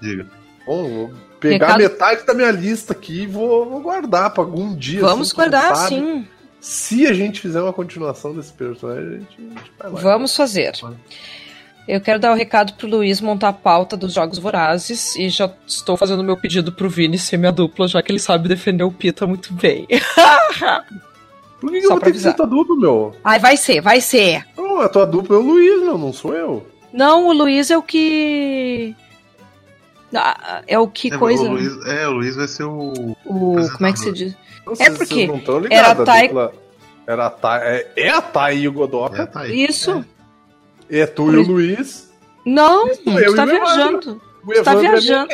Diga. 0.00 0.26
Bom, 0.66 0.88
vou 0.88 1.14
pegar 1.40 1.66
Recado- 1.68 1.80
metade 1.80 2.26
da 2.26 2.34
minha 2.34 2.50
lista 2.50 2.92
aqui 2.92 3.22
e 3.22 3.26
vou, 3.26 3.68
vou 3.68 3.80
guardar 3.80 4.30
pra 4.30 4.42
algum 4.42 4.74
dia. 4.74 5.00
Vamos 5.00 5.28
assim, 5.28 5.36
quem 5.36 5.50
guardar, 5.50 5.76
sabe, 5.76 5.94
sim. 5.96 6.28
Se 6.60 7.06
a 7.06 7.12
gente 7.12 7.40
fizer 7.40 7.60
uma 7.60 7.72
continuação 7.72 8.34
desse 8.34 8.52
personagem, 8.52 9.06
a 9.06 9.10
gente, 9.12 9.36
a 9.38 9.58
gente 9.58 9.72
vai 9.78 9.90
lá. 9.90 10.00
Vamos 10.00 10.36
fazer. 10.36 10.72
Eu 11.88 12.00
quero 12.00 12.18
dar 12.18 12.32
o 12.32 12.34
recado 12.34 12.72
pro 12.74 12.88
Luiz 12.88 13.20
montar 13.20 13.48
a 13.48 13.52
pauta 13.52 13.96
dos 13.96 14.12
Jogos 14.12 14.38
Vorazes 14.38 15.14
e 15.14 15.28
já 15.28 15.48
estou 15.66 15.96
fazendo 15.96 16.24
meu 16.24 16.36
pedido 16.36 16.72
pro 16.72 16.88
Vini 16.90 17.16
ser 17.16 17.36
minha 17.36 17.52
dupla, 17.52 17.86
já 17.86 18.02
que 18.02 18.10
ele 18.10 18.18
sabe 18.18 18.48
defender 18.48 18.82
o 18.82 18.90
Pita 18.90 19.24
muito 19.26 19.52
bem. 19.54 19.86
Por 21.60 21.70
que, 21.70 21.80
que 21.80 21.86
eu 21.86 21.90
vou 21.90 22.00
ter 22.00 22.12
que 22.12 22.18
ser 22.18 22.34
tua 22.34 22.46
dupla, 22.46 22.76
meu? 22.76 23.14
Ai, 23.24 23.38
vai 23.38 23.56
ser, 23.56 23.80
vai 23.80 24.00
ser. 24.00 24.44
Não, 24.56 24.80
a 24.80 24.88
tua 24.88 25.06
dupla 25.06 25.36
é 25.36 25.38
o 25.38 25.42
Luiz, 25.42 25.80
meu, 25.82 25.96
não 25.96 26.12
sou 26.12 26.34
eu. 26.34 26.66
Não, 26.92 27.28
o 27.28 27.32
Luiz 27.32 27.70
é 27.70 27.78
o 27.78 27.82
que. 27.82 28.94
Ah, 30.14 30.62
É 30.66 30.78
o 30.78 30.86
que 30.88 31.12
É, 31.12 31.18
coisa. 31.18 31.42
O 31.44 31.52
Luiz, 31.52 31.86
é, 31.86 32.06
o 32.08 32.12
Luiz 32.12 32.36
vai 32.36 32.48
ser 32.48 32.64
o. 32.64 32.92
O, 33.24 33.56
como 33.72 33.86
é 33.86 33.92
que 33.92 33.98
se 33.98 34.12
diz? 34.12 34.36
Não, 34.66 34.72
É 34.78 34.90
porque 34.90 35.14
vocês 35.14 35.28
não 35.28 35.36
estão 35.36 35.56
era 35.56 35.62
ligados. 35.68 35.98
a 36.00 36.02
a 36.02 36.04
Thay- 36.06 36.28
dupla 36.28 36.52
Era 37.06 37.26
a 37.26 37.30
Thay, 37.30 37.60
é, 37.62 37.92
é 37.96 38.10
a 38.10 38.20
Thay 38.20 38.58
e 38.58 38.68
o 38.68 38.70
É, 38.70 38.74
Godoka. 38.74 39.30
aí. 39.34 39.64
Isso. 39.64 39.90
É, 39.92 40.04
tu 41.06 41.32
e 41.32 41.36
o 41.36 41.42
Luiz. 41.46 42.12
Não, 42.44 42.86
Isso, 42.88 43.02
eu 43.08 43.30
tu 43.30 43.36
tá 43.36 43.42
Evandro. 43.42 43.56
viajando. 43.64 44.22
O 44.46 44.52
Tu 44.52 44.62
tá 44.62 44.72
é 44.72 44.76
viajando. 44.76 45.28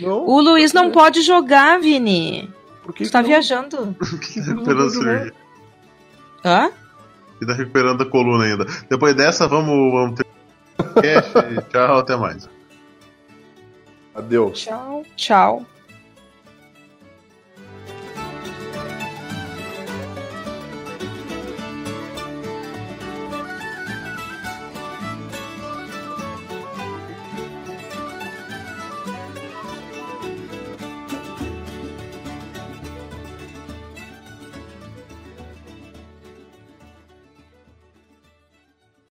Não, 0.00 0.26
O 0.28 0.40
Luiz 0.40 0.72
não 0.74 0.90
pode 0.90 1.22
jogar, 1.22 1.80
Vini. 1.80 2.52
por 2.82 2.94
que 2.94 3.04
Tu 3.04 3.10
tá 3.10 3.20
não? 3.22 3.28
viajando. 3.28 3.96
Que 4.20 4.40
tá 4.40 4.46
recuperando 4.52 4.86
a 4.86 4.90
cirurgia. 4.90 5.32
Hã? 6.44 6.70
E 7.40 7.46
tá 7.46 7.52
recuperando 7.54 8.02
a 8.02 8.06
coluna 8.06 8.44
ainda. 8.44 8.66
Depois 8.90 9.14
dessa, 9.14 9.48
vamos, 9.48 9.92
vamos 9.92 10.16
ter. 10.16 10.26
Tchau, 11.70 11.98
até 11.98 12.16
mais. 12.16 12.48
Adeus. 14.14 14.60
Tchau. 14.60 15.02
Tchau. 15.16 15.66